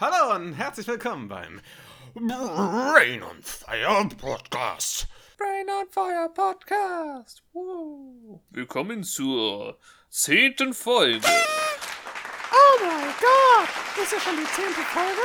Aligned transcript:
Hallo 0.00 0.36
und 0.36 0.52
herzlich 0.52 0.86
willkommen 0.86 1.26
beim 1.26 1.60
Brain 2.14 3.20
on 3.20 3.42
Fire 3.42 4.08
Podcast. 4.16 5.08
Brain 5.36 5.68
on 5.68 5.88
Fire 5.90 6.30
Podcast. 6.32 7.42
Woo. 7.52 8.40
Willkommen 8.50 9.02
zur 9.02 9.76
zehnten 10.08 10.72
Folge. 10.72 11.26
Oh 11.26 12.86
mein 12.86 13.12
Gott! 13.20 13.68
Ist 14.00 14.12
ja 14.12 14.20
schon 14.20 14.36
die 14.36 14.46
zehnte 14.52 14.82
Folge? 14.82 15.20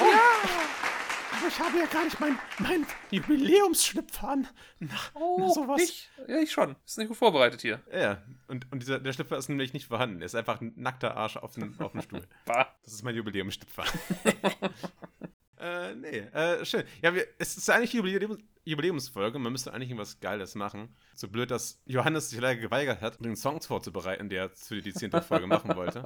Ja! 0.00 0.77
Aber 1.38 1.48
ich 1.48 1.60
habe 1.60 1.78
ja 1.78 1.86
gar 1.86 2.04
nicht 2.04 2.18
mein, 2.18 2.38
mein 2.58 2.86
Jubiläumsschlüpfer 3.10 4.28
an. 4.28 4.48
Na, 4.80 4.94
na 5.38 5.48
sowas. 5.50 5.80
Ich? 5.82 6.08
Ja, 6.26 6.38
ich 6.38 6.50
schon. 6.50 6.74
Ist 6.84 6.98
nicht 6.98 7.08
gut 7.08 7.16
vorbereitet 7.16 7.60
hier. 7.60 7.80
Ja, 7.92 8.22
und, 8.48 8.70
und 8.72 8.80
dieser, 8.80 8.98
der 8.98 9.12
Schlüpfer 9.12 9.36
ist 9.36 9.48
nämlich 9.48 9.72
nicht 9.72 9.86
vorhanden. 9.86 10.20
Er 10.20 10.26
ist 10.26 10.34
einfach 10.34 10.60
ein 10.60 10.72
nackter 10.76 11.16
Arsch 11.16 11.36
auf 11.36 11.54
dem, 11.54 11.78
auf 11.80 11.92
dem 11.92 12.02
Stuhl. 12.02 12.26
Bah. 12.44 12.74
Das 12.82 12.92
ist 12.92 13.04
mein 13.04 13.14
Jubiläumsschlüpfer. 13.14 13.84
äh, 15.60 15.94
nee, 15.94 16.18
äh, 16.18 16.64
schön. 16.64 16.84
Ja, 17.02 17.14
wir, 17.14 17.26
es 17.38 17.56
ist 17.56 17.68
eigentlich 17.70 17.90
die 17.92 17.96
Jubiläums 17.98 18.38
Jubiläumsfolge. 18.64 19.38
Man 19.38 19.52
müsste 19.52 19.72
eigentlich 19.72 19.88
irgendwas 19.88 20.20
Geiles 20.20 20.54
machen. 20.54 20.94
So 21.14 21.28
blöd, 21.28 21.50
dass 21.50 21.80
Johannes 21.86 22.28
sich 22.30 22.38
leider 22.38 22.60
geweigert 22.60 23.00
hat, 23.00 23.24
den 23.24 23.34
Songs 23.34 23.66
vorzubereiten, 23.66 24.28
der 24.28 24.42
er 24.42 24.50
für 24.50 24.82
die 24.82 24.92
zehnte 24.92 25.22
Folge 25.22 25.46
machen 25.46 25.74
wollte. 25.74 26.02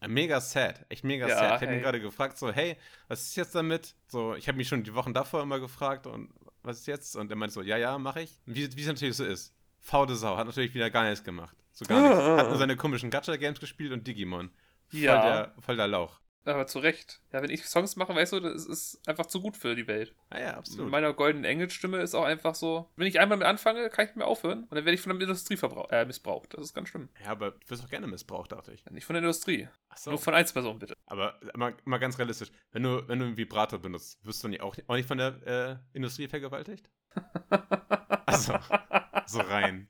Mega 0.08 0.40
sad, 0.40 0.84
echt 0.88 1.04
mega 1.04 1.28
Ja, 1.28 1.36
sad. 1.36 1.46
Ich 1.46 1.52
habe 1.62 1.66
hey. 1.66 1.76
ihn 1.76 1.82
gerade 1.82 2.00
gefragt, 2.00 2.38
so, 2.38 2.50
hey, 2.52 2.76
was 3.08 3.22
ist 3.22 3.36
jetzt 3.36 3.54
damit? 3.54 3.94
So, 4.08 4.34
ich 4.34 4.48
habe 4.48 4.56
mich 4.58 4.66
schon 4.68 4.82
die 4.82 4.94
Wochen 4.94 5.14
davor 5.14 5.42
immer 5.42 5.60
gefragt 5.60 6.06
und 6.06 6.32
was 6.62 6.78
ist 6.80 6.86
jetzt? 6.86 7.16
Und 7.16 7.30
er 7.30 7.36
meinte 7.36 7.54
so, 7.54 7.62
ja, 7.62 7.76
ja, 7.76 7.98
mache 7.98 8.22
ich. 8.22 8.40
Wie, 8.46 8.76
wie 8.76 8.80
es 8.80 8.86
natürlich 8.88 9.16
so 9.16 9.24
ist. 9.24 9.54
Faule 9.80 10.16
Sau, 10.16 10.36
hat 10.36 10.46
natürlich 10.46 10.74
wieder 10.74 10.90
gar 10.90 11.04
nichts 11.04 11.22
gemacht. 11.24 11.56
So 11.72 11.84
gar 11.84 12.00
nichts. 12.00 12.16
Hat 12.42 12.48
nur 12.48 12.58
seine 12.58 12.76
komischen 12.76 13.10
Gacha-Games 13.10 13.60
gespielt 13.60 13.92
und 13.92 14.06
Digimon. 14.06 14.50
Voll, 14.88 15.00
Ja. 15.00 15.22
der, 15.22 15.54
voll 15.60 15.76
der 15.76 15.86
Lauch. 15.88 16.20
Aber 16.46 16.66
zu 16.66 16.78
Recht. 16.78 17.20
Ja, 17.32 17.42
wenn 17.42 17.50
ich 17.50 17.66
Songs 17.66 17.96
mache, 17.96 18.14
weißt 18.14 18.32
du, 18.34 18.40
das 18.40 18.66
ist 18.66 19.06
einfach 19.08 19.26
zu 19.26 19.40
gut 19.40 19.56
für 19.56 19.74
die 19.74 19.86
Welt. 19.86 20.14
Ah 20.30 20.38
ja, 20.40 20.56
absolut. 20.56 20.86
Mit 20.86 20.92
meiner 20.92 21.12
goldenen 21.12 21.44
Engelstimme 21.44 21.98
ist 21.98 22.14
auch 22.14 22.24
einfach 22.24 22.54
so, 22.54 22.88
wenn 22.96 23.06
ich 23.06 23.18
einmal 23.18 23.38
mit 23.38 23.46
anfange, 23.46 23.90
kann 23.90 24.04
ich 24.04 24.10
nicht 24.10 24.16
mehr 24.16 24.26
aufhören. 24.26 24.60
Und 24.60 24.70
dann 24.74 24.84
werde 24.84 24.94
ich 24.94 25.00
von 25.00 25.10
der 25.10 25.20
Industrie 25.20 25.58
äh, 25.90 26.04
missbraucht. 26.04 26.54
Das 26.54 26.62
ist 26.62 26.74
ganz 26.74 26.88
schlimm. 26.88 27.08
ja, 27.24 27.30
aber 27.30 27.50
du 27.50 27.70
wirst 27.70 27.84
auch 27.84 27.90
gerne 27.90 28.06
missbraucht, 28.06 28.52
dachte 28.52 28.72
ich. 28.72 28.84
Nicht 28.86 29.04
von 29.04 29.14
der 29.14 29.22
Industrie. 29.22 29.68
Achso. 29.88 30.10
Nur 30.10 30.18
von 30.18 30.34
Einzelpersonen, 30.34 30.78
bitte. 30.78 30.94
Aber 31.06 31.38
mal, 31.54 31.74
mal 31.84 31.98
ganz 31.98 32.18
realistisch, 32.18 32.50
wenn 32.72 32.84
du, 32.84 33.06
wenn 33.08 33.18
du 33.18 33.24
einen 33.26 33.36
Vibrator 33.36 33.78
benutzt, 33.80 34.24
wirst 34.24 34.42
du 34.44 34.48
nicht 34.48 34.60
auch, 34.62 34.76
auch 34.86 34.94
nicht 34.94 35.08
von 35.08 35.18
der 35.18 35.80
äh, 35.92 35.96
Industrie 35.96 36.28
vergewaltigt? 36.28 36.88
Also, 38.26 38.58
so 39.26 39.40
rein. 39.40 39.88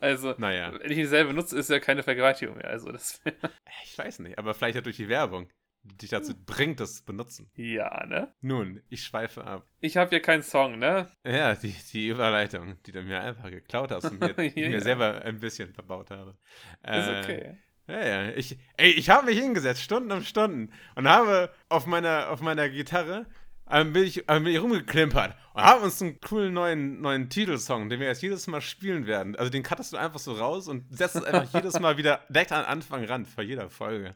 Also, 0.00 0.34
Naja, 0.38 0.72
wenn 0.80 0.90
ich 0.90 0.98
ihn 0.98 1.06
selber 1.06 1.32
nutze, 1.32 1.56
ist 1.58 1.70
ja 1.70 1.78
keine 1.80 2.02
Vergewaltigung 2.02 2.56
mehr. 2.56 2.68
Also, 2.68 2.90
das 2.90 3.20
ich 3.84 3.96
weiß 3.96 4.20
nicht, 4.20 4.38
aber 4.38 4.54
vielleicht 4.54 4.74
ja 4.76 4.80
durch 4.80 4.96
die 4.96 5.08
Werbung, 5.08 5.50
dich 5.84 6.10
dazu 6.10 6.34
bringt, 6.34 6.80
das 6.80 6.96
zu 6.96 7.04
benutzen. 7.04 7.50
Ja, 7.56 8.06
ne? 8.06 8.32
Nun, 8.40 8.80
ich 8.88 9.04
schweife 9.04 9.44
ab. 9.44 9.66
Ich 9.80 9.96
habe 9.96 10.10
hier 10.10 10.20
keinen 10.20 10.42
Song, 10.42 10.78
ne? 10.78 11.10
Ja, 11.24 11.54
die, 11.54 11.74
die 11.92 12.08
Überleitung, 12.08 12.76
die 12.86 12.92
du 12.92 13.02
mir 13.02 13.20
einfach 13.20 13.50
geklaut 13.50 13.90
hast 13.90 14.10
und 14.10 14.20
mir, 14.20 14.34
Ja, 14.56 14.68
mir 14.68 14.70
ja. 14.70 14.80
selber 14.80 15.22
ein 15.22 15.40
bisschen 15.40 15.72
verbaut 15.72 16.10
habe. 16.10 16.36
Ist 16.82 17.08
Äh, 17.08 17.20
okay. 17.20 17.58
Ja, 17.86 18.06
ja. 18.06 18.30
Ich, 18.30 18.58
ey, 18.78 18.90
ich 18.92 19.10
habe 19.10 19.26
mich 19.26 19.38
hingesetzt, 19.38 19.82
Stunden 19.82 20.10
um 20.10 20.22
Stunden, 20.22 20.72
und 20.94 21.06
habe 21.06 21.52
auf 21.68 21.86
meiner, 21.86 22.30
auf 22.30 22.40
meiner 22.40 22.68
Gitarre 22.70 23.26
ein 23.66 23.92
bisschen, 23.92 24.28
ein 24.28 24.44
bisschen 24.44 24.60
rumgeklimpert 24.60 25.34
und 25.54 25.62
haben 25.62 25.82
uns 25.82 26.02
einen 26.02 26.20
coolen 26.20 26.52
neuen, 26.52 27.00
neuen 27.00 27.30
Titelsong, 27.30 27.88
den 27.88 28.00
wir 28.00 28.08
jetzt 28.08 28.22
jedes 28.22 28.46
Mal 28.46 28.60
spielen 28.60 29.06
werden. 29.06 29.36
Also 29.36 29.50
den 29.50 29.62
cuttest 29.62 29.92
du 29.92 29.96
einfach 29.96 30.18
so 30.18 30.32
raus 30.32 30.68
und 30.68 30.84
setzt 30.94 31.16
es 31.16 31.24
einfach 31.24 31.52
jedes 31.54 31.78
Mal 31.80 31.96
wieder 31.96 32.20
direkt 32.28 32.52
an 32.52 32.64
Anfang 32.64 33.04
ran, 33.04 33.24
vor 33.24 33.42
jeder 33.42 33.70
Folge. 33.70 34.14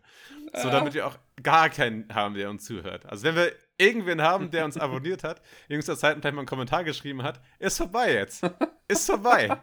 So, 0.54 0.70
damit 0.70 0.94
wir 0.94 1.06
auch 1.06 1.18
gar 1.42 1.70
keinen 1.70 2.12
haben, 2.14 2.34
der 2.34 2.50
uns 2.50 2.64
zuhört. 2.64 3.06
Also 3.06 3.24
wenn 3.24 3.36
wir 3.36 3.52
irgendwen 3.78 4.20
haben, 4.22 4.50
der 4.50 4.64
uns 4.64 4.76
abonniert 4.76 5.24
hat, 5.24 5.40
jüngster 5.68 5.96
Zeit 5.96 6.18
vielleicht 6.18 6.34
mal 6.34 6.40
einen 6.40 6.48
Kommentar 6.48 6.84
geschrieben 6.84 7.22
hat, 7.22 7.40
ist 7.58 7.78
vorbei 7.78 8.12
jetzt. 8.12 8.42
Ist 8.88 9.06
vorbei. 9.06 9.56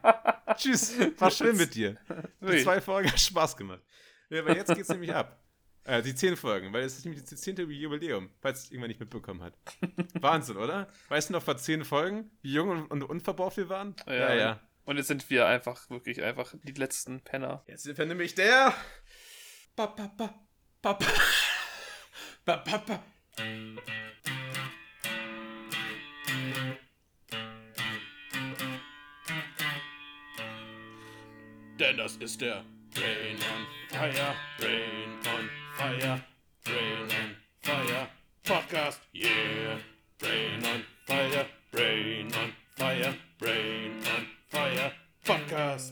Tschüss. 0.55 0.93
War 1.17 1.31
schön 1.31 1.57
mit 1.57 1.75
dir. 1.75 1.97
Die 2.41 2.63
zwei 2.63 2.79
Folgen 2.79 3.11
hat 3.11 3.19
Spaß 3.19 3.57
gemacht. 3.57 3.81
Ja, 4.29 4.41
aber 4.41 4.55
jetzt 4.55 4.73
geht's 4.73 4.89
nämlich 4.89 5.13
ab. 5.13 5.39
Äh, 5.85 6.01
die 6.01 6.15
zehn 6.15 6.35
Folgen, 6.35 6.73
weil 6.73 6.83
es 6.83 6.97
ist 6.97 7.05
nämlich 7.05 7.23
das 7.23 7.39
zehnte 7.39 7.61
Jubiläum, 7.61 8.31
falls 8.41 8.63
es 8.63 8.71
irgendwer 8.71 8.87
nicht 8.87 8.99
mitbekommen 8.99 9.43
hat. 9.43 9.53
Wahnsinn, 10.19 10.57
oder? 10.57 10.87
Weißt 11.09 11.29
du 11.29 11.33
noch 11.33 11.43
vor 11.43 11.57
zehn 11.57 11.85
Folgen, 11.85 12.31
wie 12.41 12.53
jung 12.53 12.69
und, 12.69 12.87
und 12.87 13.03
unverbraucht 13.03 13.57
wir 13.57 13.69
waren? 13.69 13.95
Ja. 14.07 14.59
Und 14.85 14.97
jetzt 14.97 15.07
sind 15.07 15.29
wir 15.29 15.45
einfach, 15.45 15.87
wirklich 15.91 16.23
einfach 16.23 16.55
die 16.63 16.73
letzten 16.73 17.21
Penner. 17.21 17.63
Jetzt 17.67 17.83
sind 17.83 17.99
wir 17.99 18.05
nämlich 18.07 18.33
der. 18.33 18.73
Ba, 19.75 19.85
ba, 19.85 20.11
ba, 20.17 20.33
ba, 20.81 20.93
ba. 20.93 21.05
Ba, 22.45 22.57
ba, 22.57 22.77
ba. 22.77 23.03
Denn 31.79 31.97
das 31.97 32.15
ist 32.17 32.41
der 32.41 32.63
Brain 32.93 33.35
on 33.35 33.67
Fire, 33.89 34.35
Brain 34.57 35.09
on 35.37 35.64
Fire, 35.77 36.21
Brain 36.63 37.03
on 37.11 37.35
Fire 37.61 38.07
Podcast, 38.45 38.99
yeah. 39.13 39.77
Brain 40.17 40.63
on 40.63 40.85
Fire, 41.05 41.45
Brain 41.69 42.31
on 42.33 42.53
Fire, 42.77 43.13
Brain 43.37 43.91
on 44.15 44.25
Fire 44.47 44.91
Podcast, 45.25 45.91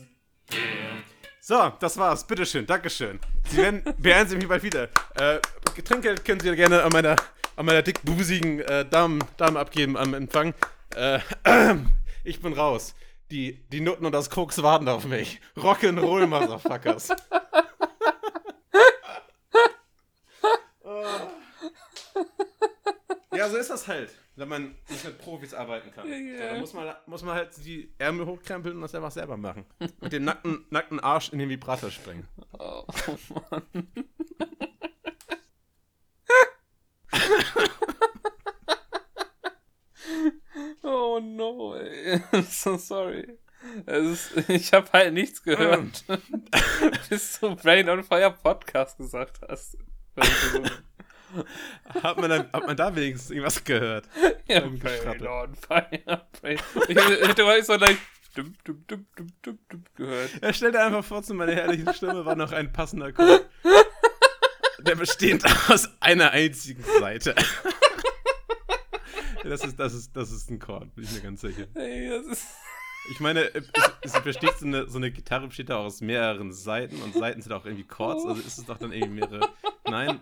yeah. 0.50 1.02
So, 1.38 1.70
das 1.78 1.98
war's. 1.98 2.24
Bitteschön, 2.24 2.64
Dankeschön. 2.64 3.20
Sie 3.46 3.58
werden, 3.58 3.82
beehren 3.98 4.26
Sie 4.26 4.36
mich 4.36 4.48
bald 4.48 4.62
wieder. 4.62 4.88
Äh, 5.16 5.40
Getränke 5.74 6.14
können 6.14 6.40
Sie 6.40 6.56
gerne 6.56 6.82
an 6.82 6.90
meiner, 6.90 7.16
an 7.56 7.66
meiner 7.66 7.82
dickbusigen 7.82 8.60
äh, 8.60 8.86
Dame, 8.88 9.18
Dame 9.36 9.58
abgeben 9.60 9.98
am 9.98 10.14
Empfang. 10.14 10.54
Äh, 10.96 11.18
ich 12.24 12.40
bin 12.40 12.54
raus. 12.54 12.94
Die, 13.30 13.62
die 13.70 13.80
Nutten 13.80 14.06
und 14.06 14.12
das 14.12 14.30
Koks 14.30 14.62
warten 14.62 14.88
auf 14.88 15.04
mich. 15.04 15.40
Rock'n'Roll, 15.58 16.26
Motherfuckers. 16.26 17.10
ja, 23.36 23.48
so 23.48 23.56
ist 23.56 23.70
das 23.70 23.88
halt, 23.88 24.10
wenn 24.36 24.48
man 24.48 24.74
nicht 24.88 25.04
mit 25.04 25.18
Profis 25.18 25.54
arbeiten 25.54 25.90
kann. 25.92 26.08
Ja. 26.08 26.16
So, 26.16 26.44
dann 26.44 26.60
muss 26.60 26.72
man, 26.72 26.94
muss 27.06 27.22
man 27.22 27.34
halt 27.34 27.50
die 27.64 27.92
Ärmel 27.98 28.26
hochkrempeln 28.26 28.76
und 28.76 28.82
das 28.82 28.94
einfach 28.94 29.10
selber 29.10 29.36
machen. 29.36 29.64
Mit 30.00 30.12
dem 30.12 30.24
nackten, 30.24 30.66
nackten 30.70 31.00
Arsch 31.00 31.32
in 31.32 31.38
den 31.38 31.48
Vibrator 31.48 31.90
springen. 31.90 32.28
Oh, 32.58 32.84
Mann. 33.50 33.62
oh 40.82 41.20
no, 41.20 41.74
ey. 41.76 42.16
I'm 42.32 42.42
so 42.50 42.76
sorry. 42.76 43.38
Ist, 43.86 44.36
ich 44.48 44.74
habe 44.74 44.90
halt 44.92 45.14
nichts 45.14 45.42
gehört, 45.42 46.04
bis 47.08 47.40
du 47.40 47.56
Brain 47.56 47.88
on 47.88 48.04
Fire 48.04 48.30
Podcast 48.30 48.98
gesagt 48.98 49.40
hast. 49.48 49.78
Hat 52.02 52.18
man, 52.18 52.30
dann, 52.30 52.52
hat 52.52 52.66
man 52.66 52.76
da 52.76 52.94
wenigstens 52.94 53.30
irgendwas 53.30 53.62
gehört? 53.64 54.08
ja, 54.46 54.60
Geschratte. 54.60 55.30
on 55.30 55.54
Fire. 55.54 56.26
Ich 56.88 56.96
hätte 56.96 57.44
mal 57.44 57.62
so 57.62 57.74
leicht 57.74 57.98
dum, 58.34 58.54
dum, 58.64 58.84
dum, 58.86 59.06
dum, 59.16 59.26
dum, 59.42 59.58
dum 59.68 59.84
gehört. 59.96 60.30
Ja, 60.42 60.52
stell 60.52 60.72
dir 60.72 60.84
einfach 60.84 61.04
vor, 61.04 61.22
zu 61.22 61.34
meiner 61.34 61.52
herrlichen 61.52 61.92
Stimme 61.94 62.24
war 62.24 62.36
noch 62.36 62.52
ein 62.52 62.72
passender 62.72 63.12
Chor. 63.12 63.40
Der 64.80 64.96
besteht 64.96 65.42
aus 65.68 65.88
einer 66.00 66.32
einzigen 66.32 66.84
Seite. 67.00 67.34
Das 69.42 69.64
ist, 69.64 69.78
das 69.78 69.94
ist, 69.94 70.16
das 70.16 70.30
ist 70.30 70.50
ein 70.50 70.58
Chord, 70.58 70.94
bin 70.94 71.04
ich 71.04 71.12
mir 71.12 71.20
ganz 71.20 71.40
sicher. 71.42 71.66
Ey, 71.74 72.08
das 72.08 72.26
ist. 72.26 72.46
Ich 73.10 73.20
meine, 73.20 73.54
es, 73.54 73.70
es 74.00 74.20
besteht 74.22 74.56
so 74.58 74.66
eine, 74.66 74.88
so 74.88 74.96
eine 74.96 75.10
Gitarre 75.10 75.48
besteht 75.48 75.70
auch 75.70 75.84
aus 75.84 76.00
mehreren 76.00 76.52
Seiten 76.52 77.02
und 77.02 77.12
Seiten 77.14 77.42
sind 77.42 77.52
auch 77.52 77.66
irgendwie 77.66 77.84
Chords, 77.84 78.24
also 78.24 78.40
ist 78.40 78.58
es 78.58 78.64
doch 78.64 78.78
dann 78.78 78.92
irgendwie 78.92 79.20
mehrere. 79.20 79.50
Nein, 79.84 80.20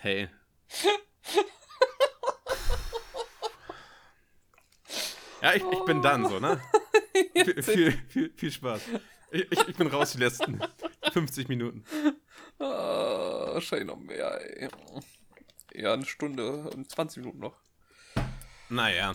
hey. 0.00 0.28
Ja, 5.42 5.54
ich, 5.54 5.62
ich 5.62 5.84
bin 5.84 6.02
dann 6.02 6.28
so, 6.28 6.38
ne? 6.38 6.60
Viel, 7.34 7.62
viel, 7.62 7.92
viel, 8.08 8.32
viel 8.36 8.52
Spaß. 8.52 8.82
Ich, 9.30 9.50
ich, 9.50 9.68
ich 9.68 9.76
bin 9.76 9.86
raus 9.88 10.12
die 10.12 10.18
letzten 10.18 10.60
50 11.12 11.48
Minuten. 11.48 11.84
Oh, 12.58 12.64
wahrscheinlich 12.64 13.88
noch 13.88 13.96
mehr, 13.96 14.40
ey. 14.40 14.68
Ja, 15.74 15.94
eine 15.94 16.04
Stunde 16.04 16.70
und 16.70 16.90
20 16.90 17.18
Minuten 17.22 17.38
noch. 17.40 17.56
Naja. 18.68 19.14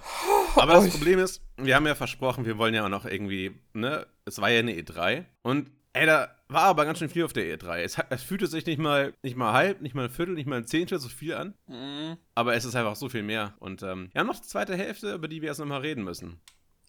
Aber 0.55 0.73
das 0.73 0.89
Problem 0.89 1.19
ist, 1.19 1.41
wir 1.57 1.75
haben 1.75 1.87
ja 1.87 1.95
versprochen, 1.95 2.45
wir 2.45 2.57
wollen 2.57 2.73
ja 2.73 2.85
auch 2.85 2.89
noch 2.89 3.05
irgendwie, 3.05 3.57
ne? 3.73 4.07
Es 4.25 4.39
war 4.39 4.49
ja 4.49 4.59
eine 4.59 4.73
E3 4.73 5.25
und 5.41 5.71
ey, 5.95 6.05
da 6.05 6.29
war 6.47 6.63
aber 6.63 6.85
ganz 6.85 6.99
schön 6.99 7.09
viel 7.09 7.23
auf 7.25 7.33
der 7.33 7.57
E3. 7.57 7.77
Es, 7.81 7.97
es 8.09 8.23
fühlte 8.23 8.47
sich 8.47 8.65
nicht 8.65 8.77
mal, 8.77 9.13
nicht 9.23 9.35
mal 9.35 9.53
halb, 9.53 9.81
nicht 9.81 9.95
mal 9.95 10.05
ein 10.05 10.11
Viertel, 10.11 10.35
nicht 10.35 10.45
mal 10.47 10.57
ein 10.57 10.67
Zehntel 10.67 10.99
so 10.99 11.09
viel 11.09 11.33
an. 11.33 11.55
Mhm. 11.67 12.17
Aber 12.35 12.55
es 12.55 12.65
ist 12.65 12.75
einfach 12.75 12.95
so 12.95 13.09
viel 13.09 13.23
mehr. 13.23 13.55
Und 13.59 13.81
ähm, 13.83 14.09
wir 14.13 14.19
haben 14.21 14.27
noch 14.27 14.39
die 14.39 14.47
zweite 14.47 14.75
Hälfte, 14.75 15.13
über 15.13 15.27
die 15.27 15.41
wir 15.41 15.49
erst 15.49 15.59
nochmal 15.59 15.81
reden 15.81 16.03
müssen. 16.03 16.39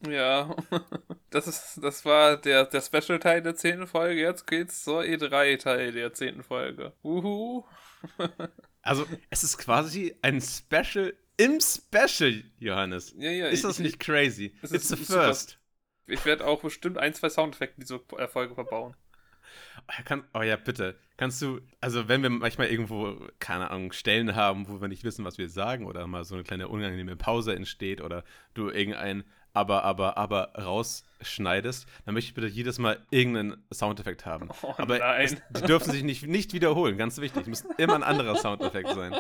Ja, 0.07 0.55
das 1.31 1.47
ist, 1.49 1.79
das 1.83 2.05
war 2.05 2.37
der, 2.37 2.67
der 2.67 2.83
Special-Teil 2.83 3.41
der 3.43 3.55
zehnten 3.57 3.87
Folge. 3.87 4.21
Jetzt 4.21 4.47
geht's 4.47 4.85
zur 4.85 5.01
E3-Teil 5.01 5.93
der 5.93 6.13
zehnten 6.13 6.43
Folge. 6.43 6.93
Uhu. 7.03 7.65
Also, 8.83 9.05
es 9.31 9.43
ist 9.43 9.59
quasi 9.59 10.15
ein 10.23 10.41
Special 10.41 11.13
im 11.39 11.59
Special, 11.61 12.45
Johannes. 12.61 13.13
Ja, 13.19 13.31
ja, 13.33 13.47
ist 13.49 13.55
ich- 13.59 13.63
das 13.63 13.81
nicht 13.81 13.99
crazy? 13.99 14.55
es 14.63 14.71
It's 14.71 14.91
ist 14.93 14.99
the 15.09 15.13
first. 15.13 15.59
Ich 16.07 16.25
werde 16.25 16.47
auch 16.47 16.63
bestimmt 16.63 16.99
ein, 16.99 17.15
zwei 17.15 17.29
Soundeffekte 17.29 17.81
diese 17.81 18.01
äh, 18.17 18.29
Folge 18.29 18.55
verbauen. 18.55 18.95
Oh 19.89 20.03
kann, 20.05 20.25
oh 20.35 20.43
ja, 20.43 20.57
bitte. 20.57 20.97
Kannst 21.17 21.41
du, 21.41 21.61
also 21.81 22.09
wenn 22.09 22.23
wir 22.23 22.31
manchmal 22.31 22.69
irgendwo, 22.69 23.17
keine 23.39 23.71
Ahnung, 23.71 23.93
Stellen 23.93 24.35
haben, 24.35 24.69
wo 24.69 24.81
wir 24.81 24.89
nicht 24.89 25.05
wissen, 25.05 25.25
was 25.25 25.39
wir 25.39 25.49
sagen 25.49 25.87
oder 25.87 26.07
mal 26.07 26.25
so 26.25 26.35
eine 26.35 26.45
kleine 26.45 26.69
unangenehme 26.69 27.17
Pause 27.17 27.55
entsteht 27.55 28.01
oder 28.01 28.25
du 28.55 28.69
irgendein 28.71 29.25
aber, 29.57 29.85
aber, 29.85 30.17
aber 30.19 30.53
rausschneidest, 30.55 31.87
dann 32.05 32.15
möchte 32.15 32.29
ich 32.29 32.35
bitte 32.35 32.47
jedes 32.47 32.79
Mal 32.79 33.05
irgendeinen 33.11 33.65
Soundeffekt 33.73 34.27
haben. 34.27 34.51
Oh 34.63 34.75
aber 34.77 34.99
nein. 34.99 35.25
Es, 35.25 35.37
die 35.61 35.67
dürfen 35.67 35.91
sich 35.91 36.03
nicht, 36.03 36.27
nicht 36.27 36.53
wiederholen, 36.53 36.99
ganz 36.99 37.19
wichtig. 37.19 37.43
Es 37.43 37.49
muss 37.49 37.65
immer 37.79 37.95
ein 37.95 38.03
anderer 38.03 38.37
Soundeffekt 38.37 38.91
sein. 38.91 39.17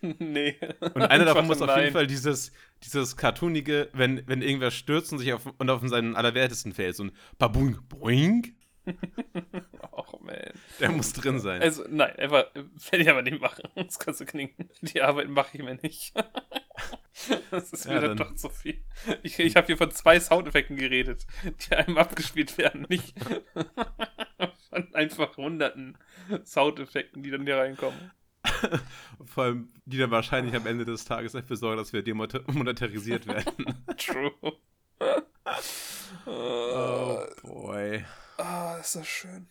nee. 0.00 0.56
Und 0.94 1.02
einer 1.02 1.24
davon 1.24 1.46
muss 1.46 1.60
auf 1.60 1.66
nein. 1.66 1.80
jeden 1.80 1.92
Fall 1.92 2.06
dieses, 2.06 2.52
dieses 2.84 3.16
cartoonige, 3.16 3.88
wenn, 3.92 4.22
wenn 4.26 4.42
irgendwer 4.42 4.70
stürzt 4.70 5.12
und 5.12 5.18
sich 5.18 5.32
auf, 5.32 5.46
und 5.58 5.68
auf 5.68 5.86
seinen 5.88 6.14
Allerwertesten 6.14 6.72
fällt, 6.72 6.96
so 6.96 7.04
ein 7.04 7.12
Babung, 7.38 7.78
boing, 7.88 8.54
Och, 9.92 10.20
man. 10.20 10.36
der 10.80 10.90
muss 10.92 11.12
drin 11.12 11.40
sein. 11.40 11.60
Also, 11.60 11.84
nein, 11.88 12.14
einfach, 12.16 12.46
werde 12.54 13.02
ich 13.02 13.10
aber 13.10 13.22
nicht 13.22 13.40
machen. 13.40 13.68
Das 13.74 13.98
kannst 13.98 14.20
du 14.20 14.24
knicken. 14.24 14.70
Die 14.82 15.02
Arbeit 15.02 15.28
mache 15.28 15.56
ich 15.56 15.62
mir 15.62 15.74
nicht. 15.74 16.12
Das 17.50 17.72
ist 17.72 17.86
Ja, 17.86 17.94
mir 17.94 18.08
dann 18.08 18.16
doch 18.16 18.34
zu 18.34 18.48
viel. 18.48 18.82
Ich, 19.22 19.38
ich 19.38 19.56
habe 19.56 19.66
hier 19.66 19.76
von 19.76 19.90
zwei 19.90 20.20
Soundeffekten 20.20 20.76
geredet, 20.76 21.26
die 21.44 21.74
einem 21.74 21.98
abgespielt 21.98 22.58
werden, 22.58 22.86
nicht 22.88 23.14
von 24.70 24.94
einfach 24.94 25.36
hunderten 25.36 25.98
Soundeffekten, 26.44 27.22
die 27.22 27.30
dann 27.30 27.44
hier 27.44 27.56
reinkommen. 27.56 28.12
Vor 29.24 29.44
allem, 29.44 29.72
die 29.84 29.98
dann 29.98 30.10
wahrscheinlich 30.10 30.54
am 30.54 30.66
Ende 30.66 30.84
des 30.84 31.04
Tages 31.04 31.32
dafür 31.32 31.56
sorgen, 31.56 31.78
dass 31.78 31.92
wir 31.92 32.02
demonetarisiert 32.02 33.26
werden. 33.26 33.84
True. 33.96 34.32
oh 34.40 34.56
oh, 36.26 37.24
boy. 37.42 38.04
ah, 38.38 38.76
ist 38.78 38.96
das 38.96 39.08
schön. 39.08 39.48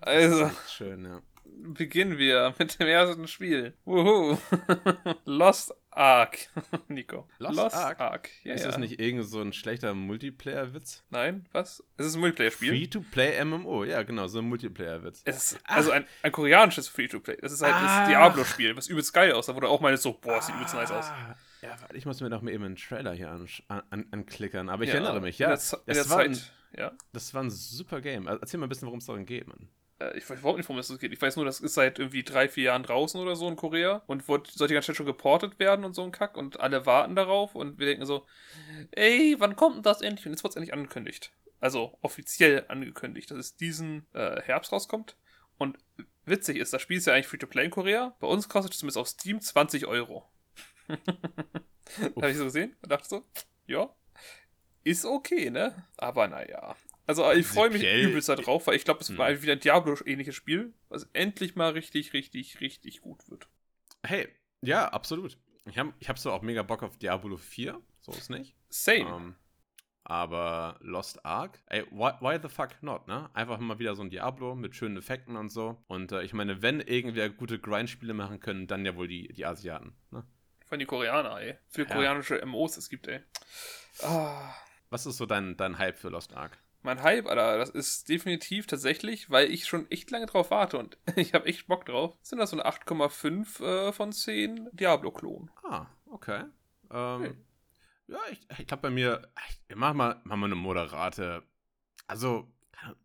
Also, 0.00 0.50
Schön, 0.68 1.04
ja. 1.04 1.22
Beginnen 1.58 2.18
wir 2.18 2.54
mit 2.58 2.78
dem 2.80 2.88
ersten 2.88 3.26
Spiel. 3.28 3.74
Wuhu. 3.84 4.38
Lost 5.24 5.74
Ark. 5.90 6.38
Nico. 6.88 7.28
Lost 7.38 7.74
Ark? 7.74 8.30
Ja, 8.44 8.54
ist 8.54 8.62
ja. 8.62 8.68
das 8.68 8.78
nicht 8.78 8.98
irgend 9.00 9.24
so 9.26 9.40
ein 9.40 9.52
schlechter 9.52 9.92
Multiplayer-Witz? 9.94 11.04
Nein, 11.10 11.46
was? 11.52 11.84
Es 11.98 12.06
ist 12.06 12.14
ein 12.14 12.20
Multiplayer-Spiel. 12.20 12.70
Free-to-play 12.70 13.44
MMO, 13.44 13.84
ja, 13.84 14.02
genau, 14.02 14.26
so 14.26 14.38
ein 14.38 14.48
Multiplayer-Witz. 14.48 15.22
Es 15.24 15.52
ist 15.52 15.60
also 15.64 15.90
ein, 15.90 16.06
ein 16.22 16.32
koreanisches 16.32 16.88
Free-to-Play. 16.88 17.36
Das 17.42 17.52
ist 17.52 17.62
halt 17.62 17.74
Ah. 17.74 18.00
das 18.00 18.08
Diablo-Spiel, 18.08 18.76
was 18.76 18.88
übelst 18.88 19.12
geil 19.12 19.32
aussah, 19.32 19.54
wo 19.54 19.60
du 19.60 19.68
auch 19.68 19.80
meinst, 19.80 20.02
so, 20.02 20.14
boah, 20.14 20.40
sieht 20.40 20.54
übelst 20.54 20.74
nice 20.74 20.90
aus. 20.90 21.04
Ah, 21.06 21.36
Ja, 21.60 21.76
warte, 21.80 21.96
ich 21.96 22.06
muss 22.06 22.20
mir 22.20 22.30
doch 22.30 22.40
mal 22.42 22.50
eben 22.52 22.64
einen 22.64 22.76
Trailer 22.76 23.12
hier 23.12 23.30
an, 23.30 23.46
an, 23.90 24.06
anklickern. 24.10 24.68
Aber 24.70 24.84
ich 24.84 24.88
Ja, 24.88 24.94
erinnere 24.96 25.20
mich, 25.20 25.38
in 25.40 25.44
ja. 25.44 25.48
der, 25.50 25.58
Ze- 25.58 25.76
in 25.86 25.94
das, 25.94 26.02
der 26.08 26.10
war 26.10 26.18
ein, 26.20 26.34
Zeit. 26.34 26.52
Ja. 26.74 26.92
das 27.12 27.34
war 27.34 27.42
ein 27.42 27.50
super 27.50 28.00
Game. 28.00 28.26
Also, 28.28 28.40
Erzähl 28.40 28.58
mal 28.58 28.64
ein 28.66 28.68
bisschen, 28.70 28.86
worum 28.86 28.98
es 29.00 29.04
darin 29.06 29.26
geht, 29.26 29.46
Mann. 29.46 29.68
Äh, 30.02 30.18
Ich 30.18 30.28
weiß 30.28 30.38
überhaupt 30.40 30.58
nicht, 30.58 30.68
worum 30.68 30.78
es 30.80 30.98
geht. 30.98 31.12
Ich 31.12 31.22
weiß 31.22 31.36
nur, 31.36 31.44
das 31.44 31.60
ist 31.60 31.74
seit 31.74 31.98
irgendwie 31.98 32.22
drei, 32.22 32.48
vier 32.48 32.64
Jahren 32.64 32.82
draußen 32.82 33.20
oder 33.20 33.36
so 33.36 33.48
in 33.48 33.56
Korea 33.56 34.02
und 34.06 34.28
wird, 34.28 34.48
sollte 34.48 34.74
ganze 34.74 34.88
Zeit 34.88 34.96
schon 34.96 35.06
geportet 35.06 35.58
werden 35.58 35.84
und 35.84 35.94
so 35.94 36.02
ein 36.02 36.12
Kack 36.12 36.36
und 36.36 36.60
alle 36.60 36.86
warten 36.86 37.16
darauf 37.16 37.54
und 37.54 37.78
wir 37.78 37.86
denken 37.86 38.06
so, 38.06 38.26
ey, 38.92 39.36
wann 39.38 39.56
kommt 39.56 39.76
denn 39.76 39.82
das 39.82 40.02
endlich? 40.02 40.26
Und 40.26 40.32
jetzt 40.32 40.42
wird 40.42 40.52
es 40.52 40.56
endlich 40.56 40.72
angekündigt. 40.72 41.32
Also 41.60 41.96
offiziell 42.02 42.64
angekündigt, 42.68 43.30
dass 43.30 43.38
es 43.38 43.56
diesen 43.56 44.06
äh, 44.14 44.40
Herbst 44.42 44.72
rauskommt. 44.72 45.16
Und 45.58 45.78
witzig 46.24 46.56
ist, 46.56 46.72
das 46.72 46.82
Spiel 46.82 46.96
ist 46.96 47.06
ja 47.06 47.14
eigentlich 47.14 47.28
Free-to-Play 47.28 47.66
in 47.66 47.70
Korea. 47.70 48.16
Bei 48.18 48.26
uns 48.26 48.48
kostet 48.48 48.72
es 48.72 48.80
zumindest 48.80 48.98
auf 48.98 49.08
Steam 49.08 49.40
20 49.40 49.86
Euro. 49.86 50.28
Habe 50.88 52.30
ich 52.30 52.36
so 52.36 52.44
gesehen 52.44 52.76
und 52.82 52.90
dachte 52.90 53.08
so, 53.08 53.24
ja, 53.66 53.94
ist 54.82 55.04
okay, 55.04 55.50
ne? 55.50 55.86
Aber 55.96 56.26
naja. 56.26 56.74
Also 57.06 57.30
ich 57.32 57.46
freue 57.46 57.70
mich 57.70 57.82
übelst 57.82 58.28
da 58.28 58.36
drauf, 58.36 58.66
weil 58.66 58.76
ich 58.76 58.84
glaube, 58.84 59.00
es 59.00 59.08
Hm. 59.08 59.18
war 59.18 59.42
wieder 59.42 59.52
ein 59.54 59.60
Diablo-ähnliches 59.60 60.34
Spiel, 60.34 60.72
was 60.88 61.08
endlich 61.12 61.56
mal 61.56 61.72
richtig, 61.72 62.12
richtig, 62.12 62.60
richtig 62.60 63.00
gut 63.00 63.28
wird. 63.28 63.48
Hey, 64.04 64.28
ja, 64.62 64.88
absolut. 64.88 65.36
Ich 65.66 65.78
habe 65.78 65.92
ich 65.98 66.08
hab 66.08 66.18
so 66.18 66.32
auch 66.32 66.42
mega 66.42 66.62
Bock 66.62 66.82
auf 66.82 66.98
Diablo 66.98 67.36
4, 67.36 67.80
so 68.00 68.12
ist 68.12 68.30
nicht. 68.30 68.54
Same. 68.68 69.00
Ähm, 69.14 69.34
aber 70.04 70.78
Lost 70.80 71.24
Ark, 71.24 71.60
ey, 71.66 71.84
why, 71.90 72.12
why 72.20 72.38
the 72.42 72.48
fuck 72.48 72.82
not, 72.82 73.06
ne? 73.06 73.30
Einfach 73.34 73.58
mal 73.58 73.78
wieder 73.78 73.94
so 73.94 74.02
ein 74.02 74.10
Diablo 74.10 74.54
mit 74.56 74.74
schönen 74.74 74.96
Effekten 74.96 75.36
und 75.36 75.50
so. 75.50 75.82
Und 75.86 76.10
äh, 76.12 76.22
ich 76.22 76.32
meine, 76.32 76.62
wenn 76.62 76.80
irgendwer 76.80 77.30
gute 77.30 77.58
Grind-Spiele 77.60 78.12
machen 78.14 78.40
können, 78.40 78.66
dann 78.66 78.84
ja 78.84 78.96
wohl 78.96 79.06
die, 79.06 79.28
die 79.28 79.46
Asiaten, 79.46 79.94
ne? 80.10 80.24
Von 80.66 80.78
die 80.78 80.86
Koreaner, 80.86 81.40
ey. 81.40 81.56
Für 81.68 81.82
Ja. 81.82 81.88
koreanische 81.88 82.40
MOs 82.44 82.76
es 82.76 82.88
gibt, 82.88 83.06
ey. 83.06 83.20
Ah, 84.02 84.52
Was 84.90 85.06
ist 85.06 85.16
so 85.18 85.26
dein, 85.26 85.56
dein 85.56 85.78
Hype 85.78 85.96
für 85.98 86.08
Lost 86.08 86.34
Ark? 86.34 86.58
Mein 86.82 87.02
Hype, 87.02 87.26
Alter, 87.26 87.58
das 87.58 87.68
ist 87.70 88.08
definitiv 88.08 88.66
tatsächlich, 88.66 89.30
weil 89.30 89.50
ich 89.50 89.66
schon 89.66 89.90
echt 89.90 90.10
lange 90.10 90.26
drauf 90.26 90.50
warte 90.50 90.78
und 90.78 90.98
ich 91.16 91.34
habe 91.34 91.46
echt 91.46 91.66
Bock 91.66 91.84
drauf. 91.86 92.16
Sind 92.22 92.38
das 92.38 92.50
so 92.50 92.58
eine 92.58 92.68
8,5 92.68 93.62
äh, 93.62 93.92
von 93.92 94.12
10 94.12 94.68
Diablo-Klon. 94.72 95.50
Ah, 95.64 95.86
okay. 96.06 96.44
Ähm, 96.90 97.22
Hey. 97.22 97.34
Ja, 98.08 98.18
ich, 98.30 98.40
ich 98.58 98.66
glaube 98.66 98.82
bei 98.82 98.90
mir, 98.90 99.26
ich 99.48 99.60
mach 99.76 99.94
mal, 99.94 100.20
mach 100.24 100.36
mal 100.36 100.46
eine 100.46 100.54
moderate, 100.54 101.42
also 102.06 102.52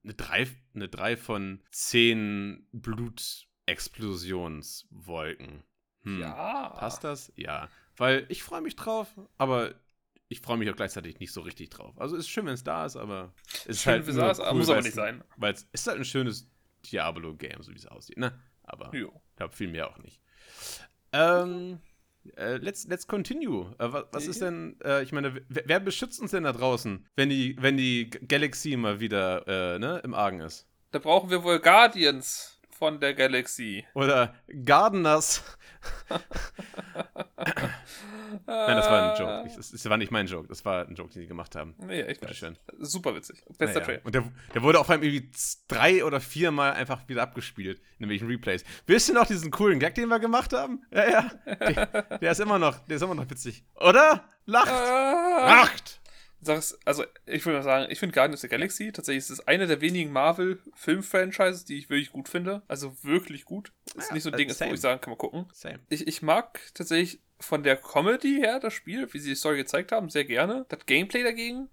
eine 0.04 0.16
3, 0.16 0.48
eine 0.76 0.90
3 0.90 1.16
von 1.18 1.64
10 1.72 2.68
Blutexplosionswolken. 2.72 5.64
Hm. 6.02 6.20
Ja. 6.20 6.70
Passt 6.70 7.04
das? 7.04 7.32
Ja. 7.36 7.70
Weil 7.96 8.26
ich 8.30 8.44
freue 8.44 8.62
mich 8.62 8.76
drauf, 8.76 9.08
aber 9.38 9.76
ich 10.30 10.42
freue 10.42 10.58
mich 10.58 10.70
auch 10.70 10.76
gleichzeitig 10.76 11.20
nicht 11.20 11.32
so 11.32 11.42
richtig 11.42 11.70
drauf. 11.70 12.00
Also 12.00 12.16
ist 12.16 12.30
schön, 12.30 12.46
wenn 12.46 12.54
es 12.54 12.64
da 12.64 12.86
ist, 12.86 12.96
aber 12.96 13.34
es 13.60 13.66
ist 13.68 13.82
Schön, 13.84 13.94
halt 13.94 14.06
nur 14.06 14.16
saß, 14.16 14.40
cool, 14.40 14.54
muss 14.54 14.70
aber 14.70 14.82
nicht 14.82 14.94
sein. 14.94 15.24
Weil 15.38 15.54
es 15.54 15.68
ist 15.72 15.88
halt 15.88 15.98
ein 15.98 16.06
schönes 16.06 16.50
Diablo-Game, 16.92 17.62
so 17.64 17.72
wie 17.72 17.78
es 17.78 17.86
aussieht, 17.86 18.18
ne? 18.18 18.38
Aber 18.64 18.94
Jo. 18.94 19.12
ich 19.30 19.36
glaube, 19.38 19.56
viel 19.56 19.70
mehr 19.70 19.90
auch 19.90 19.98
nicht. 20.00 20.20
Ähm, 21.14 21.80
äh, 22.36 22.58
let's, 22.58 22.86
let's 22.88 23.08
continue. 23.08 23.74
Äh, 23.80 23.94
was, 23.94 24.06
was 24.12 24.28
ist 24.28 24.42
denn, 24.42 24.78
äh, 24.84 25.02
ich 25.04 25.14
meine, 25.14 25.42
wer, 25.48 25.64
wer 25.66 25.80
beschützt 25.80 26.20
uns 26.20 26.32
denn 26.32 26.44
da 26.44 26.52
draußen, 26.52 27.08
wenn 27.16 27.30
die, 27.30 27.56
wenn 27.60 27.78
die 27.78 28.10
Galaxy 28.10 28.76
mal 28.76 29.00
wieder 29.00 29.48
äh, 29.48 29.80
ne, 29.80 30.02
im 30.04 30.14
Argen 30.14 30.42
ist? 30.42 30.68
Da 30.92 31.00
brauchen 31.00 31.30
wir 31.30 31.44
wohl 31.44 31.60
Guardians 31.60 32.57
von 32.78 33.00
der 33.00 33.14
Galaxy. 33.14 33.86
Oder 33.94 34.36
Gardeners. 34.66 35.44
Nein, 38.46 38.76
das 38.78 38.90
war 38.90 39.14
ein 39.14 39.20
Joke. 39.20 39.44
Ich, 39.48 39.56
das, 39.56 39.72
das 39.72 39.90
war 39.90 39.98
nicht 39.98 40.12
mein 40.12 40.28
Joke. 40.28 40.48
Das 40.48 40.64
war 40.66 40.88
ein 40.88 40.96
Joke, 40.96 41.12
den 41.12 41.22
sie 41.22 41.28
gemacht 41.28 41.56
haben. 41.56 41.76
Nee, 41.80 42.02
echt 42.02 42.22
Bitteschön. 42.22 42.58
Super 42.80 43.16
witzig. 43.16 43.44
Bester 43.58 43.66
Naja. 43.80 43.86
Trailer. 43.86 44.02
Und 44.06 44.16
der, 44.16 44.24
der 44.54 44.64
wurde 44.64 44.80
auf 44.80 44.90
einmal 44.90 45.08
irgendwie 45.08 45.32
drei 45.68 46.04
oder 46.04 46.20
viermal 46.20 46.74
einfach 46.74 47.08
wieder 47.08 47.24
abgespielt 47.24 47.80
in 48.00 48.10
irgendwelchen 48.10 48.28
Replays. 48.28 48.64
Wisst 48.86 49.10
ihr 49.10 49.16
noch 49.16 49.28
diesen 49.28 49.52
coolen 49.52 49.80
Gag, 49.80 49.96
den 49.96 50.10
wir 50.10 50.20
gemacht 50.20 50.54
haben? 50.54 50.84
Ja, 50.92 51.10
ja. 51.10 51.32
Der, 51.46 51.86
der 52.20 52.32
ist 52.32 52.40
immer 52.40 52.60
noch, 52.60 52.80
der 52.80 52.98
ist 52.98 53.02
immer 53.02 53.16
noch 53.16 53.30
witzig. 53.30 53.64
Oder? 53.76 54.24
Lacht! 54.46 54.72
Ah. 54.72 55.62
Lacht! 55.62 56.02
Sag's, 56.40 56.78
also, 56.86 57.04
ich 57.26 57.46
würde 57.46 57.58
mal 57.58 57.64
sagen, 57.64 57.92
ich 57.92 58.00
finde 58.00 58.14
Guardians 58.14 58.40
of 58.40 58.42
the 58.42 58.48
Galaxy 58.48 58.92
tatsächlich 58.92 59.24
ist 59.24 59.30
es 59.32 59.48
eine 59.48 59.66
der 59.66 59.82
wenigen 59.82 60.12
Marvel-Film-Franchises, 60.12 61.66
die 61.66 61.78
ich 61.78 61.90
wirklich 61.90 62.12
gut 62.12 62.30
finde. 62.30 62.62
Also 62.68 62.96
wirklich 63.04 63.46
gut. 63.46 63.74
Ist 63.96 64.10
Ja, 64.10 64.14
nicht 64.14 64.24
so 64.24 64.30
ein 64.30 64.34
äh, 64.36 64.38
Ding, 64.38 64.50
ist, 64.50 64.62
wo 64.62 64.66
ich 64.74 64.80
sagen 64.80 65.02
kann, 65.02 65.12
man 65.12 65.18
gucken. 65.18 65.48
Same. 65.54 65.80
Ich, 65.90 66.08
ich 66.08 66.22
mag 66.22 66.60
tatsächlich 66.74 67.22
von 67.40 67.64
der 67.64 67.76
Comedy 67.78 68.38
her 68.40 68.60
das 68.60 68.74
Spiel, 68.74 69.12
wie 69.14 69.20
sie 69.20 69.30
die 69.30 69.36
Story 69.36 69.58
gezeigt 69.58 69.92
haben, 69.92 70.10
sehr 70.10 70.26
gerne. 70.26 70.66
Das 70.70 70.86
Gameplay 70.86 71.24
dagegen 71.24 71.70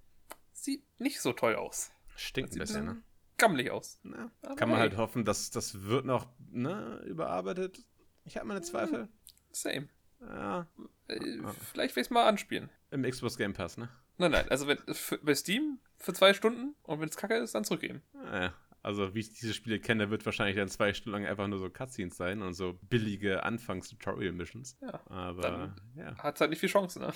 sieht 0.52 0.83
nicht 0.99 1.21
so 1.21 1.33
toll 1.33 1.56
aus. 1.56 1.90
Stinkt 2.16 2.52
ein 2.54 2.59
bisschen, 2.59 2.85
ne? 2.87 3.02
gammelig 3.37 3.71
aus. 3.71 3.99
Na, 4.02 4.30
kann 4.56 4.68
man 4.68 4.78
hey. 4.78 4.88
halt 4.88 4.97
hoffen, 4.97 5.25
dass 5.25 5.50
das 5.50 5.83
wird 5.83 6.04
noch 6.06 6.28
ne, 6.50 7.02
überarbeitet. 7.06 7.85
Ich 8.25 8.37
habe 8.37 8.47
meine 8.47 8.62
Zweifel. 8.62 9.09
Same. 9.52 9.88
Ja, 10.21 10.66
Äh, 11.09 11.40
Ah. 11.44 11.52
Vielleicht 11.73 11.97
will 11.97 12.00
ich 12.00 12.06
es 12.06 12.11
mal 12.11 12.26
anspielen. 12.26 12.71
im 12.90 13.02
Xbox 13.02 13.37
Game 13.37 13.52
Pass, 13.52 13.76
ne? 13.76 13.90
Nein, 14.18 14.30
nein, 14.30 14.49
also 14.49 14.66
wenn, 14.68 14.78
für, 14.94 15.18
bei 15.18 15.35
Steam 15.35 15.78
für 15.99 16.12
zwei 16.12 16.35
Stunden 16.35 16.75
und 16.83 17.00
wenn 17.00 17.09
es 17.09 17.16
kacke 17.16 17.35
ist, 17.37 17.54
dann 17.54 17.64
zurückgeben. 17.64 18.02
Ja, 18.33 18.54
also 18.83 19.14
wie 19.14 19.21
ich 19.21 19.33
diese 19.33 19.54
Spiele 19.54 19.80
kenne, 19.80 20.11
wird 20.11 20.25
wahrscheinlich 20.26 20.56
dann 20.56 20.68
zwei 20.68 20.92
Stunden 20.92 21.18
lang 21.18 21.26
einfach 21.26 21.49
nur 21.49 21.59
so 21.59 21.71
Cutscenes 21.71 22.16
sein 22.16 22.42
und 22.42 22.52
so 22.54 22.78
billige 22.83 23.42
Anfangs-Tutorial-Missions. 23.44 24.78
Ja, 24.83 25.00
Aber 25.06 25.42
dann- 25.42 25.80
ja. 25.97 26.16
Hat 26.18 26.40
halt 26.40 26.50
nicht 26.50 26.61
viel 26.61 26.68
Chance, 26.68 27.00
ne? 27.00 27.12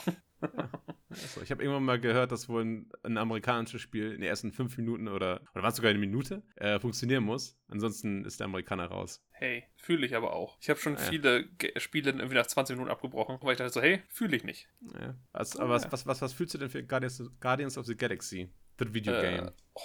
Also, 1.10 1.40
ich 1.42 1.50
habe 1.50 1.62
irgendwann 1.62 1.84
mal 1.84 1.98
gehört, 2.00 2.32
dass 2.32 2.48
wohl 2.48 2.64
ein, 2.64 2.90
ein 3.02 3.16
amerikanisches 3.16 3.80
Spiel 3.80 4.06
in 4.12 4.20
den 4.20 4.28
ersten 4.28 4.52
fünf 4.52 4.76
Minuten 4.76 5.08
oder, 5.08 5.40
oder 5.54 5.62
war 5.62 5.70
es 5.70 5.76
sogar 5.76 5.90
eine 5.90 5.98
Minute 5.98 6.42
äh, 6.56 6.78
funktionieren 6.78 7.24
muss. 7.24 7.56
Ansonsten 7.68 8.24
ist 8.24 8.40
der 8.40 8.44
Amerikaner 8.46 8.86
raus. 8.86 9.22
Hey, 9.38 9.64
fühle 9.76 10.04
ich 10.04 10.14
aber 10.16 10.32
auch. 10.32 10.58
Ich 10.60 10.68
habe 10.68 10.80
schon 10.80 10.94
Ja. 10.94 11.00
viele 11.00 11.46
Ge 11.58 11.78
Spiele 11.78 12.10
irgendwie 12.10 12.34
nach 12.34 12.46
20 12.46 12.74
Minuten 12.76 12.90
abgebrochen, 12.90 13.38
weil 13.40 13.52
ich 13.52 13.58
dachte 13.58 13.72
so, 13.72 13.80
hey, 13.80 14.02
fühle 14.08 14.36
ich 14.36 14.44
nicht. 14.44 14.68
Ja. 15.00 15.14
Was, 15.32 15.56
aber 15.56 15.70
was, 15.70 15.90
was, 15.92 16.06
was, 16.06 16.20
was 16.22 16.32
fühlst 16.32 16.54
du 16.54 16.58
denn 16.58 16.70
für 16.70 16.82
Guardians, 16.82 17.22
Guardians 17.40 17.78
of 17.78 17.86
the 17.86 17.96
Galaxy? 17.96 18.50
The 18.78 18.92
Video 18.92 19.12
Äh, 19.14 19.20
Game. 19.20 19.50
oh, 19.74 19.80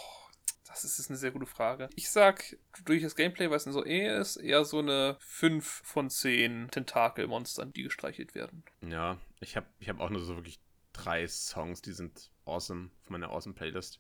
Das 0.68 0.84
ist, 0.84 0.98
ist 0.98 1.10
eine 1.12 1.18
sehr 1.18 1.30
gute 1.32 1.46
Frage. 1.46 1.88
Ich 1.96 2.10
sag, 2.10 2.58
durch 2.86 3.04
das 3.04 3.16
Gameplay, 3.16 3.50
was 3.52 3.68
in 3.68 3.74
so 3.74 3.86
eh 3.86 4.08
ist, 4.20 4.38
eher 4.38 4.66
so 4.66 4.80
eine 4.80 5.18
5 5.20 5.66
von 5.86 6.10
10 6.10 6.70
Tentakel-Monstern, 6.72 7.74
die 7.74 7.84
gestreichelt 7.84 8.34
werden. 8.34 8.64
Ja, 8.82 9.20
ich 9.40 9.56
habe 9.56 9.68
ich 9.80 9.88
hab 9.90 10.00
auch 10.00 10.10
nur 10.10 10.22
so 10.24 10.36
wirklich 10.36 10.60
drei 10.94 11.28
Songs, 11.28 11.82
die 11.84 11.92
sind 11.92 12.32
awesome 12.46 12.90
auf 13.04 13.10
meiner 13.12 13.30
awesome 13.30 13.54
Playlist. 13.54 14.00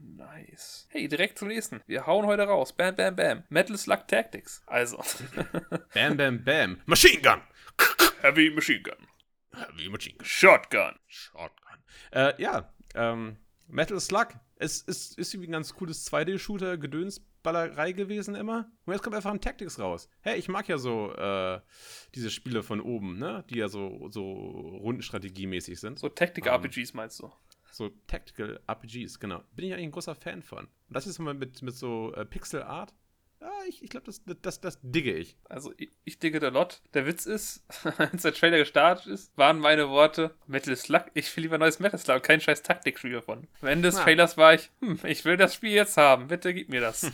Nice. 0.00 0.86
Hey, 0.90 1.08
direkt 1.08 1.38
zum 1.38 1.48
nächsten. 1.48 1.82
Wir 1.86 2.06
hauen 2.06 2.26
heute 2.26 2.42
raus. 2.42 2.72
Bam, 2.72 2.94
bam, 2.96 3.16
bam. 3.16 3.44
Metal 3.48 3.76
Slug 3.76 4.06
Tactics. 4.08 4.62
Also. 4.66 5.02
Bam, 5.94 6.16
bam, 6.16 6.44
bam. 6.44 6.80
Machine 6.86 7.20
Gun! 7.22 7.40
Heavy 8.20 8.50
Machine 8.50 8.82
Gun. 8.82 9.06
Wie 9.76 9.88
Machine 9.88 10.16
Gun. 10.16 10.26
Shotgun. 10.26 10.98
Shotgun. 11.06 11.78
Äh, 12.12 12.40
ja, 12.40 12.72
ähm, 12.94 13.36
Metal 13.68 14.00
Slug. 14.00 14.28
Es 14.56 14.82
ist, 14.82 15.18
ist 15.18 15.34
irgendwie 15.34 15.50
ein 15.50 15.52
ganz 15.52 15.74
cooles 15.74 16.10
2D-Shooter, 16.10 16.78
Gedönsballerei 16.78 17.92
gewesen 17.92 18.34
immer. 18.34 18.70
Und 18.86 18.92
jetzt 18.92 19.02
kommt 19.02 19.16
einfach 19.16 19.32
ein 19.32 19.40
Tactics 19.40 19.78
raus. 19.78 20.08
Hey, 20.20 20.38
ich 20.38 20.48
mag 20.48 20.68
ja 20.68 20.78
so 20.78 21.12
äh, 21.14 21.60
diese 22.14 22.30
Spiele 22.30 22.62
von 22.62 22.80
oben, 22.80 23.18
ne? 23.18 23.44
Die 23.50 23.58
ja 23.58 23.68
so, 23.68 24.08
so 24.10 24.22
rundenstrategiemäßig 24.22 25.80
sind. 25.80 25.98
So 25.98 26.08
Tactic-RPGs 26.08 26.94
meinst 26.94 27.20
du? 27.20 27.32
So 27.74 27.88
Tactical 28.06 28.60
RPGs, 28.68 29.18
genau. 29.18 29.42
Bin 29.56 29.66
ich 29.66 29.72
eigentlich 29.72 29.86
ein 29.86 29.90
großer 29.90 30.14
Fan 30.14 30.42
von. 30.44 30.60
Und 30.60 30.70
das 30.90 31.08
ist 31.08 31.18
mal 31.18 31.34
mit, 31.34 31.60
mit 31.60 31.74
so 31.74 32.14
äh, 32.14 32.24
Pixel 32.24 32.62
Art. 32.62 32.94
Ja, 33.40 33.50
ich, 33.68 33.82
ich 33.82 33.90
glaube, 33.90 34.06
das, 34.06 34.22
das, 34.42 34.60
das 34.60 34.78
digge 34.80 35.12
ich. 35.12 35.36
Also, 35.48 35.74
ich, 35.76 35.90
ich 36.04 36.20
digge 36.20 36.38
der 36.38 36.52
Lot. 36.52 36.82
Der 36.94 37.04
Witz 37.04 37.26
ist, 37.26 37.64
als 37.98 38.22
der 38.22 38.32
Trailer 38.32 38.58
gestartet 38.58 39.08
ist, 39.08 39.36
waren 39.36 39.58
meine 39.58 39.88
Worte 39.88 40.36
Metal 40.46 40.76
Slug. 40.76 41.06
Ich 41.14 41.36
will 41.36 41.42
lieber 41.42 41.58
neues 41.58 41.80
Metal 41.80 41.98
Slug, 41.98 42.22
kein 42.22 42.40
scheiß 42.40 42.62
Taktikspiel 42.62 43.10
davon. 43.10 43.48
Am 43.60 43.66
Ende 43.68 43.88
des 43.88 43.96
Ja. 43.96 44.04
Trailers 44.04 44.36
war 44.36 44.54
ich, 44.54 44.70
hm, 44.80 45.00
ich 45.02 45.24
will 45.24 45.36
das 45.36 45.56
Spiel 45.56 45.72
jetzt 45.72 45.96
haben. 45.96 46.28
Bitte 46.28 46.54
gib 46.54 46.68
mir 46.68 46.80
das. 46.80 47.10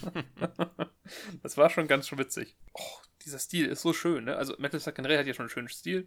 das 1.42 1.56
war 1.56 1.70
schon 1.70 1.88
ganz 1.88 2.06
schön 2.06 2.18
witzig. 2.18 2.54
Oh, 2.74 2.98
dieser 3.24 3.38
Stil 3.38 3.64
ist 3.64 3.80
so 3.80 3.94
schön, 3.94 4.24
ne? 4.24 4.36
Also, 4.36 4.54
Metal 4.58 4.78
Slug 4.78 4.94
generell 4.94 5.18
hat 5.18 5.26
ja 5.26 5.32
schon 5.32 5.44
einen 5.44 5.50
schönen 5.50 5.68
Stil. 5.68 6.06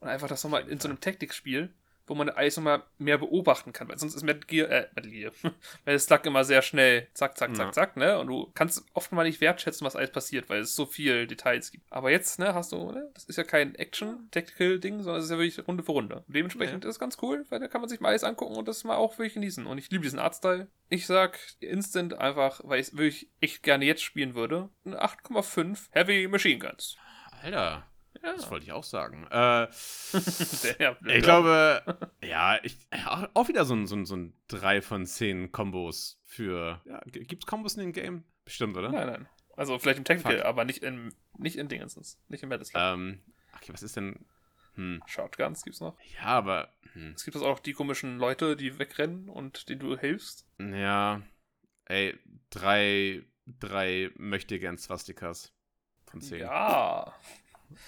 Und 0.00 0.08
einfach 0.08 0.26
das 0.26 0.42
nochmal 0.42 0.68
in 0.68 0.80
so 0.80 0.88
einem 0.88 0.98
Taktikspiel, 0.98 1.72
wo 2.06 2.14
man 2.14 2.28
alles 2.28 2.56
nochmal 2.56 2.82
mehr 2.98 3.18
beobachten 3.18 3.72
kann. 3.72 3.88
Weil 3.88 3.98
sonst 3.98 4.14
ist 4.14 4.22
Metal 4.22 4.42
Gear, 4.46 4.68
äh, 4.70 4.88
Metal 4.94 5.10
Gear, 5.10 5.32
Metal 5.84 5.98
Slug 5.98 6.24
immer 6.26 6.44
sehr 6.44 6.62
schnell, 6.62 7.08
zack, 7.14 7.36
zack, 7.38 7.54
zack, 7.56 7.66
Ja. 7.66 7.72
zack, 7.72 7.96
ne? 7.96 8.18
Und 8.18 8.26
du 8.28 8.50
kannst 8.54 8.84
oft 8.94 9.12
mal 9.12 9.24
nicht 9.24 9.40
wertschätzen, 9.40 9.84
was 9.86 9.96
alles 9.96 10.10
passiert, 10.10 10.48
weil 10.48 10.60
es 10.60 10.74
so 10.74 10.86
viel 10.86 11.26
Details 11.26 11.70
gibt. 11.70 11.84
Aber 11.90 12.10
jetzt, 12.10 12.38
ne, 12.38 12.54
hast 12.54 12.72
du, 12.72 12.90
ne, 12.92 13.10
das 13.14 13.24
ist 13.24 13.36
ja 13.36 13.44
kein 13.44 13.74
Action-Tactical-Ding, 13.74 15.02
sondern 15.02 15.18
es 15.20 15.26
ist 15.26 15.30
ja 15.30 15.38
wirklich 15.38 15.66
Runde 15.66 15.82
für 15.82 15.92
Runde. 15.92 16.24
Und 16.26 16.34
dementsprechend 16.36 16.84
Ja. 16.84 16.88
ist 16.90 16.96
es 16.96 17.00
ganz 17.00 17.16
cool, 17.22 17.44
weil 17.50 17.60
da 17.60 17.68
kann 17.68 17.80
man 17.80 17.88
sich 17.90 18.00
mal 18.00 18.08
alles 18.10 18.24
angucken 18.24 18.56
und 18.56 18.68
das 18.68 18.84
mal 18.84 18.96
auch 18.96 19.18
wirklich 19.18 19.34
genießen. 19.34 19.66
Und 19.66 19.78
ich 19.78 19.90
liebe 19.90 20.02
diesen 20.02 20.18
Artstyle. 20.18 20.68
Ich 20.88 21.06
sag 21.06 21.38
Instant 21.60 22.14
einfach, 22.14 22.60
weil 22.64 22.80
ich 22.80 22.88
es 22.88 22.96
wirklich 22.96 23.28
echt 23.40 23.62
gerne 23.62 23.84
jetzt 23.84 24.02
spielen 24.02 24.34
würde, 24.34 24.68
eine 24.84 25.00
8,5 25.02 25.88
Heavy 25.92 26.28
Machine 26.28 26.58
Guns. 26.58 26.96
Alter, 27.42 27.86
Ja. 28.22 28.34
das 28.34 28.50
wollte 28.50 28.64
ich 28.64 28.72
auch 28.72 28.84
sagen. 28.84 29.26
Äh, 29.30 29.64
ich 30.12 31.22
glaube, 31.22 31.82
ja, 32.22 32.58
ich, 32.62 32.76
auch 33.34 33.48
wieder 33.48 33.64
so 33.64 33.74
ein, 33.74 33.86
so 33.86 33.96
ein, 33.96 34.06
so 34.06 34.16
ein 34.16 34.34
3 34.48 34.82
von 34.82 35.06
10 35.06 35.52
Kombos 35.52 36.20
für. 36.24 36.80
Ja, 36.84 37.00
gibt's 37.06 37.46
Kombos 37.46 37.74
in 37.74 37.80
dem 37.80 37.92
Game? 37.92 38.24
Bestimmt, 38.44 38.76
oder? 38.76 38.90
Nein, 38.90 39.06
nein. 39.06 39.28
Also 39.56 39.78
vielleicht 39.78 39.98
im 39.98 40.04
Tactical, 40.04 40.38
Fuck. 40.38 40.44
aber 40.46 40.64
nicht 40.64 40.82
in, 40.82 41.14
nicht 41.36 41.56
in 41.56 41.68
Dingensens. 41.68 42.20
Nicht 42.28 42.42
in 42.42 42.48
Metal. 42.48 42.66
Ähm, 42.74 43.22
okay, 43.56 43.72
was 43.72 43.82
ist 43.82 43.96
denn. 43.96 44.24
Hm. 44.74 45.02
Shotguns 45.06 45.62
gibt's 45.62 45.80
noch. 45.80 45.98
Ja, 46.14 46.24
aber. 46.24 46.72
Hm. 46.94 47.12
Es 47.14 47.24
gibt 47.24 47.36
auch 47.36 47.42
noch 47.42 47.58
die 47.60 47.74
komischen 47.74 48.18
Leute, 48.18 48.56
die 48.56 48.78
wegrennen 48.78 49.28
und 49.28 49.68
denen 49.68 49.80
du 49.80 49.98
hilfst. 49.98 50.46
Ja. 50.58 51.22
Ey, 51.84 52.18
drei, 52.48 53.22
drei 53.46 54.10
möchte 54.16 54.58
gern 54.58 54.78
Swastikas 54.78 55.52
von 56.06 56.20
10. 56.20 56.40
Ja. 56.40 57.14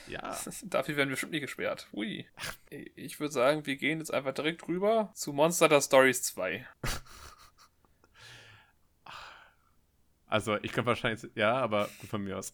Ja. 0.09 0.37
Dafür 0.65 0.97
werden 0.97 1.09
wir 1.09 1.15
bestimmt 1.15 1.33
nicht 1.33 1.43
gesperrt. 1.43 1.89
Ui. 1.93 2.27
Ich 2.97 3.21
würde 3.21 3.33
sagen, 3.33 3.67
wir 3.67 3.77
gehen 3.77 3.99
jetzt 3.99 4.13
einfach 4.13 4.35
direkt 4.35 4.67
rüber 4.69 5.11
zu 5.15 5.33
Monster 5.33 5.67
Hunter 5.67 5.81
Stories 5.81 6.23
2. 6.23 6.67
Also, 10.35 10.57
ich 10.63 10.73
kann 10.73 10.85
wahrscheinlich. 10.85 11.31
Ja, 11.37 11.55
aber 11.55 11.89
gut 12.01 12.11
von 12.11 12.25
mir 12.25 12.37
aus. 12.37 12.53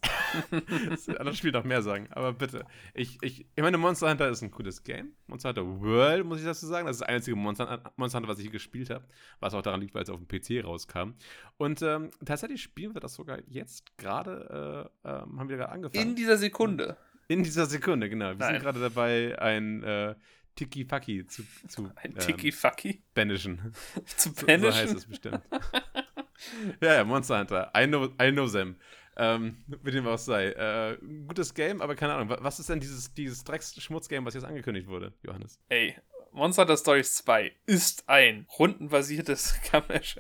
das 0.91 1.09
andere 1.09 1.35
Spiel 1.35 1.51
noch 1.51 1.65
mehr 1.65 1.81
sagen. 1.81 2.09
Aber 2.11 2.35
bitte. 2.35 2.67
Ich, 2.93 3.17
ich, 3.23 3.47
ich 3.55 3.63
meine, 3.63 3.79
Monster 3.79 4.11
Hunter 4.11 4.29
ist 4.29 4.43
ein 4.43 4.51
cooles 4.51 4.85
Game. 4.85 5.15
Monster 5.29 5.49
Hunter 5.49 5.81
World, 5.81 6.27
muss 6.27 6.41
ich 6.41 6.45
dazu 6.45 6.67
sagen. 6.67 6.87
Das 6.87 6.97
ist 6.97 7.01
das 7.01 7.09
einzige 7.09 7.37
Monster, 7.37 7.83
Monster 7.97 8.19
Hunter, 8.19 8.29
was 8.29 8.37
ich 8.37 8.43
hier 8.43 8.53
gespielt 8.53 8.91
habe. 8.91 9.07
Was 9.39 9.55
auch 9.55 9.63
daran 9.63 9.81
liegt, 9.81 9.95
weil 9.95 10.03
es 10.03 10.11
auf 10.11 10.21
dem 10.21 10.29
PC 10.29 10.63
rauskam. 10.63 11.13
Und 11.57 11.81
ähm, 11.81 12.11
tatsächlich 12.23 12.61
spielen 12.61 12.93
wir 12.93 13.01
das 13.01 13.15
sogar 13.15 13.39
jetzt 13.47 13.97
gerade. 13.97 14.91
Äh, 15.05 15.09
ähm, 15.09 15.41
haben 15.41 15.49
wir 15.49 15.57
gerade 15.57 15.73
angefangen. 15.73 16.11
In 16.11 16.17
dieser 16.17 16.37
Sekunde. 16.37 16.99
In 17.31 17.43
dieser 17.45 17.67
Sekunde, 17.67 18.09
genau. 18.11 18.31
Wir 18.31 18.35
Nein. 18.37 18.55
sind 18.55 18.63
gerade 18.63 18.81
dabei, 18.81 19.39
ein 19.39 19.83
äh, 19.85 20.15
Tiki-Paki 20.57 21.27
zu, 21.27 21.45
zu 21.69 21.85
Ein 21.97 22.11
ähm, 22.13 22.19
Tiki-Faki 22.19 23.03
banishen. 23.15 23.73
zu 24.05 24.31
So, 24.31 24.35
so 24.35 24.47
heißt 24.49 24.63
banishen. 24.63 24.97
es 24.97 25.07
bestimmt. 25.07 25.41
ja, 26.83 26.95
ja, 26.95 27.05
Monster 27.05 27.39
Hunter. 27.39 27.71
I 27.77 27.87
know, 27.87 28.07
I 28.21 28.33
know 28.33 28.49
them. 28.49 28.77
Ähm, 29.17 29.65
mit 29.83 29.95
dem 29.95 30.05
was 30.07 30.25
sei. 30.25 30.47
Äh, 30.49 30.99
gutes 31.29 31.55
Game, 31.55 31.81
aber 31.81 31.95
keine 31.95 32.15
Ahnung. 32.15 32.29
wa- 32.31 32.39
Was 32.41 32.59
ist 32.59 32.69
denn 32.69 32.81
dieses, 32.81 33.13
dieses 33.15 33.45
Drecks-Schmutz-Game, 33.45 34.25
was 34.25 34.35
jetzt 34.35 34.45
angekündigt 34.45 34.89
wurde, 34.89 35.13
Johannes? 35.23 35.59
Ey, 35.69 35.95
Monster 36.33 36.63
Hunter 36.63 36.77
Stories 36.77 37.15
2 37.17 37.53
ist 37.67 38.09
ein 38.09 38.47
rundenbasiertes 38.59 39.61
Kamesh, 39.71 40.17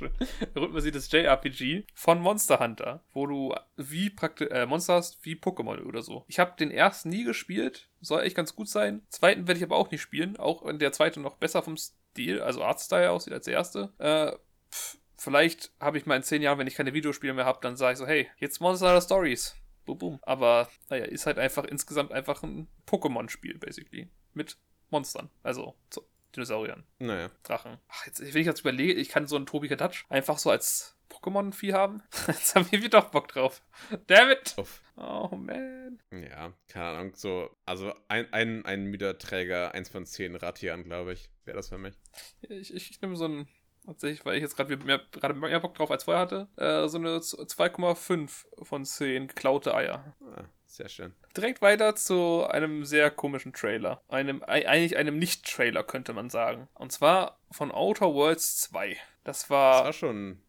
rundenbasiertes 0.56 1.10
JRPG 1.10 1.84
von 1.94 2.20
Monster 2.20 2.58
Hunter, 2.60 3.02
wo 3.12 3.26
du 3.26 3.54
wie 3.76 4.10
praktisch 4.10 4.48
äh, 4.50 4.66
Monster 4.66 4.94
hast 4.94 5.24
wie 5.24 5.34
Pokémon 5.34 5.82
oder 5.84 6.02
so. 6.02 6.24
Ich 6.28 6.38
habe 6.38 6.54
den 6.58 6.70
ersten 6.70 7.08
nie 7.08 7.24
gespielt, 7.24 7.88
soll 8.00 8.22
echt 8.22 8.36
ganz 8.36 8.54
gut 8.54 8.68
sein. 8.68 9.02
Zweiten 9.08 9.46
werde 9.46 9.58
ich 9.58 9.64
aber 9.64 9.76
auch 9.76 9.90
nicht 9.90 10.02
spielen, 10.02 10.36
auch 10.36 10.64
wenn 10.64 10.78
der 10.78 10.92
zweite 10.92 11.20
noch 11.20 11.36
besser 11.36 11.62
vom 11.62 11.76
Stil, 11.76 12.40
also 12.40 12.62
Artstyle 12.62 13.10
aussieht 13.10 13.32
als 13.32 13.44
der 13.44 13.54
erste. 13.54 13.92
Äh, 13.98 14.32
pff, 14.72 14.98
vielleicht 15.16 15.72
habe 15.80 15.98
ich 15.98 16.06
mal 16.06 16.16
in 16.16 16.22
zehn 16.22 16.42
Jahren, 16.42 16.58
wenn 16.58 16.66
ich 16.66 16.74
keine 16.74 16.94
Videospiele 16.94 17.34
mehr 17.34 17.44
habe, 17.44 17.58
dann 17.62 17.76
sage 17.76 17.92
ich 17.92 17.98
so, 17.98 18.06
hey, 18.06 18.28
jetzt 18.38 18.60
Monster 18.60 18.88
Hunter 18.88 19.02
Stories. 19.02 19.56
Boom, 19.84 19.98
boom. 19.98 20.18
Aber 20.22 20.68
naja, 20.90 21.04
ist 21.04 21.26
halt 21.26 21.38
einfach 21.38 21.64
insgesamt 21.64 22.12
einfach 22.12 22.42
ein 22.42 22.68
Pokémon-Spiel, 22.86 23.58
basically. 23.58 24.10
Mit 24.34 24.58
Monstern. 24.90 25.30
Also 25.42 25.74
so, 25.90 26.06
Dinosauriern, 26.36 26.84
Naja. 26.98 27.30
Drachen. 27.42 27.78
Ach, 27.88 28.06
jetzt, 28.06 28.20
wenn 28.20 28.40
ich 28.40 28.46
jetzt 28.46 28.60
überlege, 28.60 28.92
ich 28.92 29.08
kann 29.08 29.26
so 29.26 29.36
einen 29.36 29.46
Tobi 29.46 29.68
Kadatsch 29.68 30.04
einfach 30.08 30.38
so 30.38 30.50
als 30.50 30.96
Pokémon-Vieh 31.08 31.72
haben. 31.72 32.02
Jetzt 32.26 32.54
haben 32.56 32.70
wir 32.70 32.82
wieder 32.82 33.00
doch 33.00 33.10
Bock 33.10 33.28
drauf. 33.28 33.62
Dammit! 34.08 34.54
Uff. 34.58 34.82
Oh 34.96 35.28
man. 35.36 36.00
Ja, 36.10 36.52
keine 36.68 36.84
Ahnung. 36.84 37.12
So, 37.14 37.48
also 37.64 37.94
ein, 38.08 38.32
ein, 38.32 38.64
ein 38.64 38.86
Müderträger, 38.86 39.72
1 39.72 39.88
von 39.88 40.04
10 40.04 40.34
Ratian, 40.34 40.82
glaube 40.84 41.12
ich. 41.12 41.30
Wäre 41.44 41.56
das 41.56 41.68
für 41.68 41.78
mich. 41.78 41.94
Ich, 42.40 42.74
ich, 42.74 42.90
ich 42.90 43.00
nehme 43.02 43.14
so 43.16 43.26
einen, 43.26 43.48
tatsächlich, 43.84 44.24
weil 44.24 44.34
ich 44.36 44.42
jetzt 44.42 44.56
gerade 44.56 44.76
mehr, 44.76 45.00
gerade 45.12 45.34
mehr 45.34 45.60
Bock 45.60 45.74
drauf 45.74 45.90
als 45.92 46.04
vorher 46.04 46.22
hatte, 46.22 46.48
äh, 46.56 46.88
so 46.88 46.98
eine 46.98 47.18
2,5 47.18 48.64
von 48.64 48.84
10 48.84 49.28
geklaute 49.28 49.74
Eier. 49.74 50.16
Ah, 50.20 50.44
sehr 50.66 50.88
schön. 50.88 51.14
Direkt 51.36 51.62
weiter 51.62 51.94
zu 51.96 52.46
einem 52.46 52.84
sehr 52.84 53.10
komischen 53.10 53.52
Trailer. 53.52 54.02
Einem, 54.08 54.42
ei- 54.42 54.68
eigentlich 54.68 54.96
einem 54.96 55.18
Nicht-Trailer, 55.18 55.84
könnte 55.84 56.12
man 56.12 56.28
sagen. 56.30 56.68
Und 56.74 56.92
zwar 56.92 57.40
von 57.50 57.70
Outer 57.70 58.12
Worlds 58.14 58.60
2. 58.62 58.96
Das 59.24 59.42
Das 59.42 59.50
war. 59.50 59.84
war 59.84 59.92
schon. 59.92 60.42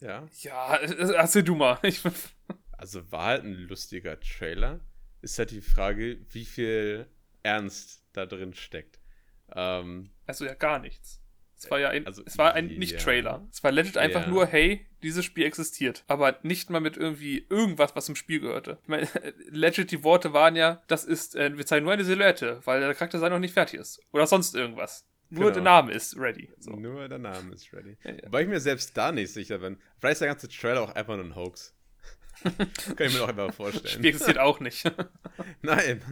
Ja. 0.00 0.26
ja, 0.42 0.76
erzähl 0.76 1.42
du 1.42 1.54
mal. 1.54 1.78
Ich, 1.82 2.02
Also 2.72 3.10
war 3.12 3.26
halt 3.26 3.44
ein 3.44 3.54
lustiger 3.54 4.18
Trailer. 4.20 4.80
Ist 5.22 5.38
halt 5.38 5.50
die 5.52 5.62
Frage, 5.62 6.18
wie 6.30 6.44
viel 6.44 7.06
Ernst 7.42 8.04
da 8.12 8.26
drin 8.26 8.52
steckt. 8.54 8.98
Ähm, 9.54 10.10
also 10.26 10.44
ja, 10.44 10.54
gar 10.54 10.78
nichts. 10.78 11.20
Es 11.64 11.70
war 11.70 11.80
ja 11.80 11.88
ein, 11.90 12.06
Also, 12.06 12.22
es 12.26 12.38
war 12.38 12.54
ein 12.54 12.68
ja. 12.70 12.78
Nicht-Trailer. 12.78 13.46
Es 13.50 13.62
war 13.64 13.72
legit 13.72 13.96
einfach 13.98 14.22
Ja. 14.22 14.28
nur, 14.28 14.46
hey, 14.46 14.86
dieses 15.02 15.24
Spiel 15.24 15.44
existiert. 15.46 16.04
Aber 16.06 16.38
nicht 16.42 16.70
mal 16.70 16.80
mit 16.80 16.96
irgendwie 16.96 17.46
irgendwas, 17.50 17.94
was 17.96 18.06
zum 18.06 18.16
Spiel 18.16 18.40
gehörte. 18.40 18.78
Ich 18.82 18.88
meine, 18.88 19.08
legit 19.50 19.90
die 19.90 20.02
Worte 20.04 20.32
waren 20.32 20.56
ja, 20.56 20.82
das 20.86 21.04
ist, 21.04 21.34
äh, 21.36 21.56
wir 21.56 21.66
zeigen 21.66 21.84
nur 21.84 21.92
eine 21.92 22.04
Silhouette, 22.04 22.60
weil 22.64 22.80
der 22.80 22.94
Charakter 22.94 23.18
sei 23.18 23.28
noch 23.28 23.38
nicht 23.38 23.54
fertig 23.54 23.80
ist. 23.80 24.00
Oder 24.12 24.26
sonst 24.26 24.54
irgendwas. 24.54 25.06
Nur 25.30 25.44
Genau. 25.44 25.54
der 25.54 25.62
Name 25.62 25.92
ist 25.92 26.16
ready. 26.18 26.50
So. 26.58 26.70
Nur 26.72 27.08
der 27.08 27.18
Name 27.18 27.54
ist 27.54 27.72
ready. 27.72 27.96
Ja, 28.04 28.12
ja. 28.12 28.22
Wobei 28.26 28.42
ich 28.42 28.48
mir 28.48 28.60
selbst 28.60 28.96
da 28.96 29.10
nicht 29.10 29.32
sicher 29.32 29.58
bin. 29.58 29.78
Vielleicht 29.98 30.12
ist 30.14 30.20
der 30.20 30.28
ganze 30.28 30.48
Trailer 30.48 30.82
auch 30.82 30.94
einfach 30.94 31.16
nur 31.16 31.24
ein 31.24 31.34
Hoax. 31.34 31.74
Kann 32.42 33.06
ich 33.06 33.12
mir 33.14 33.20
doch 33.20 33.28
einfach 33.28 33.46
Das 33.48 33.56
vorstellen. 33.56 33.88
Spiel 33.88 34.06
existiert 34.10 34.38
auch 34.38 34.60
nicht. 34.60 34.84
Nein. 35.62 36.02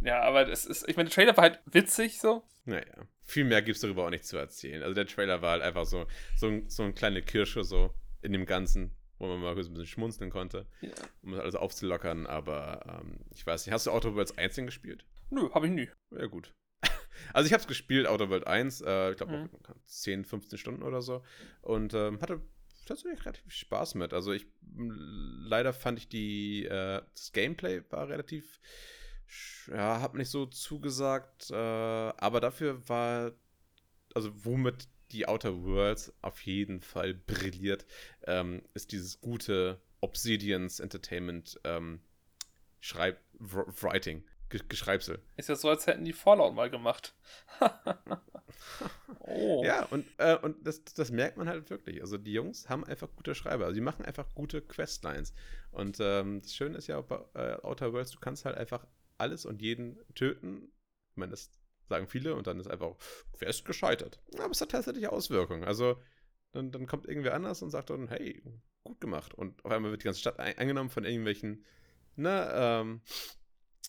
ja, 0.00 0.22
aber 0.22 0.44
das 0.46 0.64
ist, 0.66 0.88
ich 0.88 0.96
meine, 0.96 1.08
der 1.08 1.14
Trailer 1.14 1.36
war 1.36 1.42
halt 1.42 1.60
witzig 1.66 2.18
so. 2.20 2.42
naja. 2.64 2.84
Viel 3.30 3.44
mehr 3.44 3.62
gibt 3.62 3.76
es 3.76 3.80
darüber 3.82 4.04
auch 4.06 4.10
nicht 4.10 4.24
zu 4.24 4.36
erzählen. 4.36 4.82
Also 4.82 4.92
der 4.94 5.06
Trailer 5.06 5.40
war 5.40 5.52
halt 5.52 5.62
einfach 5.62 5.86
so, 5.86 6.06
so, 6.36 6.62
so 6.66 6.82
eine 6.82 6.92
kleine 6.94 7.22
Kirsche 7.22 7.62
so 7.62 7.94
in 8.22 8.32
dem 8.32 8.44
Ganzen, 8.44 8.90
wo 9.18 9.28
man 9.28 9.40
mal 9.40 9.54
kurz 9.54 9.68
ein 9.68 9.74
bisschen 9.74 9.86
schmunzeln 9.86 10.30
konnte, 10.30 10.66
Ja. 10.80 10.90
um 11.22 11.30
das 11.32 11.40
alles 11.40 11.54
aufzulockern. 11.54 12.26
Aber 12.26 13.00
ähm, 13.02 13.20
ich 13.32 13.46
weiß 13.46 13.64
nicht, 13.66 13.72
hast 13.72 13.86
du 13.86 13.92
Outer 13.92 14.16
Worlds 14.16 14.36
1 14.36 14.56
gespielt? 14.56 15.04
Nö, 15.30 15.48
hab 15.52 15.62
ich 15.64 15.70
nie. 15.70 15.88
Ja 16.10 16.26
gut. 16.26 16.52
Also 17.34 17.46
ich 17.46 17.52
habe 17.52 17.60
es 17.60 17.68
gespielt, 17.68 18.06
Outer 18.06 18.30
World 18.30 18.46
1, 18.46 18.80
äh, 18.80 19.10
ich 19.12 19.16
glaube 19.18 19.36
Mhm. 19.36 19.50
10, 19.86 20.24
15 20.24 20.58
Stunden 20.58 20.82
oder 20.82 21.00
so. 21.02 21.22
Und 21.60 21.92
ähm, 21.94 22.20
hatte 22.20 22.40
tatsächlich 22.86 23.24
relativ 23.24 23.44
Spaß 23.52 23.94
mit. 23.94 24.12
Also 24.12 24.32
ich 24.32 24.46
leider 24.76 25.72
fand 25.72 25.98
ich 25.98 26.08
die, 26.08 26.64
äh, 26.64 27.02
das 27.14 27.32
Gameplay 27.32 27.82
war 27.90 28.08
relativ, 28.08 28.58
ja, 29.68 30.00
hat 30.00 30.14
nicht 30.14 30.30
so 30.30 30.46
zugesagt, 30.46 31.50
äh, 31.50 31.54
aber 31.54 32.40
dafür 32.40 32.88
war, 32.88 33.32
also 34.14 34.30
womit 34.44 34.88
die 35.12 35.26
Outer 35.26 35.64
Worlds 35.64 36.12
auf 36.22 36.40
jeden 36.42 36.80
Fall 36.80 37.14
brilliert, 37.14 37.86
ähm, 38.26 38.62
ist 38.74 38.92
dieses 38.92 39.20
gute 39.20 39.80
Obsidians 40.00 40.80
Entertainment 40.80 41.60
ähm, 41.64 42.00
Schreib 42.80 43.20
Wr- 43.38 43.66
Writing, 43.82 44.24
Ge 44.48 44.60
Geschreibsel. 44.68 45.20
Ist 45.36 45.48
ja 45.48 45.56
so, 45.56 45.68
als 45.68 45.86
hätten 45.86 46.04
die 46.04 46.12
Fallout 46.12 46.54
mal 46.54 46.70
gemacht. 46.70 47.14
oh. 49.20 49.62
Ja, 49.64 49.84
und, 49.86 50.06
äh, 50.18 50.36
und 50.36 50.66
das, 50.66 50.84
das 50.84 51.10
merkt 51.10 51.36
man 51.36 51.48
halt 51.48 51.70
wirklich. 51.70 52.00
Also 52.00 52.18
die 52.18 52.32
Jungs 52.32 52.68
haben 52.68 52.84
einfach 52.84 53.08
gute 53.16 53.34
Schreiber. 53.34 53.66
Also 53.66 53.74
die 53.74 53.80
machen 53.80 54.04
einfach 54.04 54.34
gute 54.34 54.62
Questlines. 54.62 55.34
Und 55.70 55.98
ähm, 56.00 56.40
das 56.42 56.54
Schöne 56.54 56.78
ist 56.78 56.86
ja 56.86 57.00
bei 57.00 57.20
äh, 57.34 57.62
Outer 57.62 57.92
Worlds, 57.92 58.12
du 58.12 58.18
kannst 58.18 58.44
halt 58.44 58.56
einfach 58.56 58.86
alles 59.20 59.44
und 59.44 59.62
jeden 59.62 59.98
töten. 60.14 60.72
Ich 61.10 61.16
meine, 61.16 61.30
das 61.30 61.50
sagen 61.88 62.06
viele 62.06 62.34
und 62.34 62.46
dann 62.46 62.58
ist 62.60 62.68
einfach 62.68 62.96
Quest 63.32 63.64
gescheitert. 63.64 64.20
Aber 64.38 64.50
es 64.50 64.60
hat 64.60 64.70
tatsächlich 64.70 65.08
Auswirkungen. 65.08 65.64
Also 65.64 66.00
dann, 66.52 66.72
dann 66.72 66.86
kommt 66.86 67.06
irgendwer 67.06 67.34
anders 67.34 67.62
und 67.62 67.70
sagt 67.70 67.90
dann, 67.90 68.08
hey, 68.08 68.42
gut 68.84 69.00
gemacht. 69.00 69.34
Und 69.34 69.64
auf 69.64 69.72
einmal 69.72 69.90
wird 69.90 70.02
die 70.02 70.06
ganze 70.06 70.20
Stadt 70.20 70.38
ein 70.38 70.56
eingenommen 70.56 70.90
von 70.90 71.04
irgendwelchen, 71.04 71.64
ne, 72.16 72.50
ähm, 72.52 73.00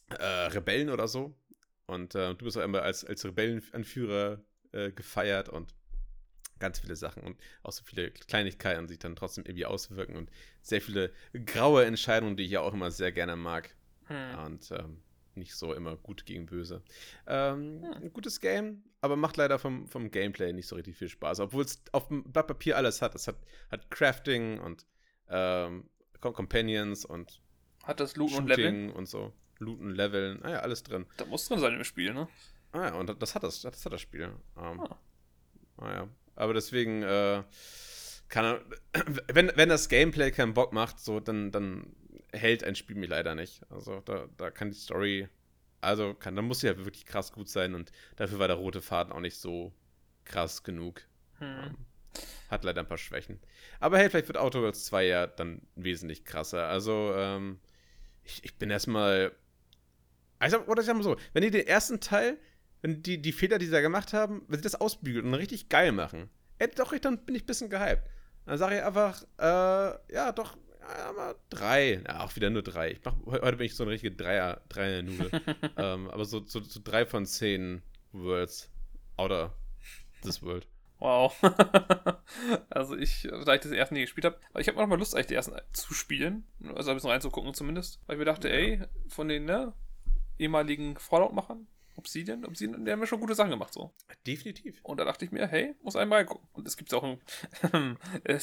äh, 0.09 0.25
Rebellen 0.25 0.89
oder 0.89 1.07
so. 1.07 1.35
Und 1.85 2.15
äh, 2.15 2.35
du 2.35 2.45
bist 2.45 2.57
auf 2.57 2.63
einmal 2.63 2.81
als, 2.81 3.03
als 3.05 3.25
Rebellenanführer 3.25 4.43
äh, 4.71 4.91
gefeiert 4.91 5.49
und 5.49 5.73
ganz 6.59 6.79
viele 6.79 6.95
Sachen 6.95 7.23
und 7.23 7.37
auch 7.63 7.71
so 7.71 7.83
viele 7.83 8.11
Kleinigkeiten 8.11 8.87
sich 8.87 8.99
dann 8.99 9.15
trotzdem 9.15 9.45
irgendwie 9.45 9.65
auswirken 9.65 10.15
und 10.15 10.29
sehr 10.61 10.79
viele 10.79 11.11
graue 11.45 11.85
Entscheidungen, 11.85 12.37
die 12.37 12.43
ich 12.43 12.51
ja 12.51 12.61
auch 12.61 12.73
immer 12.73 12.91
sehr 12.91 13.11
gerne 13.11 13.35
mag 13.35 13.75
Hm. 14.05 14.39
und 14.45 14.71
ähm, 14.71 15.01
nicht 15.37 15.55
so 15.55 15.73
immer 15.73 15.97
gut 15.97 16.25
gegen 16.25 16.45
böse. 16.45 16.81
Ähm, 17.27 17.83
Ein 17.95 18.11
gutes 18.13 18.39
Game, 18.39 18.83
aber 19.01 19.15
macht 19.15 19.37
leider 19.37 19.59
vom, 19.59 19.87
vom 19.87 20.11
Gameplay 20.11 20.53
nicht 20.53 20.67
so 20.67 20.75
richtig 20.75 20.97
viel 20.97 21.09
Spaß, 21.09 21.39
obwohl 21.39 21.63
es 21.63 21.81
auf 21.91 22.07
dem 22.09 22.23
Blatt 22.23 22.47
Papier 22.47 22.77
alles 22.77 23.01
hat. 23.01 23.15
Es 23.15 23.27
hat, 23.27 23.37
hat 23.71 23.89
Crafting 23.91 24.59
und 24.59 24.85
ähm, 25.29 25.89
Com- 26.19 26.33
Companions 26.33 27.05
und 27.05 27.41
Hat 27.83 27.99
das 27.99 28.15
Looten 28.15 28.35
und 28.37 28.47
Leveln? 28.47 28.91
Und 28.91 29.07
so. 29.07 29.33
Looten, 29.59 29.91
Leveln, 29.91 30.39
naja, 30.41 30.59
alles 30.59 30.83
drin. 30.83 31.05
Da 31.17 31.25
muss 31.25 31.47
drin 31.47 31.59
sein 31.59 31.73
im 31.75 31.83
Spiel, 31.83 32.13
ne? 32.13 32.27
Ah 32.71 32.87
ja, 32.87 32.95
und 32.95 33.21
das 33.21 33.35
hat 33.35 33.43
das, 33.43 33.61
das 33.61 33.85
hat 33.85 33.93
das 33.93 34.01
Spiel. 34.01 34.23
Ähm, 34.57 34.79
Ah. 34.81 34.99
ah. 35.77 35.91
ja. 35.93 36.07
Aber 36.35 36.53
deswegen 36.53 37.03
äh, 37.03 37.43
kann 38.29 38.45
er, 38.45 38.61
wenn, 39.33 39.51
wenn 39.55 39.69
das 39.69 39.89
Gameplay 39.89 40.31
keinen 40.31 40.53
Bock 40.53 40.73
macht, 40.73 40.99
so, 40.99 41.19
dann, 41.19 41.51
dann 41.51 41.93
hält 42.31 42.63
ein 42.63 42.75
Spiel 42.75 42.95
mich 42.95 43.09
leider 43.09 43.35
nicht. 43.35 43.61
Also 43.69 44.01
da, 44.01 44.27
da 44.37 44.51
kann 44.51 44.71
die 44.71 44.77
Story, 44.77 45.27
also 45.81 46.13
kann, 46.13 46.35
dann 46.35 46.45
muss 46.45 46.61
sie 46.61 46.67
ja 46.67 46.77
wirklich 46.77 47.05
krass 47.05 47.31
gut 47.31 47.49
sein 47.49 47.75
und 47.75 47.91
dafür 48.15 48.39
war 48.39 48.47
der 48.47 48.57
rote 48.57 48.81
Faden 48.81 49.11
auch 49.11 49.19
nicht 49.19 49.37
so 49.37 49.73
krass 50.25 50.63
genug. 50.63 51.01
Hm. 51.39 51.47
Ähm, 51.47 51.77
hat 52.49 52.63
leider 52.63 52.81
ein 52.81 52.87
paar 52.87 52.97
Schwächen. 52.97 53.39
Aber 53.79 53.97
hey, 53.97 54.09
vielleicht 54.09 54.27
wird 54.27 54.37
Outer 54.37 54.61
Worlds 54.61 54.85
2 54.85 55.05
ja 55.05 55.27
dann 55.27 55.61
wesentlich 55.75 56.25
krasser. 56.25 56.67
Also, 56.67 57.13
ähm, 57.15 57.59
ich, 58.23 58.43
ich 58.43 58.57
bin 58.57 58.69
erstmal. 58.69 59.31
Also, 60.39 60.59
oder 60.65 60.81
ich 60.81 60.87
sag 60.87 60.95
mal 60.95 61.03
so, 61.03 61.15
wenn 61.33 61.43
die 61.43 61.51
den 61.51 61.67
ersten 61.67 62.01
Teil, 62.01 62.37
wenn 62.81 63.01
die, 63.03 63.21
die 63.21 63.31
Fehler, 63.31 63.57
die 63.57 63.65
sie 63.65 63.71
da 63.71 63.81
gemacht 63.81 64.11
haben, 64.11 64.43
wenn 64.47 64.59
sie 64.59 64.63
das 64.63 64.75
ausbügeln 64.75 65.25
und 65.25 65.33
richtig 65.35 65.69
geil 65.69 65.91
machen, 65.91 66.29
ey, 66.57 66.69
doch, 66.69 66.93
ich, 66.93 67.01
dann 67.01 67.19
bin 67.25 67.35
ich 67.35 67.43
ein 67.43 67.47
bisschen 67.47 67.69
gehypt. 67.69 68.03
Dann 68.45 68.57
sage 68.57 68.77
ich 68.77 68.83
einfach, 68.83 69.23
äh, 69.37 70.13
ja, 70.13 70.31
doch, 70.31 70.57
ja, 70.97 71.11
mal 71.13 71.35
drei. 71.49 72.01
Ja, 72.07 72.23
auch 72.23 72.35
wieder 72.35 72.49
nur 72.49 72.63
drei. 72.63 72.91
Ich 72.91 73.01
mach, 73.03 73.15
heute 73.25 73.57
bin 73.57 73.65
ich 73.65 73.75
so 73.75 73.83
eine 73.83 73.91
richtige 73.91 74.15
Dreier, 74.15 74.61
Dreier-Nudel. 74.69 75.31
ähm, 75.77 76.09
aber 76.09 76.25
so, 76.25 76.43
so, 76.45 76.61
so 76.61 76.79
drei 76.83 77.05
von 77.05 77.25
zehn 77.25 77.81
Worlds. 78.11 78.69
Outer 79.17 79.53
this 80.23 80.41
world. 80.41 80.67
Wow. 80.99 81.35
also 82.69 82.95
ich, 82.95 83.27
da 83.45 83.55
ich 83.55 83.61
das 83.61 83.71
erste 83.71 83.95
nie 83.95 84.01
gespielt 84.01 84.25
habe, 84.25 84.39
ich 84.59 84.67
habe 84.67 84.77
noch 84.77 84.87
mal 84.87 84.99
Lust, 84.99 85.15
eigentlich 85.15 85.27
die 85.27 85.33
ersten 85.33 85.55
zu 85.73 85.93
spielen. 85.93 86.45
Also 86.75 86.91
ein 86.91 86.95
bisschen 86.95 87.09
reinzugucken 87.09 87.53
zumindest. 87.53 87.99
Weil 88.05 88.15
ich 88.15 88.19
mir 88.19 88.25
dachte, 88.25 88.49
Ja. 88.49 88.55
ey, 88.55 88.81
von 89.07 89.27
den 89.27 89.45
ne, 89.45 89.73
ehemaligen 90.37 90.97
Fallout-Machern, 90.97 91.67
Obsidian, 91.95 92.45
Obsidian, 92.45 92.85
die 92.85 92.91
haben 92.91 92.99
ja 92.99 93.07
schon 93.07 93.19
gute 93.19 93.35
Sachen 93.35 93.49
gemacht 93.49 93.73
so. 93.73 93.91
Definitiv. 94.27 94.79
Und 94.83 94.99
da 94.99 95.05
dachte 95.05 95.25
ich 95.25 95.31
mir, 95.31 95.47
hey, 95.47 95.75
muss 95.81 95.95
einmal 95.95 96.19
reingucken. 96.19 96.47
Und 96.53 96.67
es 96.67 96.77
gibt 96.77 96.93
auch 96.93 97.03
ein, 97.73 97.97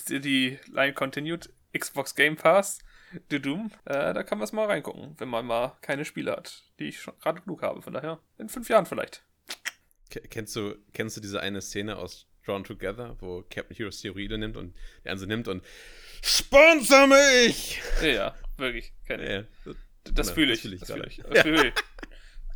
die 0.09 0.59
Line 0.67 0.95
Continued 0.95 1.51
Xbox 1.77 2.15
Game 2.15 2.37
Pass, 2.37 2.79
The 3.31 3.41
Doom. 3.41 3.71
Äh, 3.85 4.15
da 4.15 4.23
kann 4.23 4.39
man 4.39 4.45
es 4.45 4.53
mal 4.53 4.67
reingucken, 4.67 5.15
wenn 5.19 5.29
man 5.29 5.47
mal 5.47 5.77
keine 5.83 6.05
Spiele 6.05 6.33
hat, 6.33 6.63
die 6.79 6.85
ich 6.89 7.01
schon 7.01 7.19
gerade 7.21 7.41
genug 7.41 7.63
habe. 7.63 7.83
Von 7.83 7.93
daher, 7.95 8.21
in 8.39 8.49
fünf 8.49 8.69
Jahren 8.69 8.87
vielleicht. 8.87 9.25
Ke- 10.11 10.23
Kennst 10.23 10.55
du, 10.57 10.77
kennst 10.93 11.17
du 11.17 11.21
diese 11.21 11.41
eine 11.41 11.61
Szene 11.61 11.97
aus 11.97 12.27
Drawn 12.47 12.65
Together, 12.65 13.17
wo 13.21 13.43
Captain 13.51 13.77
Hero 13.77 13.91
Steroide 13.91 14.39
nimmt 14.39 14.57
und 14.57 14.75
der 15.05 15.13
andere 15.13 15.27
nimmt 15.29 15.49
und 15.49 15.63
Sponsor 16.23 17.07
mich! 17.07 17.81
Ja, 18.03 18.35
wirklich. 18.57 18.93
Keine, 19.07 19.47
Ja, 19.65 19.73
Das 20.13 20.31
fühle 20.31 20.55
ich. 20.55 20.63
Das 20.81 20.91
fühle 20.91 21.07
ich. 21.07 21.23
Das 21.29 21.43
fühl 21.43 21.67
ich. 21.67 21.75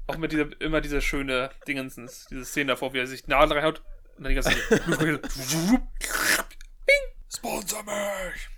Auch 0.08 0.16
mit 0.16 0.32
dieser, 0.32 0.48
immer 0.60 0.80
diese 0.80 1.00
schöne 1.00 1.50
Dingensens, 1.68 2.26
diese 2.30 2.44
Szene 2.44 2.72
davor, 2.72 2.92
wie 2.92 2.98
er 2.98 3.06
sich 3.06 3.26
Nadel 3.28 3.56
reinhaut 3.56 3.82
und 4.16 4.24
dann 4.24 4.30
die 4.30 4.34
ganze 4.34 4.50
Bing! 6.86 7.14
Sponsor 7.34 7.82
mich! 7.84 8.48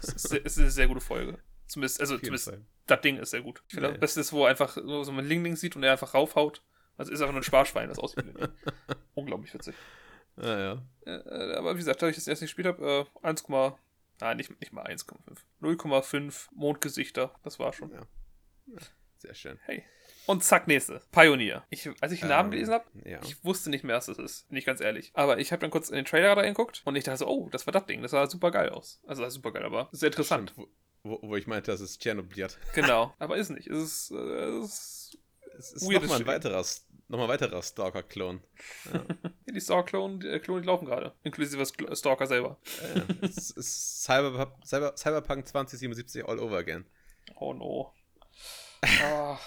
Das 0.00 0.24
ist, 0.32 0.58
eine 0.58 0.70
sehr 0.70 0.86
gute 0.88 1.00
Folge. 1.00 1.38
Zumindest, 1.66 2.00
also 2.00 2.16
zumindest 2.16 2.46
Fall. 2.48 2.64
das 2.86 3.00
Ding 3.02 3.18
ist 3.18 3.30
sehr 3.30 3.42
gut. 3.42 3.62
Ich 3.68 3.74
finde, 3.74 3.88
Ja. 3.88 3.92
das 3.92 4.00
Beste 4.00 4.20
ist, 4.20 4.32
wo 4.32 4.44
er 4.44 4.50
einfach 4.50 4.74
so 4.74 5.04
so 5.04 5.12
ein 5.12 5.24
Lingling 5.26 5.56
sieht 5.56 5.76
und 5.76 5.82
er 5.82 5.92
einfach 5.92 6.14
raufhaut. 6.14 6.62
Also 6.96 7.12
ist 7.12 7.20
einfach 7.20 7.32
nur 7.32 7.40
ein 7.40 7.44
Sparschwein, 7.44 7.88
das 7.88 7.98
aussieht. 7.98 8.24
Unglaublich 9.14 9.52
witzig. 9.54 9.74
Ah, 10.36 10.46
ja. 10.58 10.82
Äh, 11.06 11.54
aber 11.54 11.74
wie 11.74 11.78
gesagt, 11.78 12.00
da 12.02 12.08
ich 12.08 12.16
das 12.16 12.26
erst 12.26 12.42
nicht 12.42 12.50
gespielt 12.54 12.66
habe, 12.68 13.06
äh, 13.22 13.26
1, 13.26 13.44
nein, 14.20 14.36
nicht, 14.36 14.58
nicht 14.60 14.72
mal 14.72 14.84
1,5. 14.86 15.16
0,5 15.60 16.48
Mondgesichter, 16.52 17.34
das 17.44 17.58
war 17.58 17.72
schon. 17.72 17.90
Ja. 17.92 18.02
Ja, 18.66 18.78
Sehr 19.18 19.34
schön. 19.34 19.58
Hey. 19.62 19.84
Und 20.28 20.44
zack, 20.44 20.68
nächste. 20.68 21.00
Pioneer. 21.10 21.64
Ich, 21.70 21.88
als 22.00 22.12
ich 22.12 22.20
den 22.20 22.28
Namen 22.28 22.48
Ähm, 22.48 22.50
gelesen 22.52 22.74
habe, 22.74 22.84
Ja. 23.04 23.18
ich 23.24 23.42
wusste 23.44 23.70
nicht 23.70 23.82
mehr, 23.82 23.96
was 23.96 24.06
das 24.06 24.18
ist. 24.18 24.48
Bin 24.48 24.58
ich 24.58 24.64
ganz 24.64 24.80
ehrlich. 24.80 25.10
Aber 25.14 25.38
ich 25.38 25.50
habe 25.52 25.60
dann 25.60 25.70
kurz 25.70 25.88
in 25.88 25.96
den 25.96 26.04
Trailer 26.04 26.36
reingeguckt 26.36 26.82
und 26.84 26.94
ich 26.96 27.04
dachte 27.04 27.18
so, 27.18 27.26
oh, 27.28 27.48
das 27.50 27.66
war 27.66 27.72
das 27.72 27.86
Ding. 27.86 28.02
Das 28.02 28.10
sah 28.12 28.26
super 28.28 28.50
geil 28.50 28.68
aus. 28.70 29.00
Also 29.06 29.22
das 29.22 29.34
super 29.34 29.52
geil, 29.52 29.64
aber 29.64 29.88
sehr 29.92 30.08
interessant. 30.08 30.50
Stimmt, 30.52 30.68
Wo, 31.02 31.18
wo, 31.22 31.36
ich 31.36 31.46
meinte, 31.46 31.70
das 31.70 31.80
ist 31.80 32.00
Tschernobyl. 32.00 32.48
Genau. 32.74 33.14
Aber 33.18 33.36
ist 33.36 33.50
nicht. 33.50 33.66
Es 33.68 33.78
ist, 33.78 34.10
äh, 34.12 34.14
es 34.58 35.14
ist 35.14 35.18
Es 35.58 35.72
ist 35.82 35.88
nochmal 35.90 36.20
ein 36.20 36.26
weiterer, 36.26 36.64
noch 37.08 37.18
mal 37.18 37.28
weiterer 37.28 37.62
Stalker-Klon. 37.62 38.42
Ja. 38.92 39.02
die 39.50 39.60
Stalker-Klone, 39.60 40.26
äh, 40.28 40.38
Klone, 40.40 40.60
die 40.60 40.66
laufen 40.66 40.84
gerade. 40.86 41.14
Inklusive 41.22 41.62
Sk- 41.62 41.96
Stalker 41.96 42.26
selber. 42.26 42.58
ja. 42.94 43.02
es 43.22 43.50
ist 43.52 44.04
Cyber, 44.04 44.54
Cyber, 44.64 44.94
Cyberpunk 44.96 45.48
2077 45.48 46.28
all 46.28 46.38
over 46.38 46.58
again. 46.58 46.84
Oh 47.36 47.54
no. 47.54 47.94
Ah, 49.02 49.38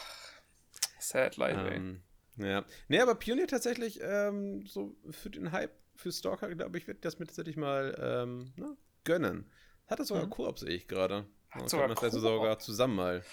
sad 1.12 1.38
life, 1.38 1.60
ey. 1.69 1.76
Ähm, 1.78 2.02
ja. 2.38 2.65
Nee, 2.88 3.00
aber 3.00 3.15
Pionier 3.15 3.47
tatsächlich, 3.47 4.00
ähm, 4.02 4.65
so 4.65 4.95
für 5.12 5.30
den 5.30 5.52
Hype 5.52 5.71
für 5.95 6.12
Stalker, 6.12 6.54
glaube 6.56 6.78
ich, 6.78 6.88
wird 6.88 7.04
das 7.06 7.19
mir 7.19 7.26
tatsächlich 7.28 7.58
mal 7.58 7.95
ähm, 8.02 8.54
ne, 8.56 8.76
gönnen. 9.04 9.50
Hat 9.88 10.00
das 10.00 10.08
sogar 10.08 10.26
Mhm. 10.26 10.30
Koop, 10.32 10.58
sehe 10.58 10.69
ich 10.69 10.88
gerade. 10.88 11.26
Hat 11.50 11.69
sogar 11.69 11.88
vielleicht 11.88 12.13
Koop? 12.13 12.21
sogar 12.21 12.60
zusammen 12.60 12.95
mal 12.95 13.24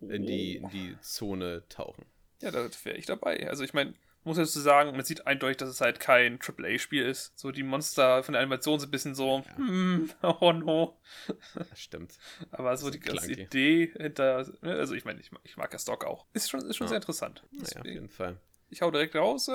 in 0.00 0.26
die, 0.26 0.60
Oh. 0.62 0.64
in 0.66 0.70
die 0.70 0.96
Zone 1.00 1.64
tauchen. 1.68 2.04
Ja, 2.42 2.50
da 2.50 2.68
wäre 2.84 2.96
ich 2.96 3.06
dabei. 3.06 3.48
Also 3.48 3.64
ich 3.64 3.72
meine, 3.74 3.94
muss 4.24 4.36
ja 4.36 4.42
dazu 4.42 4.60
sagen, 4.60 4.92
man 4.92 5.04
sieht 5.04 5.26
eindeutig, 5.26 5.56
dass 5.58 5.68
es 5.70 5.80
halt 5.80 6.00
kein 6.00 6.38
AAA-Spiel 6.40 7.02
ist. 7.04 7.38
So 7.38 7.50
die 7.50 7.62
Monster 7.62 8.22
von 8.22 8.32
der 8.34 8.42
Animation 8.42 8.78
sind 8.78 8.88
ein 8.88 8.90
bisschen 8.92 9.14
so, 9.14 9.42
Ja. 9.46 9.56
hm, 9.56 10.10
oh 10.40 10.52
no. 10.52 11.00
Das 11.54 11.80
stimmt. 11.80 12.18
Aber 12.50 12.76
so 12.76 12.90
die 12.90 13.00
ganze 13.00 13.26
clunky. 13.26 13.42
Idee 13.42 13.92
hinter, 13.96 14.46
ne, 14.60 14.74
also 14.74 14.94
ich 14.94 15.04
meine, 15.04 15.20
ich, 15.20 15.32
mag- 15.32 15.42
ich 15.44 15.56
mag 15.56 15.72
ja 15.72 15.78
Stock 15.78 16.04
auch. 16.04 16.26
Ist 16.34 16.50
schon, 16.50 16.60
ist 16.66 16.76
schon 16.76 16.86
Ja. 16.86 16.88
sehr 16.90 16.96
interessant. 16.98 17.44
Naja, 17.50 17.80
auf 17.80 17.86
jeden 17.86 18.08
Fall. 18.10 18.38
ich 18.70 18.82
hau 18.82 18.90
direkt 18.90 19.14
raus, 19.16 19.48
äh, 19.48 19.52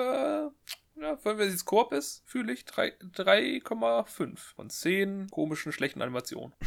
ja, 0.96 1.18
wenn 1.24 1.38
wir 1.38 1.46
jetzt 1.48 1.66
Koop 1.66 1.92
ist, 1.94 2.24
fühle 2.26 2.54
ich 2.54 2.66
drei- 2.66 2.96
3,5 3.00 4.38
von 4.56 4.70
10 4.70 5.30
komischen, 5.30 5.72
schlechten 5.72 6.02
Animationen. 6.02 6.54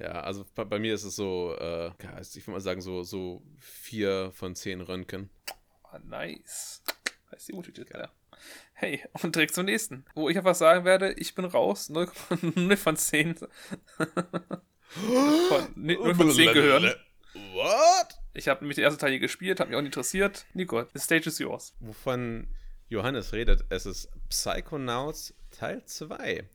Ja, 0.00 0.20
also 0.20 0.46
bei, 0.54 0.62
bei 0.62 0.78
mir 0.78 0.94
ist 0.94 1.02
es 1.02 1.16
so, 1.16 1.56
äh, 1.58 1.88
ich 1.88 2.36
würde 2.46 2.52
mal 2.52 2.60
sagen, 2.60 2.80
so, 2.80 3.02
so 3.02 3.42
vier 3.58 4.30
von 4.32 4.54
zehn 4.54 4.80
Röntgen. 4.80 5.28
Ah, 5.82 5.98
nice. 5.98 6.84
Heißt 7.32 7.48
die 7.48 7.52
Multititel, 7.52 7.98
ja. 7.98 8.10
Hey, 8.72 9.04
und 9.22 9.34
direkt 9.34 9.54
zum 9.54 9.66
nächsten. 9.66 10.04
Wo 10.14 10.28
ich 10.28 10.36
einfach 10.36 10.54
sagen 10.54 10.84
werde, 10.84 11.12
ich 11.14 11.34
bin 11.34 11.44
raus. 11.44 11.90
0,0 11.90 12.76
von 12.76 12.96
10. 12.96 13.36
von, 13.36 13.48
nee, 15.76 15.94
0 15.94 16.14
von 16.14 16.30
10 16.30 16.52
gehören. 16.52 16.94
What? 17.52 18.18
Ich 18.34 18.48
habe 18.48 18.60
nämlich 18.60 18.76
den 18.76 18.84
ersten 18.84 19.00
Teil 19.00 19.10
hier 19.10 19.20
gespielt, 19.20 19.60
hat 19.60 19.68
mich 19.68 19.76
auch 19.76 19.82
nicht 19.82 19.88
interessiert. 19.88 20.46
Nico, 20.54 20.84
the 20.94 21.00
stage 21.00 21.28
is 21.28 21.38
yours. 21.38 21.74
Wovon 21.80 22.48
Johannes 22.88 23.32
redet. 23.32 23.64
Es 23.68 23.84
ist 23.84 24.10
Psychonauts 24.28 25.34
Teil 25.50 25.84
2. 25.84 26.48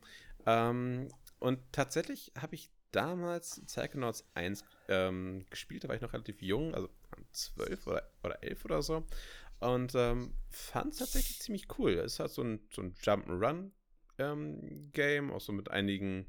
Ähm, 0.45 1.09
und 1.39 1.59
tatsächlich 1.71 2.31
habe 2.39 2.55
ich 2.55 2.71
damals 2.91 3.61
Psychonauts 3.65 4.25
1 4.33 4.63
ähm, 4.87 5.45
gespielt, 5.49 5.83
da 5.83 5.87
war 5.89 5.95
ich 5.95 6.01
noch 6.01 6.13
relativ 6.13 6.41
jung, 6.41 6.73
also 6.73 6.89
12 7.31 7.87
oder, 7.87 8.09
oder 8.23 8.43
11 8.43 8.65
oder 8.65 8.81
so. 8.81 9.05
Und 9.63 9.93
ähm, 9.95 10.33
fand 10.49 10.93
es 10.93 10.99
tatsächlich 10.99 11.39
ziemlich 11.39 11.67
cool. 11.77 11.93
Es 11.93 12.19
hat 12.19 12.31
so 12.31 12.43
ein, 12.43 12.59
so 12.73 12.81
ein 12.81 12.93
Jump'n'Run-Game, 12.95 14.93
ähm, 14.97 15.31
auch 15.31 15.41
so 15.41 15.53
mit 15.53 15.71
einigen, 15.71 16.27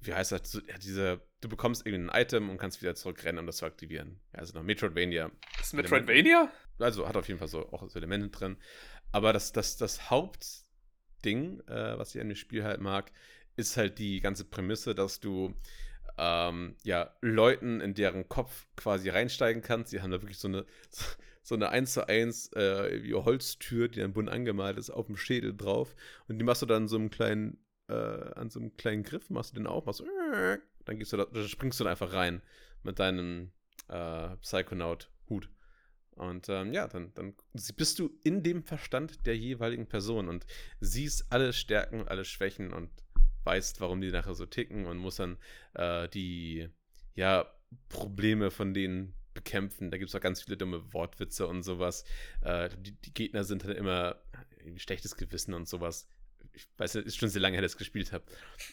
wie 0.00 0.12
heißt 0.12 0.32
das, 0.32 0.60
diese, 0.82 1.22
du 1.40 1.48
bekommst 1.48 1.86
irgendein 1.86 2.20
Item 2.20 2.50
und 2.50 2.58
kannst 2.58 2.82
wieder 2.82 2.94
zurückrennen, 2.94 3.38
um 3.38 3.46
das 3.46 3.56
zu 3.58 3.66
aktivieren. 3.66 4.20
Also 4.32 4.52
noch 4.52 4.62
Metroidvania. 4.62 5.30
Ist 5.60 5.72
Metroidvania? 5.72 6.52
Also 6.78 7.08
hat 7.08 7.16
auf 7.16 7.28
jeden 7.28 7.38
Fall 7.38 7.48
so 7.48 7.72
auch 7.72 7.88
so 7.88 7.98
Elemente 7.98 8.28
drin. 8.28 8.58
Aber 9.10 9.32
das, 9.32 9.52
das, 9.52 9.78
das 9.78 10.10
Hauptding, 10.10 11.60
äh, 11.66 11.98
was 11.98 12.14
ich 12.14 12.20
an 12.20 12.28
dem 12.28 12.36
Spiel 12.36 12.64
halt 12.64 12.80
mag, 12.80 13.10
ist 13.56 13.76
halt 13.76 13.98
die 13.98 14.20
ganze 14.20 14.44
Prämisse, 14.44 14.94
dass 14.94 15.20
du 15.20 15.54
ähm, 16.18 16.76
ja, 16.82 17.14
Leuten 17.20 17.80
in 17.80 17.94
deren 17.94 18.28
Kopf 18.28 18.66
quasi 18.76 19.08
reinsteigen 19.08 19.62
kannst. 19.62 19.90
Sie 19.90 20.02
haben 20.02 20.10
da 20.10 20.20
wirklich 20.20 20.38
so 20.38 20.48
eine, 20.48 20.66
so 21.42 21.54
eine 21.54 21.70
1 21.70 21.92
zu 21.92 22.08
1 22.08 22.52
äh, 22.52 23.12
Holztür, 23.12 23.88
die 23.88 24.00
dann 24.00 24.12
bunt 24.12 24.28
angemalt 24.28 24.78
ist, 24.78 24.90
auf 24.90 25.06
dem 25.06 25.16
Schädel 25.16 25.56
drauf. 25.56 25.94
Und 26.28 26.38
die 26.38 26.44
machst 26.44 26.62
du 26.62 26.66
dann 26.66 26.88
so 26.88 26.96
einem 26.96 27.10
kleinen, 27.10 27.58
äh, 27.88 27.94
an 27.94 28.50
so 28.50 28.60
einem 28.60 28.76
kleinen 28.76 29.02
Griff, 29.02 29.28
machst 29.30 29.52
du 29.52 29.56
den 29.56 29.66
auf, 29.66 29.84
machst 29.86 29.98
so, 29.98 30.06
dann 30.84 30.98
gehst 30.98 31.12
du 31.12 31.16
da, 31.16 31.26
dann 31.26 31.48
springst 31.48 31.80
du 31.80 31.84
da 31.84 31.90
einfach 31.90 32.12
rein 32.12 32.42
mit 32.82 32.98
deinem 32.98 33.52
äh, 33.88 34.36
Psychonaut-Hut. 34.36 35.50
Und 36.14 36.48
ähm, 36.48 36.72
ja, 36.72 36.88
dann, 36.88 37.12
dann 37.14 37.34
bist 37.76 37.98
du 37.98 38.10
in 38.22 38.42
dem 38.42 38.62
Verstand 38.62 39.26
der 39.26 39.36
jeweiligen 39.36 39.86
Person 39.86 40.28
und 40.28 40.46
siehst 40.80 41.32
alle 41.32 41.52
Stärken, 41.52 42.06
alle 42.06 42.24
Schwächen 42.24 42.72
und 42.72 42.90
weißt, 43.44 43.80
warum 43.80 44.00
die 44.00 44.10
nachher 44.10 44.34
so 44.34 44.46
ticken 44.46 44.86
und 44.86 44.98
muss 44.98 45.16
dann 45.16 45.38
äh, 45.74 46.08
die 46.08 46.68
ja, 47.14 47.46
Probleme 47.88 48.50
von 48.50 48.74
denen 48.74 49.14
bekämpfen. 49.34 49.90
Da 49.90 49.98
gibt 49.98 50.08
es 50.08 50.14
auch 50.14 50.20
ganz 50.20 50.42
viele 50.42 50.56
dumme 50.56 50.92
Wortwitze 50.92 51.46
und 51.46 51.62
sowas. 51.62 52.04
Äh, 52.42 52.70
die, 52.78 52.92
die, 52.92 53.14
Gegner 53.14 53.44
sind 53.44 53.64
dann 53.64 53.72
immer 53.72 54.16
ein 54.64 54.78
schlechtes 54.78 55.16
Gewissen 55.16 55.54
und 55.54 55.68
sowas. 55.68 56.08
Ich 56.52 56.68
weiß 56.76 56.94
nicht, 56.94 57.06
ist 57.06 57.16
schon 57.16 57.28
sehr 57.28 57.40
lange 57.40 57.54
her, 57.54 57.62
dass 57.62 57.72
ich 57.72 57.78
gespielt 57.78 58.12
habe. 58.12 58.24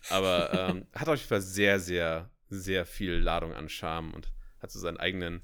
Aber 0.09 0.53
ähm, 0.69 0.87
hat 0.93 1.07
auf 1.07 1.15
jeden 1.15 1.29
Fall 1.29 1.41
sehr, 1.41 1.79
sehr, 1.79 2.29
sehr 2.49 2.85
viel 2.85 3.13
Ladung 3.13 3.53
an 3.53 3.69
Charme 3.69 4.13
und 4.13 4.31
hat 4.59 4.71
so 4.71 4.79
seinen 4.79 4.97
eigenen 4.97 5.41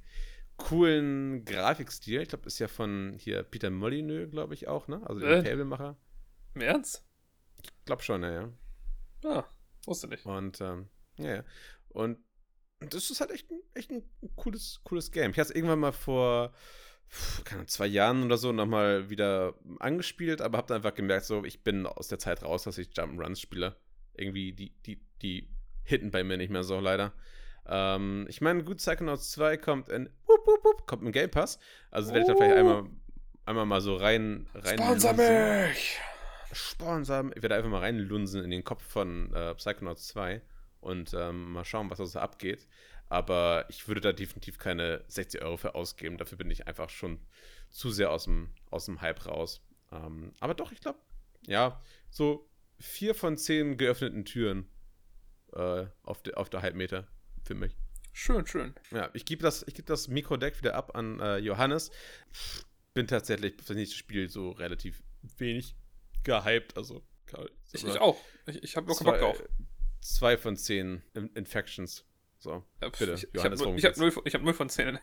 coolen 0.58 1.46
Grafikstil. 1.46 2.22
Ich 2.22 2.30
glaube, 2.30 2.48
ist 2.48 2.60
ja 2.60 2.68
von 2.68 3.14
hier 3.18 3.44
Peter 3.44 3.70
Molyneux, 3.70 4.30
glaube 4.32 4.54
ich 4.54 4.68
auch, 4.68 4.88
ne? 4.88 5.02
Also 5.06 5.20
der 5.22 5.40
äh, 5.40 5.44
Tablemacher. 5.44 5.98
Im 6.54 6.62
Ernst? 6.62 7.06
Ich 7.62 7.86
glaube 7.86 8.04
schon, 8.04 8.24
ja, 8.24 8.32
ja. 8.32 8.50
Ah, 9.26 9.46
wusste 9.86 10.08
nicht. 10.08 10.26
Und, 10.26 10.62
ähm, 10.62 10.88
ja, 11.18 11.36
ja. 11.36 11.44
Und 11.90 12.20
das 12.80 13.10
ist 13.10 13.22
halt 13.22 13.32
echt 13.32 13.50
ein, 13.52 13.62
echt 13.74 13.92
ein 13.92 14.04
cooles, 14.36 14.82
cooles 14.84 15.12
Game. 15.12 15.32
Ich 15.32 15.40
habe 15.40 15.50
es 15.50 15.56
irgendwann 15.56 15.80
mal 15.80 15.92
vor 15.92 16.54
keine 17.44 17.66
zwei 17.68 17.88
Jahren 17.88 18.24
oder 18.24 18.38
so 18.38 18.52
nochmal 18.52 19.10
wieder 19.10 19.54
angespielt, 19.80 20.42
aber 20.42 20.58
habe 20.58 20.68
dann 20.68 20.78
einfach 20.78 20.96
gemerkt, 20.96 21.26
so, 21.26 21.44
ich 21.46 21.64
bin 21.64 21.86
aus 21.86 22.08
der 22.08 22.20
Zeit 22.20 22.44
raus, 22.44 22.64
dass 22.64 22.78
ich 22.78 22.90
Jump'n'Runs 22.90 23.40
spiele. 23.40 23.76
Irgendwie, 24.16 24.54
die, 24.54 24.72
die, 24.86 25.02
die 25.22 25.50
hitten 25.84 26.12
bei 26.12 26.24
mir 26.24 26.38
nicht 26.38 26.50
mehr 26.50 26.64
so, 26.64 26.80
leider. 26.80 27.14
Ähm, 27.68 28.26
ich 28.30 28.42
meine, 28.42 28.64
gut, 28.64 28.78
Psychonauts 28.78 29.32
2 29.32 29.58
kommt 29.58 29.90
in, 29.90 30.10
wup, 30.26 30.48
wup, 30.48 30.64
wup, 30.64 30.88
kommt 30.88 31.04
in 31.04 31.12
Game 31.12 31.32
Pass. 31.32 31.60
Also 31.92 32.14
werde 32.14 32.22
ich 32.22 32.28
da 32.28 32.36
vielleicht 32.36 32.58
einmal, 32.58 32.90
einmal 33.46 33.66
mal 33.66 33.82
so 33.82 33.96
rein, 33.96 34.48
rein 34.54 34.78
Sponsor 34.78 35.14
mich! 35.14 36.00
Sponsor, 36.52 37.32
ich 37.36 37.42
werde 37.42 37.56
einfach 37.56 37.70
mal 37.70 37.80
reinlunsen 37.80 38.44
in 38.44 38.50
den 38.50 38.64
Kopf 38.64 38.84
von 38.84 39.34
äh, 39.34 39.54
Psychonauts 39.56 40.08
2 40.08 40.42
und 40.86 41.14
ähm, 41.14 41.52
mal 41.52 41.66
schauen, 41.66 41.90
was 41.90 41.98
da 41.98 42.06
so 42.06 42.20
abgeht. 42.20 42.68
Aber 43.10 43.66
ich 43.70 43.88
würde 43.88 44.02
da 44.02 44.14
definitiv 44.14 44.58
keine 44.58 45.04
60 45.08 45.42
Euro 45.42 45.58
für 45.58 45.76
ausgeben. 45.76 46.18
Dafür 46.18 46.38
bin 46.38 46.50
ich 46.50 46.68
einfach 46.68 46.90
schon 46.90 47.20
zu 47.70 47.92
sehr 47.92 48.12
aus 48.12 48.26
dem, 48.26 48.52
aus 48.72 48.86
dem 48.86 49.02
Hype 49.02 49.26
raus. 49.26 49.62
Ähm, 49.92 50.34
aber 50.40 50.54
doch, 50.54 50.72
ich 50.72 50.82
glaube, 50.82 51.00
ja, 51.46 51.82
so 52.10 52.50
vier 52.80 53.16
von 53.16 53.38
zehn 53.38 53.78
geöffneten 53.78 54.26
Türen 54.26 54.68
äh, 55.54 55.86
auf, 56.04 56.24
de, 56.24 56.34
auf 56.36 56.50
der 56.50 56.62
Halbmeter 56.62 57.08
für 57.44 57.56
mich. 57.56 57.76
Schön, 58.14 58.48
schön. 58.48 58.74
Ja, 58.92 59.10
ich 59.14 59.26
gebe 59.26 59.44
das, 59.44 59.66
geb 59.66 59.86
das 59.86 60.08
Mikrodeck 60.08 60.58
wieder 60.60 60.76
ab 60.76 60.96
an 60.96 61.20
äh, 61.20 61.38
Johannes. 61.38 61.92
Bin 62.94 63.08
tatsächlich 63.08 63.56
für 63.56 63.66
das 63.66 63.76
nächste 63.76 63.98
Spiel 63.98 64.30
so 64.30 64.52
relativ 64.52 65.04
wenig 65.38 65.76
gehypt. 66.24 66.78
Also, 66.78 67.04
ich, 67.74 67.84
ich 67.84 68.00
auch. 68.00 68.18
Ich, 68.48 68.64
ich 68.64 68.78
habe 68.78 68.88
noch 68.88 68.98
keinen 68.98 69.06
Bock 69.06 69.20
drauf. 69.20 69.44
Zwei 70.06 70.38
von 70.38 70.56
zehn 70.56 71.02
Infections. 71.34 72.06
So, 72.38 72.64
bitte, 72.80 73.14
ich, 73.14 73.28
Johannes, 73.34 73.60
ich 73.60 73.86
habe 73.86 73.96
hab 73.96 73.98
null, 73.98 74.12
hab 74.12 74.42
null 74.44 74.54
von 74.54 74.70
zehn. 74.70 75.00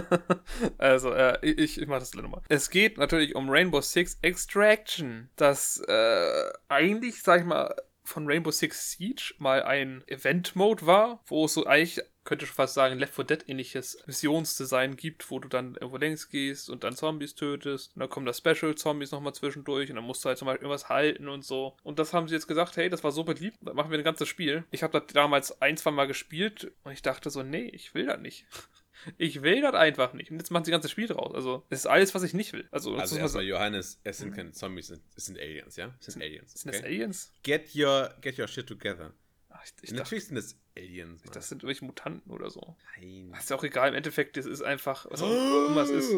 also, 0.78 1.12
äh, 1.12 1.38
ich, 1.46 1.78
ich 1.78 1.86
mache 1.86 2.00
das 2.00 2.12
gleich 2.12 2.22
nochmal. 2.22 2.40
Es 2.48 2.70
geht 2.70 2.96
natürlich 2.96 3.34
um 3.34 3.50
Rainbow 3.50 3.82
Six 3.82 4.16
Extraction, 4.22 5.28
das 5.36 5.82
äh, 5.86 6.50
eigentlich, 6.68 7.22
sag 7.22 7.40
ich 7.40 7.46
mal, 7.46 7.74
von 8.10 8.26
Rainbow 8.26 8.50
Six 8.50 8.92
Siege 8.92 9.34
mal 9.38 9.62
ein 9.62 10.02
Event-Mode 10.06 10.86
war, 10.86 11.22
wo 11.26 11.44
es 11.44 11.54
so 11.54 11.64
eigentlich 11.64 12.02
könnte 12.24 12.46
schon 12.46 12.54
fast 12.54 12.74
sagen, 12.74 12.98
Left 12.98 13.14
4 13.14 13.24
Dead 13.24 13.48
ähnliches 13.48 14.02
Missionsdesign 14.06 14.96
gibt, 14.96 15.30
wo 15.30 15.38
du 15.38 15.48
dann 15.48 15.74
irgendwo 15.74 15.96
längs 15.96 16.28
gehst 16.28 16.68
und 16.68 16.84
dann 16.84 16.94
Zombies 16.94 17.34
tötest. 17.34 17.94
Und 17.94 18.00
dann 18.00 18.10
kommen 18.10 18.26
da 18.26 18.32
Special-Zombies 18.32 19.12
nochmal 19.12 19.34
zwischendurch 19.34 19.88
und 19.90 19.96
dann 19.96 20.04
musst 20.04 20.24
du 20.24 20.28
halt 20.28 20.38
zum 20.38 20.46
Beispiel 20.46 20.66
irgendwas 20.66 20.88
halten 20.88 21.28
und 21.28 21.44
so. 21.44 21.76
Und 21.82 21.98
das 21.98 22.12
haben 22.12 22.28
sie 22.28 22.34
jetzt 22.34 22.46
gesagt, 22.46 22.76
hey, 22.76 22.90
das 22.90 23.02
war 23.04 23.12
so 23.12 23.24
beliebt, 23.24 23.56
da 23.62 23.72
machen 23.72 23.90
wir 23.90 23.98
ein 23.98 24.04
ganzes 24.04 24.28
Spiel. 24.28 24.64
Ich 24.70 24.82
habe 24.82 25.00
das 25.00 25.12
damals 25.12 25.62
ein, 25.62 25.76
zwei 25.76 25.92
Mal 25.92 26.06
gespielt 26.06 26.72
und 26.84 26.92
ich 26.92 27.02
dachte 27.02 27.30
so, 27.30 27.42
nee, 27.42 27.68
ich 27.72 27.94
will 27.94 28.06
das 28.06 28.20
nicht. 28.20 28.46
Ich 29.18 29.42
will 29.42 29.62
das 29.62 29.74
einfach 29.74 30.12
nicht. 30.12 30.30
Und 30.30 30.38
jetzt 30.38 30.50
machen 30.50 30.64
sie 30.64 30.70
das 30.70 30.76
ganze 30.76 30.88
Spiel 30.88 31.06
draus. 31.06 31.34
Also, 31.34 31.64
es 31.70 31.80
ist 31.80 31.86
alles, 31.86 32.14
was 32.14 32.22
ich 32.22 32.34
nicht 32.34 32.52
will. 32.52 32.68
Also, 32.70 32.94
also 32.96 33.16
erstmal, 33.16 33.44
Johannes, 33.44 34.00
es 34.04 34.18
sind 34.18 34.34
keine 34.34 34.52
Zombies, 34.52 34.90
es 34.90 35.26
sind 35.26 35.38
Aliens, 35.38 35.76
ja? 35.76 35.94
Es 36.00 36.06
sind 36.06 36.22
Aliens. 36.22 36.52
Sind 36.54 36.70
okay? 36.70 36.78
das 36.78 36.86
Aliens? 36.86 37.32
Get 37.42 37.74
your, 37.74 38.14
get 38.20 38.38
your 38.38 38.48
shit 38.48 38.66
together. 38.66 39.12
Ach, 39.48 39.62
ich, 39.64 39.72
ich 39.82 39.92
Natürlich 39.92 40.24
dachte, 40.24 40.34
sind 40.34 40.36
das 40.36 40.56
Aliens. 40.76 41.24
Mann. 41.24 41.34
Das 41.34 41.48
sind 41.48 41.62
irgendwelche 41.62 41.84
Mutanten 41.84 42.32
oder 42.32 42.50
so. 42.50 42.76
Nein. 42.96 43.30
Das 43.32 43.44
ist 43.44 43.50
ja 43.50 43.56
auch 43.56 43.64
egal. 43.64 43.88
Im 43.88 43.94
Endeffekt, 43.94 44.36
das 44.36 44.46
ist 44.46 44.62
einfach, 44.62 45.06
was 45.10 45.22
auch 45.22 45.30
immer 45.68 45.82
es 45.82 45.90
ist. 45.90 46.12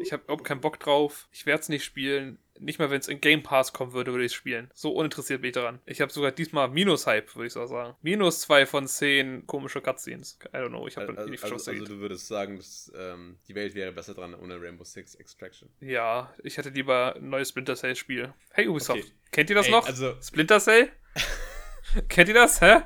Ich 0.00 0.12
habe 0.12 0.22
überhaupt 0.24 0.44
keinen 0.44 0.60
Bock 0.60 0.80
drauf. 0.80 1.28
Ich 1.32 1.46
werde 1.46 1.60
es 1.60 1.68
nicht 1.68 1.84
spielen. 1.84 2.38
Nicht 2.58 2.78
mal, 2.78 2.90
wenn 2.90 3.00
es 3.00 3.08
in 3.08 3.20
Game 3.20 3.42
Pass 3.42 3.72
kommen 3.72 3.92
würde, 3.92 4.12
würde 4.12 4.24
ich 4.24 4.32
es 4.32 4.36
spielen. 4.36 4.70
So 4.74 4.92
uninteressiert 4.92 5.40
bin 5.40 5.48
ich 5.48 5.54
daran. 5.54 5.80
Ich 5.86 6.00
habe 6.00 6.12
sogar 6.12 6.32
diesmal 6.32 6.68
Minus-Hype, 6.68 7.34
würde 7.34 7.46
ich 7.46 7.52
so 7.52 7.66
sagen. 7.66 7.96
Minus 8.02 8.40
zwei 8.40 8.66
von 8.66 8.86
zehn 8.86 9.46
komische 9.46 9.80
Cutscenes. 9.80 10.38
I 10.52 10.58
don't 10.58 10.68
know. 10.68 10.86
Ich 10.86 10.96
habe 10.96 11.08
also, 11.08 11.30
also, 11.30 11.54
also, 11.54 11.70
also, 11.70 11.84
du 11.84 11.98
würdest 11.98 12.28
sagen, 12.28 12.56
dass 12.56 12.92
ähm, 12.96 13.38
die 13.48 13.54
Welt 13.54 13.74
wäre 13.74 13.92
besser 13.92 14.14
dran 14.14 14.34
ohne 14.34 14.60
Rainbow 14.60 14.84
Six 14.84 15.14
Extraction. 15.14 15.70
Ja, 15.80 16.32
ich 16.42 16.56
hätte 16.56 16.68
lieber 16.68 17.16
ein 17.16 17.30
neues 17.30 17.48
Splinter 17.48 17.74
Cell 17.74 17.96
Spiel. 17.96 18.32
Hey 18.52 18.68
Ubisoft, 18.68 19.02
okay. 19.02 19.12
kennt 19.30 19.50
ihr 19.50 19.56
das 19.56 19.66
Ey, 19.66 19.72
noch? 19.72 19.86
Also 19.86 20.14
Splinter 20.22 20.60
Cell? 20.60 20.90
kennt 22.08 22.28
ihr 22.28 22.34
das, 22.34 22.60
hä? 22.60 22.82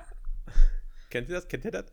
Kennt 1.10 1.28
ihr 1.28 1.36
das? 1.36 1.48
Kennt 1.48 1.64
ihr 1.64 1.70
das? 1.70 1.86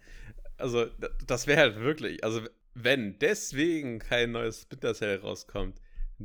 Also, 0.58 0.88
das 1.26 1.48
wäre 1.48 1.60
halt 1.60 1.80
wirklich, 1.80 2.24
also 2.24 2.42
wenn 2.74 3.20
deswegen 3.20 4.00
kein 4.00 4.32
neues 4.32 4.64
Splinter 4.64 4.94
Cell 4.94 5.18
rauskommt, 5.18 5.80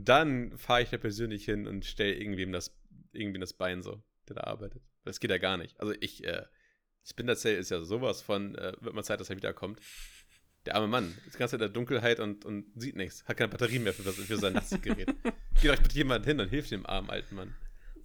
dann 0.04 0.56
fahre 0.58 0.82
ich 0.82 0.90
da 0.90 0.98
persönlich 0.98 1.44
hin 1.44 1.66
und 1.66 1.84
stelle 1.84 2.14
irgendwem 2.14 2.52
das, 2.52 2.76
irgendwem 3.12 3.40
das 3.40 3.52
Bein 3.52 3.82
so, 3.82 4.02
der 4.28 4.36
da 4.36 4.42
arbeitet. 4.44 4.82
Das 5.04 5.20
geht 5.20 5.30
ja 5.30 5.38
gar 5.38 5.56
nicht. 5.56 5.78
Also 5.80 5.94
ich, 6.00 6.24
äh, 6.24 6.44
Splinter 7.04 7.36
Cell 7.36 7.56
ist 7.56 7.70
ja 7.70 7.82
sowas 7.82 8.20
von, 8.20 8.54
äh, 8.56 8.72
wird 8.80 8.94
mal 8.94 9.02
Zeit, 9.02 9.20
dass 9.20 9.30
er 9.30 9.36
wiederkommt. 9.36 9.80
Der 10.66 10.74
arme 10.74 10.88
Mann, 10.88 11.16
ist 11.26 11.38
ganz 11.38 11.52
in 11.52 11.60
der 11.60 11.68
Dunkelheit 11.68 12.20
und, 12.20 12.44
und 12.44 12.66
sieht 12.74 12.96
nichts, 12.96 13.24
hat 13.24 13.36
keine 13.36 13.48
Batterie 13.48 13.78
mehr 13.78 13.94
für, 13.94 14.12
für 14.12 14.36
sein 14.36 14.52
Nachtgerät. 14.52 15.14
Geht 15.62 15.70
euch 15.70 15.80
bitte 15.80 15.94
jemand 15.94 16.26
hin 16.26 16.40
und 16.40 16.48
hilft 16.48 16.70
dem 16.70 16.84
armen 16.84 17.08
alten 17.08 17.36
Mann. 17.36 17.54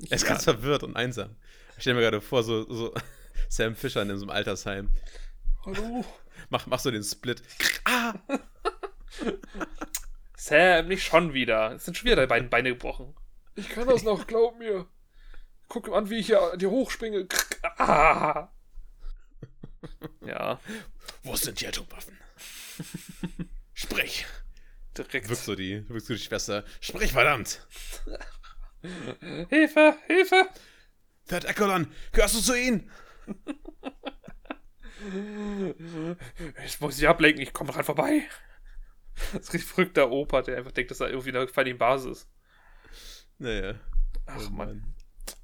Er 0.09 0.15
ist 0.15 0.25
ganz 0.25 0.43
verwirrt 0.43 0.83
und 0.83 0.95
einsam. 0.95 1.35
Ich 1.75 1.81
stelle 1.81 1.95
mir 1.95 2.01
gerade 2.01 2.21
vor, 2.21 2.43
so, 2.43 2.71
so 2.71 2.93
Sam 3.49 3.75
Fischer 3.75 4.01
in 4.01 4.17
so 4.17 4.25
einem 4.25 4.29
Altersheim. 4.29 4.89
Hallo. 5.65 6.05
Mach, 6.49 6.65
mach 6.67 6.79
so 6.79 6.91
den 6.91 7.03
Split. 7.03 7.41
Ah! 7.85 8.13
Sam, 10.43 10.89
nicht 10.89 11.05
schon 11.05 11.33
wieder. 11.33 11.71
Es 11.71 11.85
sind 11.85 11.95
schon 11.95 12.05
wieder 12.05 12.17
deine 12.17 12.27
beiden 12.27 12.49
Beine 12.49 12.69
gebrochen. 12.69 13.15
Ich 13.55 13.69
kann 13.69 13.87
das 13.87 14.03
noch, 14.03 14.27
glaub 14.27 14.59
mir. 14.59 14.87
Guck 15.69 15.87
an, 15.87 16.09
wie 16.09 16.17
ich 16.17 16.25
hier 16.25 16.57
dir 16.57 16.69
hochspringe. 16.69 17.27
Ah! 17.77 18.49
Ja. 20.25 20.61
Wo 21.23 21.35
sind 21.35 21.59
die 21.59 21.67
Atomwaffen? 21.67 22.17
Sprich. 23.73 24.25
Direkt. 24.97 25.27
Wirkst 25.27 25.45
du 25.45 25.55
die, 25.55 25.87
wirkst 25.89 26.09
du 26.09 26.13
die 26.13 26.19
Schwester. 26.19 26.63
Sprich, 26.79 27.11
verdammt! 27.11 27.67
Hilfe, 29.49 29.97
Hilfe! 30.07 30.47
Third 31.27 31.43
Echolon, 31.43 31.91
gehörst 32.13 32.35
du 32.35 32.39
zu 32.39 32.57
ihnen? 32.57 32.91
Ich 36.65 36.79
muss 36.79 36.95
sie 36.95 37.07
ablenken, 37.07 37.41
ich 37.41 37.51
komme 37.51 37.73
dran 37.73 37.83
vorbei. 37.83 38.23
Das 39.33 39.43
ist 39.43 39.53
richtig 39.53 39.69
verrückter 39.69 40.11
Opa, 40.11 40.41
der 40.41 40.57
einfach 40.57 40.71
denkt, 40.71 40.91
dass 40.91 40.99
er 40.99 41.09
irgendwie 41.09 41.29
eine 41.29 41.47
fucking 41.47 41.77
Basis 41.77 42.19
ist. 42.19 42.29
Naja. 43.37 43.75
Ach 44.25 44.39
Oh 44.47 44.49
Mann. 44.51 44.93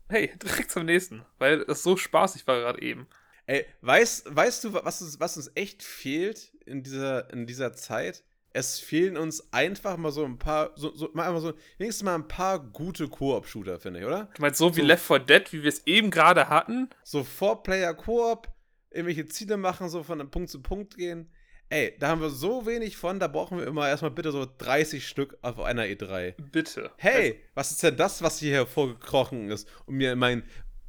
Hey, 0.09 0.31
direkt 0.43 0.71
zum 0.71 0.85
nächsten, 0.85 1.23
weil 1.37 1.65
das 1.65 1.83
so 1.83 1.97
spaßig 1.97 2.45
war 2.47 2.59
gerade 2.59 2.81
eben. 2.81 3.07
Ey, 3.45 3.65
weißt, 3.81 4.35
weißt 4.35 4.63
du, 4.63 4.73
was 4.73 5.01
uns, 5.01 5.19
was 5.19 5.37
uns 5.37 5.51
echt 5.55 5.83
fehlt 5.83 6.53
in 6.65 6.83
dieser, 6.83 7.31
in 7.31 7.47
dieser 7.47 7.73
Zeit? 7.73 8.23
Es 8.51 8.79
fehlen 8.79 9.17
uns 9.17 9.53
einfach 9.53 9.97
mal 9.97 10.11
so 10.11 10.25
ein 10.25 10.39
paar, 10.39 10.71
so, 10.75 10.93
so, 10.95 11.09
mal, 11.13 11.27
einfach 11.27 11.41
so, 11.41 11.53
wenigstens 11.77 12.03
mal 12.03 12.15
ein 12.15 12.27
paar 12.27 12.59
gute 12.59 13.07
Koop-Shooter, 13.07 13.79
finde 13.79 13.99
ich, 13.99 14.05
oder? 14.05 14.29
Du 14.35 14.41
meinst 14.41 14.57
so 14.57 14.75
wie 14.75 14.81
So. 14.81 14.87
Left 14.87 15.05
4 15.05 15.19
Dead, 15.19 15.53
wie 15.53 15.63
wir 15.63 15.69
es 15.69 15.85
eben 15.85 16.09
gerade 16.09 16.49
hatten? 16.49 16.89
So 17.03 17.23
Four-Player-Koop, 17.23 18.47
irgendwelche 18.89 19.27
Ziele 19.27 19.57
machen, 19.57 19.89
so 19.89 20.03
von 20.03 20.29
Punkt 20.31 20.49
zu 20.49 20.61
Punkt 20.61 20.97
gehen. 20.97 21.31
Ey, 21.71 21.95
da 21.99 22.07
haben 22.07 22.21
wir 22.21 22.31
so 22.31 22.65
wenig 22.65 22.97
von, 22.97 23.19
da 23.19 23.27
brauchen 23.27 23.59
wir 23.59 23.67
immer 23.67 23.87
erstmal 23.87 24.09
bitte 24.09 24.31
so 24.31 24.47
30 24.57 25.07
Stück 25.07 25.37
auf 25.43 25.59
einer 25.59 25.83
E3. 25.83 26.33
Bitte. 26.51 26.91
Hey, 26.97 27.39
was 27.53 27.69
ist 27.69 27.83
denn 27.83 27.95
das, 27.95 28.23
was 28.23 28.39
hier 28.39 28.53
hervorgekrochen 28.53 29.51
ist 29.51 29.67
und 29.85 29.95
mir 29.95 30.13
in 30.13 30.19
meinen, 30.19 30.43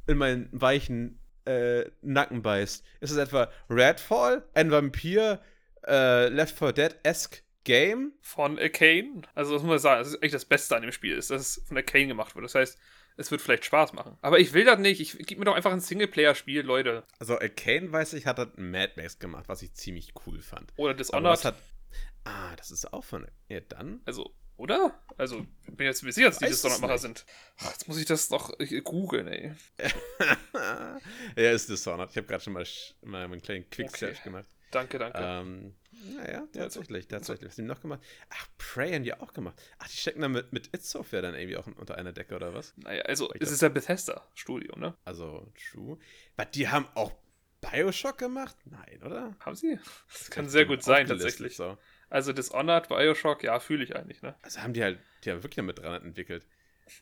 in 0.07 0.17
meinen 0.17 0.49
weichen 0.51 1.19
äh, 1.45 1.85
Nacken 2.01 2.41
beißt? 2.41 2.83
Ist 2.99 3.11
es 3.11 3.17
etwa 3.17 3.51
Redfall, 3.69 4.43
ein 4.55 4.71
Vampir, 4.71 5.39
äh, 5.85 6.29
Left 6.29 6.57
4 6.57 6.71
Dead-esque 6.73 7.43
Game? 7.63 8.13
von 8.21 8.57
Arcane. 8.57 9.21
Also 9.35 9.53
das 9.53 9.61
muss 9.61 9.69
man 9.69 9.77
sagen, 9.79 9.99
das 9.99 10.07
ist 10.07 10.15
eigentlich 10.15 10.31
das 10.31 10.45
Beste 10.45 10.75
an 10.75 10.81
dem 10.81 10.91
Spiel, 10.91 11.15
ist, 11.15 11.29
dass 11.29 11.57
es 11.57 11.67
von 11.67 11.77
Arcane 11.77 12.07
gemacht 12.07 12.33
wird. 12.33 12.43
Das 12.43 12.55
heißt, 12.55 12.79
es 13.17 13.31
wird 13.31 13.41
vielleicht 13.41 13.65
Spaß 13.65 13.93
machen. 13.93 14.17
Aber 14.21 14.39
ich 14.39 14.53
will 14.53 14.65
das 14.65 14.79
nicht. 14.79 14.99
Ich 14.99 15.17
gib 15.27 15.39
mir 15.39 15.45
doch 15.45 15.55
einfach 15.55 15.71
ein 15.71 15.79
Singleplayer-Spiel, 15.81 16.61
Leute. 16.61 17.03
Also 17.19 17.39
Arcane, 17.39 17.91
weiß 17.91 18.13
ich, 18.13 18.25
hat 18.25 18.37
das 18.37 18.49
Mad 18.55 18.93
Max 18.95 19.19
gemacht, 19.19 19.47
was 19.47 19.61
ich 19.61 19.73
ziemlich 19.73 20.13
cool 20.25 20.39
fand. 20.41 20.71
Oder 20.77 20.93
Dishonored. 20.93 21.31
was 21.31 21.45
hat... 21.45 21.55
Ah, 22.23 22.55
das 22.55 22.71
ist 22.71 22.91
auch 22.93 23.03
von... 23.03 23.27
Ja, 23.49 23.59
dann... 23.61 24.01
Also, 24.05 24.33
oder? 24.57 24.99
Also, 25.17 25.45
ich 25.67 25.75
bin 25.75 25.87
jetzt 25.87 26.03
mir 26.03 26.11
sicher, 26.11 26.27
dass 26.27 26.37
die 26.37 26.45
Dishonored-Macher 26.45 26.99
sind. 26.99 27.25
Ach, 27.59 27.71
jetzt 27.71 27.87
muss 27.87 27.97
ich 27.97 28.05
das 28.05 28.29
noch 28.29 28.51
äh, 28.59 28.81
googeln, 28.81 29.27
ey. 29.27 29.53
ja, 31.35 31.51
ist 31.51 31.69
Dishonored. 31.69 32.11
Ich 32.11 32.17
habe 32.17 32.27
gerade 32.27 32.43
schon 32.43 32.53
mal, 32.53 32.65
mal 33.01 33.23
einen 33.23 33.41
kleinen 33.41 33.69
Quick-Search 33.69 34.19
Okay. 34.19 34.23
gemacht. 34.23 34.45
Danke, 34.71 34.99
danke. 34.99 35.19
Ähm, 35.19 35.73
naja, 36.15 36.47
tatsächlich, 36.53 37.07
tatsächlich. 37.07 37.49
Was 37.49 37.57
haben 37.57 37.65
die 37.65 37.69
noch 37.69 37.81
gemacht? 37.81 38.01
Ach, 38.29 38.47
Prey 38.57 38.93
haben 38.93 39.03
die 39.03 39.13
auch 39.13 39.33
gemacht. 39.33 39.61
Ach, 39.79 39.87
die 39.87 39.97
stecken 39.97 40.21
dann 40.21 40.31
mit, 40.31 40.53
mit 40.53 40.67
It 40.73 40.83
Software 40.83 41.21
dann 41.21 41.35
irgendwie 41.35 41.57
auch 41.57 41.67
unter 41.67 41.97
einer 41.97 42.11
Decke 42.11 42.35
oder 42.35 42.53
was? 42.53 42.73
naja, 42.77 43.03
also, 43.03 43.33
ich 43.33 43.41
es 43.41 43.51
ist 43.51 43.61
ja 43.61 43.69
Bethesda-Studio, 43.69 44.77
ne? 44.77 44.95
Also, 45.05 45.51
true. 45.71 45.97
Was, 46.35 46.51
die 46.51 46.67
haben 46.67 46.87
auch 46.95 47.13
Bioshock 47.61 48.17
gemacht? 48.17 48.55
Nein, 48.65 49.01
oder? 49.03 49.35
Haben 49.39 49.55
sie? 49.55 49.79
Das 50.11 50.29
kann 50.29 50.49
sehr 50.49 50.65
gut 50.65 50.83
sein, 50.83 51.07
tatsächlich. 51.07 51.55
So. 51.55 51.77
Also, 52.09 52.33
Dishonored, 52.33 52.89
Bioshock, 52.89 53.43
ja, 53.43 53.59
fühle 53.59 53.83
ich 53.83 53.95
eigentlich, 53.95 54.21
ne? 54.21 54.35
Also 54.41 54.61
haben 54.61 54.73
die 54.73 54.83
halt, 54.83 54.99
die 55.23 55.31
haben 55.31 55.43
wirklich 55.43 55.57
damit 55.57 55.79
dran 55.79 56.03
entwickelt. 56.03 56.45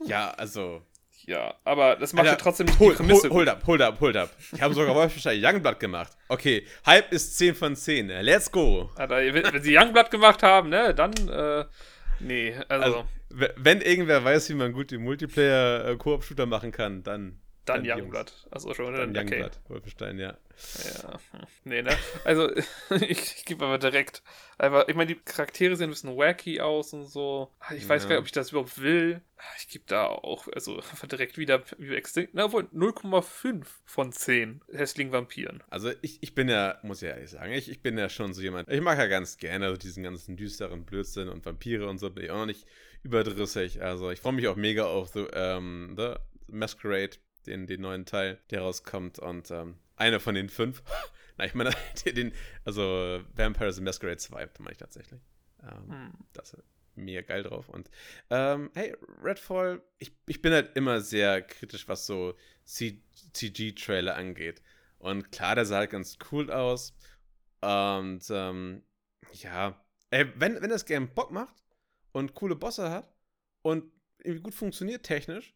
Ja, 0.06 0.32
also. 0.32 0.86
Ja, 1.26 1.54
aber 1.64 1.96
das 1.96 2.14
macht 2.14 2.26
Alter, 2.26 2.38
ja 2.38 2.44
trotzdem 2.44 2.66
nicht 2.68 2.80
hol, 2.80 2.92
die 2.92 2.98
Prämisse. 2.98 3.30
hol, 3.30 3.38
hold 3.38 3.50
up, 3.50 3.68
hold 3.68 3.82
up, 3.82 4.00
hold 4.00 4.18
up. 4.18 4.30
Die 4.52 4.62
haben 4.62 4.74
sogar 4.74 4.96
Wolfenstein 4.96 5.40
Youngblood 5.44 5.80
gemacht. 5.80 6.12
Okay, 6.28 6.66
Hype 6.86 7.12
ist 7.12 7.38
10 7.38 7.56
von 7.56 7.76
10. 7.76 8.08
Let's 8.08 8.52
go. 8.52 8.90
Alter, 8.96 9.18
wenn, 9.18 9.62
sie 9.62 9.78
Youngblood 9.78 10.12
gemacht 10.12 10.44
haben, 10.44 10.70
ne, 10.70 10.94
dann, 10.96 11.14
äh, 11.28 11.66
nee, 12.20 12.56
also, 12.68 12.86
Also, 12.86 13.06
wenn 13.30 13.82
irgendwer 13.82 14.24
weiß, 14.24 14.50
wie 14.50 14.56
man 14.56 14.74
gut 14.74 14.92
den 14.92 15.04
Multiplayer-Koop-Shooter 15.04 16.46
machen 16.46 16.72
kann, 16.72 17.04
dann. 17.04 17.40
Dann 17.70 17.86
Jungs. 17.86 18.02
Youngblood. 18.02 18.48
Also 18.52 18.74
schon, 18.74 18.94
Dann 18.94 19.14
dann 19.14 19.26
okay. 19.28 19.42
Youngblood, 19.42 19.60
Wolfenstein, 19.70 20.20
ja. 20.20 20.38
Ja, 21.02 21.20
nee, 21.64 21.82
ne? 21.82 21.96
Also, 22.26 22.50
ich, 23.00 23.38
ich 23.38 23.46
gebe 23.46 23.66
aber 23.66 23.78
direkt. 23.78 24.22
Einfach, 24.58 24.88
ich 24.90 24.96
meine, 24.96 25.08
die 25.14 25.20
Charaktere 25.22 25.76
sehen 25.78 25.86
ein 25.88 25.92
bisschen 25.92 26.18
wacky 26.18 26.60
aus 26.60 26.92
und 26.94 27.06
so. 27.06 27.50
Ah, 27.60 27.74
Ich 27.74 27.88
weiß 27.88 28.04
Ja. 28.04 28.10
gar 28.10 28.16
nicht, 28.16 28.20
ob 28.22 28.26
ich 28.26 28.32
das 28.34 28.52
überhaupt 28.52 28.82
will. 28.82 29.22
Ah, 29.38 29.44
Ich 29.58 29.70
gebe 29.70 29.86
da 29.88 30.08
auch, 30.08 30.48
also 30.50 30.76
einfach 30.92 31.08
direkt 31.08 31.38
wieder 31.38 31.64
wie 31.78 31.96
Extinct. 31.96 32.34
Na, 32.34 32.52
wohl 32.52 32.64
0,5 32.74 33.64
von 33.86 34.12
10 34.12 34.62
hässlichen 34.74 35.14
Vampiren. 35.14 35.64
Also 35.70 35.92
ich, 36.02 36.22
ich 36.22 36.36
bin 36.36 36.50
ja, 36.50 36.78
muss 36.84 37.00
ja 37.00 37.12
ehrlich 37.12 37.30
sagen, 37.30 37.54
ich, 37.54 37.70
ich 37.72 37.82
bin 37.82 37.98
ja 37.98 38.10
schon 38.10 38.34
so 38.34 38.42
jemand, 38.42 38.70
ich 38.70 38.82
mag 38.82 38.98
ja 38.98 39.08
ganz 39.08 39.38
gerne 39.38 39.70
so 39.70 39.78
diesen 39.78 40.04
ganzen 40.04 40.36
düsteren 40.36 40.84
Blödsinn 40.84 41.30
und 41.30 41.46
Vampire 41.46 41.88
und 41.88 42.00
so, 42.00 42.10
bin 42.10 42.26
ich 42.26 42.32
auch 42.32 42.38
noch 42.40 42.46
nicht 42.48 42.66
überdrüssig. 43.04 43.82
Also 43.82 44.12
ich 44.12 44.20
freue 44.20 44.34
mich 44.34 44.48
auch 44.50 44.58
mega 44.58 44.86
auf 44.86 45.10
The, 45.14 45.26
ähm, 45.34 45.96
The 45.98 46.16
Masquerade, 46.48 47.12
den, 47.45 47.67
den 47.67 47.82
neuen 47.82 48.06
Teil, 48.06 48.39
der 48.49 48.62
rauskommt 48.62 49.19
und 49.19 49.52
ähm, 49.52 49.78
einer 49.95 50.19
von 50.19 50.36
den 50.36 50.49
fünf. 50.49 50.84
Na, 51.38 51.45
ich 51.45 51.54
meine, 51.54 51.71
den, 52.06 52.34
also 52.65 53.21
Vampire 53.34 53.71
the 53.71 53.82
Masquerade 53.82 54.17
2 54.17 54.49
meine 54.60 54.71
ich 54.71 54.78
tatsächlich. 54.78 55.21
Ähm, 55.63 55.89
Hm. 55.89 56.13
Das 56.34 56.54
ist 56.54 56.63
mega 56.95 57.21
geil 57.21 57.43
drauf. 57.43 57.69
Und 57.69 57.89
ähm, 58.30 58.71
hey, 58.73 58.95
Redfall, 59.21 59.82
ich, 59.97 60.12
ich 60.28 60.41
bin 60.41 60.54
halt 60.54 60.75
immer 60.75 61.02
sehr 61.02 61.41
kritisch, 61.41 61.88
was 61.88 62.06
so 62.06 62.36
CG-Trailer 62.65 64.15
angeht. 64.15 64.62
Und 64.99 65.32
klar, 65.32 65.56
der 65.56 65.65
sah 65.65 65.78
halt 65.78 65.91
ganz 65.91 66.17
cool 66.32 66.52
aus. 66.52 66.93
Und 67.62 68.23
ähm, 68.30 68.84
ja, 69.34 69.82
ey, 70.12 70.32
wenn, 70.36 70.62
wenn 70.62 70.69
das 70.69 70.86
Game 70.86 71.13
Bock 71.13 71.32
macht 71.32 71.56
und 72.12 72.36
coole 72.36 72.56
Bosse 72.56 72.89
hat 72.89 73.13
und 73.62 73.91
irgendwie 74.19 74.43
gut 74.43 74.56
funktioniert 74.56 75.04
technisch, 75.04 75.54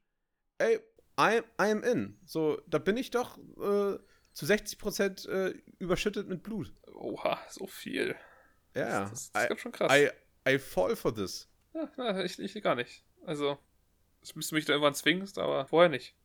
ey, 0.58 0.80
I'm, 1.18 1.44
I'm 1.58 1.82
in. 1.84 2.18
So, 2.26 2.60
da 2.68 2.78
bin 2.80 2.98
ich 2.98 3.12
doch 3.12 3.38
äh, 3.38 3.98
zu 4.34 4.46
60% 4.46 5.30
äh, 5.30 5.54
überschüttet 5.80 6.28
mit 6.28 6.44
Blut. 6.44 6.74
Oha, 6.94 7.40
so 7.50 7.68
viel. 7.68 8.16
Ja, 8.76 9.10
Das, 9.10 9.12
das, 9.12 9.32
das 9.32 9.42
ist 9.42 9.46
I, 9.46 9.50
ganz 9.50 9.62
schön 9.62 9.72
krass. 9.72 9.92
I, 9.94 10.10
I 10.50 10.60
fall 10.60 10.96
for 10.96 11.14
this. 11.14 11.48
ja, 11.74 11.92
na, 11.98 12.24
ich, 12.24 12.40
ich 12.40 12.62
gar 12.64 12.76
nicht. 12.76 13.04
Also, 13.26 13.58
das 14.22 14.36
müsste 14.36 14.56
mich 14.56 14.66
da 14.66 14.74
irgendwann 14.74 14.96
zwingst, 14.96 15.38
aber 15.38 15.68
vorher 15.68 15.90
nicht. 15.90 16.16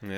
Ja. 0.00 0.08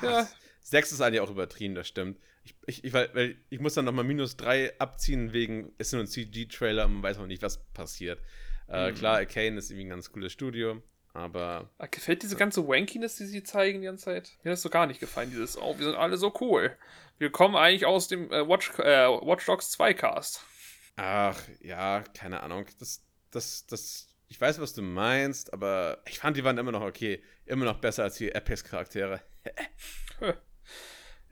Ja. 0.00 0.26
Ach, 0.26 0.26
6 0.62 0.92
ist 0.92 1.00
eigentlich 1.00 1.20
auch 1.20 1.30
übertrieben, 1.30 1.74
das 1.74 1.88
stimmt. 1.88 2.18
Ich, 2.44 2.54
ich, 2.66 2.84
ich, 2.84 2.92
weil, 2.92 3.36
ich 3.50 3.60
muss 3.60 3.74
dann 3.74 3.84
nochmal 3.84 4.04
minus 4.04 4.36
3 4.36 4.78
abziehen 4.80 5.32
wegen, 5.32 5.72
ist 5.78 5.92
nur 5.92 6.02
ein 6.02 6.06
CG-Trailer 6.08 6.86
und 6.86 6.94
man 6.94 7.02
weiß 7.02 7.18
auch 7.18 7.26
nicht, 7.26 7.42
was 7.42 7.64
passiert. 7.72 8.20
Äh, 8.68 8.90
Mhm. 8.90 8.94
Klar, 8.94 9.16
Arcane 9.16 9.58
ist 9.58 9.70
irgendwie 9.70 9.86
ein 9.86 9.90
ganz 9.90 10.10
cooles 10.12 10.32
Studio, 10.32 10.82
aber 11.14 11.68
Ah, 11.78 11.86
Gefällt 11.86 12.22
diese 12.22 12.36
ganze 12.36 12.66
Wankiness, 12.66 13.16
die 13.16 13.26
sie 13.26 13.42
zeigen 13.42 13.80
die 13.80 13.86
ganze 13.86 14.04
Zeit? 14.06 14.32
Mir 14.42 14.50
hat 14.50 14.54
das 14.56 14.62
so 14.62 14.70
gar 14.70 14.86
nicht 14.86 15.00
gefallen, 15.00 15.30
dieses, 15.30 15.56
oh, 15.58 15.76
wir 15.78 15.84
sind 15.84 15.96
alle 15.96 16.16
so 16.16 16.32
cool. 16.40 16.76
Wir 17.18 17.30
kommen 17.30 17.54
eigentlich 17.56 17.86
aus 17.86 18.08
dem 18.08 18.30
äh, 18.32 18.46
Watch, 18.48 18.70
äh, 18.78 19.06
Watch 19.08 19.46
Dogs 19.46 19.70
2 19.72 19.94
Cast. 19.94 20.42
ach, 20.96 21.40
ja, 21.60 22.02
keine 22.16 22.42
Ahnung. 22.42 22.66
Das, 22.78 23.02
das, 23.30 23.66
das, 23.66 24.08
ich 24.28 24.40
weiß, 24.40 24.60
was 24.60 24.72
du 24.74 24.82
meinst, 24.82 25.52
aber 25.52 26.02
ich 26.06 26.18
fand, 26.18 26.36
die 26.36 26.44
waren 26.44 26.58
immer 26.58 26.72
noch 26.72 26.82
okay. 26.82 27.22
Immer 27.46 27.64
noch 27.66 27.78
besser 27.80 28.04
als 28.04 28.16
die 28.16 28.34
Apex-Charaktere. 28.34 29.20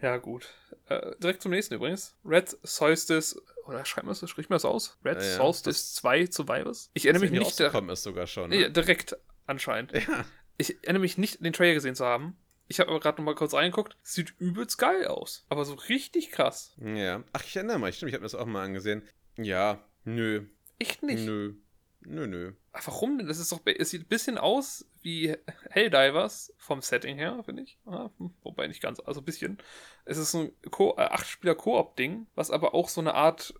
Ja, 0.02 0.16
gut. 0.16 0.48
Äh, 0.88 1.14
direkt 1.18 1.42
zum 1.42 1.50
nächsten 1.50 1.74
übrigens. 1.74 2.16
Red 2.24 2.56
Solstice, 2.62 3.40
oder 3.66 3.84
schreibt 3.84 4.06
man 4.06 4.16
das, 4.18 4.28
spricht 4.30 4.48
man 4.48 4.56
das 4.56 4.64
aus? 4.64 4.98
Red 5.04 5.18
Ja, 5.18 5.22
ja. 5.24 5.36
Solstice 5.36 5.94
2 5.94 6.26
Survivors? 6.30 6.90
Ich 6.94 7.04
erinnere 7.04 7.22
mich 7.22 7.30
nicht, 7.32 7.42
rausgekommen 7.44 7.90
ist 7.90 8.02
sogar 8.02 8.26
schon. 8.26 8.48
nee, 8.50 8.60
Ne? 8.62 8.70
direkt 8.70 9.16
anscheinend. 9.50 9.92
Ja. 9.92 10.24
Ich 10.58 10.76
erinnere 10.82 11.00
mich 11.00 11.16
nicht, 11.18 11.44
den 11.44 11.52
Trailer 11.52 11.74
gesehen 11.74 11.94
zu 11.94 12.04
haben. 12.04 12.36
Ich 12.68 12.80
habe 12.80 12.90
aber 12.90 13.00
gerade 13.00 13.18
noch 13.20 13.24
mal 13.24 13.34
kurz 13.34 13.54
reingeguckt. 13.54 13.96
Sieht 14.02 14.34
übelst 14.38 14.78
geil 14.78 15.06
aus. 15.06 15.44
Aber 15.48 15.64
so 15.64 15.74
richtig 15.74 16.30
krass. 16.30 16.76
ja. 16.84 17.24
Ach, 17.32 17.42
ich 17.44 17.56
erinnere 17.56 17.78
mich. 17.78 17.96
Stimmt, 17.96 18.10
ich 18.10 18.14
habe 18.14 18.22
mir 18.22 18.26
das 18.26 18.34
auch 18.34 18.46
mal 18.46 18.64
angesehen. 18.64 19.02
Ja, 19.36 19.84
nö. 20.04 20.44
Echt 20.78 21.02
nicht. 21.02 21.24
Nö. 21.24 21.54
Nö, 22.02 22.26
nö. 22.26 22.52
Ah, 22.72 22.80
Warum 22.84 23.18
denn? 23.18 23.26
Das 23.26 23.38
ist 23.38 23.52
doch, 23.52 23.60
es 23.64 23.90
sieht 23.90 24.02
ein 24.02 24.08
bisschen 24.08 24.38
aus 24.38 24.86
wie 25.02 25.34
Helldivers 25.70 26.52
vom 26.56 26.80
Setting 26.80 27.16
her, 27.16 27.42
finde 27.44 27.62
ich. 27.62 27.78
Ah, 27.86 28.10
hm, 28.18 28.32
wobei 28.42 28.66
nicht 28.68 28.80
ganz, 28.82 29.00
also 29.00 29.20
ein 29.20 29.24
bisschen. 29.24 29.58
Es 30.04 30.16
ist 30.16 30.30
so 30.30 30.40
ein 30.42 30.70
Ko 30.70 30.94
äh, 30.96 31.02
8-Spieler-Koop-Ding, 31.08 32.26
was 32.34 32.50
aber 32.50 32.74
auch 32.74 32.88
so 32.88 33.00
eine 33.00 33.14
Art 33.14 33.54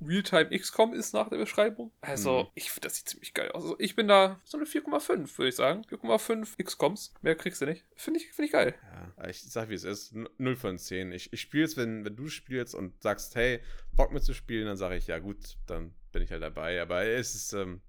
Realtime 0.00 0.50
XCOM 0.58 0.94
ist 0.94 1.12
nach 1.14 1.28
der 1.28 1.36
Beschreibung. 1.38 1.92
Also, 2.00 2.44
Mhm. 2.44 2.48
ich 2.54 2.70
finde, 2.70 2.88
das 2.88 2.96
sieht 2.96 3.08
ziemlich 3.08 3.34
geil 3.34 3.50
aus. 3.52 3.62
Also, 3.62 3.76
ich 3.78 3.94
bin 3.96 4.08
da 4.08 4.40
so 4.44 4.56
eine 4.58 4.66
4,5, 4.66 5.38
würde 5.38 5.48
ich 5.48 5.56
sagen. 5.56 5.84
4,5 5.88 6.56
XCOMs. 6.62 7.14
Mehr 7.22 7.36
kriegst 7.36 7.60
du 7.60 7.66
nicht. 7.66 7.84
Finde 7.96 8.20
ich, 8.20 8.26
finde 8.32 8.46
ich 8.46 8.52
geil. 8.52 8.74
Ja, 9.18 9.28
ich 9.28 9.42
sag 9.42 9.68
wie 9.68 9.74
es 9.74 9.84
ist. 9.84 10.12
N- 10.12 10.28
0 10.38 10.56
von 10.56 10.78
10. 10.78 11.12
Ich, 11.12 11.32
ich 11.32 11.40
spiele 11.40 11.64
es, 11.64 11.76
wenn, 11.76 12.04
wenn 12.04 12.16
du 12.16 12.28
spielst 12.28 12.74
und 12.74 13.02
sagst, 13.02 13.34
hey, 13.36 13.60
Bock 13.92 14.12
mitzuspielen, 14.12 14.66
dann 14.66 14.76
sage 14.76 14.96
ich, 14.96 15.06
ja 15.06 15.18
gut, 15.18 15.56
dann 15.66 15.94
bin 16.12 16.22
ich 16.22 16.30
halt 16.30 16.42
dabei. 16.42 16.80
Aber 16.82 17.04
es 17.04 17.34
ist, 17.34 17.52
ähm, 17.52 17.80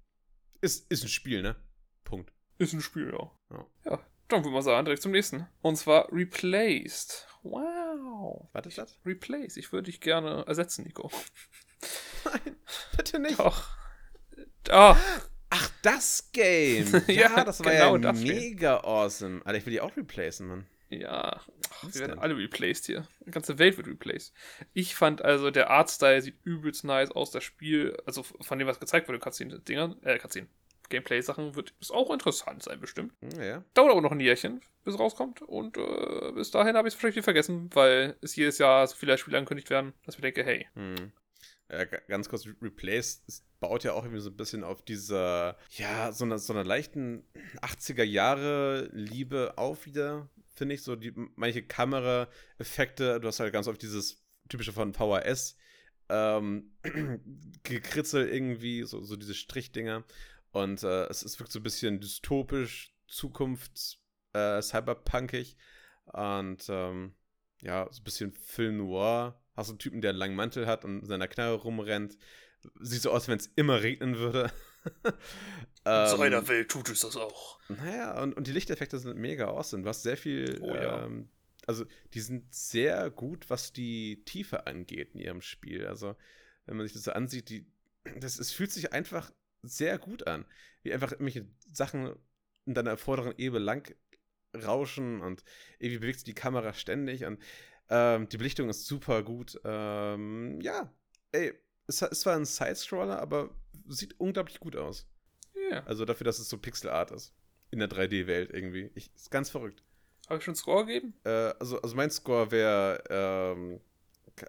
ist, 0.60 0.90
ist 0.90 1.02
ein 1.04 1.08
Spiel, 1.08 1.42
ne? 1.42 1.56
Punkt. 2.04 2.32
Ist 2.58 2.72
ein 2.74 2.80
Spiel, 2.80 3.10
ja. 3.12 3.30
Ja. 3.50 3.66
Ja, 3.84 4.06
dann 4.28 4.44
würde 4.44 4.54
man 4.54 4.62
sagen, 4.62 4.84
direkt 4.84 5.02
zum 5.02 5.12
nächsten. 5.12 5.48
Und 5.62 5.76
zwar 5.76 6.12
Replaced. 6.12 7.26
Wow. 7.42 8.48
Was 8.52 8.66
ist 8.66 8.78
das? 8.78 9.00
Replace. 9.04 9.56
Ich 9.56 9.72
würde 9.72 9.86
dich 9.90 10.00
gerne 10.00 10.44
ersetzen, 10.46 10.84
Nico. 10.84 11.10
Nein, 12.24 12.56
bitte 12.96 13.18
nicht. 13.18 13.38
Doch. 13.38 13.64
Ah, 14.70 14.96
Ach, 15.50 15.70
das 15.82 16.30
Game. 16.32 16.86
Ja, 17.08 17.36
Ja, 17.36 17.44
das 17.44 17.62
war 17.64 17.72
genau 17.72 17.96
ja 17.96 17.98
das 17.98 18.22
Game. 18.22 18.36
mega 18.36 18.78
awesome. 18.78 19.42
Alter, 19.44 19.58
ich 19.58 19.66
will 19.66 19.72
die 19.72 19.80
auch 19.82 19.94
replacen, 19.96 20.46
Mann. 20.48 20.66
ja. 20.88 21.40
Ach, 21.70 21.82
wir 21.82 21.94
werden 22.00 22.10
denn? 22.12 22.18
alle 22.20 22.36
replaced 22.38 22.86
hier. 22.86 23.06
Die 23.26 23.30
ganze 23.32 23.58
Welt 23.58 23.76
wird 23.76 23.86
replaced. 23.86 24.32
Ich 24.72 24.94
fand 24.94 25.22
also, 25.22 25.50
der 25.50 25.68
Artstyle 25.70 26.22
sieht 26.22 26.36
übelst 26.44 26.84
nice 26.84 27.10
aus. 27.10 27.30
Das 27.32 27.44
Spiel, 27.44 27.96
also 28.06 28.22
von 28.22 28.58
dem, 28.58 28.66
was 28.68 28.80
gezeigt 28.80 29.08
wurde, 29.08 29.18
Cutscene-Dingern, 29.18 30.02
äh, 30.04 30.18
Cutscene. 30.18 30.46
Gameplay-Sachen 30.88 31.54
wird 31.54 31.72
es 31.80 31.90
auch 31.90 32.10
interessant 32.10 32.62
sein, 32.62 32.78
bestimmt. 32.80 33.12
Hm, 33.20 33.42
Ja. 33.42 33.64
Dauert 33.74 33.92
aber 33.92 34.00
noch 34.02 34.12
ein 34.12 34.20
Jährchen, 34.20 34.60
bis 34.84 34.94
es 34.94 35.00
rauskommt. 35.00 35.40
Und 35.42 35.76
äh, 35.78 36.32
bis 36.34 36.50
dahin 36.50 36.76
habe 36.76 36.86
ich 36.88 36.92
es 36.94 36.98
wahrscheinlich 36.98 37.16
wieder 37.16 37.24
vergessen, 37.24 37.68
weil 37.74 38.16
es 38.22 38.36
jedes 38.36 38.58
Jahr 38.58 38.86
so 38.86 38.94
viele 38.96 39.16
Spiele 39.18 39.38
angekündigt 39.38 39.70
werden, 39.70 39.92
dass 40.06 40.14
ich 40.16 40.20
mir 40.22 40.30
denke, 40.32 40.44
hey, 40.44 40.66
Hm. 40.74 41.12
Äh, 41.72 41.86
ga- 41.86 42.02
ganz 42.08 42.28
kurz, 42.28 42.46
Replace 42.60 43.22
baut 43.60 43.84
ja 43.84 43.92
auch 43.94 44.04
irgendwie 44.04 44.20
so 44.20 44.30
ein 44.30 44.36
bisschen 44.36 44.64
auf 44.64 44.82
dieser, 44.82 45.56
ja, 45.70 46.12
so 46.12 46.24
einer, 46.24 46.38
so 46.38 46.52
einer 46.52 46.64
leichten 46.64 47.24
80er 47.60 48.02
Jahre 48.04 48.90
Liebe 48.92 49.54
auf 49.56 49.86
wieder, 49.86 50.28
finde 50.54 50.74
ich. 50.74 50.82
So 50.82 50.96
die 50.96 51.12
manche 51.36 51.62
Kameraeffekte, 51.62 53.20
du 53.20 53.28
hast 53.28 53.40
halt 53.40 53.52
ganz 53.52 53.68
oft 53.68 53.80
dieses 53.82 54.22
typische 54.48 54.72
von 54.72 54.92
VHS, 54.92 55.56
ähm, 56.08 56.72
gekritzel 57.62 58.28
irgendwie, 58.28 58.82
so, 58.84 59.02
so 59.02 59.16
diese 59.16 59.34
Strichdinger. 59.34 60.04
Und 60.50 60.82
äh, 60.82 61.06
es, 61.06 61.22
es 61.22 61.38
wirkt 61.40 61.52
so 61.52 61.60
ein 61.60 61.62
bisschen 61.62 62.00
dystopisch, 62.00 62.94
zukunfts-, 63.08 63.96
äh, 64.34 64.60
cyberpunkig. 64.60 65.56
Und 66.04 66.66
ähm, 66.68 67.14
ja, 67.62 67.88
so 67.90 68.00
ein 68.00 68.04
bisschen 68.04 68.32
Film 68.32 68.78
noir. 68.78 69.41
Hast 69.56 69.68
du 69.68 69.72
einen 69.72 69.78
Typen, 69.78 70.00
der 70.00 70.10
einen 70.10 70.18
langen 70.18 70.36
Mantel 70.36 70.66
hat 70.66 70.84
und 70.84 71.00
mit 71.00 71.06
seiner 71.06 71.28
Knarre 71.28 71.54
rumrennt. 71.54 72.16
Sieht 72.80 73.02
so 73.02 73.10
aus, 73.10 73.28
wenn 73.28 73.38
es 73.38 73.50
immer 73.56 73.82
regnen 73.82 74.16
würde. 74.18 74.50
ähm, 75.84 76.48
Welt 76.48 76.70
tut 76.70 76.88
es 76.90 77.00
das 77.00 77.16
auch. 77.16 77.58
naja, 77.68 78.22
und, 78.22 78.34
und 78.34 78.46
die 78.46 78.52
Lichteffekte 78.52 78.98
sind 78.98 79.16
mega 79.16 79.48
awesome. 79.48 79.82
Du 79.82 79.88
hast 79.88 80.02
sehr 80.02 80.16
viel. 80.16 80.58
Oh 80.60 80.74
ja. 80.74 81.04
ähm, 81.04 81.28
also, 81.66 81.84
die 82.14 82.20
sind 82.20 82.54
sehr 82.54 83.10
gut, 83.10 83.50
was 83.50 83.72
die 83.72 84.24
Tiefe 84.24 84.66
angeht 84.66 85.14
in 85.14 85.20
ihrem 85.20 85.42
Spiel. 85.42 85.86
Also, 85.86 86.16
wenn 86.66 86.76
man 86.76 86.86
sich 86.86 86.94
das 86.94 87.04
so 87.04 87.12
ansieht, 87.12 87.48
die, 87.48 87.66
das, 88.20 88.38
es 88.38 88.52
fühlt 88.52 88.72
sich 88.72 88.92
einfach 88.92 89.32
sehr 89.62 89.98
gut 89.98 90.26
an. 90.26 90.44
Wie 90.82 90.92
einfach 90.92 91.12
irgendwelche 91.12 91.46
Sachen 91.72 92.14
in 92.66 92.74
deiner 92.74 92.96
vorderen 92.96 93.34
Ebene 93.38 93.64
lang 93.64 93.94
rauschen 94.54 95.20
und 95.20 95.44
irgendwie 95.78 95.98
bewegt 95.98 96.18
sich 96.18 96.24
die 96.24 96.34
Kamera 96.34 96.74
ständig 96.74 97.24
und 97.24 97.42
ähm, 97.88 98.28
die 98.28 98.36
Belichtung 98.36 98.68
ist 98.68 98.86
super 98.86 99.22
gut. 99.22 99.60
Ähm, 99.64 100.60
ja, 100.60 100.92
ey, 101.32 101.52
es, 101.86 102.02
es 102.02 102.26
war 102.26 102.36
ein 102.36 102.44
Side-Scroller, 102.44 103.20
aber 103.20 103.50
sieht 103.88 104.18
unglaublich 104.18 104.60
gut 104.60 104.76
aus. 104.76 105.06
Ja. 105.70 105.84
Also 105.84 106.04
dafür, 106.04 106.24
dass 106.24 106.38
es 106.38 106.48
so 106.48 106.58
Pixel-Art 106.58 107.10
ist. 107.10 107.34
In 107.70 107.78
der 107.78 107.88
3D-Welt 107.88 108.50
irgendwie. 108.52 108.90
Ich, 108.94 109.14
ist 109.14 109.30
ganz 109.30 109.50
verrückt. 109.50 109.82
Habe 110.28 110.38
ich 110.38 110.44
schon 110.44 110.52
einen 110.52 110.56
Score 110.56 110.86
gegeben? 110.86 111.14
Äh, 111.24 111.54
also, 111.58 111.80
also 111.80 111.96
mein 111.96 112.10
Score 112.10 112.50
wäre 112.50 113.02
ähm, 113.10 113.80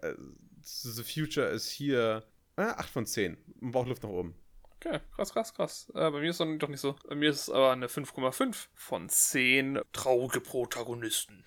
äh, 0.00 0.14
The 0.62 1.02
Future 1.02 1.48
ist 1.48 1.70
hier 1.70 2.24
äh, 2.56 2.62
8 2.62 2.88
von 2.88 3.06
10. 3.06 3.36
Man 3.60 3.72
braucht 3.72 3.88
Luft 3.88 4.02
nach 4.02 4.10
oben. 4.10 4.34
Okay, 4.76 5.00
krass, 5.14 5.32
krass, 5.32 5.54
krass. 5.54 5.92
Äh, 5.94 6.10
bei 6.10 6.20
mir 6.20 6.30
ist 6.30 6.40
es 6.40 6.58
doch 6.58 6.68
nicht 6.68 6.80
so. 6.80 6.96
Bei 7.08 7.14
mir 7.14 7.30
ist 7.30 7.42
es 7.42 7.50
aber 7.50 7.72
eine 7.72 7.86
5,5 7.86 8.68
von 8.74 9.08
10 9.08 9.80
traurige 9.92 10.40
Protagonisten. 10.40 11.44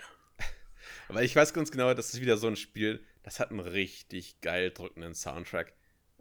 Aber 1.09 1.23
ich 1.23 1.35
weiß 1.35 1.53
ganz 1.53 1.71
genau, 1.71 1.93
das 1.93 2.13
ist 2.13 2.21
wieder 2.21 2.37
so 2.37 2.47
ein 2.47 2.55
Spiel, 2.55 3.03
das 3.23 3.39
hat 3.39 3.51
einen 3.51 3.59
richtig 3.59 4.41
geil 4.41 4.71
drückenden 4.71 5.13
Soundtrack. 5.13 5.73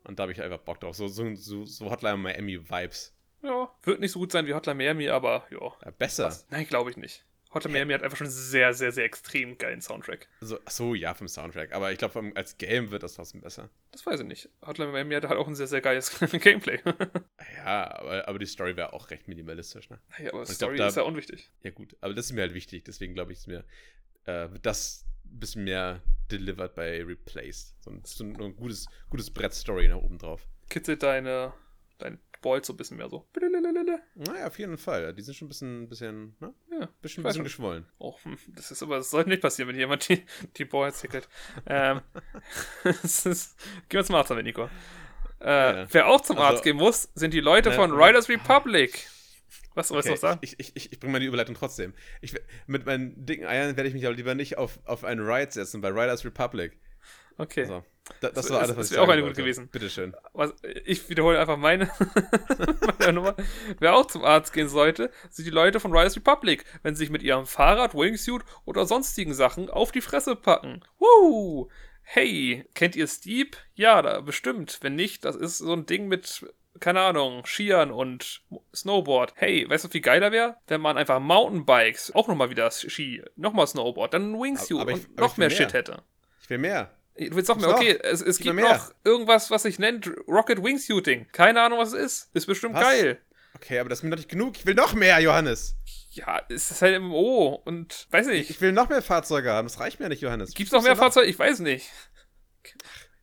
Und 0.04 0.18
da 0.18 0.22
habe 0.22 0.32
ich 0.32 0.40
einfach 0.42 0.58
Bock 0.58 0.80
drauf. 0.80 0.94
So, 0.96 1.08
so, 1.08 1.34
so, 1.34 1.90
Hotline 1.90 2.16
Miami-Vibes. 2.18 3.12
Ja, 3.42 3.70
wird 3.82 4.00
nicht 4.00 4.12
so 4.12 4.20
gut 4.20 4.30
sein 4.32 4.46
wie 4.46 4.54
Hotline 4.54 4.76
Miami, 4.76 5.08
aber 5.08 5.46
ja. 5.50 5.58
Ja, 5.84 5.90
besser. 5.90 6.26
Was? 6.26 6.46
Nein, 6.50 6.66
glaube 6.66 6.90
ich 6.90 6.96
nicht. 6.96 7.24
Hotline 7.52 7.72
Miami 7.72 7.92
hat 7.94 8.02
einfach 8.02 8.16
schon 8.18 8.26
einen 8.26 8.34
sehr, 8.36 8.74
sehr, 8.74 8.92
sehr 8.92 9.04
extrem 9.04 9.56
geilen 9.56 9.80
Soundtrack. 9.80 10.28
Also, 10.40 10.58
so, 10.68 10.94
ja, 10.94 11.14
vom 11.14 11.26
Soundtrack. 11.26 11.72
Aber 11.72 11.90
ich 11.90 11.98
glaube, 11.98 12.32
als 12.34 12.58
Game 12.58 12.90
wird 12.90 13.02
das 13.02 13.14
trotzdem 13.14 13.40
besser. 13.40 13.70
Das 13.92 14.04
weiß 14.04 14.20
ich 14.20 14.26
nicht. 14.26 14.48
Hotline 14.64 14.92
Miami 14.92 15.14
hat 15.14 15.24
halt 15.24 15.38
auch 15.38 15.48
ein 15.48 15.54
sehr, 15.54 15.66
sehr 15.66 15.80
geiles 15.80 16.18
Gameplay. 16.40 16.80
Ja, 17.56 17.98
aber, 17.98 18.28
aber 18.28 18.38
die 18.38 18.46
Story 18.46 18.76
wäre 18.76 18.92
auch 18.92 19.10
recht 19.10 19.28
minimalistisch, 19.28 19.88
ne? 19.90 19.98
ja, 20.18 20.30
aber 20.32 20.42
glaub, 20.42 20.48
Story 20.48 20.76
da- 20.76 20.88
ist 20.88 20.96
ja 20.96 21.02
unwichtig. 21.02 21.50
Ja, 21.62 21.70
gut. 21.70 21.96
Aber 22.00 22.12
das 22.14 22.26
ist 22.26 22.32
mir 22.32 22.42
halt 22.42 22.54
wichtig. 22.54 22.84
Deswegen 22.84 23.14
glaube 23.14 23.32
ich, 23.32 23.38
ist 23.38 23.46
mir 23.48 23.64
äh, 24.26 24.50
wird 24.52 24.66
das 24.66 25.04
ein 25.24 25.40
bisschen 25.40 25.64
mehr 25.64 26.02
delivered 26.30 26.74
bei 26.74 27.02
Replaced. 27.02 27.82
So 27.82 27.90
ein, 27.90 28.02
so 28.04 28.24
ein, 28.24 28.56
gutes, 28.56 28.86
gutes 29.10 29.30
Brett-Story 29.30 29.88
nach 29.88 29.96
oben 29.96 30.18
drauf. 30.18 30.46
Kitzelt 30.68 31.02
deine, 31.02 31.52
dein 31.98 32.18
Bolt 32.42 32.66
so 32.66 32.72
ein 32.72 32.76
bisschen 32.76 32.96
mehr 32.98 33.08
so. 33.08 33.26
Naja, 34.14 34.46
auf 34.46 34.58
jeden 34.58 34.76
Fall. 34.78 35.14
Die 35.14 35.22
sind 35.22 35.34
schon 35.34 35.46
ein 35.46 35.48
bisschen, 35.48 35.88
bisschen, 35.88 36.36
ne? 36.40 36.52
Ja, 36.70 36.88
bisschen, 37.00 37.22
bisschen 37.22 37.44
geschwollen. 37.44 37.86
Oh, 37.98 38.14
das 38.48 38.70
ist 38.70 38.82
aber, 38.82 38.98
das 38.98 39.10
sollte 39.10 39.30
nicht 39.30 39.42
passieren, 39.42 39.68
wenn 39.68 39.76
jemand 39.76 40.08
die, 40.08 40.24
die 40.56 40.64
Boards 40.64 41.00
tickelt. 41.00 41.28
ähm, 41.66 42.02
das 42.84 43.24
ist, 43.26 43.58
gehen 43.88 43.98
wir 44.00 44.04
zum 44.04 44.16
Arzt 44.16 44.30
damit, 44.30 44.44
Nico. 44.44 44.68
Äh, 45.40 45.46
Ja. 45.80 45.86
Wer 45.90 46.06
auch 46.08 46.20
zum 46.20 46.38
Arzt 46.38 46.62
gehen 46.62 46.76
muss, 46.76 47.08
sind 47.14 47.32
die 47.34 47.40
Leute 47.40 47.70
Ne, 47.70 47.74
von 47.76 47.92
Riders 47.92 48.28
Republic. 48.28 49.08
Was 49.76 49.88
soll 49.88 50.00
ich 50.00 50.06
Okay, 50.06 50.14
noch 50.14 50.20
sagen? 50.20 50.38
Ich, 50.42 50.58
ich, 50.58 50.74
ich, 50.74 50.92
ich 50.92 50.98
bringe 50.98 51.12
mal 51.12 51.20
die 51.20 51.26
Überleitung 51.26 51.54
trotzdem. 51.54 51.94
Ich, 52.20 52.34
mit 52.66 52.86
meinen 52.86 53.24
dicken 53.24 53.46
Eiern 53.46 53.76
werde 53.76 53.88
ich 53.88 53.94
mich 53.94 54.06
aber 54.06 54.16
lieber 54.16 54.34
nicht 54.34 54.58
auf, 54.58 54.80
auf 54.84 55.04
einen 55.04 55.20
Ride 55.20 55.52
setzen 55.52 55.80
bei 55.80 55.90
Riders 55.90 56.24
Republic. 56.24 56.76
Okay. 57.38 57.66
So. 57.66 57.84
Da, 58.20 58.30
das 58.30 58.46
Das 58.46 58.50
war 58.50 58.58
alles, 58.58 58.68
das 58.70 58.76
was 58.78 58.90
ich 58.90 58.96
wär 58.96 59.02
auch 59.02 59.08
eine 59.08 59.22
gute 59.22 59.34
gewesen. 59.34 59.68
Bitteschön. 59.68 60.14
Was, 60.32 60.54
ich 60.84 61.08
wiederhole 61.08 61.38
einfach 61.38 61.56
meine, 61.56 61.90
meine 62.98 63.12
Nummer. 63.12 63.36
Wer 63.78 63.94
auch 63.96 64.06
zum 64.06 64.24
Arzt 64.24 64.52
gehen 64.52 64.68
sollte, 64.68 65.10
sind 65.28 65.44
die 65.44 65.50
Leute 65.50 65.78
von 65.80 65.92
Riders 65.92 66.16
Republic, 66.16 66.64
wenn 66.82 66.94
sie 66.94 67.00
sich 67.00 67.10
mit 67.10 67.22
ihrem 67.22 67.46
Fahrrad, 67.46 67.94
Wingsuit 67.94 68.42
oder 68.64 68.86
sonstigen 68.86 69.34
Sachen 69.34 69.68
auf 69.68 69.92
die 69.92 70.00
Fresse 70.00 70.36
packen. 70.36 70.82
Woo! 70.98 71.68
Hey, 72.02 72.64
kennt 72.74 72.94
ihr 72.94 73.08
Steep? 73.08 73.56
Ja, 73.74 74.00
da 74.00 74.20
bestimmt. 74.20 74.78
Wenn 74.80 74.94
nicht, 74.94 75.24
das 75.24 75.34
ist 75.34 75.58
so 75.58 75.72
ein 75.72 75.86
Ding 75.86 76.06
mit, 76.06 76.46
keine 76.80 77.00
Ahnung, 77.00 77.44
Skiern 77.46 77.90
und 77.90 78.42
Snowboard. 78.74 79.32
Hey, 79.36 79.68
weißt 79.68 79.84
du, 79.84 79.92
wie 79.92 80.00
geiler 80.00 80.32
wäre? 80.32 80.56
Wenn 80.66 80.80
man 80.80 80.96
einfach 80.98 81.20
Mountainbikes, 81.20 82.14
auch 82.14 82.28
nochmal 82.28 82.50
wieder 82.50 82.70
Ski, 82.70 83.22
nochmal 83.36 83.66
Snowboard, 83.66 84.14
dann 84.14 84.34
Wingsuit 84.40 84.72
Aber- 84.80 84.92
aber 84.92 85.00
ich- 85.00 85.08
und 85.08 85.18
noch 85.18 85.36
mehr 85.36 85.48
mehr. 85.48 85.56
Shit 85.56 85.72
hätte. 85.72 86.02
Ich 86.42 86.50
will 86.50 86.58
mehr. 86.58 86.90
Du 87.18 87.34
willst 87.34 87.48
noch 87.48 87.56
mehr? 87.56 87.70
Okay, 87.70 87.98
es, 88.02 88.20
es 88.20 88.38
gibt 88.38 88.54
mehr. 88.54 88.74
noch 88.74 88.92
irgendwas, 89.04 89.50
was 89.50 89.62
sich 89.62 89.78
nennt 89.78 90.10
Rocket 90.28 90.62
Wingsuiting. 90.62 91.26
Keine 91.32 91.62
Ahnung, 91.62 91.78
was 91.78 91.92
es 91.92 92.04
ist. 92.04 92.30
Ist 92.34 92.46
bestimmt 92.46 92.74
Was? 92.74 92.82
geil. 92.82 93.18
Okay, 93.54 93.78
aber 93.78 93.88
das 93.88 94.00
ist 94.00 94.02
mir 94.02 94.10
noch 94.10 94.18
nicht 94.18 94.28
genug. 94.28 94.56
Ich 94.58 94.66
will 94.66 94.74
noch 94.74 94.92
mehr, 94.92 95.18
Johannes. 95.20 95.76
Ja, 96.10 96.42
es 96.50 96.70
ist 96.70 96.82
halt 96.82 97.00
MMO 97.00 97.62
und 97.64 98.06
weiß 98.10 98.26
nicht. 98.26 98.50
Ich 98.50 98.60
will 98.60 98.72
noch 98.72 98.90
mehr 98.90 99.00
Fahrzeuge 99.00 99.50
haben. 99.50 99.66
Das 99.66 99.80
reicht 99.80 99.98
mir 99.98 100.10
nicht, 100.10 100.20
Johannes. 100.20 100.52
Gibt's 100.52 100.72
noch 100.72 100.82
mehr 100.82 100.94
Fahrzeuge? 100.96 101.26
Ich 101.26 101.38
weiß 101.38 101.60
nicht. 101.60 101.90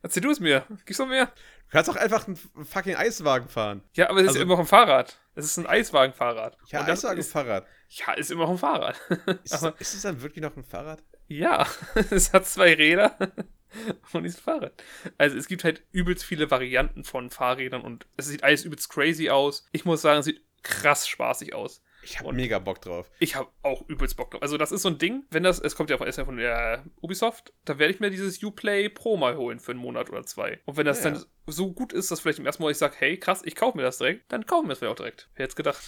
Erzähl 0.02 0.22
du 0.22 0.30
es 0.30 0.40
mir. 0.40 0.64
Gibt's 0.84 0.98
noch 0.98 1.06
mehr? 1.08 1.32
Du 1.74 1.78
kannst 1.78 1.88
doch 1.90 1.96
einfach 1.96 2.28
einen 2.28 2.36
fucking 2.36 2.94
Eiswagen 2.94 3.48
fahren. 3.48 3.82
Ja, 3.94 4.08
aber 4.08 4.18
es 4.20 4.26
ist 4.26 4.28
Also- 4.28 4.42
immer 4.42 4.52
noch 4.54 4.60
ein 4.60 4.66
Fahrrad. 4.66 5.18
Es 5.34 5.44
ist 5.44 5.56
ein 5.58 5.66
Eiswagenfahrrad. 5.66 6.56
Ja, 6.68 6.78
Und 6.80 6.88
das 6.88 7.00
ist, 7.00 7.04
Eiswagenfahrrad. 7.06 7.66
ja, 7.88 8.12
ist 8.12 8.30
immer 8.30 8.44
noch 8.44 8.50
ein 8.52 8.58
Fahrrad. 8.58 8.96
Ist, 9.42 9.52
aber 9.64 9.74
ist 9.80 9.92
es 9.94 10.02
dann 10.02 10.22
wirklich 10.22 10.40
noch 10.44 10.56
ein 10.56 10.62
Fahrrad? 10.62 11.02
ja, 11.26 11.66
es 12.10 12.32
hat 12.32 12.46
zwei 12.46 12.74
Räder 12.74 13.16
und 14.12 14.24
ist 14.24 14.38
ein 14.38 14.42
Fahrrad. 14.44 14.84
Also 15.18 15.36
es 15.36 15.48
gibt 15.48 15.64
halt 15.64 15.82
übelst 15.90 16.24
viele 16.24 16.48
Varianten 16.48 17.02
von 17.02 17.28
Fahrrädern 17.30 17.82
und 17.82 18.06
es 18.16 18.26
sieht 18.26 18.44
alles 18.44 18.64
übelst 18.64 18.88
crazy 18.88 19.30
aus. 19.30 19.66
Ich 19.72 19.84
muss 19.84 20.00
sagen, 20.00 20.20
es 20.20 20.26
sieht 20.26 20.42
krass 20.62 21.08
spaßig 21.08 21.54
aus. 21.56 21.82
Ich 22.04 22.20
habe 22.20 22.32
mega 22.32 22.58
Bock 22.58 22.80
drauf. 22.82 23.10
Ich 23.18 23.34
habe 23.34 23.48
auch 23.62 23.88
übelst 23.88 24.16
Bock 24.16 24.30
drauf. 24.30 24.42
Also, 24.42 24.56
das 24.58 24.72
ist 24.72 24.82
so 24.82 24.88
ein 24.90 24.98
Ding, 24.98 25.24
wenn 25.30 25.42
das, 25.42 25.58
es 25.58 25.74
kommt 25.74 25.90
ja 25.90 26.02
ist 26.04 26.18
ja 26.18 26.24
von 26.24 26.36
der 26.36 26.84
Ubisoft, 27.00 27.52
da 27.64 27.78
werde 27.78 27.92
ich 27.94 28.00
mir 28.00 28.10
dieses 28.10 28.42
Uplay 28.42 28.88
Pro 28.88 29.16
mal 29.16 29.36
holen 29.36 29.58
für 29.60 29.72
einen 29.72 29.80
Monat 29.80 30.10
oder 30.10 30.24
zwei. 30.24 30.60
Und 30.66 30.76
wenn 30.76 30.86
das 30.86 31.02
Ja. 31.02 31.10
dann 31.12 31.24
so 31.46 31.72
gut 31.72 31.92
ist, 31.92 32.10
dass 32.10 32.20
vielleicht 32.20 32.38
im 32.38 32.46
ersten 32.46 32.62
Mal 32.62 32.70
ich 32.70 32.78
sage, 32.78 32.94
hey, 32.98 33.18
krass, 33.18 33.42
ich 33.44 33.54
kaufe 33.54 33.76
mir 33.76 33.82
das 33.82 33.98
direkt, 33.98 34.30
dann 34.32 34.46
kaufen 34.46 34.68
wir 34.68 34.72
es 34.72 34.78
vielleicht 34.78 34.92
auch 34.92 34.96
direkt. 34.96 35.28
Wer 35.34 35.44
hätte 35.44 35.56
gedacht? 35.56 35.82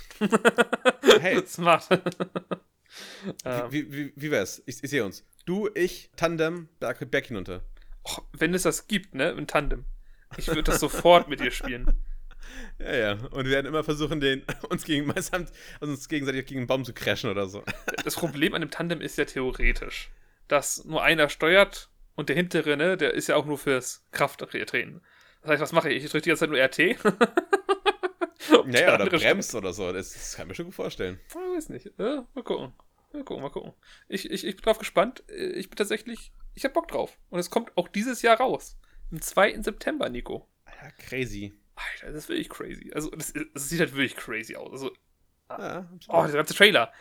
Hey, 1.20 1.42
Smart. 1.46 1.86
ähm, 3.44 3.62
wie, 3.70 3.92
wie, 3.92 4.12
wie 4.16 4.30
wär's? 4.30 4.62
Ich, 4.66 4.82
ich 4.82 4.90
sehe 4.90 5.04
uns. 5.04 5.24
Du, 5.44 5.68
ich, 5.74 6.10
Tandem, 6.16 6.68
Berg, 6.80 7.10
Berg 7.10 7.26
hinunter. 7.26 7.62
oh, 8.04 8.18
wenn 8.32 8.54
es 8.54 8.62
das 8.62 8.86
gibt, 8.88 9.14
ne, 9.14 9.30
im 9.30 9.46
Tandem. 9.46 9.84
Ich 10.36 10.48
würde 10.48 10.64
das 10.64 10.80
sofort 10.80 11.28
mit 11.28 11.40
dir 11.40 11.50
spielen. 11.50 11.86
Ja, 12.78 12.94
ja. 12.94 13.12
Und 13.12 13.44
wir 13.44 13.52
werden 13.52 13.66
immer 13.66 13.84
versuchen, 13.84 14.20
den 14.20 14.42
uns 14.68 14.84
gegen 14.84 15.10
also 15.12 15.32
uns 15.80 16.08
gegenseitig 16.08 16.46
gegen 16.46 16.60
einen 16.60 16.66
Baum 16.66 16.84
zu 16.84 16.92
crashen 16.92 17.30
oder 17.30 17.46
so. 17.48 17.62
Das 18.04 18.14
Problem 18.16 18.54
an 18.54 18.60
dem 18.60 18.70
Tandem 18.70 19.00
ist 19.00 19.18
ja 19.18 19.24
theoretisch, 19.24 20.10
dass 20.48 20.84
nur 20.84 21.02
einer 21.02 21.28
steuert 21.28 21.90
und 22.14 22.28
der 22.28 22.36
hintere, 22.36 22.76
ne, 22.76 22.96
der 22.96 23.14
ist 23.14 23.28
ja 23.28 23.36
auch 23.36 23.46
nur 23.46 23.58
fürs 23.58 24.04
Krafttreten. 24.12 25.00
Das 25.42 25.50
heißt, 25.52 25.62
was 25.62 25.72
mache 25.72 25.90
ich? 25.90 26.04
Ich 26.04 26.10
drücke 26.10 26.22
die 26.22 26.28
ganze 26.30 26.40
Zeit 26.40 26.50
nur 26.50 26.58
RT. 26.58 26.98
Naja, 28.66 28.94
oder 29.00 29.06
bremst 29.06 29.54
oder 29.54 29.72
so. 29.72 29.92
Das, 29.92 30.12
das 30.12 30.34
kann 30.36 30.46
ich 30.46 30.48
mir 30.48 30.54
schon 30.54 30.66
gut 30.66 30.74
vorstellen. 30.74 31.20
Ich 31.28 31.34
weiß 31.34 31.68
nicht. 31.68 31.90
Ja, 31.98 32.26
mal 32.34 32.42
gucken. 32.42 32.72
Mal 33.12 33.24
gucken, 33.24 33.42
mal 33.42 33.50
gucken. 33.50 33.72
Ich, 34.08 34.30
ich, 34.30 34.44
ich 34.46 34.56
bin 34.56 34.62
drauf 34.64 34.78
gespannt. 34.78 35.22
Äh, 35.28 35.52
Ich 35.52 35.70
bin 35.70 35.76
tatsächlich, 35.76 36.32
ich 36.54 36.64
hab 36.64 36.74
Bock 36.74 36.88
drauf. 36.88 37.18
Und 37.30 37.38
es 37.38 37.50
kommt 37.50 37.76
auch 37.76 37.88
dieses 37.88 38.22
Jahr 38.22 38.38
raus. 38.38 38.76
Am 39.12 39.20
2. 39.20 39.62
September, 39.62 40.08
Nico. 40.08 40.48
Ja, 40.66 40.90
crazy. 40.98 41.54
Alter, 41.76 42.06
das 42.08 42.24
ist 42.24 42.28
wirklich 42.28 42.48
crazy. 42.48 42.90
Also, 42.94 43.10
das, 43.10 43.32
das 43.54 43.68
sieht 43.68 43.80
halt 43.80 43.92
wirklich 43.92 44.16
crazy 44.16 44.56
aus. 44.56 44.72
Also, 44.72 44.92
Ja, 45.50 45.88
oh, 46.08 46.24
dieser 46.24 46.38
ganze 46.38 46.54
Trailer. 46.54 46.92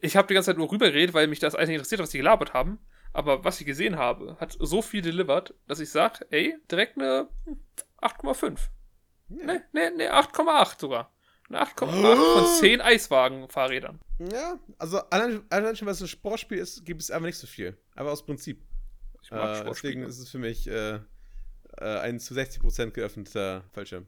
Ich 0.00 0.16
habe 0.16 0.26
die 0.26 0.34
ganze 0.34 0.50
Zeit 0.50 0.58
nur 0.58 0.70
rübergeredet, 0.72 1.14
weil 1.14 1.26
mich 1.26 1.40
das 1.40 1.54
eigentlich 1.54 1.74
interessiert, 1.74 2.00
was 2.00 2.10
die 2.10 2.18
gelabert 2.18 2.54
haben. 2.54 2.78
Aber 3.12 3.44
was 3.44 3.60
ich 3.60 3.66
gesehen 3.66 3.96
habe, 3.96 4.36
hat 4.40 4.56
so 4.58 4.82
viel 4.82 5.02
delivered, 5.02 5.54
dass 5.68 5.78
ich 5.78 5.90
sage, 5.90 6.26
ey, 6.30 6.56
direkt 6.70 6.96
eine 6.98 7.28
hm, 7.44 7.60
8,5. 8.00 8.58
Ja. 9.28 9.44
Ne, 9.44 9.64
ne, 9.72 9.90
ne, 9.96 10.12
8,8 10.12 10.80
sogar. 10.80 11.12
Eine 11.48 11.62
8,8 11.62 12.16
von 12.34 12.46
10 12.60 12.80
Eiswagen-Fahrrädern. 12.80 14.00
Ja, 14.32 14.58
also 14.78 14.98
allein, 15.10 15.44
allein 15.50 15.76
schon, 15.76 15.86
was 15.86 16.00
ein 16.00 16.08
Sportspiel 16.08 16.58
ist, 16.58 16.84
gibt 16.84 17.02
es 17.02 17.10
einfach 17.10 17.26
nicht 17.26 17.38
so 17.38 17.46
viel. 17.46 17.76
Aber 17.94 18.10
aus 18.10 18.24
Prinzip. 18.24 18.62
Ich 19.22 19.30
mag 19.30 19.50
Äh, 19.50 19.60
Sportspiele. 19.60 19.92
deswegen 19.92 20.02
ist 20.08 20.18
es 20.18 20.30
für 20.30 20.38
mich 20.38 20.66
äh, 20.66 20.94
äh, 20.94 21.00
ein 22.00 22.18
zu 22.18 22.34
60% 22.34 22.90
geöffneter 22.92 23.64
Fallschirm. 23.72 24.06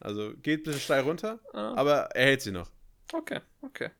Also 0.00 0.34
geht 0.36 0.60
ein 0.60 0.62
bisschen 0.64 0.80
steil 0.80 1.02
runter, 1.02 1.40
Ah. 1.52 1.74
aber 1.76 2.10
er 2.14 2.26
hält 2.26 2.42
sie 2.42 2.52
noch. 2.52 2.70
Okay, 3.12 3.40
okay. 3.62 3.90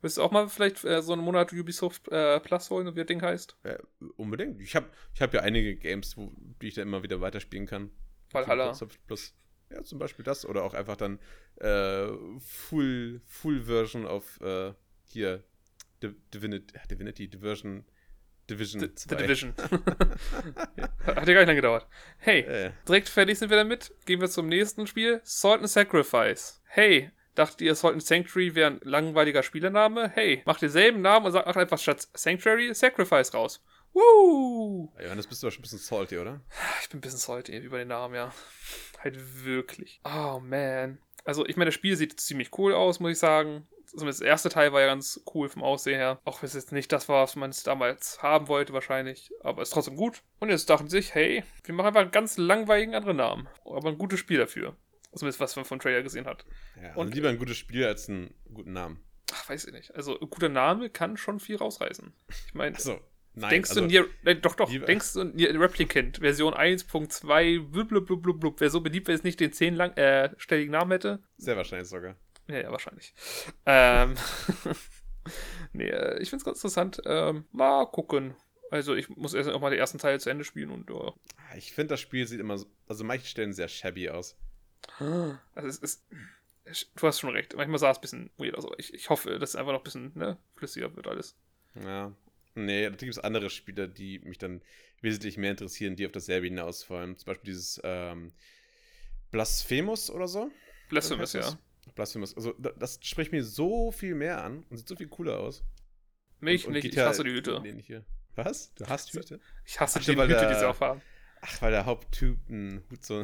Willst 0.00 0.18
du 0.18 0.22
auch 0.22 0.32
mal 0.32 0.48
vielleicht 0.48 0.84
äh, 0.84 1.00
so 1.00 1.12
einen 1.14 1.22
Monat 1.22 1.52
Ubisoft 1.52 2.08
äh, 2.08 2.38
Plus 2.40 2.68
holen, 2.70 2.86
wie 2.94 2.98
das 3.00 3.06
Ding 3.06 3.22
heißt? 3.22 3.56
Äh, 3.62 3.78
unbedingt. 4.16 4.60
Ich 4.60 4.76
habe 4.76 4.86
ich 5.14 5.22
hab 5.22 5.32
ja 5.32 5.40
einige 5.40 5.76
Games, 5.76 6.16
wo, 6.16 6.30
die 6.60 6.68
ich 6.68 6.74
dann 6.74 6.88
immer 6.88 7.02
wieder 7.02 7.20
weiterspielen 7.20 7.66
kann. 7.66 7.90
Valhalla. 8.30 8.64
Microsoft 8.66 8.98
Plus. 9.06 9.34
Ja, 9.70 9.82
zum 9.82 9.98
Beispiel 9.98 10.24
das. 10.24 10.44
Oder 10.44 10.62
auch 10.64 10.74
einfach 10.74 10.96
dann 10.96 11.18
äh, 11.56 12.08
Full, 12.40 13.22
Full 13.26 13.62
Version 13.62 14.06
auf 14.06 14.40
äh, 14.42 14.74
hier 15.06 15.42
Di- 16.02 16.14
Divinity, 16.34 16.74
Divinity, 16.90 17.28
Division, 17.28 17.84
Division 18.50 18.80
The, 18.80 18.94
2. 18.94 19.16
The 19.16 19.22
Division. 19.22 19.54
Hat 21.06 21.28
ja 21.28 21.34
gar 21.34 21.40
nicht 21.40 21.46
lange 21.46 21.54
gedauert. 21.56 21.86
Hey, 22.18 22.40
Äh, 22.40 22.72
direkt 22.86 23.08
fertig 23.08 23.38
sind 23.38 23.50
wir 23.50 23.56
damit. 23.56 23.92
Gehen 24.06 24.20
wir 24.20 24.28
zum 24.28 24.46
nächsten 24.46 24.86
Spiel. 24.86 25.20
Salt 25.24 25.60
and 25.60 25.70
Sacrifice. 25.70 26.60
Hey, 26.66 27.10
dachtet 27.34 27.62
ihr, 27.62 27.74
Salt 27.74 27.94
and 27.94 28.04
Sanctuary 28.04 28.54
wäre 28.54 28.72
ein 28.72 28.80
langweiliger 28.82 29.42
Spielername? 29.42 30.10
Hey, 30.14 30.42
macht 30.44 30.62
denselben 30.62 31.00
Namen 31.02 31.26
und 31.26 31.32
sagt 31.32 31.46
einfach 31.56 31.78
statt 31.78 32.08
Sanctuary 32.14 32.74
Sacrifice 32.74 33.32
raus. 33.34 33.62
Woo! 33.92 34.92
Johannes, 35.00 35.26
bist 35.28 35.42
du 35.42 35.50
schon 35.50 35.60
ein 35.60 35.62
bisschen 35.62 35.78
salty, 35.78 36.18
oder? 36.18 36.40
Ich 36.82 36.88
bin 36.88 36.98
ein 36.98 37.00
bisschen 37.00 37.18
salty 37.20 37.56
über 37.56 37.78
den 37.78 37.88
Namen, 37.88 38.14
ja. 38.14 38.32
Halt 38.98 39.44
wirklich. 39.44 40.00
Oh, 40.04 40.40
man. 40.40 40.98
Also, 41.24 41.46
ich 41.46 41.56
meine, 41.56 41.68
das 41.68 41.74
Spiel 41.74 41.96
sieht 41.96 42.20
ziemlich 42.20 42.50
cool 42.58 42.74
aus, 42.74 42.98
muss 42.98 43.12
ich 43.12 43.18
sagen. 43.18 43.68
Zumindest 43.96 44.20
das 44.20 44.26
erste 44.26 44.48
Teil 44.48 44.72
war 44.72 44.80
ja 44.80 44.86
ganz 44.88 45.22
cool 45.34 45.48
vom 45.48 45.62
Aussehen 45.62 45.96
her. 45.96 46.20
Auch 46.24 46.42
wenn 46.42 46.46
es 46.48 46.54
jetzt 46.54 46.72
nicht 46.72 46.90
das 46.92 47.08
war, 47.08 47.22
was 47.22 47.36
man 47.36 47.50
es 47.50 47.62
damals 47.62 48.22
haben 48.22 48.48
wollte, 48.48 48.72
wahrscheinlich. 48.72 49.30
Aber 49.40 49.62
ist 49.62 49.70
trotzdem 49.70 49.96
gut. 49.96 50.22
Und 50.40 50.50
jetzt 50.50 50.68
dachten 50.68 50.88
sie 50.88 50.96
sich, 50.98 51.14
hey, 51.14 51.44
wir 51.64 51.74
machen 51.74 51.86
einfach 51.88 52.00
einen 52.00 52.10
ganz 52.10 52.36
langweiligen 52.36 52.94
anderen 52.94 53.16
Namen. 53.18 53.48
Aber 53.64 53.88
ein 53.90 53.98
gutes 53.98 54.18
Spiel 54.18 54.38
dafür. 54.38 54.76
Zumindest 55.14 55.38
was 55.38 55.54
man 55.54 55.64
vom 55.64 55.78
Trailer 55.78 56.02
gesehen 56.02 56.26
hat. 56.26 56.44
Ja, 56.76 56.88
also 56.88 57.00
Und- 57.02 57.14
lieber 57.14 57.28
ein 57.28 57.38
gutes 57.38 57.56
Spiel 57.56 57.84
als 57.84 58.08
einen 58.08 58.34
guten 58.52 58.72
Namen. 58.72 59.00
Ach, 59.32 59.48
weiß 59.48 59.64
ich 59.66 59.72
nicht. 59.72 59.94
Also, 59.94 60.18
ein 60.20 60.28
guter 60.28 60.48
Name 60.48 60.90
kann 60.90 61.16
schon 61.16 61.38
viel 61.40 61.56
rausreißen. 61.56 62.12
Ich 62.46 62.54
meine, 62.54 62.74
Achso, 62.76 63.00
nein. 63.34 63.50
Denkst 63.50 63.70
also, 63.70 63.80
du 63.82 63.86
Nier, 63.86 64.06
nein, 64.22 64.40
doch, 64.42 64.54
doch, 64.54 64.68
lieber- 64.70 64.86
denkst 64.86 65.12
du 65.14 65.24
Nier 65.24 65.58
Replicant, 65.58 66.18
Version 66.18 66.52
1.2, 66.54 67.60
blub, 67.70 67.88
blub, 67.88 68.06
blub, 68.06 68.22
blub, 68.22 68.40
blub, 68.40 68.60
wäre 68.60 68.70
so 68.70 68.80
beliebt, 68.80 69.08
wenn 69.08 69.14
es 69.14 69.22
nicht 69.24 69.40
den 69.40 69.52
10 69.52 69.74
lang, 69.76 69.92
äh, 69.96 70.30
stelligen 70.36 70.72
Namen 70.72 70.90
hätte? 70.90 71.22
Sehr 71.36 71.56
wahrscheinlich 71.56 71.88
sogar. 71.88 72.16
Ja, 72.48 72.60
ja, 72.60 72.70
wahrscheinlich. 72.70 73.14
Ähm, 73.66 74.16
nee, 75.72 75.88
äh, 75.88 76.20
ich 76.20 76.30
find's 76.30 76.44
ganz 76.44 76.58
interessant. 76.58 77.00
Ähm, 77.06 77.44
mal 77.52 77.86
gucken. 77.86 78.34
Also, 78.70 78.94
ich 78.94 79.08
muss 79.08 79.34
erst 79.34 79.50
auch 79.50 79.60
mal 79.60 79.70
den 79.70 79.78
ersten 79.78 79.98
Teil 79.98 80.20
zu 80.20 80.30
Ende 80.30 80.44
spielen 80.44 80.70
und, 80.70 80.90
ja. 80.90 81.12
Ich 81.56 81.72
finde, 81.72 81.94
das 81.94 82.00
Spiel 82.00 82.26
sieht 82.26 82.40
immer 82.40 82.58
so, 82.58 82.66
also 82.88 83.02
an 83.02 83.08
manchen 83.08 83.26
Stellen 83.26 83.52
sehr 83.52 83.68
shabby 83.68 84.10
aus. 84.10 84.36
Also, 85.54 85.68
es 85.68 85.78
ist, 85.78 86.04
du 86.96 87.06
hast 87.06 87.20
schon 87.20 87.30
recht. 87.30 87.54
Manchmal 87.56 87.78
sah 87.78 87.90
es 87.90 87.98
ein 87.98 88.02
bisschen 88.02 88.30
weird 88.36 88.56
aus, 88.56 88.64
aber 88.64 88.78
ich, 88.78 88.92
ich 88.92 89.10
hoffe, 89.10 89.38
dass 89.38 89.50
es 89.50 89.56
einfach 89.56 89.72
noch 89.72 89.80
ein 89.80 89.84
bisschen, 89.84 90.12
ne, 90.14 90.38
flüssiger 90.56 90.94
wird 90.96 91.06
alles. 91.06 91.36
Ja. 91.74 92.12
Nee, 92.54 92.84
da 92.84 92.90
gibt 92.90 93.10
es 93.10 93.18
andere 93.18 93.50
Spiele, 93.50 93.88
die 93.88 94.20
mich 94.20 94.38
dann 94.38 94.62
wesentlich 95.00 95.36
mehr 95.36 95.50
interessieren, 95.50 95.96
die 95.96 96.06
auf 96.06 96.12
dasselbe 96.12 96.46
hinausfallen. 96.46 97.16
Zum 97.16 97.26
Beispiel 97.26 97.46
dieses 97.46 97.80
ähm, 97.82 98.32
Blasphemous 99.30 100.10
oder 100.10 100.28
so. 100.28 100.50
Blasphemous, 100.88 101.34
Heißt 101.34 101.34
ja. 101.34 101.40
das? 101.40 101.58
Blasphemous. 101.94 102.34
Also, 102.36 102.52
da- 102.58 102.72
das 102.72 102.98
spricht 103.02 103.32
mir 103.32 103.44
so 103.44 103.90
viel 103.92 104.14
mehr 104.14 104.42
an 104.42 104.64
und 104.70 104.76
sieht 104.76 104.88
so 104.88 104.96
viel 104.96 105.08
cooler 105.08 105.38
aus. 105.40 105.62
Mich 106.40 106.64
Und- 106.64 106.68
und 106.68 106.72
nicht, 106.74 106.82
geht 106.82 106.92
ich 106.92 106.98
ja 106.98 107.06
hasse 107.06 107.24
die 107.24 107.30
Hüte. 107.32 107.60
ähnliche- 107.64 108.04
Was? 108.36 108.74
Du 108.74 108.86
hast 108.86 109.12
Hüte? 109.12 109.40
Ich 109.64 109.78
hasse 109.80 109.98
Ach, 110.00 110.04
die 110.04 110.12
Hüte, 110.12 110.22
die 110.22 110.32
der- 110.32 110.58
sie 110.58 110.66
aufhaben. 110.68 111.00
Ach, 111.40 111.62
weil 111.62 111.70
der 111.70 111.86
Haupttyp 111.86 112.38
einen 112.48 112.82
Hut 112.90 113.04
so. 113.04 113.22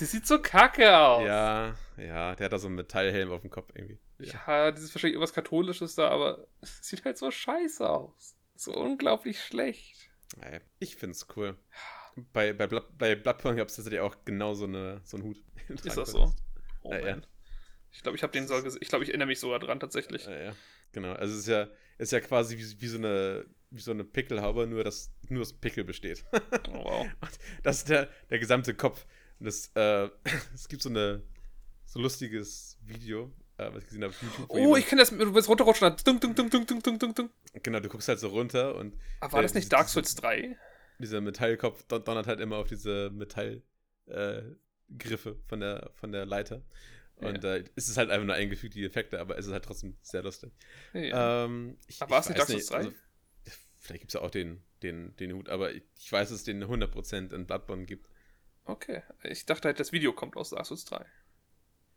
Die 0.00 0.04
sieht 0.04 0.26
so 0.26 0.40
kacke 0.40 0.96
aus. 0.98 1.26
Ja, 1.26 1.74
ja, 1.98 2.34
der 2.34 2.44
hat 2.46 2.52
da 2.52 2.58
so 2.58 2.66
einen 2.66 2.76
Metallhelm 2.76 3.30
auf 3.30 3.42
dem 3.42 3.50
Kopf 3.50 3.70
irgendwie. 3.74 3.98
Ja, 4.18 4.70
das 4.70 4.80
ist 4.82 4.94
wahrscheinlich 4.94 5.14
irgendwas 5.14 5.34
Katholisches 5.34 5.94
da, 5.94 6.08
aber 6.08 6.46
es 6.62 6.78
sieht 6.82 7.04
halt 7.04 7.18
so 7.18 7.30
scheiße 7.30 7.88
aus. 7.88 8.36
So 8.54 8.74
unglaublich 8.74 9.38
schlecht. 9.40 10.10
Ich 10.78 10.96
find's 10.96 11.26
cool. 11.36 11.56
Bei, 12.32 12.54
bei, 12.54 12.66
Blood, 12.66 12.96
bei 12.96 13.14
Bloodborne 13.14 13.58
gab 13.58 13.68
es 13.68 13.76
tatsächlich 13.76 14.00
auch 14.00 14.16
genau 14.24 14.54
so, 14.54 14.64
eine, 14.64 15.02
so 15.04 15.18
einen 15.18 15.26
Hut. 15.26 15.36
Ist 15.84 15.96
das 15.96 16.10
so? 16.10 16.34
Oh 16.82 16.92
Ja, 16.92 16.98
ja. 17.06 17.20
Ich 17.96 18.02
glaube, 18.02 18.16
ich 18.16 18.22
habe 18.22 18.32
den 18.32 18.46
sogar 18.46 18.62
gesehen. 18.62 18.80
Ich 18.82 18.88
glaube, 18.88 19.04
ich 19.04 19.10
erinnere 19.10 19.26
mich 19.26 19.40
sogar 19.40 19.58
dran 19.58 19.80
tatsächlich. 19.80 20.26
Ja, 20.26 20.38
ja. 20.38 20.56
Genau. 20.92 21.12
Also 21.14 21.34
es 21.34 21.40
ist 21.40 21.48
ja, 21.48 21.66
ist 21.98 22.12
ja 22.12 22.20
quasi 22.20 22.56
wie, 22.58 22.80
wie 22.80 22.86
so 22.88 22.98
eine 22.98 23.46
wie 23.70 23.80
so 23.80 23.90
eine 23.90 24.04
Pickelhaube, 24.04 24.66
nur 24.66 24.84
dass 24.84 25.10
nur 25.28 25.40
das 25.40 25.52
Pickel 25.52 25.82
besteht. 25.84 26.24
Oh, 26.68 26.84
wow. 26.84 27.06
Das 27.64 27.78
ist 27.78 27.88
der, 27.88 28.08
der 28.30 28.38
gesamte 28.38 28.74
Kopf. 28.74 29.04
Und 29.40 29.46
das, 29.46 29.70
äh, 29.74 30.08
es 30.54 30.68
gibt 30.68 30.82
so 30.82 30.88
eine 30.88 31.22
so 31.86 31.98
ein 31.98 32.02
lustiges 32.02 32.78
Video, 32.82 33.32
äh, 33.58 33.68
was 33.72 33.82
ich 33.82 33.88
gesehen 33.88 34.04
habe 34.04 34.14
auf 34.14 34.22
YouTube. 34.22 34.46
Oh, 34.50 34.56
jemand- 34.58 34.78
ich 34.78 34.86
kenne 34.86 35.00
das. 35.02 35.10
Du 35.10 35.34
willst 35.34 35.48
runterrutschen. 35.48 35.96
dunk, 36.04 36.20
dunk, 36.20 36.36
dunk, 36.36 36.50
dunk, 36.50 36.66
dunk, 36.84 36.98
dunk, 37.00 37.16
dunk. 37.16 37.30
Genau, 37.62 37.80
du 37.80 37.88
guckst 37.88 38.08
halt 38.08 38.20
so 38.20 38.28
runter 38.28 38.74
und 38.76 38.94
Aber 39.20 39.34
war 39.34 39.40
Äh, 39.40 39.42
das 39.42 39.54
nicht 39.54 39.64
diese- 39.64 39.70
Dark 39.70 39.88
Souls 39.88 40.14
3? 40.16 40.56
dieser 40.98 41.20
Metallkopf 41.20 41.82
don- 41.88 42.04
donnert 42.04 42.26
halt 42.26 42.40
immer 42.40 42.56
auf 42.56 42.68
diese 42.68 43.10
Metallgriffe 43.10 43.60
äh, 45.30 45.48
von 45.48 45.60
der 45.60 45.90
von 45.94 46.12
der 46.12 46.26
Leiter. 46.26 46.62
Und 47.16 47.44
äh, 47.44 47.64
es 47.76 47.88
ist 47.88 47.96
halt 47.96 48.10
einfach 48.10 48.26
nur 48.26 48.34
eingefügt, 48.34 48.74
die 48.74 48.84
Effekte, 48.84 49.20
aber 49.20 49.38
es 49.38 49.46
ist 49.46 49.52
halt 49.52 49.64
trotzdem 49.64 49.96
sehr 50.02 50.22
lustig. 50.22 50.52
Ja. 50.92 51.44
Ähm, 51.44 51.78
ich, 51.86 52.00
Aber 52.02 52.10
war 52.12 52.20
es 52.20 52.26
ich 52.26 52.30
nicht 52.30 52.40
Dark 52.40 52.48
Souls 52.48 52.66
3? 52.66 52.76
also, 52.76 52.92
vielleicht 53.80 54.00
gibt 54.02 54.10
es 54.10 54.14
ja 54.14 54.20
auch 54.20 54.30
den, 54.30 54.62
den, 54.82 55.16
den 55.16 55.32
Hut, 55.32 55.48
aber 55.48 55.72
ich, 55.72 55.82
ich 55.98 56.12
weiß, 56.12 56.28
dass 56.28 56.38
es 56.40 56.44
den 56.44 56.62
100% 56.62 57.34
in 57.34 57.46
Bloodborne 57.46 57.86
gibt. 57.86 58.08
Okay. 58.64 59.02
Ich 59.22 59.46
dachte 59.46 59.68
halt, 59.68 59.80
das 59.80 59.92
Video 59.92 60.12
kommt 60.12 60.36
aus 60.36 60.50
Dark 60.50 60.66
Souls 60.66 60.84
3. 60.84 61.06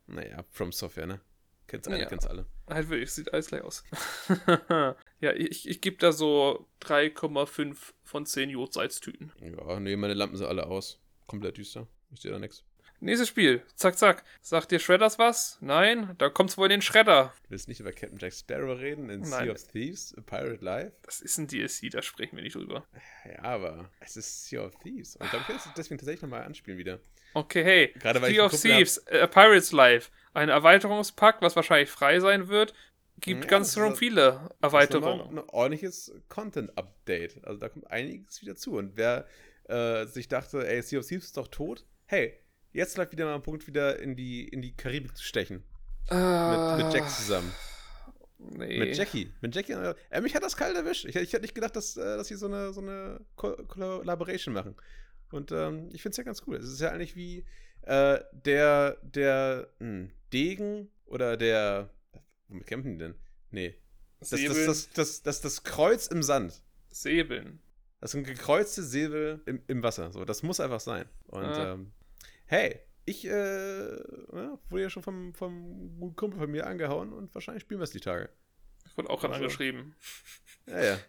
Naja, 0.07 0.45
From 0.51 0.71
Software, 0.71 1.07
ne? 1.07 1.21
Kennst 1.67 1.87
alle, 1.87 1.99
Ja. 1.99 2.05
kennst 2.05 2.27
alle. 2.27 2.47
Halt 2.67 2.89
wirklich, 2.89 3.11
sieht 3.11 3.31
alles 3.31 3.47
gleich 3.47 3.61
aus. 3.61 3.83
ja, 5.19 5.33
ich, 5.33 5.67
ich 5.69 5.81
gebe 5.81 5.97
da 5.97 6.11
so 6.11 6.67
3,5 6.81 7.75
von 8.03 8.25
10 8.25 8.49
Jodsalztüten. 8.49 9.31
Ja, 9.39 9.79
nee, 9.79 9.95
meine 9.95 10.15
Lampen 10.15 10.37
sind 10.37 10.47
alle 10.47 10.65
aus. 10.65 10.99
Komplett 11.27 11.57
düster. 11.57 11.87
Ich 12.11 12.21
sehe 12.21 12.31
da 12.31 12.39
nichts. 12.39 12.63
Nächstes 13.01 13.29
Spiel. 13.29 13.61
Zack, 13.75 13.97
zack. 13.97 14.23
Sagt 14.41 14.71
dir 14.71 14.79
Shredders 14.79 15.17
was? 15.17 15.57
Nein? 15.61 16.15
Da 16.17 16.29
kommt's 16.29 16.57
wohl 16.57 16.65
in 16.65 16.71
den 16.71 16.81
Schredder. 16.81 17.33
Du 17.43 17.51
willst 17.51 17.67
nicht 17.67 17.79
über 17.79 17.91
Captain 17.91 18.17
Jack 18.19 18.33
Sparrow 18.33 18.77
reden 18.77 19.09
in 19.09 19.21
Nein. 19.21 19.45
Sea 19.45 19.51
of 19.51 19.67
Thieves, 19.67 20.13
A 20.17 20.21
Pirate 20.21 20.63
Life? 20.63 20.91
Das 21.03 21.21
ist 21.21 21.37
ein 21.37 21.47
DLC, 21.47 21.89
da 21.91 22.01
sprechen 22.01 22.35
wir 22.35 22.43
nicht 22.43 22.55
drüber. 22.55 22.85
Ja, 23.25 23.43
aber 23.43 23.89
es 24.01 24.17
ist 24.17 24.47
Sea 24.47 24.65
of 24.65 24.73
Thieves. 24.83 25.15
Und 25.15 25.25
ich 25.25 25.31
glaube, 25.31 25.43
ich 25.43 25.49
werde 25.49 25.61
es 25.65 25.73
deswegen 25.77 25.97
tatsächlich 25.97 26.21
nochmal 26.21 26.43
anspielen 26.43 26.77
wieder. 26.77 26.99
Okay, 27.33 27.63
hey. 27.63 27.93
Gerade 27.99 28.19
Sea 28.19 28.45
of 28.45 28.59
Thieves, 28.59 28.97
äh, 29.07 29.27
Pirates 29.27 29.71
Life. 29.71 30.11
Ein 30.33 30.49
Erweiterungspack, 30.49 31.41
was 31.41 31.55
wahrscheinlich 31.55 31.89
frei 31.89 32.19
sein 32.19 32.49
wird. 32.49 32.73
Gibt 33.21 33.45
Ja, 33.45 33.49
ganz 33.49 33.73
schön 33.73 33.95
viele 33.95 34.49
Erweiterungen. 34.61 35.37
Ein 35.37 35.43
ordentliches 35.49 36.13
Content-Update. 36.29 37.45
Also 37.45 37.59
da 37.59 37.69
kommt 37.69 37.89
einiges 37.91 38.41
wieder 38.41 38.55
zu. 38.55 38.77
Und 38.77 38.95
wer 38.95 39.25
äh, 39.65 40.05
sich 40.05 40.27
dachte, 40.27 40.67
ey, 40.67 40.81
Sea 40.81 40.99
of 40.99 41.05
Thieves 41.05 41.25
ist 41.25 41.37
doch 41.37 41.47
tot, 41.47 41.85
hey, 42.05 42.39
jetzt 42.71 42.97
läuft 42.97 43.11
wieder 43.11 43.25
mal 43.25 43.35
ein 43.35 43.43
Punkt, 43.43 43.67
wieder 43.67 43.99
in 43.99 44.15
die, 44.15 44.47
in 44.47 44.61
die 44.61 44.75
Karibik 44.75 45.15
zu 45.15 45.23
stechen. 45.23 45.63
Mit, 46.09 46.85
mit 46.85 46.93
Jack 46.93 47.09
zusammen. 47.09 47.51
Nee. 48.39 48.79
Mit 48.79 48.97
Jackie. 48.97 49.31
Mit 49.41 49.53
Jackie. 49.53 49.73
Äh, 49.73 50.21
mich 50.21 50.33
hat 50.33 50.43
das 50.43 50.55
kalt 50.55 50.75
erwischt. 50.75 51.05
Ich, 51.05 51.15
ich 51.15 51.33
hätte 51.33 51.41
nicht 51.41 51.55
gedacht, 51.55 51.75
dass, 51.75 51.97
äh, 51.97 52.17
dass 52.17 52.27
sie 52.27 52.35
so 52.35 52.47
eine, 52.47 52.71
so 52.71 52.81
eine 52.81 53.19
Co 53.35 53.51
Collaboration 53.67 54.53
machen. 54.53 54.75
Und 55.31 55.51
ähm, 55.51 55.89
ich 55.93 56.01
finde 56.01 56.11
es 56.13 56.17
ja 56.17 56.23
ganz 56.23 56.43
cool. 56.47 56.55
Es 56.55 56.69
ist 56.71 56.79
ja 56.79 56.89
eigentlich 56.91 57.15
wie 57.15 57.45
äh, 57.81 58.19
der, 58.31 58.97
der 59.03 59.67
hm, 59.79 60.11
Degen 60.31 60.89
oder 61.05 61.37
der. 61.37 61.89
Womit 62.47 62.65
kämpfen 62.65 62.93
die 62.93 62.97
denn? 62.97 63.15
Nee. 63.51 63.75
Das, 64.19 64.29
das, 64.29 64.41
das, 64.41 64.89
das, 64.93 65.21
das, 65.21 65.41
das 65.41 65.63
Kreuz 65.63 66.07
im 66.07 66.23
Sand. 66.23 66.61
Säbeln. 66.89 67.59
Das 68.01 68.11
sind 68.11 68.25
gekreuzte 68.25 68.81
Säbel 68.83 69.41
im, 69.45 69.61
im 69.67 69.83
Wasser. 69.83 70.11
So, 70.11 70.23
das 70.25 70.43
muss 70.43 70.59
einfach 70.59 70.79
sein. 70.79 71.05
Und 71.27 71.43
Ah. 71.43 71.73
ähm, 71.73 71.91
hey, 72.49 72.79
ich 73.05 73.25
äh, 73.25 73.29
wurde 73.31 74.81
ja 74.81 74.89
schon 74.89 75.03
vom, 75.03 75.33
vom 75.33 75.97
guten 75.99 76.15
Kumpel 76.15 76.39
von 76.39 76.51
mir 76.51 76.67
angehauen 76.67 77.13
und 77.13 77.33
wahrscheinlich 77.33 77.61
spielen 77.61 77.79
wir 77.79 77.83
es 77.83 77.91
die 77.91 77.99
Tage. 77.99 78.29
Ich 78.85 78.97
wurde 78.97 79.09
auch 79.09 79.21
gerade 79.21 79.35
Also. 79.35 79.45
angeschrieben. 79.45 79.95
Ja, 80.65 80.83
ja. 80.83 80.99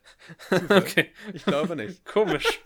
okay. 0.77 1.13
Ich 1.33 1.45
glaube 1.45 1.77
nicht. 1.77 2.05
Komisch. 2.05 2.61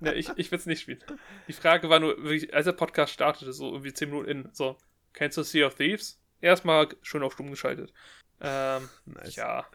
ja, 0.00 0.12
ich 0.12 0.30
ich 0.36 0.50
will 0.50 0.58
es 0.58 0.66
nicht 0.66 0.82
spielen. 0.82 1.02
Die 1.46 1.52
Frage 1.52 1.88
war 1.88 2.00
nur, 2.00 2.16
wirklich, 2.22 2.52
als 2.52 2.64
der 2.64 2.72
Podcast 2.72 3.12
startete, 3.12 3.52
so 3.52 3.70
irgendwie 3.72 3.92
10 3.92 4.10
Minuten 4.10 4.28
in, 4.28 4.48
so, 4.52 4.76
kennst 5.12 5.38
du 5.38 5.42
Sea 5.42 5.66
of 5.66 5.74
Thieves? 5.76 6.20
Erstmal 6.40 6.88
schön 7.02 7.22
auf 7.22 7.32
stumm 7.32 7.50
geschaltet. 7.50 7.92
Ähm, 8.40 8.88
Nice. 9.06 9.36
ja. 9.36 9.66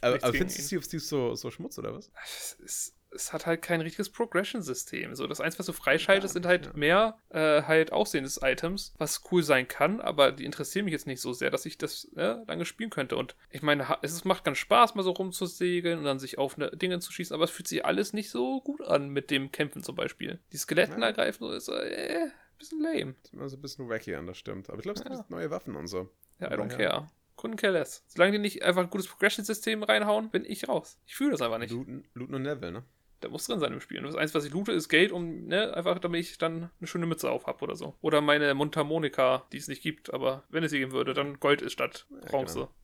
aber 0.00 0.16
aber 0.22 0.32
findest 0.32 0.58
du. 0.58 0.62
Sea 0.62 0.78
of 0.78 0.86
Thieves 0.86 1.08
so, 1.08 1.34
so 1.34 1.50
Schmutz 1.50 1.78
oder 1.78 1.94
was? 1.94 2.10
Es 2.24 2.52
ist, 2.60 2.96
es 3.16 3.32
hat 3.32 3.46
halt 3.46 3.62
kein 3.62 3.80
richtiges 3.80 4.10
Progression-System. 4.10 5.14
So, 5.16 5.26
das 5.26 5.40
Einzige, 5.40 5.58
was 5.60 5.66
du 5.66 5.72
freischaltest, 5.72 6.34
sind 6.34 6.46
halt 6.46 6.66
ja. 6.66 6.72
mehr 6.74 7.18
äh, 7.30 7.62
halt 7.62 7.92
Aussehen 7.92 8.24
des 8.24 8.40
Items, 8.42 8.94
was 8.98 9.22
cool 9.32 9.42
sein 9.42 9.66
kann, 9.66 10.00
aber 10.00 10.30
die 10.32 10.44
interessieren 10.44 10.84
mich 10.84 10.92
jetzt 10.92 11.06
nicht 11.06 11.20
so 11.20 11.32
sehr, 11.32 11.50
dass 11.50 11.66
ich 11.66 11.78
das 11.78 12.04
äh, 12.16 12.36
lange 12.46 12.64
spielen 12.64 12.90
könnte. 12.90 13.16
Und 13.16 13.34
ich 13.50 13.62
meine, 13.62 13.86
es 14.02 14.12
ist- 14.12 14.24
macht 14.24 14.44
ganz 14.44 14.58
Spaß, 14.58 14.94
mal 14.94 15.02
so 15.02 15.10
rumzusegeln 15.10 15.98
und 15.98 16.04
dann 16.04 16.18
sich 16.18 16.38
auf 16.38 16.56
eine 16.56 16.70
Dinge 16.70 17.00
zu 17.00 17.12
schießen, 17.12 17.34
aber 17.34 17.44
es 17.44 17.50
fühlt 17.50 17.68
sich 17.68 17.84
alles 17.84 18.12
nicht 18.12 18.30
so 18.30 18.60
gut 18.60 18.82
an 18.82 19.08
mit 19.08 19.30
dem 19.30 19.50
Kämpfen 19.50 19.82
zum 19.82 19.96
Beispiel. 19.96 20.38
Die 20.52 20.56
Skeletten 20.58 21.00
Ja. 21.00 21.06
ergreifen, 21.08 21.46
so 21.46 21.52
ist 21.52 21.68
äh, 21.68 22.26
bisschen 22.58 22.80
lame. 22.82 23.14
Sieht 23.22 23.32
immer 23.34 23.48
so 23.48 23.56
ein 23.56 23.62
bisschen 23.62 23.88
wacky 23.88 24.14
an, 24.14 24.26
das 24.26 24.38
stimmt. 24.38 24.68
Aber 24.68 24.78
ich 24.78 24.82
glaube, 24.84 24.98
es 24.98 25.04
gibt 25.04 25.30
neue 25.30 25.50
Waffen 25.50 25.76
und 25.76 25.86
so. 25.88 26.08
Ja, 26.40 26.50
I 26.52 26.54
don't 26.56 26.68
care. 26.68 27.10
Couldn't 27.36 27.56
care 27.56 27.74
less. 27.74 28.02
Solange 28.06 28.32
die 28.32 28.38
nicht 28.38 28.62
einfach 28.62 28.82
ein 28.82 28.88
gutes 28.88 29.06
Progression-System 29.08 29.82
reinhauen, 29.82 30.30
bin 30.30 30.46
ich 30.46 30.68
raus. 30.70 30.98
Ich 31.06 31.16
fühle 31.16 31.32
das 31.32 31.42
einfach 31.42 31.58
nicht. 31.58 31.70
Looten, 31.70 32.04
Looten 32.14 32.34
und 32.34 32.44
Level, 32.44 32.72
ne? 32.72 32.82
Da 33.20 33.28
muss 33.28 33.46
drin 33.46 33.60
sein 33.60 33.72
im 33.72 33.80
Spiel. 33.80 33.98
Und 33.98 34.06
das 34.06 34.16
Einzige, 34.16 34.38
was 34.38 34.44
ich 34.44 34.52
loote, 34.52 34.72
ist 34.72 34.88
Geld, 34.88 35.10
um, 35.10 35.46
ne, 35.46 35.74
einfach 35.74 35.98
damit 35.98 36.20
ich 36.20 36.38
dann 36.38 36.70
eine 36.78 36.86
schöne 36.86 37.06
Mütze 37.06 37.30
auf 37.30 37.46
habe 37.46 37.62
oder 37.62 37.74
so. 37.74 37.96
Oder 38.02 38.20
meine 38.20 38.52
Mundharmonika, 38.54 39.46
die 39.52 39.56
es 39.56 39.68
nicht 39.68 39.82
gibt, 39.82 40.12
aber 40.12 40.44
wenn 40.50 40.64
es 40.64 40.70
sie 40.70 40.78
geben 40.78 40.92
würde, 40.92 41.14
dann 41.14 41.40
Gold 41.40 41.62
ist 41.62 41.72
statt 41.72 42.06
Bronze. 42.26 42.54
genau. 42.54 42.74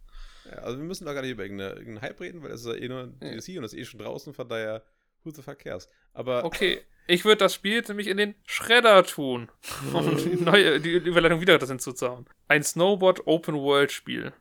Ja, 0.51 0.63
also 0.63 0.79
wir 0.79 0.85
müssen 0.85 1.05
da 1.05 1.13
gar 1.13 1.23
nicht 1.23 1.31
über 1.31 1.45
irgendeine, 1.45 1.71
irgendeinen 1.75 2.03
Hype 2.03 2.21
reden, 2.21 2.43
weil 2.43 2.51
das 2.51 2.63
ist 2.63 2.67
ja 2.67 2.75
eh 2.75 2.89
nur 2.89 3.07
DLC 3.07 3.57
und 3.57 3.63
das 3.63 3.73
ist 3.73 3.79
eh 3.79 3.85
schon 3.85 4.01
draußen, 4.01 4.35
von 4.35 4.49
daher 4.49 4.83
who 5.23 5.31
the 5.31 5.43
fuck 5.43 5.59
cares. 5.59 5.89
Aber 6.15 6.45
Okay, 6.45 6.81
ich 7.07 7.25
würde 7.25 7.39
das 7.39 7.55
Spiel 7.55 7.83
nämlich 7.89 8.09
in 8.09 8.17
den 8.17 8.35
Schredder 8.47 9.05
tun, 9.05 9.51
um 9.93 10.17
die, 10.17 10.37
neue, 10.43 10.81
die 10.81 10.93
Überleitung 10.93 11.41
wieder 11.41 11.59
das 11.59 11.69
hinzuzauen. 11.69 12.27
Ein 12.49 12.63
Snowboard-Open-World-Spiel. 12.63 14.33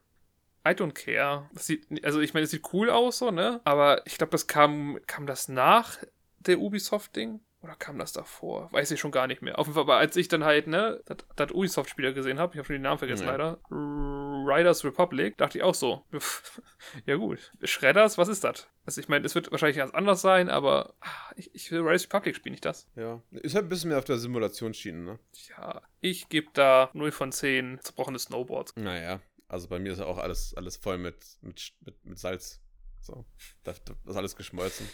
I 0.66 0.70
don't 0.72 0.94
care. 0.94 1.50
Das 1.54 1.66
sieht, 1.68 1.88
also 2.06 2.20
ich 2.20 2.34
meine, 2.34 2.44
es 2.44 2.52
sieht 2.52 2.72
cool 2.74 2.90
aus, 2.90 3.18
so, 3.20 3.32
ne? 3.32 3.62
Aber 3.64 4.06
ich 4.06 4.18
glaube, 4.18 4.32
das 4.32 4.48
kam, 4.48 5.00
kam 5.08 5.26
das 5.28 5.48
nach 5.50 5.98
der 6.40 6.60
Ubisoft-Ding? 6.60 7.40
Oder 7.64 7.76
kam 7.76 8.00
das 8.00 8.12
davor? 8.12 8.70
Weiß 8.72 8.90
ich 8.90 9.00
schon 9.00 9.12
gar 9.12 9.28
nicht 9.28 9.44
mehr. 9.44 9.60
Auf 9.60 9.68
jeden 9.68 9.76
Fall, 9.76 9.84
aber 9.84 9.98
als 9.98 10.16
ich 10.16 10.28
dann 10.28 10.44
halt, 10.44 10.66
ne, 10.66 11.04
das- 11.36 11.52
Ubisoft-Spieler 11.52 12.12
gesehen 12.12 12.40
habe, 12.40 12.54
ich 12.54 12.58
habe 12.58 12.66
schon 12.66 12.74
den 12.74 12.82
Namen 12.82 12.98
vergessen 12.98 13.26
Ja. 13.28 13.32
leider, 13.34 13.60
Riders 13.70 14.84
Republic, 14.84 15.38
dachte 15.38 15.60
ich 15.60 15.64
auch 15.64 15.76
so. 15.76 16.04
ja 17.06 17.16
gut, 17.18 17.52
Shredders, 17.64 18.18
was 18.18 18.30
ist 18.30 18.44
das? 18.44 18.68
Also 18.86 19.00
ich 19.00 19.10
meine, 19.10 19.26
es 19.28 19.36
wird 19.36 19.52
wahrscheinlich 19.52 19.78
ganz 19.78 19.94
anders 19.94 20.22
sein, 20.22 20.50
aber 20.50 20.96
ah, 21.02 21.32
ich, 21.36 21.54
ich 21.54 21.72
will 21.72 21.82
Riders 21.82 22.06
Republic 22.06 22.36
spielen, 22.36 22.54
nicht 22.54 22.66
das. 22.66 22.88
ja, 22.96 23.22
ist 23.32 23.54
halt 23.54 23.66
ein 23.66 23.70
bisschen 23.70 23.90
mehr 23.90 24.00
auf 24.00 24.06
der 24.06 24.18
Simulationsschiene, 24.18 24.98
ne? 25.00 25.20
Ja, 25.50 25.84
ich 26.00 26.30
gebe 26.30 26.48
da 26.54 26.90
0 26.94 27.12
von 27.12 27.32
10 27.32 27.78
zerbrochene 27.82 28.18
Snowboards. 28.18 28.76
Naja, 28.76 29.20
also 29.52 29.68
bei 29.68 29.80
mir 29.80 29.92
ist 29.92 30.00
ja 30.00 30.06
auch 30.06 30.18
alles, 30.18 30.54
alles 30.56 30.78
voll 30.78 30.98
mit, 30.98 31.38
mit, 31.42 31.74
mit, 31.82 32.06
mit 32.06 32.18
Salz. 32.18 32.62
So, 33.02 33.26
da, 33.64 33.74
da 33.74 33.96
ist 34.10 34.16
alles 34.16 34.36
geschmolzen. 34.36 34.88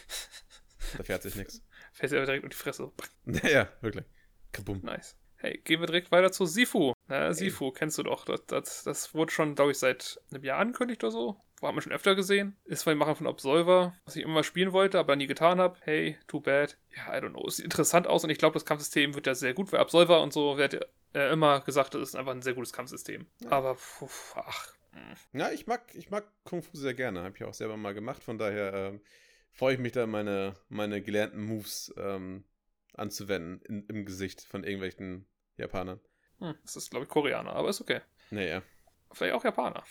Da 0.96 1.04
fährt 1.04 1.22
sich 1.22 1.36
nichts. 1.36 1.62
Fällt 1.92 2.12
dir 2.12 2.24
direkt 2.24 2.44
um 2.44 2.50
die 2.50 2.56
Fresse. 2.56 2.90
Naja, 3.24 3.68
wirklich. 3.80 4.04
Kabum. 4.52 4.80
Nice. 4.82 5.16
Hey, 5.40 5.60
gehen 5.62 5.80
wir 5.80 5.86
direkt 5.86 6.10
weiter 6.10 6.32
zu 6.32 6.46
Sifu. 6.46 6.92
Na, 7.06 7.32
Sifu, 7.32 7.70
kennst 7.70 7.96
du 7.96 8.02
doch. 8.02 8.24
Das, 8.24 8.44
das, 8.46 8.82
das 8.82 9.14
wurde 9.14 9.30
schon, 9.30 9.54
glaube 9.54 9.70
ich, 9.70 9.78
seit 9.78 10.20
einem 10.32 10.42
Jahr 10.42 10.58
angekündigt 10.58 11.04
oder 11.04 11.12
so. 11.12 11.36
Haben 11.62 11.76
wir 11.76 11.82
schon 11.82 11.92
öfter 11.92 12.16
gesehen. 12.16 12.56
Ist 12.64 12.82
von 12.82 12.92
den 12.92 12.98
Machern 12.98 13.14
von 13.14 13.26
Absolver, 13.28 13.94
was 14.04 14.16
ich 14.16 14.24
immer 14.24 14.34
mal 14.34 14.44
spielen 14.44 14.72
wollte, 14.72 14.98
aber 14.98 15.14
nie 15.14 15.28
getan 15.28 15.60
habe. 15.60 15.78
Hey, 15.82 16.18
too 16.26 16.40
bad. 16.40 16.76
Ja, 16.96 17.16
I 17.16 17.20
don't 17.20 17.30
know. 17.30 17.46
Es 17.46 17.56
sieht 17.56 17.64
interessant 17.64 18.08
aus 18.08 18.24
und 18.24 18.30
ich 18.30 18.38
glaube, 18.38 18.54
das 18.54 18.64
Kampfsystem 18.64 19.14
wird 19.14 19.26
ja 19.26 19.34
sehr 19.34 19.54
gut, 19.54 19.72
weil 19.72 19.80
Absolver 19.80 20.22
und 20.22 20.32
so 20.32 20.56
wird 20.56 20.72
ja 20.72 20.80
äh, 21.14 21.32
immer 21.32 21.60
gesagt, 21.60 21.94
das 21.94 22.02
ist 22.02 22.14
einfach 22.16 22.32
ein 22.32 22.42
sehr 22.42 22.54
gutes 22.54 22.72
Kampfsystem. 22.72 23.26
Aber, 23.48 23.76
pf, 23.76 24.34
ach. 24.36 24.74
hm. 24.92 25.40
Ja, 25.40 25.50
ich 25.52 25.66
mag, 25.68 25.82
ich 25.94 26.10
mag 26.10 26.24
Kung 26.44 26.62
Fu 26.62 26.76
sehr 26.76 26.94
gerne. 26.94 27.22
Habe 27.22 27.36
ich 27.36 27.44
auch 27.44 27.54
selber 27.54 27.76
mal 27.76 27.94
gemacht. 27.94 28.22
Von 28.24 28.38
daher 28.38 28.74
ähm, 28.74 29.00
freue 29.52 29.74
ich 29.74 29.80
mich 29.80 29.92
da, 29.92 30.06
meine, 30.06 30.54
meine 30.68 31.00
gelernten 31.00 31.44
Moves 31.44 31.92
ähm, 31.96 32.44
anzuwenden 32.98 33.60
in, 33.62 33.86
im 33.86 34.04
Gesicht 34.04 34.42
von 34.42 34.64
irgendwelchen 34.64 35.26
Japanern. 35.56 36.00
Hm, 36.38 36.54
das 36.62 36.76
ist, 36.76 36.90
glaube 36.90 37.04
ich, 37.04 37.10
Koreaner, 37.10 37.52
aber 37.52 37.68
ist 37.68 37.80
okay. 37.80 38.00
Naja. 38.30 38.62
Vielleicht 39.12 39.34
auch 39.34 39.44
Japaner. 39.44 39.84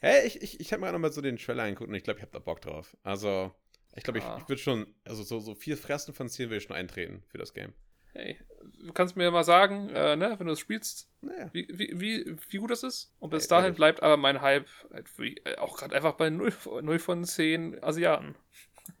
Hey, 0.00 0.26
ich, 0.26 0.42
ich, 0.42 0.60
ich 0.60 0.72
habe 0.72 0.80
mir 0.82 0.88
auch 0.88 0.92
noch 0.92 0.98
mal 0.98 1.12
so 1.12 1.20
den 1.20 1.36
Trailer 1.36 1.62
angeguckt 1.64 1.88
und 1.88 1.94
ich 1.94 2.02
glaube, 2.04 2.18
ich 2.18 2.22
habe 2.22 2.32
da 2.32 2.38
Bock 2.40 2.60
drauf. 2.60 2.96
Also, 3.02 3.54
ich 3.94 4.02
glaube, 4.02 4.18
ich, 4.18 4.24
Ah. 4.24 4.38
ich 4.42 4.48
würde 4.48 4.60
schon, 4.60 4.94
also 5.04 5.22
so, 5.22 5.38
so 5.40 5.54
vier 5.54 5.76
Fressen 5.76 6.12
von 6.14 6.28
zehn 6.28 6.48
würde 6.50 6.56
ich 6.58 6.64
schon 6.64 6.76
eintreten 6.76 7.22
für 7.28 7.38
das 7.38 7.54
Game. 7.54 7.72
Hey, 8.12 8.38
du 8.84 8.92
kannst 8.92 9.16
mir 9.16 9.30
mal 9.30 9.44
sagen, 9.44 9.90
äh, 9.90 10.16
ne, 10.16 10.34
wenn 10.38 10.46
du 10.46 10.52
es 10.54 10.60
spielst, 10.60 11.08
Naja. 11.20 11.50
wie, 11.52 11.68
wie, 11.72 12.00
wie, 12.00 12.36
wie 12.48 12.56
gut 12.58 12.70
das 12.70 12.82
ist. 12.82 13.14
Und 13.20 13.30
bis 13.30 13.44
Ey, 13.44 13.48
dahin 13.50 13.64
ehrlich. 13.66 13.76
bleibt 13.76 14.02
aber 14.02 14.16
mein 14.16 14.40
Hype 14.40 14.66
halt 14.92 15.06
wie, 15.18 15.36
äh, 15.44 15.56
auch 15.58 15.76
gerade 15.76 15.94
einfach 15.94 16.14
bei 16.14 16.28
0, 16.30 16.52
0 16.82 16.98
von 16.98 17.24
10 17.24 17.82
Asiaten. 17.82 18.34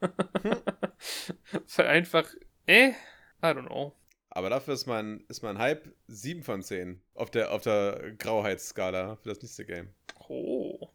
Weil 1.76 1.86
einfach, 1.86 2.28
äh, 2.66 2.92
I 3.42 3.46
don't 3.46 3.66
know. 3.66 3.94
Aber 4.30 4.50
dafür 4.50 4.74
ist 4.74 4.86
mein, 4.86 5.24
ist 5.28 5.42
mein 5.42 5.58
Hype 5.58 5.92
7 6.06 6.42
von 6.42 6.62
10 6.62 7.00
auf 7.14 7.30
der, 7.30 7.52
auf 7.52 7.62
der 7.62 8.12
Grauheitsskala 8.18 9.16
für 9.16 9.30
das 9.30 9.42
nächste 9.42 9.64
Game. 9.64 9.88
Oh. 10.28 10.88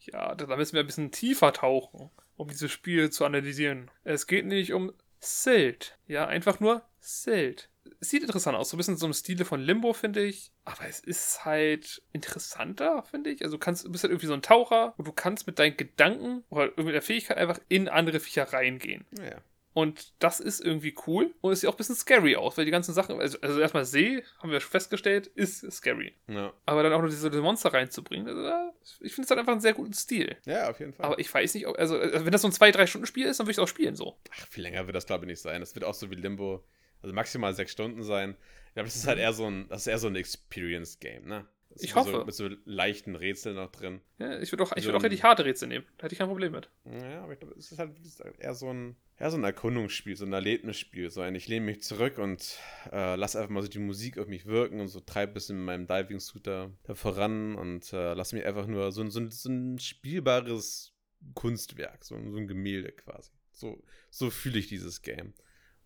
Ja, 0.00 0.34
da 0.34 0.56
müssen 0.56 0.72
wir 0.74 0.80
ein 0.80 0.86
bisschen 0.86 1.12
tiefer 1.12 1.52
tauchen, 1.52 2.10
um 2.36 2.48
dieses 2.48 2.72
Spiel 2.72 3.10
zu 3.10 3.24
analysieren. 3.24 3.90
Es 4.04 4.26
geht 4.26 4.46
nicht 4.46 4.72
um 4.72 4.92
Silt. 5.20 5.98
Ja, 6.06 6.26
einfach 6.26 6.60
nur 6.60 6.82
Silt. 7.00 7.70
Es 8.00 8.10
sieht 8.10 8.22
interessant 8.22 8.56
aus, 8.56 8.70
so 8.70 8.76
ein 8.76 8.78
bisschen 8.78 8.96
so 8.96 9.06
im 9.06 9.12
Stile 9.12 9.44
von 9.44 9.60
Limbo, 9.60 9.92
finde 9.92 10.22
ich. 10.24 10.52
Aber 10.64 10.86
es 10.88 11.00
ist 11.00 11.44
halt 11.44 12.02
interessanter, 12.12 13.02
finde 13.02 13.30
ich. 13.30 13.42
Also 13.42 13.56
du 13.56 13.60
kannst, 13.60 13.84
du 13.84 13.90
bist 13.90 14.04
halt 14.04 14.12
irgendwie 14.12 14.26
so 14.26 14.34
ein 14.34 14.42
Taucher 14.42 14.94
und 14.96 15.06
du 15.06 15.12
kannst 15.12 15.46
mit 15.46 15.58
deinen 15.58 15.76
Gedanken 15.76 16.44
oder 16.48 16.70
mit 16.76 16.94
der 16.94 17.02
Fähigkeit 17.02 17.38
einfach 17.38 17.58
in 17.68 17.88
andere 17.88 18.20
Viecher 18.20 18.44
reingehen. 18.52 19.06
Naja. 19.10 19.38
Und 19.78 20.12
das 20.18 20.40
ist 20.40 20.58
irgendwie 20.58 20.92
cool. 21.06 21.32
Und 21.40 21.52
es 21.52 21.60
sieht 21.60 21.70
auch 21.70 21.74
ein 21.74 21.76
bisschen 21.76 21.94
scary 21.94 22.34
aus, 22.34 22.58
weil 22.58 22.64
die 22.64 22.72
ganzen 22.72 22.92
Sachen, 22.94 23.20
also, 23.20 23.40
also 23.40 23.60
erstmal 23.60 23.84
See, 23.84 24.24
haben 24.42 24.50
wir 24.50 24.60
festgestellt, 24.60 25.28
ist 25.28 25.70
scary. 25.70 26.16
Ja. 26.26 26.52
Aber 26.66 26.82
dann 26.82 26.92
auch 26.92 27.00
noch 27.00 27.08
diese 27.08 27.30
Monster 27.40 27.72
reinzubringen, 27.72 28.26
also, 28.26 28.72
ich 28.98 29.14
finde 29.14 29.26
es 29.26 29.30
halt 29.30 29.38
einfach 29.38 29.52
einen 29.52 29.60
sehr 29.60 29.74
guten 29.74 29.92
Stil. 29.92 30.36
ja, 30.46 30.68
auf 30.68 30.80
jeden 30.80 30.94
Fall. 30.94 31.06
Aber 31.06 31.20
ich 31.20 31.32
weiß 31.32 31.54
nicht, 31.54 31.68
ob, 31.68 31.78
also, 31.78 31.96
also 31.96 32.24
wenn 32.24 32.32
das 32.32 32.42
so 32.42 32.48
ein 32.48 32.52
2-3-Stunden-Spiel 32.52 33.26
ist, 33.26 33.38
dann 33.38 33.46
würde 33.46 33.52
ich 33.52 33.58
es 33.58 33.62
auch 33.62 33.68
spielen 33.68 33.94
so. 33.94 34.18
Ach, 34.32 34.48
viel 34.48 34.64
länger 34.64 34.84
wird 34.86 34.96
das, 34.96 35.06
glaube 35.06 35.26
ich, 35.26 35.28
nicht 35.28 35.42
sein. 35.42 35.60
Das 35.60 35.76
wird 35.76 35.84
auch 35.84 35.94
so 35.94 36.10
wie 36.10 36.16
Limbo, 36.16 36.64
also 37.00 37.14
maximal 37.14 37.54
sechs 37.54 37.70
Stunden 37.70 38.02
sein. 38.02 38.36
Ich 38.66 38.74
glaube, 38.74 38.88
das 38.88 38.96
ist 38.96 39.06
halt 39.06 39.20
eher 39.20 39.32
so 39.32 39.48
ein, 39.48 39.68
das 39.68 39.82
ist 39.82 39.86
eher 39.86 39.98
so 39.98 40.08
ein 40.08 40.16
Experience-game, 40.16 41.24
ne? 41.24 41.46
Ich 41.84 41.94
hoffe. 41.94 42.10
So, 42.12 42.24
mit 42.24 42.34
so 42.34 42.48
leichten 42.64 43.14
Rätseln 43.16 43.56
noch 43.56 43.70
drin. 43.70 44.00
Ja, 44.18 44.38
ich 44.40 44.50
würde 44.52 44.64
auch, 44.64 44.68
ich 44.72 44.76
Also 44.76 44.88
würd 44.88 44.96
auch 44.96 45.02
richtig 45.02 45.22
harte 45.22 45.44
Rätsel 45.44 45.68
nehmen. 45.68 45.86
Da 45.96 46.04
hätte 46.04 46.14
ich 46.14 46.18
kein 46.18 46.28
Problem 46.28 46.52
mit. 46.52 46.70
Ja, 46.84 47.22
aber 47.22 47.32
ich 47.34 47.38
glaube, 47.38 47.54
es 47.58 47.70
ist 47.72 47.78
halt, 47.78 47.92
eher 48.38 48.54
so 48.54 48.68
ein, 48.72 48.96
eher 49.18 49.30
so 49.30 49.36
ein 49.36 49.44
Erkundungsspiel, 49.44 50.16
so 50.16 50.24
ein 50.24 50.32
Erlebnisspiel. 50.32 51.10
So 51.10 51.20
ein, 51.20 51.34
ich 51.34 51.48
lehne 51.48 51.66
mich 51.66 51.82
zurück 51.82 52.18
und 52.18 52.58
äh, 52.92 53.16
lass 53.16 53.36
einfach 53.36 53.50
mal 53.50 53.62
so 53.62 53.68
die 53.68 53.78
Musik 53.78 54.18
auf 54.18 54.26
mich 54.26 54.46
wirken 54.46 54.80
und 54.80 54.88
so 54.88 55.00
treibe 55.00 55.32
ein 55.32 55.34
bisschen 55.34 55.56
mit 55.58 55.66
meinem 55.66 55.86
Diving-Suit 55.86 56.46
da, 56.46 56.70
da 56.84 56.94
voran 56.94 57.54
und 57.54 57.92
äh, 57.92 58.14
lass 58.14 58.32
mich 58.32 58.44
einfach 58.44 58.66
nur 58.66 58.92
so, 58.92 59.00
ein- 59.02 59.10
so, 59.10 59.28
so 59.30 59.48
ein 59.48 59.78
spielbares 59.78 60.94
Kunstwerk, 61.34 62.04
so, 62.04 62.14
ein- 62.14 62.30
so 62.30 62.38
ein 62.38 62.46
Gemälde 62.48 62.92
quasi. 62.92 63.30
So, 63.52 63.82
so 64.10 64.30
fühle 64.30 64.58
ich 64.58 64.68
dieses 64.68 65.02
Game. 65.02 65.34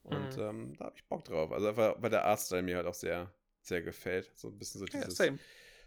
Und 0.02 0.36
Mhm. 0.36 0.42
ähm, 0.42 0.74
da 0.78 0.86
habe 0.86 0.96
ich 0.96 1.04
Bock 1.06 1.24
drauf. 1.24 1.52
Also 1.52 1.68
einfach, 1.68 1.96
weil 2.00 2.10
der 2.10 2.24
Artstyle 2.24 2.62
mir 2.62 2.76
halt 2.76 2.86
auch 2.86 2.94
sehr, 2.94 3.32
sehr 3.60 3.82
gefällt. 3.82 4.30
So 4.34 4.48
ein 4.48 4.58
bisschen 4.58 4.80
so 4.80 4.86
Ja, 4.86 5.00
dieses 5.00 5.16
same. 5.16 5.38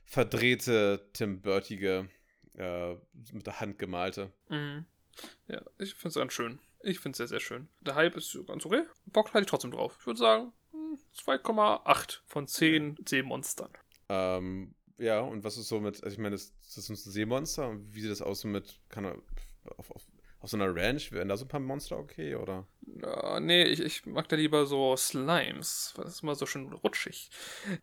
Verdrehte, 0.05 1.09
Tim 1.13 1.41
Burtige, 1.41 2.09
äh, 2.57 2.95
mit 3.31 3.45
der 3.45 3.59
Hand 3.59 3.79
gemalte. 3.79 4.31
Mhm. 4.49 4.85
Ja, 5.47 5.61
ich 5.77 5.93
finde 5.93 6.09
es 6.09 6.15
ganz 6.15 6.33
schön. 6.33 6.59
Ich 6.81 6.99
finde 6.99 7.11
es 7.11 7.17
sehr, 7.17 7.27
sehr 7.27 7.39
schön. 7.39 7.67
Der 7.81 7.95
Hype 7.95 8.15
ist 8.15 8.37
ganz 8.47 8.65
okay. 8.65 8.83
Bock 9.07 9.29
hatte 9.29 9.41
ich 9.41 9.47
trotzdem 9.47 9.71
drauf. 9.71 9.97
Ich 9.99 10.05
würde 10.05 10.19
sagen, 10.19 10.53
hm, 10.71 10.99
2,8 11.17 12.19
von 12.25 12.47
10 12.47 12.97
Seemonstern. 13.05 13.71
Ähm, 14.09 14.75
ja, 14.97 15.21
und 15.21 15.43
was 15.43 15.57
ist 15.57 15.67
so 15.67 15.79
mit, 15.79 16.03
also 16.03 16.13
ich 16.13 16.19
meine, 16.19 16.35
das, 16.35 16.53
das 16.73 16.85
sind 16.85 16.97
so 16.97 17.09
Seemonster, 17.09 17.67
und 17.67 17.93
wie 17.93 18.01
sieht 18.01 18.11
das 18.11 18.21
aus 18.21 18.41
so 18.41 18.47
mit, 18.47 18.79
kann 18.89 19.05
er, 19.05 19.17
auf, 19.77 19.91
auf, 19.91 20.03
auf 20.45 20.51
so 20.51 20.57
einer 20.57 20.75
Ranch, 20.75 21.11
wären 21.11 21.27
da 21.27 21.37
so 21.37 21.45
ein 21.45 21.47
paar 21.47 21.59
Monster 21.59 21.97
okay, 21.97 22.35
oder? 22.35 22.67
Ja, 23.01 23.39
nee, 23.39 23.63
ich, 23.63 23.79
ich 23.79 24.05
mag 24.05 24.29
da 24.29 24.35
lieber 24.35 24.67
so 24.67 24.95
Slimes. 24.95 25.95
Das 25.97 26.13
ist 26.13 26.23
immer 26.23 26.35
so 26.35 26.45
schön 26.45 26.71
rutschig. 26.71 27.31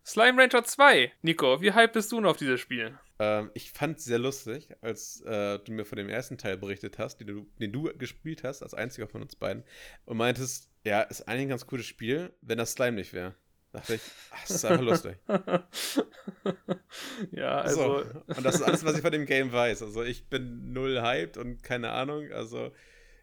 Slime 0.05 0.41
Ranger 0.41 0.63
2. 0.63 1.11
Nico, 1.23 1.61
wie 1.61 1.73
hype 1.73 1.91
bist 1.91 2.13
du 2.13 2.21
noch 2.21 2.31
auf 2.31 2.37
dieses 2.37 2.61
Spiel? 2.61 2.97
Ähm, 3.19 3.51
ich 3.53 3.73
fand 3.73 3.97
es 3.97 4.05
sehr 4.05 4.17
lustig, 4.17 4.69
als 4.79 5.19
äh, 5.23 5.59
du 5.59 5.73
mir 5.73 5.83
von 5.83 5.97
dem 5.97 6.07
ersten 6.07 6.37
Teil 6.37 6.55
berichtet 6.55 6.99
hast, 6.99 7.17
den 7.17 7.27
du, 7.27 7.45
den 7.59 7.73
du 7.73 7.91
gespielt 7.97 8.45
hast, 8.45 8.63
als 8.63 8.73
einziger 8.73 9.09
von 9.09 9.21
uns 9.21 9.35
beiden, 9.35 9.65
und 10.05 10.15
meintest, 10.15 10.69
ja, 10.85 11.01
ist 11.01 11.27
eigentlich 11.27 11.41
ein 11.41 11.49
ganz 11.49 11.67
cooles 11.67 11.85
Spiel, 11.85 12.31
wenn 12.39 12.57
das 12.57 12.71
Slime 12.71 12.95
nicht 12.95 13.11
wäre. 13.11 13.35
Dachte 13.73 13.95
ich, 13.95 14.01
ach, 14.29 14.41
das 14.41 14.51
ist 14.51 14.65
einfach 14.65 14.83
lustig. 14.83 15.17
ja, 17.31 17.61
also. 17.61 18.03
so. 18.03 18.35
Und 18.37 18.45
das 18.45 18.55
ist 18.55 18.61
alles, 18.61 18.85
was 18.85 18.95
ich 18.95 19.01
von 19.01 19.11
dem 19.11 19.25
Game 19.25 19.51
weiß. 19.51 19.81
Also 19.81 20.03
ich 20.03 20.27
bin 20.27 20.73
null 20.73 21.01
hyped 21.01 21.37
und 21.37 21.63
keine 21.63 21.89
Ahnung. 21.89 22.31
Also 22.31 22.71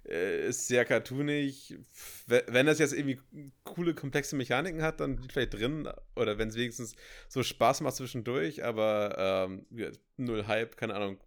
ist 0.05 0.67
sehr 0.67 0.85
cartoonig. 0.85 1.77
Wenn 2.27 2.67
das 2.67 2.79
jetzt 2.79 2.95
irgendwie 2.95 3.21
coole, 3.65 3.95
komplexe 3.95 4.35
Mechaniken 4.35 4.83
hat, 4.83 5.01
dann 5.01 5.19
liegt 5.19 5.33
vielleicht 5.33 5.55
drin. 5.55 5.89
Oder 6.17 6.39
wenn 6.39 6.49
es 6.49 6.57
wenigstens 6.57 6.97
so 7.29 7.43
Spaß 7.43 7.83
macht 7.83 7.97
zwischendurch. 7.97 8.65
Aber 8.65 9.51
ähm, 9.51 9.67
null 10.21 10.47
Hype, 10.47 10.77
keine 10.77 10.95
Ahnung. 10.95 11.19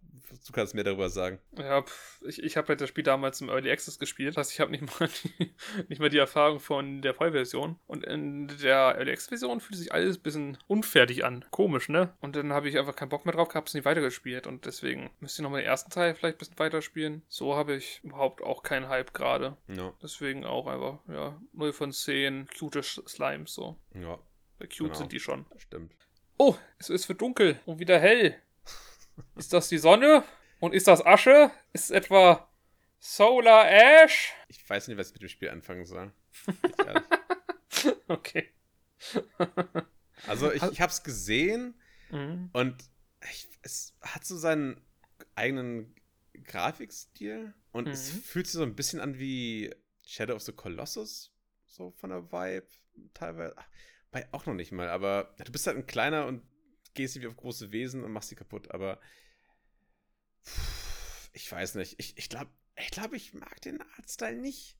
du 0.46 0.52
kannst 0.52 0.74
mehr 0.74 0.84
darüber 0.84 1.10
sagen. 1.10 1.38
Ja, 1.58 1.82
pff, 1.82 2.22
ich, 2.26 2.42
ich 2.42 2.56
habe 2.56 2.68
halt 2.68 2.80
das 2.80 2.88
Spiel 2.88 3.04
damals 3.04 3.40
im 3.40 3.48
Early 3.48 3.70
Access 3.70 3.98
gespielt. 3.98 4.30
Das 4.30 4.36
heißt, 4.36 4.52
ich 4.52 4.60
habe 4.60 4.70
nicht 4.70 5.00
mal 5.00 5.08
die, 5.08 5.54
nicht 5.88 6.00
mal 6.00 6.10
die 6.10 6.18
Erfahrung 6.18 6.60
von 6.60 7.02
der 7.02 7.14
Vollversion. 7.14 7.78
Und 7.86 8.04
in 8.04 8.48
der 8.62 8.96
Early 8.96 9.12
Access 9.12 9.28
Version 9.28 9.60
fühlt 9.60 9.78
sich 9.78 9.92
alles 9.92 10.16
ein 10.16 10.22
bisschen 10.22 10.58
unfertig 10.66 11.24
an. 11.24 11.44
Komisch, 11.50 11.88
ne? 11.88 12.14
Und 12.20 12.36
dann 12.36 12.52
habe 12.52 12.68
ich 12.68 12.78
einfach 12.78 12.96
keinen 12.96 13.08
Bock 13.08 13.24
mehr 13.24 13.34
drauf 13.34 13.48
gehabt, 13.48 13.68
es 13.68 13.74
nicht 13.74 13.84
weitergespielt. 13.84 14.46
Und 14.46 14.66
deswegen 14.66 15.10
müsste 15.20 15.40
ich 15.40 15.42
nochmal 15.44 15.60
den 15.60 15.68
ersten 15.68 15.90
Teil 15.90 16.14
vielleicht 16.14 16.36
ein 16.36 16.38
bisschen 16.38 16.58
weiterspielen. 16.58 17.22
So 17.28 17.54
habe 17.54 17.74
ich 17.76 18.00
überhaupt 18.02 18.42
auch 18.42 18.62
keinen 18.64 18.88
Hype 18.88 19.14
gerade. 19.14 19.56
Ja, 19.68 19.92
Deswegen 20.02 20.44
auch 20.44 20.66
einfach, 20.66 20.98
ja, 21.08 21.40
0 21.52 21.72
von 21.72 21.92
10 21.92 22.48
cute 22.58 22.82
Slimes 22.84 23.54
so. 23.54 23.78
ja, 23.94 24.18
Weil 24.58 24.68
Cute 24.68 24.78
Genau. 24.78 24.94
sind 24.94 25.12
die 25.12 25.20
schon. 25.20 25.46
stimmt. 25.58 25.92
Oh, 26.38 26.56
es 26.78 26.90
ist 26.90 27.06
für 27.06 27.14
dunkel 27.14 27.60
und 27.66 27.78
wieder 27.78 27.98
hell. 28.00 28.36
Ist 29.36 29.52
das 29.52 29.68
die 29.68 29.78
Sonne? 29.78 30.24
Und 30.58 30.74
ist 30.74 30.88
das 30.88 31.04
Asche? 31.06 31.50
Ist 31.72 31.84
es 31.84 31.90
etwa 31.92 32.48
Solar 32.98 33.70
Ash? 33.70 34.32
Ich 34.48 34.68
weiß 34.68 34.88
nicht, 34.88 34.96
was 34.96 35.08
ich 35.08 35.12
mit 35.14 35.22
dem 35.22 35.28
Spiel 35.28 35.50
anfangen 35.50 35.84
soll. 35.84 36.10
Okay. 38.08 38.50
Also 40.26 40.50
ich, 40.52 40.62
ich 40.62 40.80
habe 40.80 40.90
es 40.90 41.02
gesehen 41.02 41.74
Mhm. 42.10 42.50
und 42.52 42.76
ich, 43.30 43.48
es 43.62 43.94
hat 44.02 44.24
so 44.24 44.36
seinen 44.36 44.80
eigenen 45.34 45.94
Grafikstil 46.44 47.52
und 47.74 47.88
es 47.88 48.12
Mhm. 48.12 48.22
fühlt 48.22 48.46
sich 48.46 48.54
so 48.54 48.62
ein 48.62 48.74
bisschen 48.76 49.00
an 49.00 49.18
wie 49.18 49.74
Shadow 50.06 50.34
of 50.34 50.42
the 50.42 50.52
Colossus, 50.52 51.32
so 51.66 51.90
von 51.92 52.10
der 52.10 52.32
Vibe 52.32 52.68
teilweise. 53.12 53.54
Ach, 53.56 53.68
Bei 54.10 54.32
auch 54.32 54.46
noch 54.46 54.54
nicht 54.54 54.72
mal, 54.72 54.88
aber 54.88 55.34
du 55.44 55.50
bist 55.52 55.66
halt 55.66 55.76
ein 55.76 55.86
kleiner 55.86 56.26
und 56.26 56.42
gehst 56.94 57.20
wie 57.20 57.26
auf 57.26 57.36
große 57.36 57.72
Wesen 57.72 58.04
und 58.04 58.12
machst 58.12 58.28
sie 58.28 58.36
kaputt, 58.36 58.70
aber 58.70 59.00
pff, 60.44 61.30
ich 61.32 61.50
weiß 61.50 61.74
nicht. 61.74 61.96
Ich, 61.98 62.16
ich 62.16 62.28
glaube, 62.28 62.50
ich, 62.76 62.90
glaub, 62.90 63.12
ich 63.12 63.34
mag 63.34 63.60
den 63.62 63.82
Artstyle 63.82 64.36
nicht. 64.36 64.78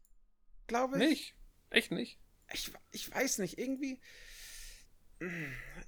Glaube 0.67 0.97
ich. 1.03 1.09
Nicht? 1.09 1.35
Echt 1.71 1.91
nicht? 1.91 2.21
Ich, 2.53 2.71
ich 2.93 3.11
weiß 3.13 3.39
nicht, 3.39 3.59
irgendwie. 3.59 4.01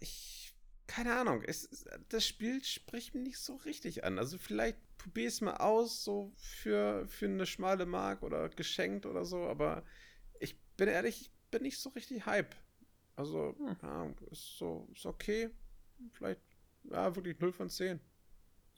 Ich. 0.01 0.55
Keine 0.87 1.17
Ahnung. 1.17 1.43
Es, 1.43 1.85
das 2.09 2.27
Spiel 2.27 2.63
spricht 2.65 3.15
mich 3.15 3.25
nicht 3.25 3.39
so 3.39 3.57
richtig 3.57 4.05
an. 4.05 4.19
Also 4.19 4.39
vielleicht 4.39 4.79
probier 5.07 5.29
es 5.29 5.41
mal 5.41 5.57
aus, 5.59 6.03
so 6.03 6.33
für, 6.37 7.07
für 7.07 7.27
eine 7.27 7.47
schmale 7.47 7.87
Mark 7.87 8.23
oder 8.25 8.49
geschenkt 8.49 9.07
oder 9.07 9.25
so, 9.25 9.45
aber 9.47 9.85
ich 10.41 10.59
bin 10.77 10.89
ehrlich, 10.89 11.21
ich 11.23 11.31
bin 11.53 11.63
nicht 11.63 11.79
so 11.79 11.91
richtig 11.91 12.27
hype. 12.27 12.55
Also, 13.15 13.55
Hm. 13.59 13.77
Ahnung, 13.89 14.17
ist 14.33 14.59
so, 14.59 14.89
ist 14.93 15.07
okay. 15.07 15.51
Vielleicht, 16.13 16.41
ja, 16.91 17.15
wirklich 17.15 17.39
0 17.39 17.53
von 17.53 17.71
10. 17.71 18.01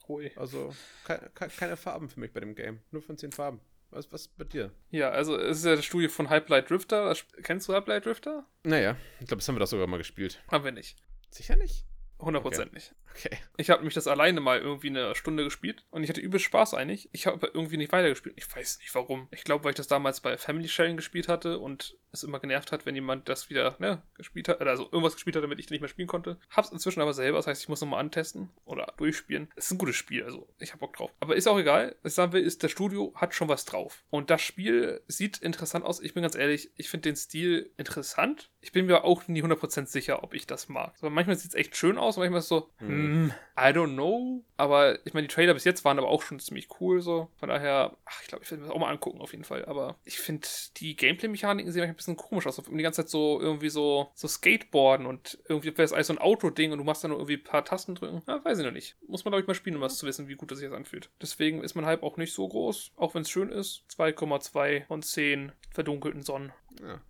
Hui. 0.06 0.30
Also, 0.36 0.74
ke 1.04 1.30
ke 1.34 1.48
keine 1.48 1.76
Farben 1.76 2.08
für 2.10 2.20
mich 2.20 2.32
bei 2.32 2.40
dem 2.40 2.54
Game. 2.54 2.80
0 2.90 3.00
von 3.00 3.16
10 3.16 3.32
Farben. 3.32 3.60
Was, 3.90 4.12
was 4.12 4.28
bei 4.28 4.44
dir? 4.44 4.70
Ja, 4.90 5.10
also 5.10 5.36
es 5.38 5.58
ist 5.60 5.64
ja 5.64 5.74
das 5.74 5.84
Studio 5.86 6.10
von 6.10 6.28
Hype 6.28 6.50
Light 6.50 6.68
Drifter. 6.68 7.06
Das, 7.08 7.24
kennst 7.42 7.68
du 7.68 7.72
Hype 7.72 7.88
Light 7.88 8.04
Drifter? 8.04 8.46
Naja, 8.64 8.98
ich 9.18 9.26
glaube, 9.26 9.38
das 9.40 9.48
haben 9.48 9.54
wir 9.56 9.60
doch 9.60 9.66
sogar 9.66 9.86
mal 9.86 9.96
gespielt. 9.96 10.42
Haben 10.48 10.64
wir 10.64 10.72
nicht. 10.72 10.98
Sicher 11.30 11.56
nicht? 11.56 11.86
100% 12.18 12.72
nicht. 12.72 12.94
Okay. 13.14 13.36
Ich 13.56 13.70
habe 13.70 13.84
mich 13.84 13.94
das 13.94 14.06
alleine 14.06 14.40
mal 14.40 14.58
irgendwie 14.58 14.88
eine 14.88 15.14
Stunde 15.14 15.44
gespielt 15.44 15.84
und 15.90 16.02
ich 16.02 16.10
hatte 16.10 16.20
übel 16.20 16.40
Spaß 16.40 16.74
eigentlich. 16.74 17.08
Ich 17.12 17.26
habe 17.26 17.36
aber 17.36 17.54
irgendwie 17.54 17.76
nicht 17.76 17.92
weitergespielt. 17.92 18.34
Ich 18.38 18.54
weiß 18.54 18.78
nicht 18.78 18.94
warum. 18.94 19.28
Ich 19.30 19.44
glaube, 19.44 19.64
weil 19.64 19.70
ich 19.70 19.76
das 19.76 19.86
damals 19.86 20.20
bei 20.20 20.36
Family 20.36 20.68
Sharing 20.68 20.96
gespielt 20.96 21.28
hatte 21.28 21.58
und 21.58 21.96
es 22.12 22.22
immer 22.22 22.40
genervt 22.40 22.72
hat, 22.72 22.86
wenn 22.86 22.94
jemand 22.94 23.28
das 23.28 23.50
wieder 23.50 23.76
ne, 23.78 24.02
gespielt 24.14 24.48
hat, 24.48 24.60
also 24.60 24.84
irgendwas 24.84 25.14
gespielt 25.14 25.36
hat, 25.36 25.42
damit 25.42 25.58
ich 25.58 25.70
nicht 25.70 25.80
mehr 25.80 25.88
spielen 25.88 26.08
konnte. 26.08 26.38
Hab's 26.50 26.70
inzwischen 26.70 27.00
aber 27.00 27.12
selber, 27.12 27.38
das 27.38 27.46
heißt, 27.46 27.62
ich 27.62 27.68
muss 27.68 27.80
nochmal 27.80 28.00
antesten 28.00 28.50
oder 28.64 28.92
durchspielen. 28.96 29.48
Es 29.56 29.66
ist 29.66 29.72
ein 29.72 29.78
gutes 29.78 29.96
Spiel, 29.96 30.24
also 30.24 30.48
ich 30.58 30.70
habe 30.70 30.80
Bock 30.80 30.96
drauf. 30.96 31.12
Aber 31.20 31.36
ist 31.36 31.46
auch 31.46 31.58
egal. 31.58 31.96
Was 32.02 32.12
ich 32.12 32.16
sagen 32.16 32.32
will, 32.32 32.42
ist, 32.42 32.62
das 32.62 32.70
Studio 32.70 33.12
hat 33.14 33.34
schon 33.34 33.48
was 33.48 33.64
drauf. 33.64 34.04
Und 34.10 34.30
das 34.30 34.42
Spiel 34.42 35.00
sieht 35.06 35.38
interessant 35.38 35.84
aus. 35.84 36.00
Ich 36.00 36.14
bin 36.14 36.22
ganz 36.22 36.34
ehrlich, 36.34 36.70
ich 36.76 36.88
finde 36.88 37.10
den 37.10 37.16
Stil 37.16 37.70
interessant. 37.76 38.50
Ich 38.60 38.72
bin 38.72 38.86
mir 38.86 39.04
auch 39.04 39.28
nie 39.28 39.42
100% 39.42 39.86
sicher, 39.86 40.22
ob 40.22 40.34
ich 40.34 40.46
das 40.46 40.68
mag. 40.68 40.94
Aber 41.00 41.10
manchmal 41.10 41.36
sieht 41.36 41.50
es 41.50 41.54
echt 41.54 41.76
schön 41.76 41.98
aus, 41.98 42.16
manchmal 42.16 42.38
ist 42.38 42.46
es 42.46 42.48
so, 42.48 42.70
hm, 42.78 43.32
I 43.56 43.68
don't 43.68 43.94
know. 43.94 44.44
Aber 44.56 45.04
ich 45.06 45.14
meine, 45.14 45.26
die 45.26 45.34
Trailer 45.34 45.54
bis 45.54 45.64
jetzt 45.64 45.84
waren 45.84 45.98
aber 45.98 46.08
auch 46.08 46.22
schon 46.22 46.40
ziemlich 46.40 46.68
cool 46.80 47.00
so. 47.00 47.30
Von 47.36 47.48
daher, 47.48 47.96
ach, 48.04 48.22
ich 48.22 48.28
glaube, 48.28 48.44
ich 48.44 48.50
werde 48.50 48.62
mir 48.62 48.68
das 48.68 48.76
auch 48.76 48.80
mal 48.80 48.90
angucken 48.90 49.20
auf 49.20 49.32
jeden 49.32 49.44
Fall. 49.44 49.64
Aber 49.66 49.96
ich 50.04 50.18
finde, 50.18 50.46
die 50.76 50.96
Gameplay-Mechaniken 50.96 51.70
sehen 51.70 51.82
manchmal 51.82 51.97
bisschen 51.98 52.16
komisch 52.16 52.46
aus. 52.46 52.56
Die 52.56 52.82
ganze 52.82 53.02
Zeit 53.02 53.10
so 53.10 53.38
irgendwie 53.40 53.68
so, 53.68 54.10
so 54.14 54.26
Skateboarden 54.26 55.04
und 55.06 55.38
irgendwie 55.48 55.68
wäre 55.76 55.82
es 55.84 55.92
alles 55.92 56.06
so 56.06 56.14
ein 56.14 56.18
Auto-Ding 56.18 56.72
und 56.72 56.78
du 56.78 56.84
machst 56.84 57.04
dann 57.04 57.10
nur 57.10 57.18
irgendwie 57.20 57.36
ein 57.36 57.44
paar 57.44 57.64
Tasten 57.64 57.94
drücken. 57.94 58.22
Ja, 58.26 58.42
weiß 58.42 58.58
ich 58.58 58.64
noch 58.64 58.72
nicht. 58.72 58.96
Muss 59.06 59.24
man, 59.24 59.32
glaube 59.32 59.42
ich, 59.42 59.46
mal 59.46 59.54
spielen, 59.54 59.76
um 59.76 59.82
was 59.82 59.98
zu 59.98 60.06
wissen, 60.06 60.28
wie 60.28 60.34
gut 60.36 60.50
das 60.50 60.58
sich 60.58 60.66
jetzt 60.66 60.74
anfühlt. 60.76 61.10
Deswegen 61.20 61.62
ist 61.62 61.74
mein 61.74 61.84
Hype 61.84 62.02
auch 62.02 62.16
nicht 62.16 62.32
so 62.32 62.48
groß, 62.48 62.92
auch 62.96 63.14
wenn 63.14 63.22
es 63.22 63.30
schön 63.30 63.50
ist. 63.50 63.84
2,2 63.94 64.86
von 64.86 65.02
10 65.02 65.52
verdunkelten 65.70 66.22
Sonnen. 66.22 66.52
Ja. 66.82 67.00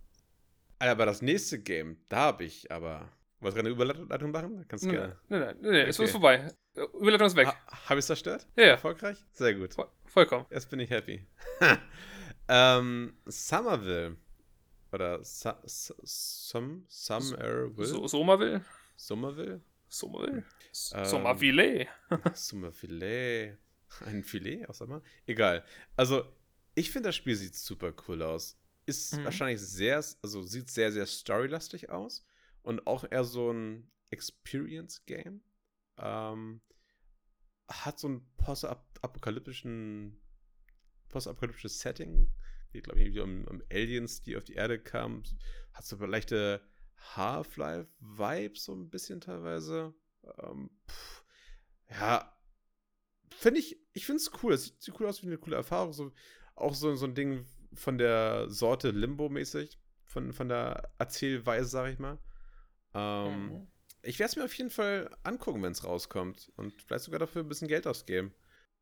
Aber 0.79 1.05
das 1.05 1.21
nächste 1.21 1.59
Game, 1.59 1.97
da 2.09 2.17
habe 2.17 2.43
ich 2.43 2.71
aber. 2.71 3.09
Was 3.41 3.55
eine 3.55 3.69
Überleitung 3.69 4.31
machen? 4.31 4.65
Kannst 4.67 4.83
du 4.83 4.89
gerne. 4.91 5.17
nein, 5.29 5.39
nein, 5.39 5.57
nein, 5.61 5.71
nein, 5.71 5.87
es 5.87 5.97
ist 5.97 6.11
vorbei. 6.11 6.51
Überleitung 6.99 7.27
ist 7.27 7.37
weg. 7.37 7.47
Ha, 7.47 7.55
habe 7.85 7.93
ich 7.93 7.99
es 7.99 8.07
zerstört? 8.07 8.45
Ja, 8.57 8.63
ja. 8.63 8.69
Erfolgreich? 8.71 9.17
Sehr 9.31 9.53
gut. 9.53 9.73
Voll- 9.75 9.87
Vollkommen. 10.07 10.45
Jetzt 10.49 10.69
bin 10.69 10.81
ich 10.81 10.89
happy. 10.89 11.25
ähm, 12.49 13.13
Somerville. 13.25 14.17
Oder 14.91 15.23
Su 15.23 15.49
Su 15.65 15.93
Sum 16.03 16.85
Somerville? 16.87 17.85
So, 17.85 18.07
Somerville? 18.07 18.65
Somerville? 18.95 19.61
Somerville? 19.87 20.43
Ähm, 20.93 21.05
Somerville. 21.05 21.87
Somerfilet. 22.33 23.57
Ein 24.05 24.23
Filet 24.23 24.65
aus 24.67 24.77
Sommer? 24.79 25.01
Egal. 25.25 25.63
Also, 25.95 26.23
ich 26.75 26.91
finde, 26.91 27.09
das 27.09 27.15
Spiel 27.15 27.35
sieht 27.35 27.55
super 27.55 27.93
cool 28.07 28.21
aus. 28.21 28.55
Ist 28.85 29.17
Mhm. 29.17 29.23
wahrscheinlich 29.25 29.59
sehr, 29.61 30.03
also 30.21 30.41
sieht 30.43 30.69
sehr, 30.69 30.91
sehr 30.91 31.05
storylastig 31.05 31.89
aus. 31.89 32.23
Und 32.61 32.85
auch 32.87 33.03
eher 33.09 33.23
so 33.23 33.51
ein 33.51 33.89
Experience-Game. 34.11 35.41
Ähm, 35.97 36.61
hat 37.67 37.99
so 37.99 38.09
ein 38.09 38.27
postapokalyptischen, 38.37 40.19
postapokalyptisches 41.09 41.79
Setting. 41.79 42.31
Geht, 42.71 42.83
glaube 42.85 42.99
ich, 42.99 43.05
irgendwie 43.07 43.21
um, 43.21 43.45
um 43.47 43.63
Aliens, 43.71 44.21
die 44.23 44.37
auf 44.37 44.43
die 44.43 44.53
Erde 44.53 44.79
kamen. 44.79 45.23
Hat 45.73 45.85
so 45.85 45.95
leichte 46.05 46.61
Half-Life-Vibes, 47.15 48.63
so 48.65 48.73
ein 48.73 48.89
bisschen 48.89 49.21
teilweise. 49.21 49.93
Ähm, 50.41 50.69
pff, 50.87 51.23
ja, 51.89 52.31
finde 53.31 53.59
ich, 53.59 53.77
ich 53.93 54.05
finde 54.05 54.17
es 54.21 54.31
cool. 54.43 54.53
Es 54.53 54.65
sieht, 54.79 54.99
cool 54.99 55.07
aus, 55.07 55.21
wie 55.23 55.27
eine 55.27 55.37
coole 55.37 55.55
Erfahrung. 55.55 55.93
So, 55.93 56.11
auch 56.55 56.75
so, 56.75 56.95
so 56.95 57.05
ein 57.05 57.15
Ding 57.15 57.45
von 57.73 57.97
der 57.97 58.49
Sorte 58.49 58.91
Limbo-mäßig. 58.91 59.79
Von, 60.05 60.33
von 60.33 60.49
der 60.49 60.91
Erzählweise, 60.97 61.69
sag 61.69 61.91
ich 61.93 61.99
mal. 61.99 62.17
Ähm, 62.93 63.51
Mhm. 63.51 63.67
Ich 64.01 64.17
werde 64.17 64.29
es 64.31 64.35
mir 64.37 64.45
auf 64.45 64.53
jeden 64.57 64.69
Fall 64.69 65.09
angucken, 65.23 65.61
wenn 65.61 65.73
es 65.73 65.83
rauskommt. 65.83 66.51
Und 66.55 66.81
vielleicht 66.81 67.03
sogar 67.05 67.19
dafür 67.19 67.43
ein 67.43 67.49
bisschen 67.49 67.67
Geld 67.67 67.85
ausgeben. 67.85 68.33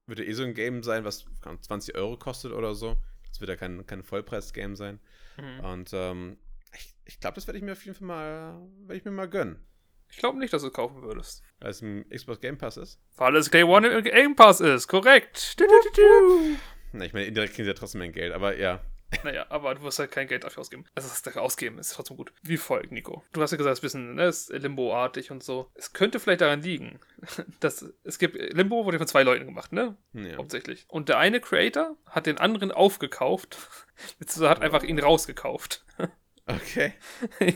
Würde 0.06 0.26
eh 0.26 0.34
so 0.34 0.44
ein 0.44 0.54
Game 0.54 0.84
sein, 0.84 1.04
was 1.06 1.26
keine 1.42 1.52
Ahnung, 1.54 1.64
20 1.64 1.96
Euro 1.96 2.18
kostet 2.18 2.52
oder 2.54 2.76
so. 2.76 2.98
Das 3.30 3.40
wird 3.42 3.50
ja 3.50 3.56
kein, 3.56 3.86
kein 3.86 4.04
Vollpreis-Game 4.04 4.76
sein. 4.76 5.00
Mhm. 5.38 5.60
Und 5.66 5.90
ähm, 5.94 6.38
ich, 6.74 6.96
ich 7.06 7.20
glaube, 7.20 7.36
das 7.36 7.48
werde 7.48 7.58
ich 7.58 7.64
mir 7.64 7.74
auf 7.74 7.86
jeden 7.86 7.98
Fall 7.98 8.08
mal, 8.08 8.68
werde 8.82 8.98
ich 8.98 9.06
mir 9.06 9.12
mal 9.12 9.30
gönnen. 9.30 9.66
Ich 10.10 10.18
glaube 10.18 10.40
nicht, 10.40 10.54
dass 10.54 10.62
du 10.62 10.70
es 10.70 10.74
kaufen 10.74 11.02
würdest. 11.02 11.44
Weil 11.60 11.72
es 11.72 11.82
ein 11.82 12.08
Xbox 12.10 12.40
Game 12.40 12.58
Pass 12.58 12.78
ist. 12.78 13.00
Weil 13.18 13.36
es 13.36 13.50
Day 13.50 13.64
One 13.64 13.88
im 13.88 14.04
Game 14.04 14.36
Pass 14.36 14.62
ist, 14.62 14.88
korrekt. 14.88 15.60
Du, 15.60 15.66
du, 15.66 15.74
du, 15.84 16.02
du. 16.02 16.58
Na, 16.94 17.06
ich 17.06 17.14
meine, 17.14 17.26
indirekt 17.26 17.54
kriegen 17.54 17.66
sie 17.66 17.72
ja 17.72 17.78
trotzdem 17.78 18.00
mein 18.00 18.14
Geld, 18.14 18.34
aber 18.34 18.58
ja. 18.58 18.82
Naja, 19.24 19.46
aber 19.50 19.76
du 19.76 19.84
wirst 19.84 20.00
halt 20.00 20.12
kein 20.12 20.28
Geld 20.28 20.44
dafür 20.44 20.62
ausgeben. 20.62 20.86
Also 20.96 21.08
das 21.08 21.22
dafür 21.22 21.42
ausgeben 21.42 21.80
ist 21.80 21.94
trotzdem 21.94 22.18
gut. 22.18 22.34
Wie 22.44 22.58
folgt, 22.58 22.92
Nico. 22.92 23.24
Du 23.32 23.42
hast 23.42 23.52
ja 23.52 23.58
gesagt, 23.58 23.74
es 23.74 23.80
ist 23.80 23.84
ein 23.84 23.88
bisschen 23.88 24.16
ne, 24.16 24.26
ist 24.26 24.50
Limbo-artig 24.52 25.32
und 25.32 25.44
so. 25.44 25.72
Es 25.76 25.94
könnte 25.94 26.20
vielleicht 26.20 26.42
daran 26.42 26.62
liegen, 26.62 27.00
dass 27.60 27.86
es 28.04 28.20
gibt. 28.20 28.36
Limbo 28.54 28.86
wurde 28.86 28.98
von 28.98 29.08
zwei 29.08 29.24
Leuten 29.24 29.46
gemacht, 29.46 29.72
ne? 29.72 29.96
ja. 30.14 30.38
Hauptsächlich. 30.38 30.86
Und 30.90 31.10
der 31.10 31.20
eine 31.20 31.40
Creator 31.40 31.96
hat 32.06 32.26
den 32.26 32.38
anderen 32.38 32.72
aufgekauft. 32.72 33.58
Beziehungsweise 34.20 34.50
hat 34.50 34.62
einfach 34.62 34.84
ihn 34.84 35.00
rausgekauft. 35.00 35.86
Okay. 36.50 36.94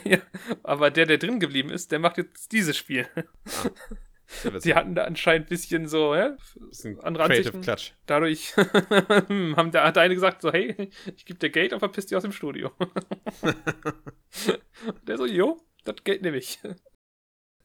ja, 0.04 0.18
aber 0.64 0.92
der, 0.92 1.06
der 1.06 1.18
drin 1.18 1.40
geblieben 1.40 1.70
ist, 1.70 1.94
der 1.94 2.00
macht 2.00 2.18
jetzt 2.18 2.52
dieses 2.52 2.76
Spiel. 2.76 3.08
Ja, 3.16 3.72
Sie 4.60 4.76
hatten 4.76 4.96
da 4.96 5.04
anscheinend 5.04 5.48
ein 5.48 5.50
bisschen 5.50 5.88
so, 5.88 6.16
bisschen 6.70 7.00
andere 7.02 7.26
Creative 7.26 7.58
Ansichten. 7.58 7.62
Clutch. 7.62 7.94
Dadurch 8.06 8.56
haben 8.58 9.72
der, 9.72 9.84
hat 9.84 9.96
der 9.96 10.04
eine 10.04 10.14
gesagt, 10.14 10.42
so, 10.42 10.52
hey, 10.52 10.90
ich 11.16 11.26
gebe 11.26 11.40
dir 11.40 11.50
Geld 11.50 11.74
und 11.74 11.80
verpiss 11.80 12.06
dich 12.08 12.16
aus 12.16 12.24
dem 12.24 12.32
Studio. 12.32 12.72
der 15.08 15.18
so, 15.18 15.26
jo, 15.26 15.62
das 15.84 16.04
Geld 16.04 16.22
nehme 16.22 16.38
ich. 16.38 16.60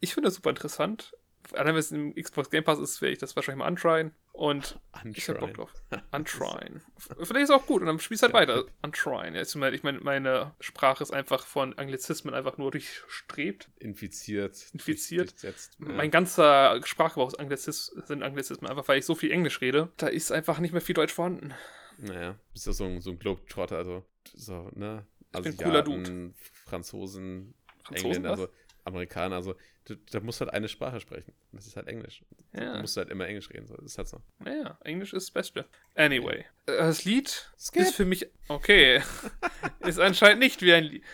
Ich 0.01 0.15
finde 0.15 0.29
das 0.29 0.35
super 0.35 0.51
interessant. 0.51 1.13
Allein 1.53 1.75
wenn 1.75 1.77
es 1.77 1.93
im 1.93 2.15
Xbox 2.15 2.51
Game 2.51 2.65
Pass 2.65 2.79
ist, 2.79 3.01
werde 3.01 3.13
ich 3.13 3.19
das 3.19 3.37
wahrscheinlich 3.37 3.61
mal 3.61 3.67
antryen. 3.67 4.13
Und 4.33 4.79
ich 5.15 5.29
hab 5.29 5.41
Bock 5.41 5.55
drauf. 5.55 5.73
Untrine. 6.13 6.83
Vielleicht 6.99 7.31
ist 7.31 7.43
es 7.45 7.51
auch 7.51 7.67
gut 7.67 7.81
und 7.81 7.87
dann 7.87 7.99
spielst 7.99 8.23
du 8.23 8.27
halt 8.27 8.35
weiter. 8.35 8.65
Untrine. 8.83 9.39
Ja, 9.39 9.71
Ich 9.71 9.83
meine, 9.83 10.01
meine, 10.01 10.55
Sprache 10.61 11.03
ist 11.03 11.11
einfach 11.11 11.47
von 11.47 11.79
Anglizismen 11.79 12.35
einfach 12.35 12.59
nur 12.59 12.71
durchstrebt. 12.71 13.71
Infiziert. 13.79 14.67
Infiziert. 14.73 15.31
Durchsetzt. 15.31 15.77
Mein 15.79 16.11
ganzer 16.11 16.81
Sprachgebrauch 16.85 17.29
ist 17.29 17.41
Anglizis 17.41 17.87
sind 18.05 18.23
Anglizismen, 18.23 18.71
einfach 18.71 18.87
weil 18.89 18.99
ich 18.99 19.07
so 19.07 19.15
viel 19.15 19.31
Englisch 19.31 19.61
rede. 19.61 19.91
Da 19.97 20.09
ist 20.09 20.33
einfach 20.33 20.59
nicht 20.59 20.73
mehr 20.73 20.83
viel 20.83 20.95
Deutsch 20.95 21.15
vorhanden. 21.15 21.55
Naja, 21.99 22.39
bist 22.53 22.67
ja 22.67 22.73
so 22.73 22.85
ein, 22.85 23.01
so 23.01 23.11
ein 23.11 23.19
Globetrotter, 23.19 23.79
also 23.79 24.05
so, 24.35 24.71
ne? 24.75 25.07
Ich 25.35 25.43
bin 25.43 25.53
ein 25.53 25.57
cooler 25.57 25.81
Asiaten, 25.81 26.35
Franzosen, 26.67 27.55
Franzosen, 27.85 28.11
Engländer, 28.11 28.31
was? 28.31 28.41
also 28.41 28.53
Amerikaner, 28.87 29.37
also 29.37 29.55
du, 29.85 29.97
da 29.97 30.21
musst 30.21 30.41
du 30.41 30.45
halt 30.45 30.55
eine 30.55 30.69
Sprache 30.69 31.01
sprechen. 31.01 31.33
Das 31.53 31.67
ist 31.67 31.77
halt 31.77 31.89
Englisch. 31.89 32.23
Ja. 32.53 32.75
Da 32.75 32.81
musst 32.81 32.97
du 32.97 33.01
halt 33.01 33.11
immer 33.11 33.27
Englisch 33.27 33.51
reden, 33.51 33.67
so. 33.67 33.75
Das 33.77 33.87
ist 33.93 33.99
halt 33.99 34.09
so. 34.09 34.21
Naja, 34.39 34.79
Englisch 34.85 35.13
ist 35.13 35.29
das 35.29 35.31
Beste. 35.33 35.67
Anyway. 35.95 36.45
Äh, 36.67 36.77
Das 36.79 37.05
Lied 37.05 37.51
Skip. 37.59 37.83
ist 37.83 37.95
für 37.95 38.05
mich. 38.05 38.27
Okay. 38.49 39.03
ist 39.81 39.99
anscheinend 39.99 40.41
nicht 40.41 40.63
wie 40.63 40.73
ein 40.75 40.85
Lied. 40.85 41.05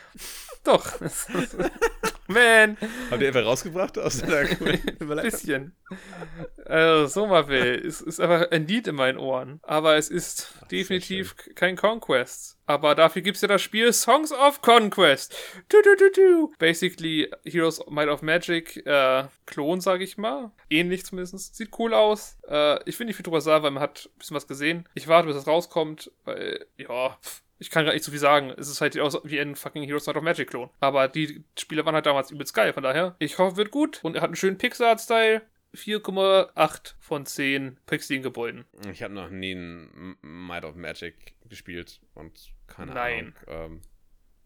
Doch. 0.64 1.00
Man. 2.28 2.76
Habt 3.10 3.20
ihr 3.20 3.28
einfach 3.28 3.44
rausgebracht 3.44 3.98
aus 3.98 4.18
der 4.22 4.40
Ein 4.60 4.96
Überleitung? 5.00 5.30
bisschen. 5.30 5.76
Also, 6.64 7.06
so 7.06 7.26
mal 7.26 7.48
will. 7.48 7.82
Es 7.86 8.00
ist 8.00 8.20
einfach 8.20 8.50
ein 8.50 8.66
Lied 8.66 8.86
in 8.86 8.94
meinen 8.94 9.18
Ohren. 9.18 9.58
Aber 9.62 9.96
es 9.96 10.08
ist 10.08 10.54
Ach, 10.62 10.68
definitiv 10.68 11.34
kein 11.54 11.76
Conquest. 11.76 12.58
Aber 12.66 12.94
dafür 12.94 13.22
gibt 13.22 13.36
es 13.36 13.42
ja 13.42 13.48
das 13.48 13.60
Spiel 13.60 13.92
Songs 13.92 14.32
of 14.32 14.62
Conquest. 14.62 15.34
Du, 15.68 15.82
du, 15.82 15.96
du, 15.96 16.10
du. 16.12 16.52
Basically 16.58 17.30
Heroes 17.44 17.82
Might 17.90 18.08
of 18.08 18.22
Magic 18.22 18.86
äh, 18.86 19.24
Klon, 19.46 19.80
sag 19.80 20.00
ich 20.00 20.16
mal. 20.16 20.52
Ähnlich 20.70 21.04
zumindest. 21.04 21.56
Sieht 21.56 21.70
cool 21.78 21.92
aus. 21.92 22.38
Äh, 22.48 22.78
ich 22.88 22.96
finde 22.96 23.08
nicht 23.10 23.16
viel 23.16 23.24
drüber 23.24 23.40
sagen, 23.40 23.64
weil 23.64 23.72
man 23.72 23.82
hat 23.82 24.08
ein 24.14 24.18
bisschen 24.18 24.36
was 24.36 24.46
gesehen. 24.46 24.88
Ich 24.94 25.08
warte, 25.08 25.26
bis 25.26 25.36
es 25.36 25.46
rauskommt, 25.46 26.10
weil, 26.24 26.64
ja, 26.78 27.18
pff, 27.22 27.42
ich 27.62 27.70
kann 27.70 27.84
gar 27.86 27.92
nicht 27.92 28.04
so 28.04 28.10
viel 28.10 28.20
sagen. 28.20 28.50
Es 28.56 28.68
ist 28.68 28.80
halt 28.80 28.98
aus 28.98 29.18
wie 29.24 29.40
ein 29.40 29.56
fucking 29.56 29.84
Heroes 29.84 30.06
Might 30.06 30.16
of 30.16 30.22
Magic 30.22 30.50
Klon. 30.50 30.68
Aber 30.80 31.08
die 31.08 31.44
Spiele 31.58 31.84
waren 31.86 31.94
halt 31.94 32.06
damals 32.06 32.30
übelst 32.30 32.52
geil, 32.54 32.72
von 32.72 32.82
daher. 32.82 33.14
Ich 33.18 33.38
hoffe, 33.38 33.56
wird 33.56 33.70
gut. 33.70 34.00
Und 34.02 34.16
er 34.16 34.22
hat 34.22 34.28
einen 34.28 34.36
schönen 34.36 34.58
Pixar-Style. 34.58 35.42
4,8 35.74 36.94
von 37.00 37.24
10 37.24 37.78
Pixie-Gebäuden. 37.86 38.66
Ich 38.92 39.02
habe 39.02 39.14
noch 39.14 39.30
nie 39.30 39.52
ein 39.54 40.16
Might 40.20 40.64
of 40.66 40.74
Magic 40.76 41.14
gespielt 41.48 42.00
und 42.14 42.52
keine 42.66 42.92
Nein. 42.92 43.34
Ahnung. 43.46 43.72
Ähm, 43.72 43.80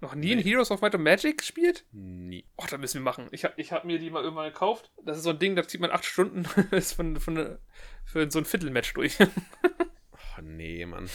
Noch 0.01 0.14
nie 0.14 0.33
ein 0.33 0.39
Nee. 0.39 0.45
Heroes 0.45 0.71
of 0.71 0.83
Might 0.83 0.95
of 0.95 1.01
Magic 1.01 1.39
gespielt? 1.39 1.85
nie. 1.91 2.45
Oh, 2.57 2.64
da 2.71 2.79
müssen 2.79 3.01
wir 3.01 3.03
machen. 3.05 3.27
Ich 3.33 3.45
habe 3.45 3.55
ich 3.57 3.73
hab 3.73 3.85
mir 3.85 3.99
die 3.99 4.11
mal 4.11 4.23
irgendwann 4.23 4.53
gekauft. 4.53 4.93
Das 5.05 5.17
ist 5.17 5.25
so 5.25 5.31
ein 5.31 5.39
Ding, 5.41 5.57
da 5.57 5.67
zieht 5.67 5.81
man 5.81 5.91
8 5.91 6.05
Stunden 6.05 6.45
ist 6.71 6.93
von, 6.93 7.19
von, 7.19 7.59
für 8.05 8.31
so 8.31 8.39
ein 8.39 8.45
Viertelmatch 8.45 8.93
durch. 8.95 9.17
Oh, 10.39 10.43
nee, 10.43 10.85
Mann. 10.85 11.09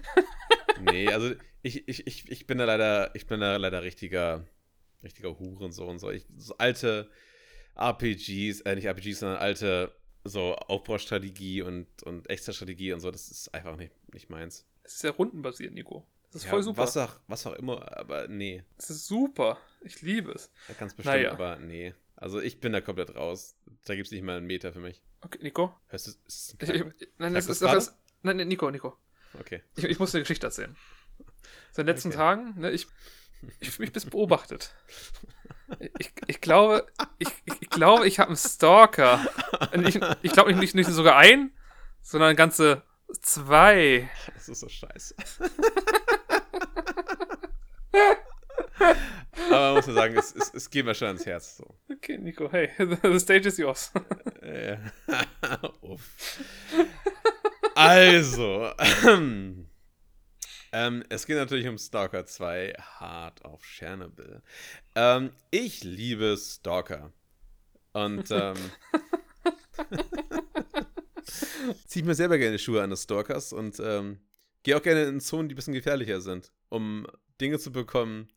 nee, 0.82 1.08
also 1.08 1.32
ich, 1.62 1.88
ich, 1.88 2.06
ich, 2.06 2.30
ich 2.30 2.46
bin 2.46 2.58
da 2.58 2.64
leider, 2.64 3.14
ich 3.14 3.26
bin 3.26 3.40
da 3.40 3.56
leider 3.56 3.82
richtiger, 3.82 4.44
richtiger 5.02 5.38
Hurensohn. 5.38 5.98
So, 5.98 6.10
ich, 6.10 6.26
so 6.36 6.56
alte 6.58 7.10
RPGs, 7.76 8.62
äh, 8.62 8.74
nicht 8.74 8.86
RPGs, 8.86 9.20
sondern 9.20 9.38
alte 9.38 9.94
so 10.24 10.54
Aufbaustrategie 10.54 11.62
und, 11.62 12.02
und 12.02 12.28
Extra-Strategie 12.28 12.92
und 12.92 13.00
so, 13.00 13.10
das 13.10 13.30
ist 13.30 13.54
einfach 13.54 13.76
nicht, 13.76 13.92
nicht 14.12 14.28
meins. 14.28 14.66
Das 14.82 14.94
ist 14.94 15.04
ja 15.04 15.10
rundenbasiert, 15.10 15.72
Nico. 15.72 16.06
Das 16.30 16.42
ist 16.42 16.44
Ja, 16.44 16.50
voll 16.50 16.62
super. 16.62 16.82
Was 16.82 16.96
auch, 16.96 17.16
was 17.26 17.46
auch 17.46 17.54
immer, 17.54 17.96
aber 17.96 18.28
nee. 18.28 18.62
Das 18.76 18.90
ist 18.90 19.06
super. 19.06 19.58
Ich 19.82 20.02
liebe 20.02 20.32
es. 20.32 20.52
Ja, 20.68 20.74
Ganz 20.74 20.94
bestimmt, 20.94 21.16
Naja. 21.16 21.32
aber 21.32 21.56
nee. 21.58 21.94
Also 22.16 22.40
ich 22.40 22.60
bin 22.60 22.72
da 22.72 22.80
komplett 22.80 23.14
raus. 23.16 23.56
Da 23.84 23.94
gibt 23.94 24.06
es 24.06 24.12
nicht 24.12 24.22
mal 24.22 24.36
einen 24.36 24.46
Meter 24.46 24.72
für 24.72 24.80
mich. 24.80 25.02
Okay, 25.22 25.38
Nico. 25.42 25.74
Hörst 25.88 26.06
du? 26.06 26.10
Ist 26.26 26.56
Ich, 26.62 26.68
ich, 26.68 26.84
nein, 27.18 27.34
das 27.34 27.46
ist 27.46 27.62
das 27.62 27.96
nein, 28.22 28.36
Nico, 28.46 28.70
Nico. 28.70 28.96
Okay. 29.38 29.62
Ich, 29.76 29.84
ich 29.84 29.98
muss 29.98 30.14
eine 30.14 30.22
Geschichte 30.22 30.46
erzählen. 30.46 30.76
So 31.72 31.82
in 31.82 31.86
den 31.86 31.94
letzten 31.94 32.08
Okay. 32.08 32.16
Tagen, 32.16 32.54
ne, 32.60 32.70
ich, 32.70 32.86
ich 33.60 33.70
fühle 33.70 33.86
mich 33.86 33.92
bis 33.92 34.06
beobachtet. 34.06 34.74
Ich, 35.98 36.12
ich 36.26 36.40
glaube, 36.40 36.86
ich, 37.18 37.28
ich, 37.60 37.70
glaube, 37.70 38.06
ich 38.08 38.18
habe 38.18 38.28
einen 38.28 38.36
Stalker. 38.36 39.24
Und 39.72 39.86
Ich, 39.86 40.00
ich 40.22 40.32
glaube 40.32 40.52
nicht, 40.54 40.74
nicht 40.74 40.90
sogar 40.90 41.16
ein, 41.16 41.52
sondern 42.02 42.34
ganze 42.34 42.82
zwei. 43.20 44.10
Das 44.34 44.48
ist 44.48 44.60
so 44.60 44.68
scheiße. 44.68 45.14
aber 49.50 49.60
man 49.60 49.74
muss 49.74 49.86
ja 49.86 49.92
sagen, 49.92 50.16
es, 50.16 50.34
es, 50.34 50.54
es 50.54 50.70
geht 50.70 50.84
mir 50.84 50.94
schon 50.94 51.08
ans 51.08 51.26
Herz. 51.26 51.56
So. 51.56 51.76
Okay, 51.90 52.18
Nico, 52.18 52.50
hey, 52.50 52.70
the 53.02 53.18
stage 53.20 53.46
is 53.48 53.58
yours. 53.58 53.92
Äh, 54.40 54.78
Uff. 55.82 56.40
Also, 57.80 58.70
ähm, 60.72 61.04
es 61.08 61.26
geht 61.26 61.36
natürlich 61.36 61.66
um 61.66 61.78
Stalker 61.78 62.26
2, 62.26 62.74
Hard 62.78 63.44
auf 63.44 63.64
Chernobyl. 63.64 64.42
Ähm, 64.94 65.30
ich 65.50 65.82
liebe 65.82 66.36
Stalker. 66.36 67.12
Und 67.92 68.30
ähm, 68.30 68.56
ziehe 71.86 72.04
mir 72.04 72.14
selber 72.14 72.38
gerne 72.38 72.58
Schuhe 72.58 72.82
an 72.82 72.90
des 72.90 73.04
Stalkers 73.04 73.52
und 73.52 73.80
ähm, 73.80 74.20
gehe 74.62 74.76
auch 74.76 74.82
gerne 74.82 75.04
in 75.04 75.20
Zonen, 75.20 75.48
die 75.48 75.54
ein 75.54 75.56
bisschen 75.56 75.74
gefährlicher 75.74 76.20
sind, 76.20 76.52
um 76.68 77.06
Dinge 77.40 77.58
zu 77.58 77.72
bekommen, 77.72 78.28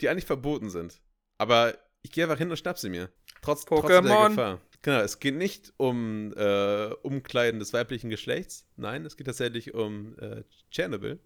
die 0.00 0.08
eigentlich 0.08 0.26
verboten 0.26 0.70
sind. 0.70 1.00
Aber 1.38 1.76
ich 2.02 2.12
gehe 2.12 2.24
einfach 2.24 2.38
hin 2.38 2.50
und 2.50 2.56
schnapp 2.56 2.78
sie 2.78 2.90
mir. 2.90 3.10
Trotz, 3.42 3.64
trotz 3.64 3.86
der 3.86 4.02
Pokémon. 4.02 4.28
Gefahr. 4.28 4.60
Genau, 4.82 5.00
es 5.00 5.18
geht 5.18 5.34
nicht 5.34 5.72
um 5.76 6.32
äh, 6.36 6.94
Umkleiden 7.02 7.58
des 7.58 7.72
weiblichen 7.72 8.10
Geschlechts. 8.10 8.66
Nein, 8.76 9.04
es 9.04 9.16
geht 9.16 9.26
tatsächlich 9.26 9.74
um 9.74 10.16
äh, 10.18 10.44
Tschernobyl. 10.70 11.18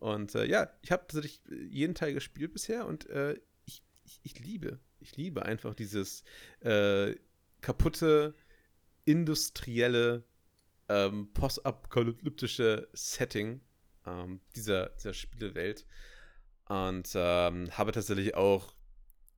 Und 0.00 0.34
äh, 0.34 0.44
ja, 0.46 0.70
ich 0.82 0.90
habe 0.90 1.02
tatsächlich 1.06 1.40
jeden 1.70 1.94
Teil 1.94 2.14
gespielt 2.14 2.52
bisher 2.52 2.86
und 2.86 3.08
äh, 3.10 3.36
ich, 3.66 3.82
ich, 4.04 4.20
ich 4.22 4.38
liebe, 4.40 4.80
ich 5.00 5.16
liebe 5.16 5.44
einfach 5.44 5.74
dieses 5.74 6.24
äh, 6.60 7.14
kaputte, 7.60 8.34
industrielle, 9.04 10.24
ähm, 10.88 11.32
postapokalyptische 11.34 12.88
Setting 12.92 13.60
ähm, 14.06 14.40
dieser, 14.56 14.90
dieser 14.90 15.14
Spielewelt. 15.14 15.86
Und 16.68 17.10
ähm, 17.14 17.70
habe 17.76 17.92
tatsächlich 17.92 18.34
auch 18.34 18.74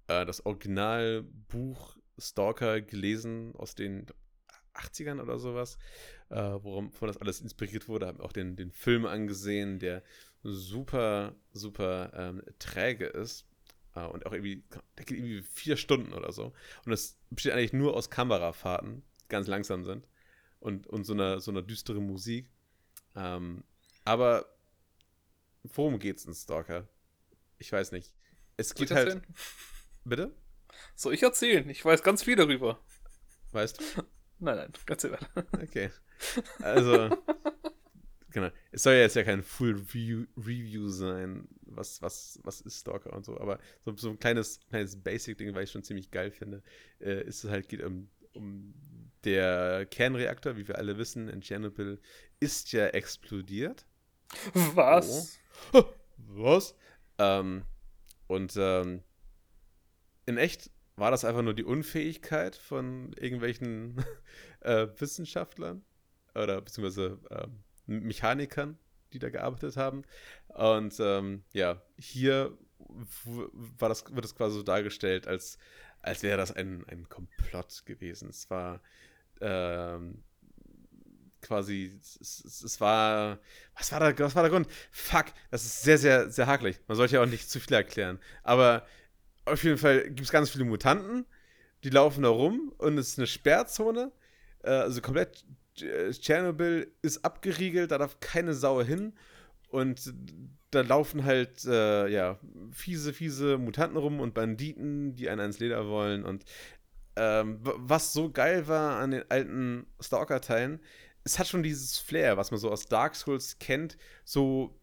äh, 0.08 0.26
das 0.26 0.44
Originalbuch 0.44 1.96
Stalker 2.20 2.80
gelesen 2.80 3.54
aus 3.56 3.74
den 3.74 4.06
80ern 4.74 5.20
oder 5.20 5.38
sowas, 5.38 5.78
äh, 6.28 6.36
worum 6.36 6.92
von 6.92 7.08
das 7.08 7.16
alles 7.16 7.40
inspiriert 7.40 7.88
wurde. 7.88 8.06
Habe 8.06 8.22
auch 8.22 8.32
den, 8.32 8.56
den 8.56 8.70
Film 8.70 9.06
angesehen, 9.06 9.78
der 9.78 10.02
super, 10.42 11.34
super 11.52 12.12
ähm, 12.14 12.42
träge 12.58 13.06
ist. 13.06 13.46
Äh, 13.94 14.06
und 14.06 14.26
auch 14.26 14.32
irgendwie, 14.32 14.62
der 14.98 15.04
geht 15.04 15.18
irgendwie 15.18 15.42
vier 15.42 15.76
Stunden 15.76 16.12
oder 16.12 16.32
so. 16.32 16.52
Und 16.84 16.92
es 16.92 17.18
besteht 17.30 17.52
eigentlich 17.52 17.72
nur 17.72 17.94
aus 17.94 18.10
Kamerafahrten, 18.10 19.02
die 19.22 19.28
ganz 19.28 19.46
langsam 19.46 19.84
sind. 19.84 20.06
Und, 20.60 20.86
und 20.86 21.04
so 21.04 21.14
einer 21.14 21.40
so 21.40 21.50
einer 21.50 21.62
düsteren 21.62 22.06
Musik. 22.06 22.50
Ähm, 23.16 23.64
aber 24.04 24.46
worum 25.62 25.98
geht's 25.98 26.24
in 26.26 26.34
Stalker? 26.34 26.86
Ich 27.58 27.72
weiß 27.72 27.92
nicht. 27.92 28.12
Es 28.56 28.74
geht 28.74 28.90
halt. 28.90 29.22
Bitte? 30.04 30.34
Soll 30.94 31.14
ich 31.14 31.22
erzählen? 31.22 31.68
Ich 31.68 31.84
weiß 31.84 32.02
ganz 32.02 32.22
viel 32.22 32.36
darüber. 32.36 32.80
Weißt 33.52 33.80
du? 33.80 33.84
Nein, 34.42 34.56
nein, 34.56 34.72
erzähl 34.86 35.12
weiter. 35.12 35.28
Okay. 35.62 35.90
Also, 36.62 37.10
genau. 38.30 38.48
Es 38.72 38.82
soll 38.84 38.94
ja 38.94 39.00
jetzt 39.00 39.16
ja 39.16 39.22
kein 39.22 39.42
Full 39.42 39.74
Review, 39.74 40.24
Review 40.34 40.88
sein, 40.88 41.46
was, 41.60 42.00
was, 42.00 42.40
was 42.42 42.62
ist 42.62 42.80
Stalker 42.80 43.12
und 43.12 43.26
so, 43.26 43.38
aber 43.38 43.58
so, 43.84 43.94
so 43.96 44.08
ein 44.08 44.18
kleines, 44.18 44.60
kleines 44.70 44.96
Basic-Ding, 44.96 45.54
weil 45.54 45.64
ich 45.64 45.70
schon 45.70 45.82
ziemlich 45.82 46.10
geil 46.10 46.30
finde, 46.30 46.62
äh, 47.00 47.22
ist 47.24 47.44
es 47.44 47.50
halt, 47.50 47.68
geht 47.68 47.82
um, 47.82 48.08
um 48.32 48.72
der 49.24 49.84
Kernreaktor, 49.84 50.56
wie 50.56 50.66
wir 50.66 50.78
alle 50.78 50.96
wissen, 50.96 51.28
in 51.28 51.42
Chernobyl, 51.42 52.00
ist 52.40 52.72
ja 52.72 52.86
explodiert. 52.86 53.84
Was? 54.74 55.38
Was? 56.16 56.74
Ähm, 57.18 57.64
und 58.26 58.54
ähm, 58.56 59.02
in 60.30 60.38
echt 60.38 60.70
war 60.96 61.10
das 61.10 61.24
einfach 61.24 61.42
nur 61.42 61.54
die 61.54 61.64
Unfähigkeit 61.64 62.56
von 62.56 63.12
irgendwelchen 63.14 64.04
äh, 64.60 64.86
Wissenschaftlern 64.98 65.84
oder 66.34 66.60
beziehungsweise 66.60 67.18
ähm, 67.30 67.62
Mechanikern, 67.86 68.78
die 69.12 69.18
da 69.18 69.30
gearbeitet 69.30 69.76
haben. 69.76 70.04
Und 70.48 70.94
ähm, 71.00 71.42
ja, 71.52 71.82
hier 71.98 72.56
war 72.78 73.88
das, 73.88 74.04
wird 74.14 74.24
es 74.24 74.34
quasi 74.34 74.56
so 74.56 74.62
dargestellt, 74.62 75.26
als, 75.26 75.58
als 76.00 76.22
wäre 76.22 76.36
das 76.36 76.52
ein, 76.52 76.84
ein 76.88 77.08
Komplott 77.08 77.84
gewesen. 77.86 78.28
Es 78.28 78.48
war 78.50 78.80
ähm, 79.40 80.22
quasi, 81.42 81.98
es, 82.00 82.44
es, 82.44 82.62
es 82.62 82.80
war, 82.80 83.38
was 83.76 83.90
war, 83.92 84.00
der, 84.00 84.18
was 84.18 84.34
war 84.34 84.42
der 84.42 84.50
Grund? 84.50 84.68
Fuck, 84.90 85.26
das 85.50 85.64
ist 85.64 85.82
sehr, 85.82 85.98
sehr, 85.98 86.30
sehr 86.30 86.46
hakelig. 86.46 86.78
Man 86.86 86.96
sollte 86.96 87.14
ja 87.16 87.22
auch 87.22 87.26
nicht 87.26 87.50
zu 87.50 87.58
viel 87.58 87.74
erklären. 87.74 88.18
Aber 88.42 88.86
auf 89.44 89.64
jeden 89.64 89.78
Fall 89.78 90.04
gibt 90.04 90.20
es 90.20 90.30
ganz 90.30 90.50
viele 90.50 90.64
Mutanten, 90.64 91.26
die 91.84 91.90
laufen 91.90 92.22
da 92.22 92.28
rum 92.28 92.72
und 92.78 92.98
es 92.98 93.10
ist 93.10 93.18
eine 93.18 93.26
Sperrzone. 93.26 94.12
Äh, 94.62 94.70
also 94.70 95.00
komplett 95.00 95.44
äh, 95.80 96.10
Tschernobyl 96.10 96.92
ist 97.02 97.24
abgeriegelt, 97.24 97.90
da 97.90 97.98
darf 97.98 98.20
keine 98.20 98.54
Sau 98.54 98.82
hin. 98.82 99.14
Und 99.68 100.12
da 100.72 100.80
laufen 100.80 101.24
halt, 101.24 101.64
äh, 101.64 102.08
ja, 102.08 102.38
fiese, 102.72 103.12
fiese 103.12 103.56
Mutanten 103.56 103.96
rum 103.96 104.20
und 104.20 104.34
Banditen, 104.34 105.14
die 105.14 105.28
einen 105.28 105.40
ans 105.40 105.60
Leder 105.60 105.86
wollen. 105.86 106.24
Und 106.24 106.44
ähm, 107.16 107.58
was 107.62 108.12
so 108.12 108.30
geil 108.30 108.66
war 108.66 108.98
an 108.98 109.12
den 109.12 109.30
alten 109.30 109.86
Stalker-Teilen, 110.00 110.80
es 111.22 111.38
hat 111.38 111.48
schon 111.48 111.62
dieses 111.62 111.98
Flair, 111.98 112.36
was 112.36 112.50
man 112.50 112.58
so 112.58 112.70
aus 112.70 112.86
Dark 112.86 113.14
Souls 113.14 113.58
kennt, 113.58 113.96
so 114.24 114.76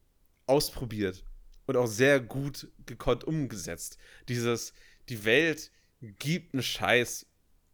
ausprobiert 0.46 1.26
und 1.68 1.78
auch 1.78 1.88
sehr 1.88 2.20
gut 2.20 2.68
gekonnt 2.86 3.24
umgesetzt. 3.24 3.98
Dieses, 4.30 4.74
die 5.10 5.26
Welt 5.26 5.72
gibt 6.02 6.54
einen 6.54 6.64
Scheiß 6.64 7.26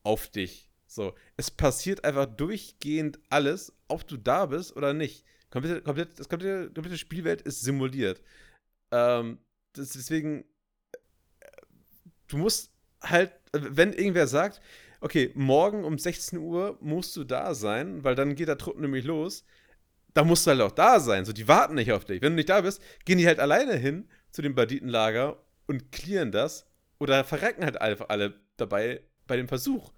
auf 0.04 0.28
dich. 0.28 0.70
So, 0.88 1.16
es 1.38 1.50
passiert 1.50 2.04
einfach 2.04 2.26
durchgehend 2.26 3.20
alles, 3.30 3.74
ob 3.88 4.08
du 4.08 4.18
da 4.18 4.48
bist 4.48 4.76
oder 4.76 4.94
nicht. 4.94 5.26
Komplett, 5.50 5.84
komplett, 5.84 6.20
das 6.20 6.30
komplette, 6.30 6.72
komplette 6.72 6.98
Spielwelt 6.98 7.42
ist 7.42 7.62
simuliert. 7.62 8.22
Ähm, 8.92 9.40
das, 9.74 9.90
deswegen, 9.90 10.46
äh, 11.40 11.48
du 12.28 12.38
musst 12.38 12.72
halt, 13.02 13.32
wenn 13.52 13.94
irgendwer 13.94 14.28
sagt, 14.28 14.62
okay, 15.02 15.32
morgen 15.36 15.84
um 15.84 15.98
16 15.98 16.40
Uhr 16.40 16.78
musst 16.82 17.16
du 17.16 17.24
da 17.24 17.56
sein, 17.56 18.04
weil 18.04 18.16
dann 18.16 18.36
geht 18.36 18.48
der 18.48 18.58
Trupp 18.58 18.80
nämlich 18.80 19.06
los, 19.06 19.46
da 20.14 20.24
musst 20.24 20.46
du 20.46 20.52
halt 20.52 20.62
auch 20.62 20.72
da 20.72 21.00
sein. 21.00 21.26
So, 21.26 21.34
die 21.34 21.48
warten 21.48 21.76
nicht 21.76 21.92
auf 21.92 22.06
dich. 22.06 22.22
Wenn 22.22 22.34
du 22.34 22.38
nicht 22.38 22.50
da 22.50 22.62
bist, 22.62 22.82
gehen 23.06 23.18
die 23.18 23.28
halt 23.28 23.40
alleine 23.40 23.76
hin 23.76 24.08
zu 24.32 24.42
dem 24.42 24.56
Banditenlager 24.56 25.44
und 25.68 25.92
clearen 25.92 26.32
das 26.32 26.68
oder 27.00 27.24
verrecken 27.24 27.64
halt 27.64 27.82
einfach 27.82 28.10
alle 28.10 28.40
dabei 28.58 29.02
bei 29.28 29.38
dem 29.38 29.48
Versuch. 29.48 29.92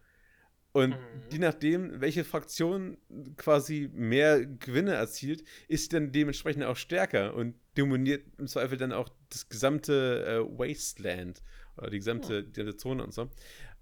Und 0.71 0.89
mhm. 0.89 0.97
je 1.31 1.39
nachdem, 1.39 2.01
welche 2.01 2.25
Fraktion 2.25 2.97
quasi 3.37 3.89
mehr 3.93 4.45
Gewinne 4.45 4.93
erzielt, 4.93 5.43
ist 5.69 5.93
dann 5.93 6.11
dementsprechend 6.11 6.65
auch 6.65 6.75
stärker 6.75 7.33
und 7.33 7.55
dominiert 7.75 8.25
im 8.37 8.47
Zweifel 8.47 8.77
dann 8.77 8.91
auch 8.91 9.07
das 9.29 9.47
gesamte 9.47 10.25
äh, 10.25 10.59
Wasteland 10.59 11.41
oder 11.77 11.89
die 11.89 11.99
gesamte, 11.99 12.43
die 12.43 12.51
gesamte 12.51 12.75
Zone 12.75 13.03
und 13.05 13.13
so. 13.13 13.29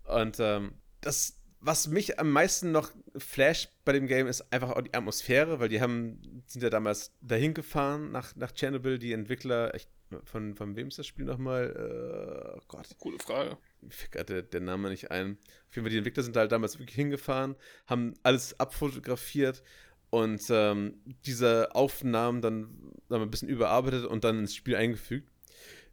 Und 0.03 0.37
ähm, 0.39 0.73
das, 1.01 1.39
was 1.65 1.87
mich 1.87 2.19
am 2.19 2.29
meisten 2.29 2.71
noch 2.71 2.91
flasht 3.17 3.71
bei 3.85 3.93
dem 3.93 4.07
Game, 4.07 4.27
ist 4.27 4.51
einfach 4.51 4.71
auch 4.71 4.81
die 4.81 4.93
Atmosphäre, 4.93 5.59
weil 5.59 5.69
die 5.69 5.79
haben, 5.79 6.43
sind 6.45 6.61
ja 6.61 6.69
damals 6.69 7.13
dahin 7.21 7.53
gefahren 7.53 8.11
nach, 8.11 8.35
nach 8.35 8.51
Chernobyl, 8.51 8.99
die 8.99 9.13
Entwickler, 9.13 9.73
ich, 9.73 9.87
von, 10.25 10.55
von 10.55 10.75
wem 10.75 10.89
ist 10.89 10.99
das 10.99 11.07
Spiel 11.07 11.25
nochmal? 11.25 11.71
Äh, 11.71 12.57
oh 12.57 12.63
Gott. 12.67 12.87
Coole 12.99 13.17
Frage. 13.17 13.57
Fällt 13.89 14.29
der, 14.29 14.41
der 14.41 14.59
Name 14.59 14.89
nicht 14.89 15.09
ein. 15.09 15.37
Auf 15.69 15.75
jeden 15.75 15.85
Fall, 15.85 15.91
die 15.91 15.97
Entwickler 15.97 16.23
sind 16.23 16.35
halt 16.35 16.51
damals 16.51 16.77
wirklich 16.77 16.95
hingefahren, 16.95 17.55
haben 17.87 18.13
alles 18.23 18.59
abfotografiert 18.59 19.63
und 20.09 20.43
ähm, 20.49 21.01
diese 21.25 21.73
Aufnahmen 21.73 22.41
dann, 22.41 22.91
dann 23.07 23.21
ein 23.21 23.31
bisschen 23.31 23.49
überarbeitet 23.49 24.05
und 24.05 24.25
dann 24.25 24.39
ins 24.39 24.53
Spiel 24.53 24.75
eingefügt. 24.75 25.29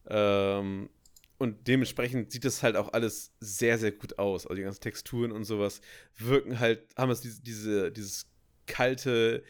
Ähm, 0.08 0.90
und 1.40 1.68
dementsprechend 1.68 2.30
sieht 2.30 2.44
das 2.44 2.62
halt 2.62 2.76
auch 2.76 2.92
alles 2.92 3.32
sehr, 3.40 3.78
sehr 3.78 3.92
gut 3.92 4.18
aus. 4.18 4.46
Also 4.46 4.56
die 4.56 4.62
ganzen 4.62 4.82
Texturen 4.82 5.32
und 5.32 5.44
sowas 5.44 5.80
wirken 6.18 6.60
halt, 6.60 6.86
haben 6.98 7.10
es 7.10 7.22
diese, 7.22 7.40
diese, 7.40 7.90
dieses 7.90 8.26
kalte 8.66 9.42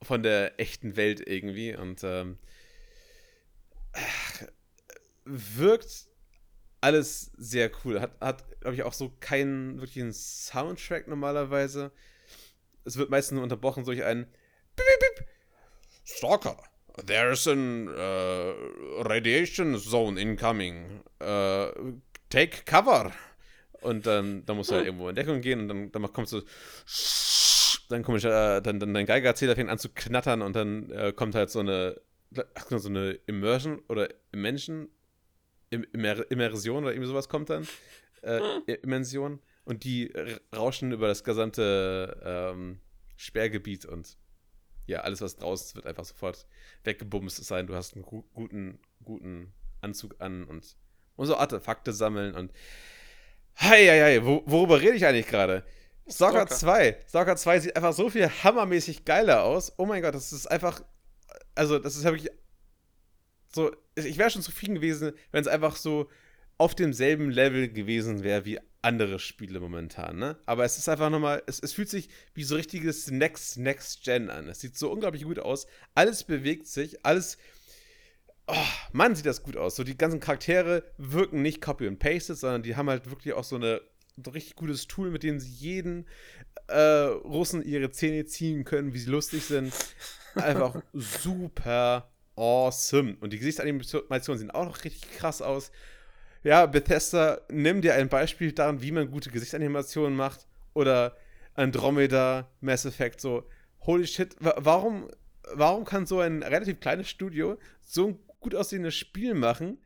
von 0.00 0.22
der 0.22 0.60
echten 0.60 0.94
Welt 0.94 1.20
irgendwie 1.26 1.74
und 1.74 2.04
ähm, 2.04 2.38
wirkt 5.24 6.06
alles 6.80 7.32
sehr 7.36 7.72
cool. 7.84 8.00
Hat, 8.00 8.20
hat 8.20 8.60
glaube 8.60 8.76
ich, 8.76 8.84
auch 8.84 8.92
so 8.92 9.10
keinen 9.18 9.80
wirklichen 9.80 10.12
Soundtrack 10.12 11.08
normalerweise. 11.08 11.90
Es 12.84 12.96
wird 12.96 13.10
meistens 13.10 13.34
nur 13.34 13.42
unterbrochen 13.42 13.84
durch 13.84 14.04
einen. 14.04 14.28
Stalker. 16.04 16.62
There's 17.06 17.46
an 17.46 17.88
uh, 17.88 19.02
radiation 19.02 19.78
zone 19.78 20.20
incoming. 20.20 21.02
Uh, 21.20 22.00
take 22.30 22.64
cover. 22.64 23.12
Und 23.80 24.06
dann, 24.06 24.44
dann 24.44 24.56
musst 24.56 24.70
du 24.70 24.74
halt 24.74 24.86
irgendwo 24.86 25.08
in 25.08 25.14
Deckung 25.14 25.40
gehen 25.40 25.60
und 25.60 25.68
dann, 25.68 25.92
dann 25.92 26.12
kommst 26.12 26.32
du. 26.32 26.42
Dann 27.88 28.02
komme 28.02 28.18
ich, 28.18 28.24
äh, 28.24 28.60
dann, 28.60 28.80
dann 28.80 28.92
dein 28.92 29.06
Geigerzähler 29.06 29.54
fängt 29.54 29.70
an 29.70 29.78
zu 29.78 29.88
knattern 29.88 30.42
und 30.42 30.54
dann 30.54 30.90
äh, 30.90 31.12
kommt 31.12 31.34
halt 31.34 31.50
so 31.50 31.60
eine, 31.60 32.00
so 32.70 32.88
eine 32.88 33.12
Immersion 33.26 33.80
oder 33.88 34.08
Immersion, 34.32 34.88
Immer, 35.70 36.30
Immersion 36.30 36.84
oder 36.84 36.92
irgendwie 36.92 37.08
sowas 37.08 37.28
kommt 37.28 37.50
dann. 37.50 37.66
Äh, 38.22 38.40
Immersion. 38.82 39.40
Und 39.64 39.84
die 39.84 40.12
rauschen 40.54 40.92
über 40.92 41.08
das 41.08 41.24
gesamte 41.24 42.20
ähm, 42.24 42.80
Sperrgebiet 43.16 43.84
und 43.84 44.16
ja, 44.88 45.00
alles, 45.00 45.20
was 45.20 45.36
draußen 45.36 45.66
ist, 45.66 45.76
wird 45.76 45.86
einfach 45.86 46.04
sofort 46.04 46.46
weggebumst 46.84 47.44
sein. 47.44 47.66
Du 47.66 47.74
hast 47.74 47.94
einen 47.94 48.04
gu 48.04 48.24
guten, 48.34 48.80
guten 49.04 49.52
Anzug 49.80 50.16
an 50.20 50.44
und, 50.44 50.76
und 51.16 51.26
so 51.26 51.36
Artefakte 51.36 51.92
sammeln 51.92 52.34
und 52.34 52.52
Hei, 53.60 53.86
hei, 53.86 54.00
hei, 54.00 54.24
wo, 54.24 54.42
worüber 54.46 54.80
rede 54.80 54.94
ich 54.94 55.04
eigentlich 55.04 55.26
gerade? 55.26 55.64
Stalker 56.08 56.46
2. 56.46 57.00
Stalker 57.08 57.36
2 57.36 57.60
sieht 57.60 57.76
einfach 57.76 57.92
so 57.92 58.08
viel 58.08 58.28
hammermäßig 58.28 59.04
geiler 59.04 59.42
aus. 59.42 59.72
Oh 59.78 59.84
mein 59.84 60.00
Gott, 60.00 60.14
das 60.14 60.32
ist 60.32 60.46
einfach. 60.46 60.80
Also, 61.56 61.80
das 61.80 61.96
ist 61.96 62.04
ja 62.04 62.12
wirklich. 62.12 62.30
So, 63.52 63.72
ich 63.96 64.16
wäre 64.16 64.30
schon 64.30 64.42
zufrieden 64.42 64.76
gewesen, 64.76 65.12
wenn 65.32 65.40
es 65.40 65.48
einfach 65.48 65.74
so 65.74 66.08
auf 66.58 66.74
demselben 66.74 67.30
Level 67.30 67.68
gewesen 67.68 68.22
wäre 68.22 68.44
wie 68.44 68.58
andere 68.82 69.18
Spiele 69.18 69.60
momentan, 69.60 70.18
ne? 70.18 70.38
Aber 70.46 70.64
es 70.64 70.78
ist 70.78 70.88
einfach 70.88 71.10
nochmal, 71.10 71.42
es, 71.46 71.60
es 71.60 71.72
fühlt 71.72 71.88
sich 71.88 72.08
wie 72.34 72.44
so 72.44 72.56
richtiges 72.56 73.10
Next, 73.10 73.58
Next 73.58 74.04
Gen 74.04 74.30
an. 74.30 74.48
Es 74.48 74.60
sieht 74.60 74.76
so 74.76 74.90
unglaublich 74.90 75.24
gut 75.24 75.38
aus. 75.38 75.66
Alles 75.94 76.24
bewegt 76.24 76.66
sich, 76.66 77.04
alles. 77.04 77.38
Oh, 78.46 78.54
Mann, 78.92 79.14
sieht 79.14 79.26
das 79.26 79.42
gut 79.42 79.56
aus. 79.56 79.76
So, 79.76 79.84
die 79.84 79.96
ganzen 79.96 80.20
Charaktere 80.20 80.84
wirken 80.96 81.42
nicht 81.42 81.60
copy 81.60 81.86
and 81.86 81.98
pasted, 81.98 82.38
sondern 82.38 82.62
die 82.62 82.76
haben 82.76 82.88
halt 82.88 83.10
wirklich 83.10 83.34
auch 83.34 83.44
so 83.44 83.56
eine 83.56 83.80
ein 84.18 84.32
richtig 84.32 84.56
gutes 84.56 84.86
Tool, 84.86 85.10
mit 85.10 85.22
dem 85.22 85.38
sie 85.38 85.50
jeden 85.50 86.06
äh, 86.66 86.80
Russen 86.80 87.62
ihre 87.62 87.90
Zähne 87.90 88.24
ziehen 88.24 88.64
können, 88.64 88.92
wie 88.92 88.98
sie 88.98 89.10
lustig 89.10 89.44
sind. 89.44 89.72
Einfach 90.34 90.82
super 90.92 92.10
awesome. 92.36 93.16
Und 93.20 93.32
die 93.32 93.38
Gesichtsanimationen 93.38 94.38
sehen 94.38 94.50
auch 94.50 94.66
noch 94.66 94.84
richtig 94.84 95.10
krass 95.12 95.42
aus 95.42 95.70
ja, 96.42 96.66
Bethesda, 96.66 97.40
nimm 97.50 97.82
dir 97.82 97.94
ein 97.94 98.08
Beispiel 98.08 98.52
daran, 98.52 98.82
wie 98.82 98.92
man 98.92 99.10
gute 99.10 99.30
Gesichtsanimationen 99.30 100.16
macht. 100.16 100.46
Oder 100.74 101.16
Andromeda, 101.54 102.48
Mass 102.60 102.84
Effect, 102.84 103.20
so, 103.20 103.48
holy 103.80 104.06
shit, 104.06 104.36
warum, 104.38 105.08
warum 105.52 105.84
kann 105.84 106.06
so 106.06 106.20
ein 106.20 106.42
relativ 106.42 106.78
kleines 106.78 107.08
Studio 107.08 107.58
so 107.80 108.08
ein 108.08 108.18
gut 108.38 108.54
aussehendes 108.54 108.94
Spiel 108.94 109.34
machen, 109.34 109.78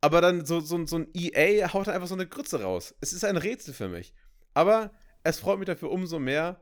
aber 0.00 0.20
dann 0.20 0.44
so, 0.44 0.60
so, 0.60 0.84
so 0.86 0.98
ein 0.98 1.08
EA 1.14 1.72
haut 1.72 1.88
einfach 1.88 2.08
so 2.08 2.14
eine 2.14 2.26
Grütze 2.26 2.62
raus? 2.62 2.94
Es 3.00 3.12
ist 3.12 3.24
ein 3.24 3.36
Rätsel 3.36 3.74
für 3.74 3.88
mich. 3.88 4.12
Aber 4.54 4.92
es 5.22 5.38
freut 5.38 5.58
mich 5.58 5.66
dafür 5.66 5.90
umso 5.90 6.18
mehr, 6.18 6.60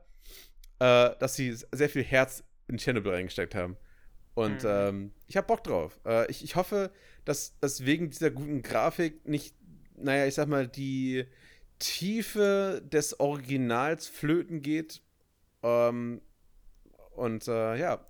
äh, 0.79 1.11
dass 1.19 1.35
sie 1.35 1.55
sehr 1.71 1.89
viel 1.89 2.03
Herz 2.03 2.43
in 2.67 2.77
Chernobyl 2.77 3.13
reingesteckt 3.13 3.55
haben. 3.55 3.77
Und 4.33 4.63
mhm. 4.63 4.69
ähm, 4.69 5.11
ich 5.27 5.37
habe 5.37 5.47
Bock 5.47 5.63
drauf. 5.63 5.99
Äh, 6.05 6.29
ich, 6.29 6.43
ich 6.43 6.55
hoffe, 6.55 6.91
dass, 7.25 7.57
dass 7.59 7.85
wegen 7.85 8.09
dieser 8.09 8.31
guten 8.31 8.61
Grafik 8.61 9.27
nicht, 9.27 9.55
naja, 9.95 10.25
ich 10.25 10.33
sag 10.33 10.47
mal, 10.47 10.67
die 10.67 11.25
Tiefe 11.79 12.81
des 12.85 13.19
Originals 13.19 14.07
flöten 14.07 14.61
geht. 14.61 15.01
Ähm, 15.61 16.21
und 17.15 17.47
äh, 17.47 17.75
ja, 17.77 18.05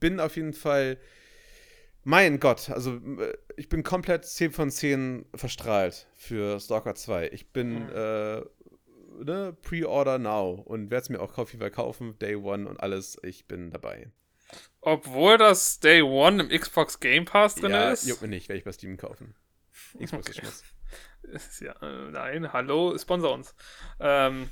bin 0.00 0.20
auf 0.20 0.36
jeden 0.36 0.52
Fall. 0.52 0.98
Mein 2.04 2.40
Gott, 2.40 2.70
also 2.70 2.94
äh, 2.94 3.36
ich 3.56 3.68
bin 3.68 3.82
komplett 3.82 4.24
10 4.24 4.52
von 4.52 4.70
10 4.70 5.26
verstrahlt 5.34 6.06
für 6.14 6.60
Stalker 6.60 6.94
2. 6.94 7.30
Ich 7.32 7.52
bin 7.52 7.84
mhm. 7.84 7.90
äh, 7.90 8.40
ne, 9.24 9.56
Pre-Order 9.62 10.18
now 10.18 10.62
und 10.64 10.90
werde 10.90 11.02
es 11.02 11.08
mir 11.10 11.20
auch 11.20 11.32
Coffee 11.32 11.58
kaufen, 11.70 12.18
Day 12.18 12.36
One 12.36 12.68
und 12.68 12.78
alles. 12.80 13.18
Ich 13.22 13.46
bin 13.46 13.70
dabei. 13.70 14.10
Obwohl 14.88 15.36
das 15.36 15.80
Day 15.80 16.00
One 16.00 16.42
im 16.42 16.60
Xbox 16.60 16.98
Game 16.98 17.26
Pass 17.26 17.56
drin 17.56 17.72
ja, 17.72 17.90
ist? 17.90 18.06
juckt 18.06 18.22
mir 18.22 18.28
nicht, 18.28 18.48
werde 18.48 18.58
ich 18.58 18.64
bei 18.64 18.72
Steam 18.72 18.96
kaufen. 18.96 19.34
Xbox 20.02 20.30
okay. 20.30 20.46
ist. 20.46 20.64
Ja, 21.60 21.72
äh, 21.82 22.10
nein, 22.10 22.54
hallo, 22.54 22.96
sponsor 22.96 23.34
uns. 23.34 23.54
Ähm, 24.00 24.48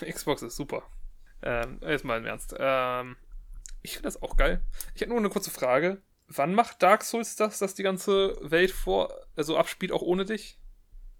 Xbox 0.00 0.40
ist 0.40 0.56
super. 0.56 0.88
Ähm, 1.42 1.78
jetzt 1.82 2.06
mal 2.06 2.16
im 2.16 2.24
Ernst. 2.24 2.54
Ähm, 2.58 3.16
ich 3.82 3.92
finde 3.92 4.04
das 4.06 4.22
auch 4.22 4.38
geil. 4.38 4.62
Ich 4.94 5.02
hätte 5.02 5.10
nur 5.10 5.18
eine 5.18 5.28
kurze 5.28 5.50
Frage. 5.50 6.00
Wann 6.26 6.54
macht 6.54 6.82
Dark 6.82 7.04
Souls 7.04 7.36
das, 7.36 7.58
dass 7.58 7.74
die 7.74 7.82
ganze 7.82 8.38
Welt 8.40 8.70
vor, 8.70 9.14
also 9.36 9.58
abspielt, 9.58 9.92
auch 9.92 10.00
ohne 10.00 10.24
dich? 10.24 10.58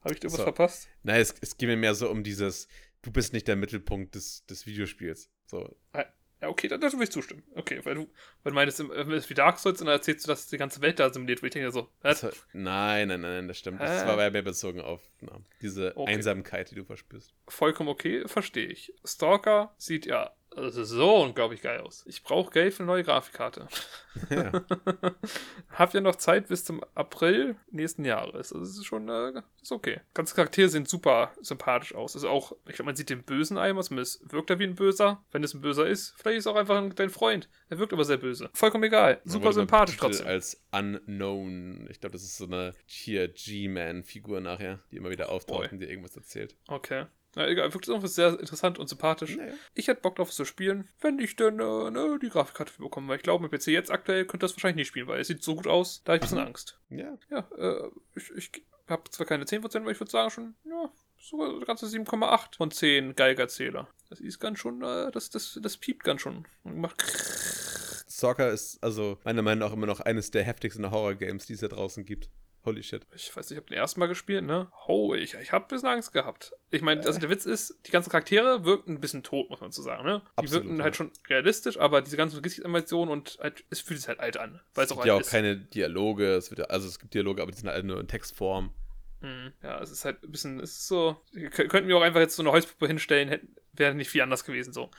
Habe 0.00 0.14
ich 0.14 0.20
dir 0.20 0.28
was 0.28 0.38
so. 0.38 0.44
verpasst? 0.44 0.88
Nein, 1.02 1.20
es, 1.20 1.34
es 1.42 1.58
geht 1.58 1.68
mir 1.68 1.76
mehr 1.76 1.94
so 1.94 2.08
um 2.08 2.24
dieses, 2.24 2.68
du 3.02 3.12
bist 3.12 3.34
nicht 3.34 3.48
der 3.48 3.56
Mittelpunkt 3.56 4.14
des, 4.14 4.46
des 4.46 4.64
Videospiels. 4.64 5.28
So. 5.44 5.76
Ja, 6.40 6.48
okay, 6.48 6.68
dann, 6.68 6.80
dann 6.80 6.92
würde 6.92 7.04
ich 7.04 7.10
zustimmen. 7.10 7.42
Okay, 7.54 7.80
weil 7.84 7.94
du, 7.94 8.02
weil 8.42 8.50
du 8.50 8.54
meinst, 8.54 8.78
wenn 8.78 9.12
es 9.12 9.30
wie 9.30 9.34
Dark 9.34 9.58
Souls 9.58 9.80
und 9.80 9.86
dann 9.86 9.94
erzählst 9.96 10.26
du, 10.26 10.28
dass 10.28 10.46
die 10.48 10.58
ganze 10.58 10.80
Welt 10.82 10.98
da 10.98 11.10
simuliert 11.12 11.40
wird. 11.42 11.54
Ich 11.54 11.60
denke 11.60 11.72
so, 11.72 11.88
was? 12.02 12.20
Das, 12.20 12.46
nein, 12.52 13.08
nein, 13.08 13.20
nein, 13.22 13.48
das 13.48 13.58
stimmt. 13.58 13.80
Das 13.80 14.02
Hä? 14.02 14.06
war 14.08 14.30
mehr 14.30 14.42
bezogen 14.42 14.80
auf 14.80 15.00
na, 15.20 15.40
diese 15.62 15.96
Okay. 15.96 16.12
Einsamkeit, 16.12 16.70
die 16.70 16.74
du 16.74 16.84
verspürst. 16.84 17.32
vollkommen 17.48 17.88
okay, 17.88 18.26
verstehe 18.28 18.66
ich. 18.66 18.92
Stalker 19.04 19.74
sieht 19.78 20.06
ja 20.06 20.34
so 20.56 21.16
unglaublich 21.22 21.62
geil 21.62 21.80
aus. 21.80 22.04
Ich 22.06 22.22
brauche 22.22 22.50
Geld 22.50 22.74
für 22.74 22.82
eine 22.82 22.92
neue 22.92 23.04
Grafikkarte. 23.04 23.68
Ja. 24.30 24.52
Habt 25.70 25.94
ihr 25.94 26.00
noch 26.00 26.16
Zeit 26.16 26.48
bis 26.48 26.64
zum 26.64 26.82
April 26.94 27.56
nächsten 27.70 28.04
Jahres? 28.04 28.52
Also 28.52 28.64
es 28.64 28.78
ist 28.78 28.84
schon, 28.84 29.08
äh, 29.08 29.42
ist 29.60 29.72
okay. 29.72 30.00
Ganze 30.14 30.34
Charaktere 30.34 30.68
sehen 30.68 30.86
super 30.86 31.32
sympathisch 31.40 31.94
aus. 31.94 32.14
Also 32.14 32.28
auch, 32.28 32.52
ich 32.66 32.74
glaube, 32.74 32.86
man 32.86 32.96
sieht 32.96 33.10
den 33.10 33.24
Bösen 33.24 33.58
einmal, 33.58 33.82
zumindest 33.84 34.32
wirkt 34.32 34.50
er 34.50 34.58
wie 34.58 34.64
ein 34.64 34.76
Böser. 34.76 35.24
Wenn 35.32 35.42
es 35.42 35.54
ein 35.54 35.60
Böser 35.60 35.86
ist, 35.86 36.14
vielleicht 36.16 36.38
ist 36.38 36.46
er 36.46 36.52
auch 36.52 36.56
einfach 36.56 36.76
ein, 36.76 36.94
dein 36.94 37.10
Freund. 37.10 37.48
Er 37.68 37.78
wirkt 37.78 37.92
aber 37.92 38.04
sehr 38.04 38.18
böse. 38.18 38.50
Vollkommen 38.52 38.84
egal. 38.84 39.20
Man 39.24 39.32
Super 39.32 39.52
sympathisch 39.52 39.96
trotzdem. 39.96 40.26
Als 40.26 40.62
Unknown. 40.70 41.88
Ich 41.90 42.00
glaube, 42.00 42.12
das 42.12 42.22
ist 42.22 42.36
so 42.36 42.44
eine 42.44 42.74
hier 42.86 43.28
G-Man-Figur 43.28 44.40
nachher, 44.40 44.80
die 44.90 44.96
immer 44.96 45.10
wieder 45.10 45.30
auftaucht 45.30 45.60
Boy. 45.60 45.68
und 45.70 45.78
dir 45.80 45.88
irgendwas 45.88 46.16
erzählt. 46.16 46.56
Okay. 46.68 47.06
Ja, 47.34 47.46
egal, 47.46 47.72
wirkt 47.72 47.88
einfach 47.90 48.08
sehr 48.08 48.38
interessant 48.38 48.78
und 48.78 48.88
sympathisch. 48.88 49.36
Naja. 49.36 49.52
Ich 49.74 49.88
hätte 49.88 50.00
Bock 50.00 50.16
drauf 50.16 50.30
es 50.30 50.36
zu 50.36 50.44
spielen, 50.44 50.88
wenn 51.00 51.18
ich 51.18 51.36
denn 51.36 51.60
äh, 51.60 51.90
ne, 51.90 52.18
die 52.20 52.28
Grafikkarte 52.28 52.72
für 52.72 52.82
bekomme. 52.82 53.08
Weil 53.08 53.16
ich 53.16 53.22
glaube, 53.22 53.42
mit 53.42 53.52
PC 53.52 53.68
jetzt 53.68 53.90
aktuell 53.90 54.24
könnte 54.24 54.44
das 54.44 54.54
wahrscheinlich 54.54 54.76
nicht 54.76 54.88
spielen, 54.88 55.06
weil 55.06 55.20
es 55.20 55.28
sieht 55.28 55.42
so 55.42 55.56
gut 55.56 55.66
aus, 55.66 56.02
da 56.04 56.12
habe 56.12 56.18
ich 56.18 56.22
ein 56.22 56.36
bisschen 56.36 56.46
Angst. 56.46 56.78
Ja. 56.90 57.18
Ja, 57.30 57.48
äh, 57.58 57.90
ich, 58.14 58.30
ich 58.32 58.62
habe 58.88 59.10
zwar 59.10 59.26
keine 59.26 59.44
10%, 59.44 59.76
aber 59.76 59.90
ich 59.90 60.00
würde 60.00 60.10
sagen 60.10 60.30
schon, 60.30 60.54
ja, 60.64 60.90
sogar 61.18 61.58
ganze 61.60 61.86
7,8 61.86 62.56
von 62.56 62.70
10 62.70 63.14
Geigerzähler. 63.14 63.88
Das 64.10 64.20
ist 64.20 64.38
ganz 64.38 64.58
schon, 64.58 64.82
äh, 64.82 65.10
das, 65.10 65.30
das, 65.30 65.58
das 65.62 65.76
piept 65.76 66.04
ganz 66.04 66.20
schon. 66.20 66.46
Und 66.62 66.78
macht 66.78 67.02
Stalker 68.08 68.50
ist 68.50 68.82
also 68.82 69.18
meiner 69.24 69.42
Meinung 69.42 69.68
nach 69.68 69.74
immer 69.74 69.86
noch 69.86 70.00
eines 70.00 70.30
der 70.30 70.44
heftigsten 70.44 70.90
Horror-Games, 70.90 71.46
die 71.46 71.54
es 71.54 71.60
da 71.60 71.68
draußen 71.68 72.04
gibt. 72.04 72.30
Holy 72.64 72.82
shit. 72.82 73.06
Ich 73.14 73.34
weiß 73.36 73.50
nicht, 73.50 73.58
ich 73.58 73.62
habe 73.62 73.68
den 73.68 73.76
ersten 73.78 74.00
Mal 74.00 74.06
gespielt, 74.06 74.44
ne? 74.44 74.68
Holy, 74.86 75.20
ich, 75.20 75.34
ich 75.34 75.52
habe 75.52 75.66
ein 75.66 75.68
bisschen 75.68 75.88
Angst 75.88 76.12
gehabt. 76.12 76.52
Ich 76.70 76.80
meine, 76.82 77.04
also 77.04 77.20
der 77.20 77.28
Witz 77.28 77.44
ist, 77.46 77.78
die 77.86 77.90
ganzen 77.90 78.10
Charaktere 78.10 78.64
wirken 78.64 78.92
ein 78.94 79.00
bisschen 79.00 79.22
tot, 79.22 79.50
muss 79.50 79.60
man 79.60 79.70
so 79.70 79.82
sagen, 79.82 80.04
ne? 80.04 80.22
Die 80.24 80.38
Absolut, 80.38 80.64
wirken 80.64 80.78
ja. 80.78 80.84
halt 80.84 80.96
schon 80.96 81.12
realistisch, 81.28 81.78
aber 81.78 82.00
diese 82.00 82.16
ganzen 82.16 82.40
Gesichtsanimationen 82.42 83.12
und 83.12 83.38
halt, 83.42 83.64
es 83.70 83.80
fühlt 83.80 84.00
sich 84.00 84.08
halt 84.08 84.20
alt 84.20 84.36
an, 84.38 84.60
weil 84.74 84.84
es 84.84 84.90
Es 84.90 84.96
auch 84.96 85.00
gibt 85.02 85.06
ja 85.08 85.14
auch 85.14 85.20
ist. 85.20 85.30
keine 85.30 85.56
Dialoge, 85.56 86.34
es 86.34 86.50
wird 86.50 86.60
ja, 86.60 86.64
also 86.66 86.88
es 86.88 86.98
gibt 86.98 87.12
Dialoge, 87.14 87.42
aber 87.42 87.50
die 87.52 87.58
sind 87.58 87.68
halt 87.68 87.84
nur 87.84 88.00
in 88.00 88.08
Textform. 88.08 88.72
Mhm. 89.20 89.52
Ja, 89.62 89.80
es 89.80 89.90
ist 89.90 90.04
halt 90.04 90.22
ein 90.22 90.30
bisschen, 90.30 90.60
es 90.60 90.72
ist 90.72 90.88
so, 90.88 91.16
könnten 91.50 91.88
wir 91.88 91.96
auch 91.96 92.02
einfach 92.02 92.20
jetzt 92.20 92.36
so 92.36 92.42
eine 92.42 92.50
Holzpuppe 92.52 92.86
hinstellen, 92.86 93.28
hätten, 93.28 93.54
wäre 93.72 93.94
nicht 93.94 94.10
viel 94.10 94.22
anders 94.22 94.44
gewesen, 94.44 94.72
so. 94.72 94.90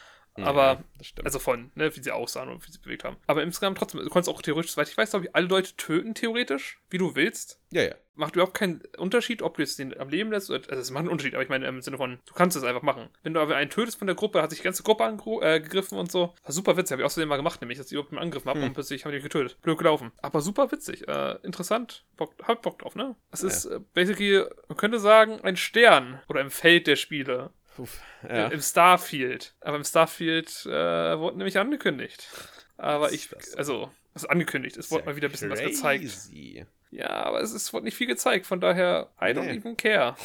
Aber, 0.43 0.63
Ja, 0.63 0.83
das 0.97 1.07
stimmt. 1.07 1.25
also 1.25 1.39
von, 1.39 1.71
ne, 1.75 1.95
wie 1.95 2.01
sie 2.03 2.11
aussahen 2.11 2.49
und 2.49 2.67
wie 2.67 2.71
sie 2.71 2.79
bewegt 2.79 3.03
haben. 3.05 3.15
Aber 3.27 3.41
insgesamt 3.43 3.77
trotzdem, 3.77 4.01
du 4.01 4.09
konntest 4.09 4.29
auch 4.35 4.41
theoretisch, 4.41 4.71
soweit 4.71 4.89
ich 4.89 4.97
weiß, 4.97 5.11
glaube 5.11 5.25
ich, 5.27 5.35
alle 5.35 5.47
Leute 5.47 5.75
töten, 5.77 6.13
theoretisch, 6.13 6.79
wie 6.89 6.97
du 6.97 7.15
willst. 7.15 7.61
ja, 7.71 7.83
ja. 7.83 7.95
Macht 8.17 8.35
überhaupt 8.35 8.53
keinen 8.53 8.81
Unterschied, 8.97 9.41
ob 9.41 9.55
du 9.57 9.61
jetzt 9.61 9.77
den 9.77 9.99
am 9.99 10.07
Leben 10.07 10.31
lässt. 10.31 10.49
Oder, 10.49 10.61
also 10.69 10.81
es 10.81 10.89
macht 10.89 11.01
einen 11.01 11.09
Unterschied, 11.09 11.33
aber 11.33 11.43
ich 11.43 11.49
meine 11.49 11.67
im 11.67 11.81
Sinne 11.81 11.97
von, 11.97 12.17
du 12.25 12.33
kannst 12.33 12.55
es 12.55 12.63
einfach 12.63 12.81
machen. 12.81 13.09
Wenn 13.23 13.33
du 13.33 13.41
aber 13.41 13.57
einen 13.57 13.69
tötest 13.69 13.97
von 13.97 14.07
der 14.07 14.15
Gruppe, 14.15 14.41
hat 14.41 14.51
sich 14.51 14.59
die 14.59 14.63
ganze 14.63 14.83
Gruppe 14.83 15.03
angegriffen 15.03 15.97
äh, 15.97 15.99
und 15.99 16.09
so. 16.09 16.33
War 16.43 16.51
super 16.53 16.77
witzig, 16.77 16.93
habe 16.93 17.01
ich 17.01 17.05
außerdem 17.05 17.27
mal 17.27 17.35
gemacht, 17.35 17.59
nämlich, 17.59 17.77
dass 17.77 17.87
ich 17.87 17.91
überhaupt 17.91 18.13
einen 18.13 18.21
Angriff 18.21 18.45
habe 18.45 18.59
Hm. 18.61 18.67
und 18.69 18.73
plötzlich 18.73 19.03
haben 19.03 19.11
die 19.11 19.19
getötet. 19.19 19.57
Blöd 19.61 19.77
gelaufen. 19.77 20.13
Aber 20.21 20.39
super 20.39 20.71
witzig. 20.71 21.05
Äh, 21.09 21.35
interessant. 21.43 22.05
Bock, 22.15 22.33
hab 22.43 22.61
Bock 22.61 22.79
drauf, 22.79 22.95
ne? 22.95 23.17
Es 23.31 23.41
Ja. 23.41 23.47
ist 23.49 23.65
äh, 23.65 23.81
basically, 23.93 24.43
man 24.69 24.77
könnte 24.77 24.99
sagen, 24.99 25.41
ein 25.41 25.57
Stern 25.57 26.21
oder 26.29 26.39
im 26.39 26.51
Feld 26.51 26.87
der 26.87 26.95
Spiele. 26.95 27.51
Uff, 27.77 27.99
ja. 28.23 28.47
Im, 28.47 28.53
Im 28.53 28.61
Starfield. 28.61 29.55
Aber 29.61 29.77
im 29.77 29.83
Starfield 29.83 30.65
äh, 30.65 31.19
wurde 31.19 31.37
nämlich 31.37 31.57
angekündigt. 31.57 32.27
Aber 32.77 33.11
ich, 33.11 33.29
also, 33.57 33.91
es 34.13 34.23
ist 34.23 34.29
angekündigt. 34.29 34.77
Es 34.77 34.91
wurde 34.91 35.05
mal 35.05 35.15
wieder 35.15 35.27
ein 35.29 35.31
bisschen 35.31 35.49
was 35.49 35.61
gezeigt. 35.61 36.03
Crazy. 36.03 36.65
Ja, 36.91 37.09
aber 37.09 37.41
es, 37.41 37.51
ist, 37.51 37.73
wurde 37.73 37.85
nicht 37.85 37.97
viel 37.97 38.07
gezeigt, 38.07 38.45
von 38.45 38.61
daher, 38.61 39.11
I 39.19 39.25
don't 39.25 39.43
Nee. 39.45 39.57
even 39.57 39.75
care. 39.75 40.15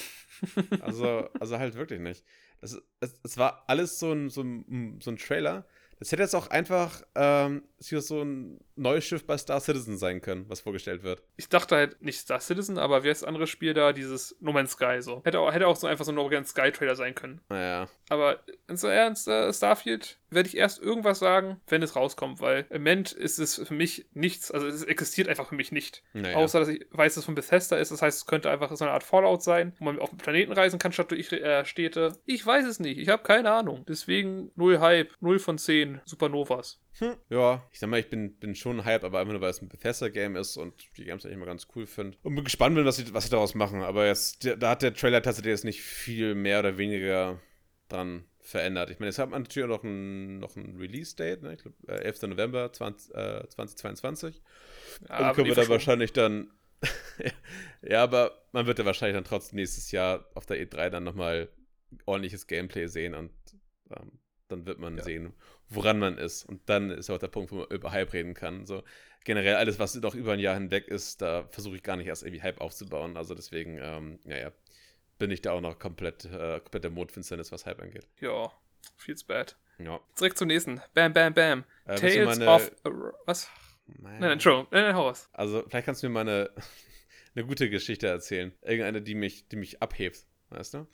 Also, 0.80 1.28
also 1.38 1.58
halt 1.58 1.74
wirklich 1.74 2.00
nicht. 2.00 2.24
Das, 2.60 2.80
es, 3.00 3.14
es 3.24 3.36
war 3.36 3.64
alles 3.66 3.98
so 3.98 4.12
ein, 4.12 4.30
so, 4.30 4.42
ein, 4.42 5.00
so 5.00 5.10
ein 5.10 5.16
Trailer. 5.16 5.66
Das 6.00 6.10
hätte 6.12 6.22
jetzt 6.22 6.34
auch 6.34 6.48
einfach 6.48 7.02
ähm, 7.14 7.62
hier 7.78 8.00
so 8.00 8.22
ein 8.22 8.58
neues 8.74 9.04
Schiff 9.04 9.26
bei 9.26 9.36
Star 9.36 9.60
Citizen 9.60 9.98
sein 9.98 10.22
können, 10.22 10.46
was 10.48 10.60
vorgestellt 10.60 11.02
wird. 11.02 11.22
Ich 11.36 11.50
dachte 11.50 11.76
halt 11.76 12.00
nicht 12.02 12.18
Star 12.18 12.40
Citizen, 12.40 12.78
aber 12.78 13.04
wie 13.04 13.10
heißt 13.10 13.20
das 13.22 13.28
andere 13.28 13.46
Spiel 13.46 13.74
da, 13.74 13.92
dieses 13.92 14.34
No 14.40 14.52
Man's 14.52 14.72
Sky 14.72 15.02
so. 15.02 15.20
Hätte 15.24 15.38
auch, 15.40 15.52
hätte 15.52 15.66
auch 15.66 15.76
so 15.76 15.86
einfach 15.86 16.06
so 16.06 16.12
ein 16.12 16.14
No 16.14 16.28
Man's 16.30 16.50
Sky 16.50 16.72
Trailer 16.72 16.96
sein 16.96 17.14
können. 17.14 17.42
Naja. 17.50 17.88
Aber 18.08 18.40
ins 18.66 18.82
Ernst, 18.82 19.28
äh, 19.28 19.52
Starfield 19.52 20.18
werde 20.30 20.48
ich 20.48 20.56
erst 20.56 20.80
irgendwas 20.80 21.18
sagen, 21.18 21.60
wenn 21.68 21.82
es 21.82 21.96
rauskommt, 21.96 22.40
weil 22.40 22.66
im 22.70 22.82
Moment 22.82 23.12
ist 23.12 23.38
es 23.38 23.56
für 23.66 23.74
mich 23.74 24.06
nichts, 24.12 24.50
also 24.50 24.66
es 24.66 24.84
existiert 24.84 25.28
einfach 25.28 25.48
für 25.48 25.54
mich 25.54 25.72
nicht. 25.72 26.02
naja. 26.12 26.36
Außer, 26.36 26.60
dass 26.60 26.68
ich 26.68 26.86
weiß, 26.90 27.14
dass 27.14 27.22
es 27.22 27.24
von 27.24 27.34
Bethesda 27.34 27.76
ist. 27.76 27.90
Das 27.90 28.02
heißt, 28.02 28.18
es 28.18 28.26
könnte 28.26 28.50
einfach 28.50 28.74
so 28.74 28.84
eine 28.84 28.92
Art 28.92 29.02
Fallout 29.02 29.42
sein, 29.42 29.74
wo 29.78 29.84
man 29.84 29.98
auf 29.98 30.10
den 30.10 30.18
Planeten 30.18 30.52
reisen 30.52 30.78
kann 30.78 30.92
statt 30.92 31.10
durch 31.10 31.32
äh, 31.32 31.64
Städte. 31.64 32.16
Ich 32.26 32.44
weiß 32.44 32.66
es 32.66 32.80
nicht. 32.80 32.98
Ich 32.98 33.08
habe 33.08 33.22
keine 33.22 33.50
Ahnung. 33.50 33.84
Deswegen 33.88 34.50
null 34.56 34.80
Hype, 34.80 35.12
0 35.20 35.38
von 35.38 35.58
10 35.58 36.00
Supernovas. 36.04 36.80
Hm, 36.98 37.14
ja, 37.28 37.66
ich 37.72 37.78
sag 37.78 37.88
mal, 37.88 38.00
ich 38.00 38.08
bin, 38.08 38.36
bin 38.36 38.54
schon 38.54 38.84
hype, 38.84 39.04
aber 39.04 39.20
einfach 39.20 39.32
nur, 39.32 39.40
weil 39.40 39.50
es 39.50 39.62
ein 39.62 39.68
Bethesda-Game 39.68 40.36
ist 40.36 40.56
und 40.56 40.74
die 40.96 41.04
Games 41.04 41.24
eigentlich 41.24 41.36
immer 41.36 41.46
ganz 41.46 41.68
cool 41.74 41.86
finde. 41.86 42.18
Und 42.22 42.34
bin 42.34 42.44
gespannt 42.44 42.74
bin, 42.74 42.84
was 42.84 42.96
sie, 42.96 43.12
was 43.14 43.24
sie 43.24 43.30
daraus 43.30 43.54
machen. 43.54 43.82
Aber 43.82 44.06
jetzt, 44.06 44.46
da 44.58 44.70
hat 44.70 44.82
der 44.82 44.94
Trailer 44.94 45.22
tatsächlich 45.22 45.52
jetzt 45.52 45.64
nicht 45.64 45.82
viel 45.82 46.34
mehr 46.34 46.60
oder 46.60 46.78
weniger 46.78 47.40
dran 47.88 48.24
verändert. 48.50 48.90
Ich 48.90 48.98
meine, 48.98 49.08
jetzt 49.08 49.18
hat 49.18 49.30
man 49.30 49.42
natürlich 49.42 49.64
auch 49.66 49.76
noch 49.76 49.84
ein, 49.84 50.38
noch 50.38 50.56
ein 50.56 50.76
Release-Date, 50.76 51.42
ne? 51.42 51.54
ich 51.54 51.62
glaube, 51.62 51.76
äh, 51.88 52.04
11. 52.04 52.22
November 52.22 52.72
20, 52.72 53.14
äh, 53.14 53.48
2022. 53.48 54.42
Ja, 55.08 55.10
aber 55.10 55.34
können 55.34 55.48
wir 55.48 55.54
dann 55.54 55.68
wahrscheinlich 55.68 56.12
dann. 56.12 56.50
ja, 57.82 58.02
aber 58.02 58.42
man 58.52 58.66
wird 58.66 58.78
ja 58.78 58.84
wahrscheinlich 58.86 59.16
dann 59.16 59.24
trotzdem 59.24 59.56
nächstes 59.56 59.90
Jahr 59.90 60.26
auf 60.34 60.46
der 60.46 60.58
E3 60.58 60.90
dann 60.90 61.04
nochmal 61.04 61.48
ordentliches 62.06 62.46
Gameplay 62.46 62.86
sehen 62.86 63.14
und 63.14 63.30
ähm, 63.90 64.12
dann 64.48 64.66
wird 64.66 64.78
man 64.78 64.96
Ja. 64.96 65.04
sehen, 65.04 65.32
woran 65.68 65.98
man 65.98 66.18
ist. 66.18 66.44
Und 66.44 66.68
dann 66.68 66.90
ist 66.90 67.10
auch 67.10 67.18
der 67.18 67.28
Punkt, 67.28 67.52
wo 67.52 67.56
man 67.56 67.66
über 67.68 67.92
Hype 67.92 68.12
reden 68.12 68.34
kann. 68.34 68.66
So 68.66 68.82
generell 69.24 69.56
alles, 69.56 69.78
was 69.78 69.94
noch 69.96 70.14
über 70.14 70.32
ein 70.32 70.40
Jahr 70.40 70.54
hinweg 70.54 70.88
ist, 70.88 71.22
da 71.22 71.46
versuche 71.50 71.76
ich 71.76 71.82
gar 71.82 71.96
nicht 71.96 72.06
erst 72.06 72.22
irgendwie 72.22 72.42
Hype 72.42 72.60
aufzubauen. 72.60 73.16
Also 73.16 73.34
deswegen, 73.34 73.78
ähm, 73.80 74.18
naja, 74.24 74.52
bin 75.20 75.30
ich 75.30 75.42
da 75.42 75.52
auch 75.52 75.60
noch 75.60 75.78
komplett, 75.78 76.24
äh, 76.24 76.58
komplett 76.58 76.82
der 76.82 76.90
Mondfinsternis, 76.90 77.52
was 77.52 77.66
Hype 77.66 77.80
angeht. 77.80 78.08
Ja, 78.20 78.50
feels 78.96 79.22
bad. 79.22 79.56
Ja. 79.78 80.00
Direkt 80.18 80.36
zum 80.38 80.48
nächsten. 80.48 80.80
Bam, 80.94 81.12
bam, 81.12 81.32
bam. 81.32 81.64
Äh, 81.86 81.94
Tales 81.94 82.38
meine- 82.38 82.50
of. 82.50 82.72
Was? 83.26 83.48
Nein, 83.86 84.20
nein, 84.20 84.30
Entschuldigung. 84.32 84.66
Nein, 84.72 84.82
nein, 84.84 84.94
hau. 84.96 85.12
Also, 85.32 85.64
vielleicht 85.68 85.86
kannst 85.86 86.02
du 86.02 86.08
mir 86.08 86.14
mal 86.14 86.20
eine, 86.20 86.50
eine 87.36 87.46
gute 87.46 87.70
Geschichte 87.70 88.08
erzählen. 88.08 88.52
Irgendeine, 88.62 89.02
die 89.02 89.14
mich, 89.14 89.46
die 89.48 89.56
mich 89.56 89.80
abhebt. 89.82 90.26
Weißt 90.48 90.74
du? 90.74 90.86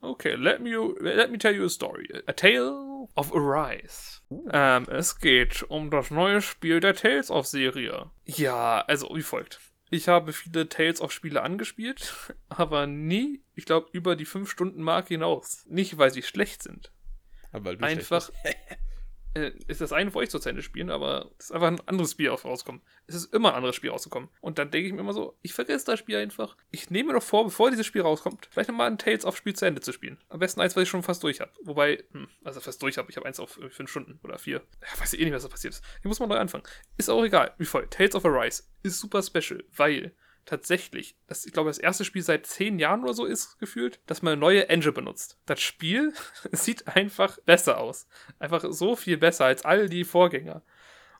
Okay, 0.00 0.34
let 0.34 0.60
me, 0.60 0.70
let 1.00 1.30
me 1.30 1.38
tell 1.38 1.54
you 1.54 1.64
a 1.64 1.68
story. 1.68 2.08
A 2.26 2.32
Tale 2.32 3.08
of 3.14 3.32
Arise. 3.34 4.20
Ähm, 4.52 4.84
es 4.90 5.18
geht 5.18 5.62
um 5.64 5.90
das 5.90 6.10
neue 6.10 6.40
Spiel 6.42 6.80
der 6.80 6.94
Tales 6.94 7.30
of 7.30 7.46
Serie. 7.46 8.10
Ja, 8.26 8.82
also 8.86 9.14
wie 9.14 9.22
folgt. 9.22 9.60
Ich 9.90 10.08
habe 10.08 10.32
viele 10.32 10.68
Tales 10.68 11.00
of 11.00 11.12
Spiele 11.12 11.42
angespielt, 11.42 12.14
aber 12.48 12.86
nie, 12.86 13.42
ich 13.54 13.64
glaube, 13.64 13.88
über 13.92 14.16
die 14.16 14.26
5-Stunden-Marke 14.26 15.08
hinaus. 15.08 15.64
Nicht, 15.66 15.96
weil 15.98 16.10
sie 16.10 16.22
schlecht 16.22 16.62
sind. 16.62 16.92
Aber 17.52 17.66
weil 17.66 17.76
du 17.76 17.84
Einfach. 17.84 18.30
schlecht 18.40 18.78
äh, 19.36 19.52
ist 19.68 19.80
das 19.80 19.92
eine, 19.92 20.12
wo 20.14 20.22
ich 20.22 20.30
zu 20.30 20.38
Ende 20.40 20.62
spielen, 20.62 20.90
aber 20.90 21.30
es 21.38 21.46
ist 21.46 21.52
einfach 21.52 21.68
ein 21.68 21.80
anderes 21.86 22.12
Spiel 22.12 22.30
auf- 22.30 22.44
rauskommen. 22.44 22.80
Es 23.06 23.14
ist 23.14 23.32
immer 23.34 23.50
ein 23.50 23.56
anderes 23.56 23.76
Spiel 23.76 23.90
rausgekommen. 23.90 24.28
Und 24.40 24.58
dann 24.58 24.70
denke 24.70 24.88
ich 24.88 24.92
mir 24.94 25.00
immer 25.00 25.12
so, 25.12 25.38
ich 25.42 25.52
vergesse 25.52 25.84
das 25.86 25.98
Spiel 25.98 26.16
einfach. 26.16 26.56
Ich 26.70 26.90
nehme 26.90 27.08
mir 27.08 27.14
doch 27.18 27.22
vor, 27.22 27.44
bevor 27.44 27.70
dieses 27.70 27.86
Spiel 27.86 28.02
rauskommt, 28.02 28.48
vielleicht 28.50 28.68
nochmal 28.70 28.90
ein 28.90 28.98
Tales 28.98 29.24
of 29.24 29.36
Spiel 29.36 29.54
zu 29.54 29.64
Ende 29.66 29.80
zu 29.80 29.92
spielen. 29.92 30.18
Am 30.28 30.38
besten 30.38 30.60
eins, 30.60 30.74
was 30.74 30.82
ich 30.84 30.88
schon 30.88 31.02
fast 31.02 31.22
durch 31.22 31.40
habe. 31.40 31.52
Wobei, 31.62 32.02
hm, 32.12 32.28
also 32.44 32.60
fast 32.60 32.82
durch 32.82 32.98
habe, 32.98 33.10
ich 33.10 33.16
habe 33.16 33.26
eins 33.26 33.38
auf 33.38 33.58
äh, 33.58 33.68
fünf 33.70 33.90
Stunden 33.90 34.18
oder 34.24 34.38
vier. 34.38 34.62
Ja, 34.82 35.00
weiß 35.00 35.12
ich 35.12 35.20
eh 35.20 35.24
nicht, 35.24 35.34
was 35.34 35.42
da 35.42 35.48
passiert 35.48 35.74
ist. 35.74 35.84
Hier 36.02 36.08
muss 36.08 36.20
man 36.20 36.28
neu 36.28 36.38
anfangen. 36.38 36.64
Ist 36.96 37.10
auch 37.10 37.22
egal. 37.24 37.54
Wie 37.58 37.64
voll. 37.66 37.86
Tales 37.88 38.14
of 38.14 38.24
Arise 38.24 38.62
ist 38.82 38.98
super 39.00 39.22
special, 39.22 39.62
weil 39.76 40.14
tatsächlich, 40.46 41.16
das, 41.26 41.44
ich 41.44 41.52
glaube, 41.52 41.68
das 41.68 41.78
erste 41.78 42.04
Spiel 42.04 42.22
seit 42.22 42.46
zehn 42.46 42.78
Jahren 42.78 43.02
oder 43.02 43.12
so 43.12 43.24
ist 43.26 43.58
gefühlt, 43.58 44.00
dass 44.06 44.22
man 44.22 44.32
eine 44.32 44.40
neue 44.40 44.68
Engine 44.68 44.92
benutzt. 44.92 45.38
Das 45.44 45.60
Spiel 45.60 46.14
sieht 46.52 46.86
einfach 46.88 47.38
besser 47.44 47.78
aus. 47.78 48.08
Einfach 48.38 48.64
so 48.70 48.96
viel 48.96 49.18
besser 49.18 49.44
als 49.44 49.64
all 49.64 49.88
die 49.88 50.04
Vorgänger. 50.04 50.62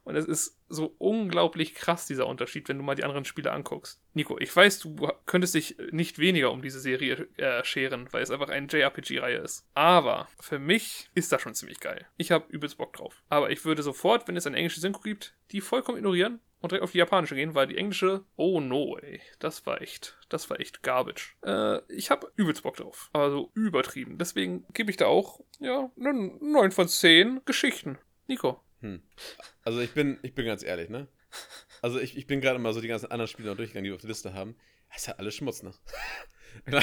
Und 0.06 0.14
es 0.14 0.24
ist 0.24 0.56
so 0.68 0.94
unglaublich 0.98 1.74
krass, 1.74 2.06
dieser 2.06 2.28
Unterschied, 2.28 2.68
wenn 2.68 2.76
du 2.76 2.84
mal 2.84 2.94
die 2.94 3.02
anderen 3.02 3.24
Spiele 3.24 3.50
anguckst. 3.50 4.00
Nico, 4.14 4.38
ich 4.38 4.54
weiß, 4.54 4.78
du 4.78 5.10
könntest 5.26 5.54
dich 5.56 5.76
nicht 5.90 6.20
weniger 6.20 6.52
um 6.52 6.62
diese 6.62 6.78
Serie 6.78 7.26
äh, 7.36 7.64
scheren, 7.64 8.06
weil 8.12 8.22
es 8.22 8.30
einfach 8.30 8.48
eine 8.48 8.68
JRPG-Reihe 8.68 9.38
ist. 9.38 9.66
Aber 9.74 10.28
für 10.38 10.60
mich 10.60 11.10
ist 11.14 11.32
das 11.32 11.42
schon 11.42 11.56
ziemlich 11.56 11.80
geil. 11.80 12.06
Ich 12.18 12.30
habe 12.30 12.46
übelst 12.50 12.78
Bock 12.78 12.92
drauf. 12.92 13.24
Aber 13.30 13.50
ich 13.50 13.64
würde 13.64 13.82
sofort, 13.82 14.28
wenn 14.28 14.36
es 14.36 14.46
eine 14.46 14.56
englische 14.56 14.80
Synchro 14.80 15.00
gibt, 15.00 15.34
die 15.50 15.60
vollkommen 15.60 15.98
ignorieren 15.98 16.38
und 16.60 16.70
direkt 16.70 16.84
auf 16.84 16.92
die 16.92 16.98
japanische 16.98 17.34
gehen, 17.34 17.56
weil 17.56 17.66
die 17.66 17.76
englische, 17.76 18.24
oh 18.36 18.60
no, 18.60 18.96
ey, 18.98 19.20
das 19.40 19.66
war 19.66 19.82
echt, 19.82 20.16
das 20.28 20.48
war 20.50 20.60
echt 20.60 20.84
garbage. 20.84 21.36
Äh, 21.44 21.80
ich 21.92 22.12
habe 22.12 22.30
übelst 22.36 22.62
Bock 22.62 22.76
drauf. 22.76 23.10
Aber 23.12 23.32
so 23.32 23.50
übertrieben. 23.54 24.18
Deswegen 24.18 24.64
gebe 24.72 24.92
ich 24.92 24.96
da 24.98 25.06
auch, 25.06 25.40
ja, 25.58 25.90
einen 25.98 26.38
9 26.40 26.70
von 26.70 26.86
10 26.86 27.40
Geschichten. 27.44 27.98
Nico. 28.28 28.60
Hm. 28.86 29.02
Also 29.62 29.80
ich 29.80 29.92
bin, 29.92 30.18
ich 30.22 30.34
bin 30.34 30.46
ganz 30.46 30.62
ehrlich, 30.62 30.88
ne? 30.88 31.08
Also 31.82 32.00
ich, 32.00 32.16
ich 32.16 32.26
bin 32.26 32.40
gerade 32.40 32.58
mal 32.58 32.72
so 32.72 32.80
die 32.80 32.88
ganzen 32.88 33.10
anderen 33.10 33.28
Spiele 33.28 33.50
noch 33.50 33.56
durchgegangen, 33.56 33.84
die 33.84 33.90
wir 33.90 33.96
auf 33.96 34.00
der 34.00 34.08
Liste 34.08 34.32
haben. 34.32 34.56
Das 34.88 34.98
ist 34.98 35.06
ja 35.08 35.14
alles 35.14 35.34
Schmutz, 35.34 35.62
ne? 35.62 35.72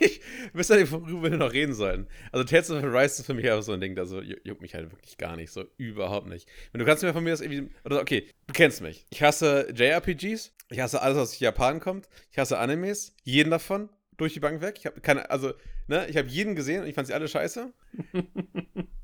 ich 0.00 0.22
wüsste 0.54 0.76
nicht, 0.76 0.90
worüber 0.90 1.30
wir 1.30 1.36
noch 1.36 1.52
reden 1.52 1.74
sollen. 1.74 2.08
Also 2.32 2.44
Tales 2.44 2.70
of 2.70 2.82
Rise 2.82 3.20
ist 3.20 3.26
für 3.26 3.34
mich 3.34 3.44
einfach 3.50 3.62
so 3.62 3.72
ein 3.72 3.80
Ding, 3.80 3.98
also 3.98 4.22
juckt 4.22 4.62
mich 4.62 4.74
halt 4.74 4.90
wirklich 4.90 5.18
gar 5.18 5.36
nicht, 5.36 5.52
so 5.52 5.64
überhaupt 5.76 6.26
nicht. 6.26 6.48
Und 6.72 6.78
du 6.78 6.86
kannst 6.86 7.02
mir 7.02 7.12
von 7.12 7.22
mir 7.22 7.30
das 7.30 7.40
irgendwie, 7.40 7.70
oder 7.84 8.00
okay, 8.00 8.28
du 8.46 8.54
kennst 8.54 8.80
mich. 8.80 9.06
Ich 9.10 9.22
hasse 9.22 9.68
JRPGs, 9.74 10.54
ich 10.70 10.80
hasse 10.80 11.02
alles, 11.02 11.18
was 11.18 11.30
aus 11.30 11.38
Japan 11.40 11.80
kommt, 11.80 12.08
ich 12.30 12.38
hasse 12.38 12.58
Animes, 12.58 13.14
jeden 13.24 13.50
davon, 13.50 13.90
durch 14.16 14.34
die 14.34 14.40
Bank 14.40 14.60
weg. 14.60 14.76
Ich 14.78 14.86
habe 14.86 15.00
keine, 15.00 15.30
also, 15.30 15.52
ne, 15.86 16.06
ich 16.08 16.16
habe 16.16 16.28
jeden 16.28 16.56
gesehen 16.56 16.82
und 16.82 16.88
ich 16.88 16.94
fand 16.94 17.08
sie 17.08 17.14
alle 17.14 17.28
scheiße. 17.28 17.72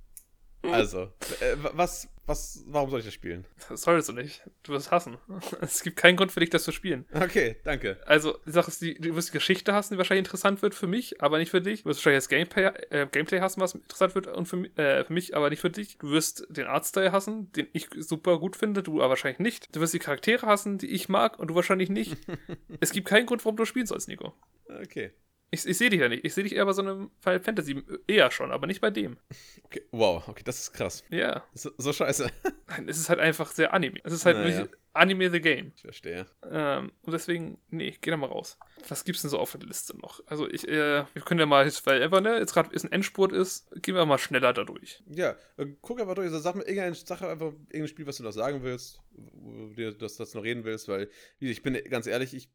Also, 0.72 1.12
äh, 1.40 1.56
was, 1.72 2.08
was, 2.26 2.64
warum 2.66 2.90
soll 2.90 3.00
ich 3.00 3.04
das 3.04 3.14
spielen? 3.14 3.46
Das 3.68 3.82
solltest 3.82 4.08
du 4.08 4.12
nicht. 4.12 4.42
Du 4.62 4.72
wirst 4.72 4.90
hassen. 4.90 5.18
Es 5.60 5.82
gibt 5.82 5.96
keinen 5.96 6.16
Grund 6.16 6.32
für 6.32 6.40
dich, 6.40 6.50
das 6.50 6.64
zu 6.64 6.72
spielen. 6.72 7.04
Okay, 7.12 7.56
danke. 7.64 7.98
Also, 8.06 8.38
die 8.46 8.50
Sache 8.50 8.68
ist, 8.68 8.80
die, 8.80 8.94
du 8.94 9.14
wirst 9.14 9.28
die 9.28 9.32
Geschichte 9.32 9.74
hassen, 9.74 9.94
die 9.94 9.98
wahrscheinlich 9.98 10.24
interessant 10.26 10.62
wird 10.62 10.74
für 10.74 10.86
mich, 10.86 11.20
aber 11.22 11.38
nicht 11.38 11.50
für 11.50 11.60
dich. 11.60 11.82
Du 11.82 11.88
wirst 11.88 12.00
wahrscheinlich 12.00 12.24
das 12.24 12.28
Gameplay, 12.28 12.64
äh, 12.90 13.06
Gameplay 13.10 13.40
hassen, 13.40 13.60
was 13.60 13.74
interessant 13.74 14.14
wird 14.14 14.26
und 14.26 14.46
für, 14.46 14.64
äh, 14.78 15.04
für 15.04 15.12
mich, 15.12 15.36
aber 15.36 15.50
nicht 15.50 15.60
für 15.60 15.70
dich. 15.70 15.98
Du 15.98 16.10
wirst 16.10 16.46
den 16.48 16.66
Artstyle 16.66 17.12
hassen, 17.12 17.52
den 17.52 17.66
ich 17.72 17.88
super 17.98 18.38
gut 18.38 18.56
finde, 18.56 18.82
du 18.82 19.00
aber 19.00 19.10
wahrscheinlich 19.10 19.40
nicht. 19.40 19.74
Du 19.74 19.80
wirst 19.80 19.94
die 19.94 19.98
Charaktere 19.98 20.46
hassen, 20.46 20.78
die 20.78 20.88
ich 20.88 21.08
mag 21.08 21.38
und 21.38 21.48
du 21.48 21.54
wahrscheinlich 21.54 21.90
nicht. 21.90 22.16
es 22.80 22.92
gibt 22.92 23.08
keinen 23.08 23.26
Grund, 23.26 23.44
warum 23.44 23.56
du 23.56 23.64
spielen 23.64 23.86
sollst, 23.86 24.08
Nico. 24.08 24.32
Okay. 24.68 25.12
Ich, 25.54 25.64
ich 25.66 25.78
sehe 25.78 25.88
dich 25.88 26.00
ja 26.00 26.08
nicht. 26.08 26.24
Ich 26.24 26.34
sehe 26.34 26.42
dich 26.42 26.56
eher 26.56 26.66
bei 26.66 26.72
so 26.72 26.82
einem 26.82 27.12
Final 27.20 27.40
Fantasy 27.40 27.80
eher 28.08 28.30
schon, 28.32 28.50
aber 28.50 28.66
nicht 28.66 28.80
bei 28.80 28.90
dem. 28.90 29.18
Okay, 29.62 29.82
wow, 29.92 30.26
okay, 30.26 30.42
das 30.44 30.58
ist 30.58 30.72
krass. 30.72 31.04
Ja. 31.10 31.44
So, 31.54 31.70
so 31.78 31.92
scheiße. 31.92 32.28
Nein, 32.66 32.88
es 32.88 32.98
ist 32.98 33.08
halt 33.08 33.20
einfach 33.20 33.52
sehr 33.52 33.72
Anime. 33.72 34.00
Es 34.02 34.12
ist 34.12 34.26
halt 34.26 34.36
Naja. 34.38 34.66
Anime 34.94 35.30
the 35.30 35.40
Game. 35.40 35.70
Ich 35.76 35.82
verstehe. 35.82 36.26
Ähm, 36.50 36.90
und 37.02 37.12
deswegen, 37.12 37.58
nee, 37.70 37.96
geh 38.00 38.10
da 38.10 38.16
mal 38.16 38.26
raus. 38.26 38.58
Was 38.88 39.04
gibt's 39.04 39.22
denn 39.22 39.30
so 39.30 39.38
auf 39.38 39.52
der 39.52 39.60
Liste 39.60 39.96
noch? 39.96 40.20
Also 40.26 40.48
ich, 40.48 40.66
äh, 40.66 41.04
wir 41.12 41.22
können 41.24 41.38
ja 41.38 41.46
mal, 41.46 41.70
weil 41.84 42.02
einfach, 42.02 42.20
ne, 42.20 42.38
jetzt 42.38 42.52
gerade 42.52 42.74
ist 42.74 42.84
ein 42.84 42.90
Endspurt 42.90 43.32
ist, 43.32 43.70
gehen 43.80 43.94
wir 43.94 44.04
mal 44.06 44.18
schneller 44.18 44.52
da 44.52 44.64
durch. 44.64 45.04
Ja, 45.08 45.36
äh, 45.56 45.66
guck 45.82 46.00
einfach 46.00 46.16
durch. 46.16 46.26
Also 46.26 46.40
sag 46.40 46.56
mir 46.56 46.62
irgendein, 46.64 46.94
sag 46.94 47.22
einfach 47.22 47.52
irgendein 47.68 47.88
Spiel, 47.88 48.08
was 48.08 48.16
du 48.16 48.24
noch 48.24 48.32
sagen 48.32 48.64
willst, 48.64 49.00
wo 49.12 49.68
du 49.68 49.94
das, 49.94 50.16
das 50.16 50.34
noch 50.34 50.42
reden 50.42 50.64
willst, 50.64 50.88
weil, 50.88 51.08
ich 51.38 51.62
bin 51.62 51.78
ganz 51.88 52.08
ehrlich, 52.08 52.34
ich. 52.34 52.48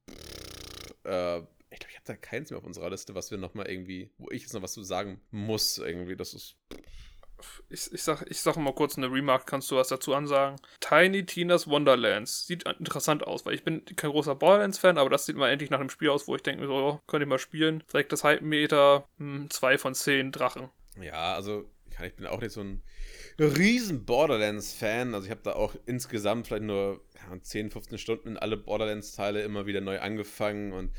Äh, 1.05 1.43
ich 1.71 1.79
glaube, 1.79 1.91
ich 1.91 1.97
habe 1.97 2.05
da 2.05 2.15
keins 2.15 2.49
mehr 2.49 2.57
auf 2.57 2.65
unserer 2.65 2.89
Liste, 2.89 3.15
was 3.15 3.31
wir 3.31 3.37
noch 3.37 3.53
mal 3.53 3.67
irgendwie, 3.67 4.11
wo 4.17 4.29
ich 4.31 4.41
jetzt 4.41 4.53
noch 4.53 4.61
was 4.61 4.73
zu 4.73 4.83
sagen 4.83 5.21
muss, 5.31 5.77
irgendwie. 5.77 6.15
Das 6.15 6.33
ist. 6.33 6.57
Ich, 7.69 7.93
ich, 7.93 8.03
sag, 8.03 8.29
ich 8.29 8.41
sag 8.41 8.57
mal 8.57 8.73
kurz 8.73 8.97
eine 8.97 9.09
Remark, 9.09 9.47
kannst 9.47 9.71
du 9.71 9.77
was 9.77 9.87
dazu 9.87 10.13
ansagen? 10.13 10.59
Tiny 10.81 11.25
Tina's 11.25 11.67
Wonderlands. 11.67 12.45
Sieht 12.45 12.63
interessant 12.67 13.25
aus, 13.25 13.45
weil 13.45 13.53
ich 13.53 13.63
bin 13.63 13.85
kein 13.95 14.11
großer 14.11 14.35
Borderlands-Fan, 14.35 14.97
aber 14.97 15.09
das 15.09 15.25
sieht 15.25 15.37
mal 15.37 15.49
endlich 15.49 15.69
nach 15.69 15.79
einem 15.79 15.89
Spiel 15.89 16.09
aus, 16.09 16.27
wo 16.27 16.35
ich 16.35 16.43
denke, 16.43 16.67
so, 16.67 16.73
oh, 16.73 17.01
könnte 17.07 17.23
ich 17.23 17.29
mal 17.29 17.39
spielen. 17.39 17.83
Direkt 17.93 18.11
das 18.11 18.25
Hype-Meter, 18.25 19.07
2 19.49 19.77
von 19.77 19.95
10 19.95 20.33
Drachen. 20.33 20.69
Ja, 21.01 21.35
also 21.35 21.69
ich 22.05 22.15
bin 22.15 22.27
auch 22.27 22.41
nicht 22.41 22.51
so 22.51 22.61
ein 22.61 22.81
riesen 23.39 24.05
Borderlands-Fan. 24.05 25.13
Also 25.13 25.25
ich 25.25 25.31
habe 25.31 25.43
da 25.43 25.53
auch 25.53 25.75
insgesamt 25.85 26.47
vielleicht 26.47 26.63
nur 26.63 27.01
ja, 27.15 27.41
10, 27.41 27.71
15 27.71 27.97
Stunden 27.97 28.27
in 28.29 28.37
alle 28.37 28.57
Borderlands-Teile 28.57 29.41
immer 29.43 29.65
wieder 29.65 29.81
neu 29.81 29.99
angefangen 29.99 30.73
und 30.73 30.91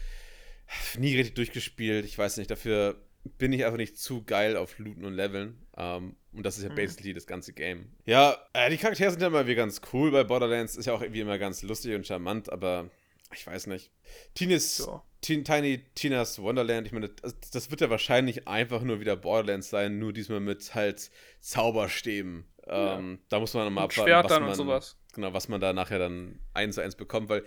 nie 0.98 1.16
richtig 1.16 1.34
durchgespielt. 1.34 2.04
Ich 2.04 2.16
weiß 2.18 2.36
nicht, 2.36 2.50
dafür 2.50 2.96
bin 3.38 3.52
ich 3.52 3.64
einfach 3.64 3.76
nicht 3.76 3.98
zu 3.98 4.24
geil 4.24 4.56
auf 4.56 4.78
Looten 4.78 5.04
und 5.04 5.14
Leveln. 5.14 5.58
Ähm, 5.76 6.16
und 6.32 6.44
das 6.44 6.56
ist 6.58 6.64
ja 6.64 6.70
Mhm. 6.70 6.74
basically 6.76 7.12
das 7.12 7.26
ganze 7.26 7.52
Game. 7.52 7.90
Ja, 8.06 8.36
äh, 8.52 8.70
die 8.70 8.76
Charaktere 8.78 9.10
sind 9.10 9.20
ja 9.20 9.26
immer 9.28 9.46
wieder 9.46 9.56
ganz 9.56 9.80
cool 9.92 10.10
bei 10.10 10.24
Borderlands. 10.24 10.76
Ist 10.76 10.86
ja 10.86 10.94
auch 10.94 11.02
irgendwie 11.02 11.20
immer 11.20 11.38
ganz 11.38 11.62
lustig 11.62 11.94
und 11.94 12.06
charmant, 12.06 12.50
aber 12.50 12.88
ich 13.34 13.46
weiß 13.46 13.66
nicht. 13.66 13.90
Tina's, 14.34 14.78
So. 14.78 15.02
Tin- 15.20 15.44
Tiny 15.44 15.84
Tina's 15.94 16.40
Wonderland, 16.40 16.86
ich 16.86 16.92
meine, 16.94 17.10
das, 17.10 17.38
das 17.50 17.70
wird 17.70 17.82
ja 17.82 17.90
wahrscheinlich 17.90 18.48
einfach 18.48 18.80
nur 18.82 19.00
wieder 19.00 19.16
Borderlands 19.16 19.68
sein, 19.68 19.98
nur 19.98 20.14
diesmal 20.14 20.40
mit 20.40 20.74
halt 20.74 21.10
Zauberstäben. 21.40 22.44
Ähm, 22.66 23.18
da 23.28 23.38
muss 23.40 23.52
man 23.54 23.64
nochmal 23.64 23.84
Und 23.84 23.92
Schwertern 23.92 24.42
man, 24.42 24.50
und 24.50 24.56
sowas. 24.56 24.96
Genau, 25.14 25.32
was 25.34 25.48
man 25.48 25.60
da 25.60 25.72
nachher 25.72 25.98
dann 25.98 26.38
eins 26.54 26.76
zu 26.76 26.80
eins 26.80 26.94
bekommt, 26.94 27.28
weil 27.28 27.44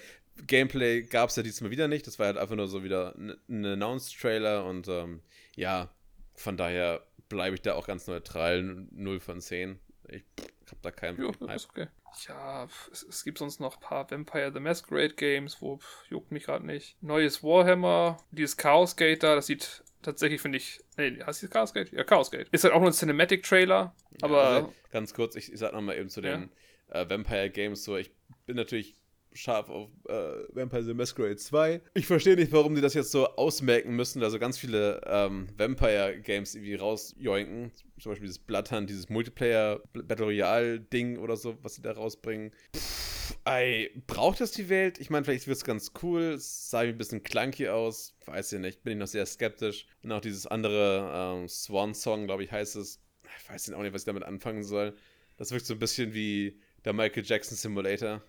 Gameplay 0.47 1.03
gab 1.03 1.29
es 1.29 1.35
ja 1.35 1.43
diesmal 1.43 1.71
wieder 1.71 1.87
nicht. 1.87 2.07
Das 2.07 2.19
war 2.19 2.27
halt 2.27 2.37
einfach 2.37 2.55
nur 2.55 2.67
so 2.67 2.83
wieder 2.83 3.15
ein, 3.15 3.35
ein 3.49 3.65
Announce-Trailer 3.65 4.65
und 4.65 4.87
ähm, 4.87 5.21
ja, 5.55 5.89
von 6.35 6.57
daher 6.57 7.05
bleibe 7.29 7.55
ich 7.55 7.61
da 7.61 7.75
auch 7.75 7.87
ganz 7.87 8.07
neutral. 8.07 8.63
0 8.91 9.19
von 9.19 9.41
10. 9.41 9.79
Ich 10.09 10.23
hab 10.69 10.81
da 10.81 10.91
keinen 10.91 11.19
Jo, 11.19 11.31
ist 11.53 11.69
okay. 11.69 11.87
Ja, 12.27 12.67
es, 12.91 13.03
es 13.03 13.23
gibt 13.23 13.39
sonst 13.39 13.59
noch 13.59 13.75
ein 13.75 13.79
paar 13.79 14.09
Vampire 14.09 14.51
the 14.53 14.59
Masquerade 14.59 15.15
Games, 15.15 15.61
wo 15.61 15.77
pf, 15.77 16.05
juckt 16.09 16.31
mich 16.31 16.45
gerade 16.45 16.65
nicht. 16.65 17.01
Neues 17.01 17.43
Warhammer, 17.43 18.17
dieses 18.31 18.57
Chaos 18.57 18.95
Gate 18.95 19.23
da, 19.23 19.35
das 19.35 19.47
sieht 19.47 19.83
tatsächlich, 20.03 20.41
finde 20.41 20.57
ich. 20.57 20.79
Nee, 20.97 21.23
heißt 21.23 21.41
das 21.41 21.49
Chaos 21.49 21.73
Gate? 21.73 21.91
Ja, 21.91 22.03
Chaos 22.03 22.29
Gate. 22.29 22.49
Ist 22.51 22.63
halt 22.63 22.73
auch 22.73 22.79
nur 22.79 22.89
ein 22.89 22.93
Cinematic 22.93 23.43
Trailer, 23.43 23.95
aber. 24.21 24.43
Ja, 24.43 24.49
also, 24.49 24.73
ganz 24.91 25.13
kurz, 25.13 25.35
ich, 25.35 25.51
ich 25.51 25.59
sag 25.59 25.73
nochmal 25.73 25.97
eben 25.97 26.09
zu 26.09 26.21
den 26.21 26.51
äh, 26.89 27.09
Vampire 27.09 27.49
Games 27.49 27.83
so, 27.83 27.97
ich 27.97 28.11
bin 28.45 28.55
natürlich 28.55 28.95
scharf 29.33 29.69
auf 29.69 29.89
äh, 30.07 30.13
Vampire 30.49 30.83
the 30.83 30.93
Masquerade 30.93 31.35
2. 31.35 31.81
Ich 31.93 32.05
verstehe 32.05 32.35
nicht, 32.35 32.51
warum 32.51 32.75
die 32.75 32.81
das 32.81 32.93
jetzt 32.93 33.11
so 33.11 33.27
ausmerken 33.27 33.95
müssen, 33.95 34.23
also 34.23 34.39
ganz 34.39 34.57
viele 34.57 35.01
ähm, 35.05 35.47
Vampire 35.57 36.19
Games 36.21 36.55
irgendwie 36.55 36.75
rausjoinken. 36.75 37.71
Zum 37.99 38.11
Beispiel 38.11 38.27
dieses 38.27 38.39
Bloodhunt, 38.39 38.89
dieses 38.89 39.09
Multiplayer 39.09 39.81
Battle 39.93 40.25
Royale 40.25 40.79
Ding 40.79 41.17
oder 41.17 41.37
so, 41.37 41.57
was 41.61 41.75
sie 41.75 41.81
da 41.81 41.93
rausbringen. 41.93 42.51
Pff, 42.75 43.37
ey, 43.45 43.91
braucht 44.07 44.41
das 44.41 44.51
die 44.51 44.69
Welt? 44.69 44.99
Ich 44.99 45.09
meine, 45.09 45.25
vielleicht 45.25 45.47
wird 45.47 45.57
es 45.57 45.63
ganz 45.63 45.91
cool. 46.01 46.33
Es 46.33 46.69
sah 46.69 46.79
ein 46.79 46.97
bisschen 46.97 47.23
clunky 47.23 47.69
aus. 47.69 48.15
Weiß 48.25 48.51
ich 48.53 48.59
nicht. 48.59 48.83
Bin 48.83 48.93
ich 48.93 48.99
noch 48.99 49.07
sehr 49.07 49.25
skeptisch. 49.25 49.87
Und 50.03 50.11
auch 50.11 50.21
dieses 50.21 50.47
andere 50.47 51.11
ähm, 51.13 51.47
Swan 51.47 51.93
Song, 51.93 52.25
glaube 52.25 52.43
ich, 52.43 52.51
heißt 52.51 52.75
es. 52.75 52.99
Ich 53.41 53.49
weiß 53.49 53.71
auch 53.73 53.81
nicht, 53.81 53.93
was 53.93 54.01
ich 54.01 54.05
damit 54.05 54.23
anfangen 54.23 54.63
soll. 54.63 54.95
Das 55.37 55.51
wirkt 55.51 55.65
so 55.65 55.73
ein 55.73 55.79
bisschen 55.79 56.13
wie 56.13 56.59
der 56.85 56.93
Michael 56.93 57.25
Jackson 57.25 57.57
Simulator. 57.57 58.21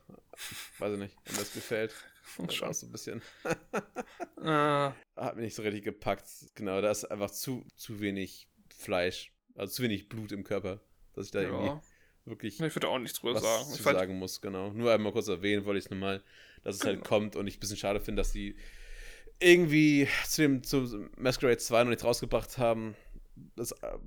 Weiß 0.78 0.92
ich 0.92 0.98
nicht, 0.98 1.16
wenn 1.24 1.36
das 1.36 1.52
gefällt. 1.52 1.94
Schon. 2.50 2.72
so 2.72 2.86
ein 2.86 2.92
bisschen. 2.92 3.22
Äh, 4.40 4.44
Hat 5.16 5.36
mich 5.36 5.44
nicht 5.44 5.54
so 5.54 5.62
richtig 5.62 5.84
gepackt. 5.84 6.26
Genau, 6.54 6.80
da 6.80 6.90
ist 6.90 7.04
einfach 7.04 7.30
zu, 7.30 7.64
zu 7.76 8.00
wenig 8.00 8.48
Fleisch. 8.76 9.32
Also 9.54 9.74
zu 9.74 9.82
wenig 9.82 10.08
Blut 10.08 10.32
im 10.32 10.42
Körper. 10.42 10.80
Dass 11.14 11.26
ich 11.26 11.32
da 11.32 11.42
irgendwie 11.42 11.66
ja. 11.66 11.82
wirklich 12.24 12.60
Ich 12.60 12.74
würde 12.74 12.88
auch 12.88 12.98
nichts 12.98 13.20
drüber 13.20 13.40
sagen. 13.40 13.64
zu 13.66 13.76
Ich 13.76 13.82
sagen 13.82 14.18
muss, 14.18 14.40
genau. 14.40 14.70
Nur 14.70 14.92
einmal 14.92 15.12
kurz 15.12 15.28
erwähnen 15.28 15.64
wollte 15.64 15.78
ich 15.78 15.84
es 15.84 15.90
nochmal, 15.90 16.22
dass 16.64 16.76
es 16.76 16.84
halt 16.84 16.96
Genau. 16.96 17.08
kommt 17.08 17.36
und 17.36 17.46
ich 17.46 17.58
ein 17.58 17.60
bisschen 17.60 17.76
schade 17.76 18.00
finde, 18.00 18.20
dass 18.20 18.32
die 18.32 18.56
irgendwie 19.38 20.08
zu 20.26 20.42
dem 20.42 20.62
zu 20.62 21.08
Masquerade 21.16 21.58
2 21.58 21.84
noch 21.84 21.90
nichts 21.90 22.04
rausgebracht 22.04 22.58
haben. 22.58 22.96
Das, 23.56 23.72
äh, 23.72 23.98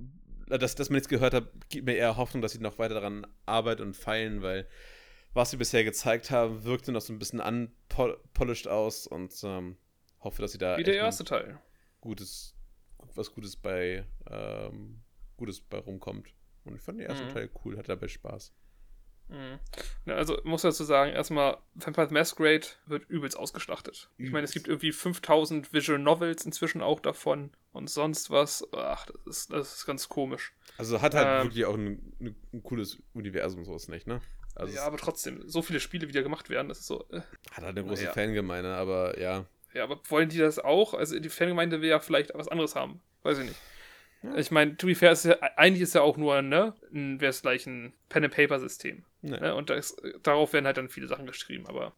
dass, 0.48 0.74
dass 0.74 0.88
man 0.90 0.94
nichts 0.96 1.08
gehört 1.08 1.34
hat, 1.34 1.48
gibt 1.68 1.86
mir 1.86 1.94
eher 1.96 2.16
Hoffnung, 2.16 2.42
dass 2.42 2.52
sie 2.52 2.58
noch 2.60 2.78
weiter 2.78 2.94
daran 2.94 3.26
arbeiten 3.46 3.82
und 3.82 3.96
feilen, 3.96 4.42
weil 4.42 4.66
was 5.34 5.50
sie 5.50 5.56
bisher 5.56 5.84
gezeigt 5.84 6.30
haben, 6.30 6.64
wirkte 6.64 6.90
noch 6.92 7.00
so 7.02 7.12
ein 7.12 7.18
bisschen 7.18 7.40
unpolished 7.40 8.66
aus 8.68 9.06
und 9.06 9.32
ähm, 9.44 9.76
hoffe, 10.20 10.42
dass 10.42 10.52
sie 10.52 10.58
da 10.58 10.78
wie 10.78 10.84
der 10.84 10.94
erste 10.96 11.24
Teil. 11.24 11.58
gutes, 12.00 12.54
was 13.14 13.32
Gutes 13.32 13.56
bei 13.56 14.04
ähm, 14.30 15.02
Gutes 15.36 15.60
bei 15.60 15.78
rumkommt. 15.78 16.34
Und 16.64 16.74
ich 16.76 16.82
fand 16.82 16.98
den 16.98 17.06
ersten 17.06 17.26
Mhm. 17.28 17.32
Teil 17.32 17.50
cool, 17.64 17.76
hatte 17.78 17.88
dabei 17.88 18.08
Spaß. 18.08 18.52
Mhm. 19.28 19.58
Ja, 20.06 20.14
also 20.14 20.38
muss 20.44 20.62
dazu 20.62 20.84
sagen, 20.84 21.12
erstmal, 21.12 21.58
Vampire 21.74 22.08
Masquerade 22.10 22.66
wird 22.86 23.08
übelst 23.08 23.36
ausgeschlachtet. 23.38 24.10
Ich 24.16 24.30
meine, 24.30 24.44
es 24.44 24.50
Übelst. 24.50 24.54
gibt 24.54 24.68
irgendwie 24.68 24.92
5000 24.92 25.72
Visual 25.72 25.98
Novels 25.98 26.44
inzwischen 26.44 26.80
auch 26.80 27.00
davon 27.00 27.50
und 27.78 27.88
sonst 27.88 28.30
was. 28.30 28.66
Ach, 28.72 29.06
das 29.06 29.38
ist, 29.38 29.52
das 29.52 29.76
ist 29.76 29.86
ganz 29.86 30.08
komisch. 30.08 30.52
Also 30.76 31.00
hat 31.00 31.14
halt 31.14 31.26
Ähm, 31.26 31.46
wirklich 31.46 31.64
auch 31.64 31.74
ein, 31.74 32.12
ein, 32.20 32.62
cooles 32.62 32.98
Universum, 33.14 33.64
so 33.64 33.74
ist 33.74 33.88
nicht, 33.88 34.06
ne? 34.06 34.20
Also 34.54 34.74
ja, 34.74 34.84
aber 34.84 34.98
trotzdem, 34.98 35.48
so 35.48 35.62
viele 35.62 35.80
Spiele, 35.80 36.08
wie 36.08 36.12
da 36.12 36.22
gemacht 36.22 36.50
werden, 36.50 36.68
das 36.68 36.80
ist 36.80 36.88
so. 36.88 37.06
Äh. 37.10 37.20
hat 37.52 37.64
halt 37.64 37.78
eine 37.78 37.84
große 37.84 38.02
naja. 38.02 38.12
Fangemeine, 38.12 38.74
aber 38.74 39.18
ja. 39.18 39.46
Ja, 39.72 39.84
aber 39.84 40.00
wollen 40.08 40.28
die 40.28 40.38
das 40.38 40.58
auch? 40.58 40.94
Also 40.94 41.18
die 41.18 41.28
Fangemeinde 41.28 41.80
will 41.80 41.88
ja 41.88 42.00
vielleicht 42.00 42.34
was 42.34 42.48
anderes 42.48 42.74
haben. 42.74 43.00
Weiß 43.22 43.38
ich 43.38 43.46
nicht. 43.46 43.60
Ich 44.36 44.50
meine, 44.50 44.76
to 44.76 44.88
be 44.88 44.96
fair, 44.96 45.12
ist 45.12 45.26
ja, 45.26 45.36
eigentlich 45.56 45.82
ist 45.82 45.94
ja 45.94 46.00
auch 46.00 46.16
nur, 46.16 46.42
ne, 46.42 46.74
ein, 46.92 47.20
wäre 47.20 47.30
es 47.30 47.42
gleich 47.42 47.66
ein 47.66 47.92
Pen-and-Paper-System. 48.08 49.04
Ne. 49.22 49.40
Ne? 49.40 49.54
Und 49.54 49.70
das, 49.70 49.96
darauf 50.24 50.52
werden 50.52 50.66
halt 50.66 50.76
dann 50.76 50.88
viele 50.88 51.06
Sachen 51.06 51.26
geschrieben, 51.26 51.68
aber 51.68 51.92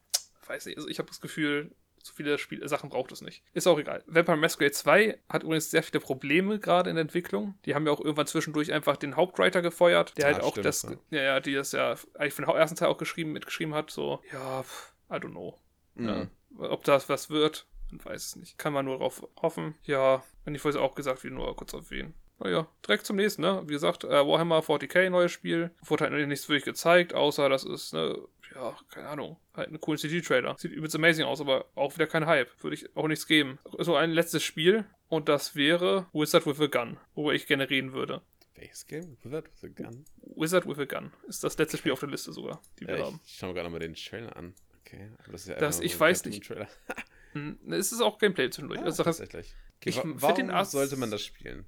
weiß 0.47 0.67
nicht. 0.67 0.77
Also 0.77 0.89
ich 0.89 0.99
habe 0.99 1.09
das 1.09 1.23
Gefühl, 1.23 1.71
so 2.03 2.13
viele 2.15 2.39
Spiel 2.39 2.67
Sachen 2.69 2.91
braucht 2.91 3.13
es 3.13 3.21
nicht. 3.21 3.43
Ist 3.53 3.67
auch 3.67 3.79
egal. 3.79 4.03
Vampire 4.07 4.37
Masquerade 4.37 4.73
2 4.73 5.19
hat 5.29 5.43
übrigens 5.43 5.71
sehr 5.71 5.83
viele 5.83 6.01
Probleme 6.01 6.59
gerade 6.59 6.91
in 6.91 6.97
der 6.97 7.03
Entwicklung. 7.03 7.55
Die 7.65 7.75
haben 7.75 7.87
ja 7.87 7.93
auch 7.93 8.01
irgendwann 8.01 8.27
zwischendurch 8.27 8.73
einfach 8.73 8.97
den 8.97 9.17
Hauptwriter 9.17 9.63
gefeuert, 9.63 10.17
der 10.17 10.27
Ah, 10.29 10.33
halt 10.33 10.43
auch 10.43 10.53
stimmt, 10.53 10.67
das, 10.67 10.87
ja, 11.11 11.23
ja, 11.23 11.41
die 11.41 11.55
das 11.55 11.73
ja 11.73 11.95
eigentlich 12.15 12.35
für 12.35 12.43
den 12.43 12.51
ersten 12.51 12.77
Teil 12.77 12.89
auch 12.89 12.99
geschrieben, 12.99 13.33
mitgeschrieben 13.33 13.75
hat. 13.75 13.91
So, 13.91 14.21
ja, 14.33 14.63
pff, 14.63 14.93
I 15.11 15.15
don't 15.15 15.31
know. 15.31 15.59
Mhm. 15.95 16.09
Ja. 16.09 16.27
Ob 16.59 16.85
das 16.85 17.09
was 17.09 17.31
wird, 17.31 17.67
man 17.91 18.05
weiß 18.05 18.27
es 18.27 18.37
nicht. 18.37 18.59
Kann 18.59 18.73
man 18.73 18.85
nur 18.85 18.99
darauf 18.99 19.27
hoffen. 19.41 19.75
Ja, 19.85 20.23
und 20.47 20.55
ich 20.55 20.65
es 20.65 20.77
auch 20.77 20.95
gesagt, 20.95 21.25
wie 21.25 21.31
nur 21.31 21.55
kurz 21.57 21.73
erwähnen. 21.73 22.15
naja, 22.39 22.67
direkt 22.87 23.07
zum 23.07 23.17
nächsten, 23.17 23.43
ne? 23.43 23.63
Wie 23.67 23.73
gesagt, 23.73 24.05
äh, 24.05 24.27
Warhammer 24.27 24.61
40k, 24.61 25.11
neues 25.11 25.33
Spiel. 25.33 25.71
Wurde 25.83 26.05
halt 26.05 26.13
noch 26.13 26.27
nichts 26.27 26.49
wirklich 26.49 26.65
gezeigt, 26.65 27.15
außer 27.15 27.49
das 27.49 27.65
ist, 27.65 27.93
ne, 27.93 28.17
ja, 28.55 28.77
keine 28.89 29.09
Ahnung, 29.09 29.37
halt 29.55 29.71
ein 29.71 29.81
cooler 29.81 29.99
CG-Trailer. 29.99 30.57
Sieht 30.59 30.73
übelst 30.73 30.95
amazing 30.97 31.25
aus, 31.25 31.41
aber 31.41 31.67
auch 31.75 31.95
wieder 31.95 32.07
kein 32.07 32.27
Hype. 32.27 32.51
Würde 32.63 32.75
ich 32.75 32.97
auch 32.97 33.09
nichts 33.09 33.27
geben. 33.27 33.59
So 33.79 33.97
ein 33.97 34.11
letztes 34.11 34.43
Spiel 34.43 34.85
und 35.09 35.29
das 35.29 35.55
wäre 35.57 36.07
Wizard 36.13 36.47
with 36.47 36.61
a 36.61 36.67
Gun, 36.67 36.99
worüber 37.15 37.35
ich 37.35 37.47
gerne 37.47 37.69
reden 37.71 37.93
würde. 37.93 38.23
Welches 38.55 38.87
Game? 38.87 39.17
Wizard 39.23 39.47
with 39.63 39.71
a 39.71 39.83
Gun? 39.83 40.05
Wizard 40.37 40.67
with 40.67 40.79
a 40.79 40.85
Gun 40.85 41.13
ist 41.29 41.43
das 41.45 41.57
letzte 41.59 41.77
Spiel 41.79 41.93
auf 41.93 42.01
der 42.01 42.09
Liste 42.11 42.33
sogar, 42.33 42.61
die 42.79 42.87
wir 42.87 42.99
Ja, 42.99 43.07
haben. 43.07 43.21
ich 43.25 43.37
schau 43.37 43.47
mir 43.49 43.55
gerade 43.55 43.71
mal 43.71 43.79
den 43.79 43.95
Trailer 43.95 44.37
an. 44.37 44.55
Okay, 44.85 45.11
aber 45.23 45.33
das 45.33 45.43
ist 45.43 45.49
ja 45.49 45.55
Das- 45.57 45.81
ich 45.81 45.95
so 45.95 46.01
weiß 46.01 46.25
nicht. 46.27 46.43
Cartoon-Trailer. 46.47 46.71
Hm, 47.33 47.61
Es 47.71 47.93
ist 47.93 48.01
auch 48.01 48.19
Gameplay 48.19 48.51
zwischendurch. 48.51 48.81
Ah, 48.81 48.87
also 48.87 49.05
tatsächlich. 49.05 49.55
Okay, 49.77 49.91
ich 49.91 49.97
warum 50.05 50.35
den 50.35 50.51
Arzt- 50.51 50.73
sollte 50.73 50.97
man 50.97 51.13
das 51.13 51.23
spielen? 51.25 51.65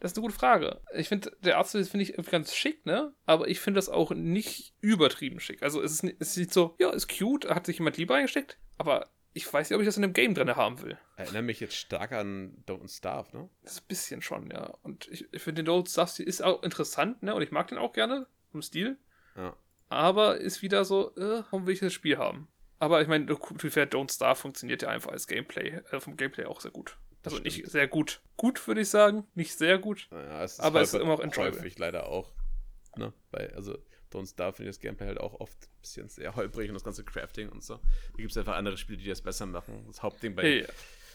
Das 0.00 0.12
ist 0.12 0.18
eine 0.18 0.22
gute 0.22 0.34
Frage. 0.34 0.80
Ich 0.94 1.08
finde, 1.08 1.36
der 1.40 1.58
Arzt 1.58 1.72
finde 1.72 2.02
ich 2.02 2.14
ganz 2.30 2.54
schick, 2.54 2.84
ne? 2.86 3.14
Aber 3.26 3.48
ich 3.48 3.60
finde 3.60 3.78
das 3.78 3.88
auch 3.88 4.10
nicht 4.12 4.74
übertrieben 4.80 5.40
schick. 5.40 5.62
Also 5.62 5.82
es 5.82 6.02
ist, 6.02 6.14
es 6.18 6.34
sieht 6.34 6.52
so, 6.52 6.76
ja, 6.78 6.90
ist 6.90 7.08
cute, 7.08 7.48
hat 7.48 7.66
sich 7.66 7.78
jemand 7.78 7.96
lieber 7.96 8.14
eingesteckt, 8.14 8.58
aber 8.78 9.10
ich 9.34 9.52
weiß 9.52 9.68
nicht, 9.68 9.74
ob 9.74 9.82
ich 9.82 9.86
das 9.86 9.96
in 9.96 10.04
einem 10.04 10.12
Game 10.12 10.34
drin 10.34 10.54
haben 10.54 10.80
will. 10.80 10.96
Erinnert 11.16 11.44
mich 11.44 11.60
jetzt 11.60 11.74
stark 11.74 12.12
an 12.12 12.62
Don't 12.66 12.88
Starve, 12.88 13.36
ne? 13.36 13.50
Das 13.62 13.72
ist 13.72 13.80
ein 13.80 13.88
bisschen 13.88 14.22
schon, 14.22 14.50
ja. 14.50 14.72
Und 14.82 15.08
ich, 15.08 15.26
ich 15.32 15.42
finde 15.42 15.64
den 15.64 15.70
Old 15.70 15.88
Stuff 15.88 16.20
ist 16.20 16.42
auch 16.42 16.62
interessant, 16.62 17.22
ne? 17.22 17.34
Und 17.34 17.42
ich 17.42 17.50
mag 17.50 17.66
den 17.68 17.78
auch 17.78 17.92
gerne 17.92 18.28
vom 18.52 18.62
Stil. 18.62 18.96
Ja. 19.36 19.56
Aber 19.88 20.38
ist 20.38 20.62
wieder 20.62 20.84
so, 20.84 21.14
äh, 21.16 21.42
warum 21.50 21.66
will 21.66 21.74
ich 21.74 21.80
das 21.80 21.92
Spiel 21.92 22.16
haben? 22.16 22.48
Aber 22.78 23.02
ich 23.02 23.08
meine, 23.08 23.26
Don't 23.26 24.12
Starve 24.12 24.40
funktioniert 24.40 24.82
ja 24.82 24.88
einfach 24.88 25.10
als 25.10 25.26
Gameplay, 25.26 25.80
äh, 25.90 26.00
vom 26.00 26.16
Gameplay 26.16 26.44
auch 26.44 26.60
sehr 26.60 26.70
gut. 26.70 26.96
Also 27.24 27.36
stimmt. 27.38 27.56
nicht 27.56 27.70
sehr 27.70 27.88
gut. 27.88 28.20
Gut, 28.36 28.66
würde 28.68 28.80
ich 28.82 28.88
sagen. 28.88 29.26
Nicht 29.34 29.56
sehr 29.56 29.78
gut. 29.78 30.08
Ja, 30.10 30.42
es 30.44 30.54
ist 30.54 30.60
Aber 30.60 30.80
es 30.82 30.92
ist 30.94 31.00
immer 31.00 31.14
auch 31.14 31.20
enjoyable. 31.20 31.58
häufig 31.60 31.78
leider 31.78 32.06
auch. 32.08 32.32
Ne? 32.96 33.12
Weil, 33.30 33.52
also, 33.54 33.76
Don't 34.12 34.28
Starve 34.30 34.56
finde 34.56 34.70
ich 34.70 34.76
das 34.76 34.80
Gameplay 34.80 35.06
halt 35.06 35.18
auch 35.18 35.40
oft 35.40 35.56
ein 35.64 35.80
bisschen 35.80 36.08
sehr 36.08 36.36
holprig 36.36 36.68
und 36.68 36.74
das 36.74 36.84
ganze 36.84 37.02
Crafting 37.04 37.48
und 37.48 37.64
so. 37.64 37.76
Da 37.76 38.16
gibt 38.16 38.30
es 38.30 38.36
einfach 38.36 38.54
andere 38.54 38.76
Spiele, 38.76 38.98
die 38.98 39.08
das 39.08 39.20
besser 39.22 39.46
machen. 39.46 39.84
Das 39.88 40.02
Hauptding 40.02 40.34
bei 40.36 40.42
Hey, 40.42 40.66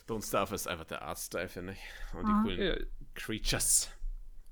Don't 0.08 0.28
Starve 0.28 0.56
ist 0.56 0.68
einfach 0.68 0.86
der 0.86 1.04
Artstyle, 1.04 1.48
finde 1.48 1.74
ich. 1.74 2.16
Und 2.18 2.28
die 2.28 2.32
Mhm. 2.34 2.44
coolen 2.44 2.62
ja. 2.62 2.76
Creatures. 3.16 3.90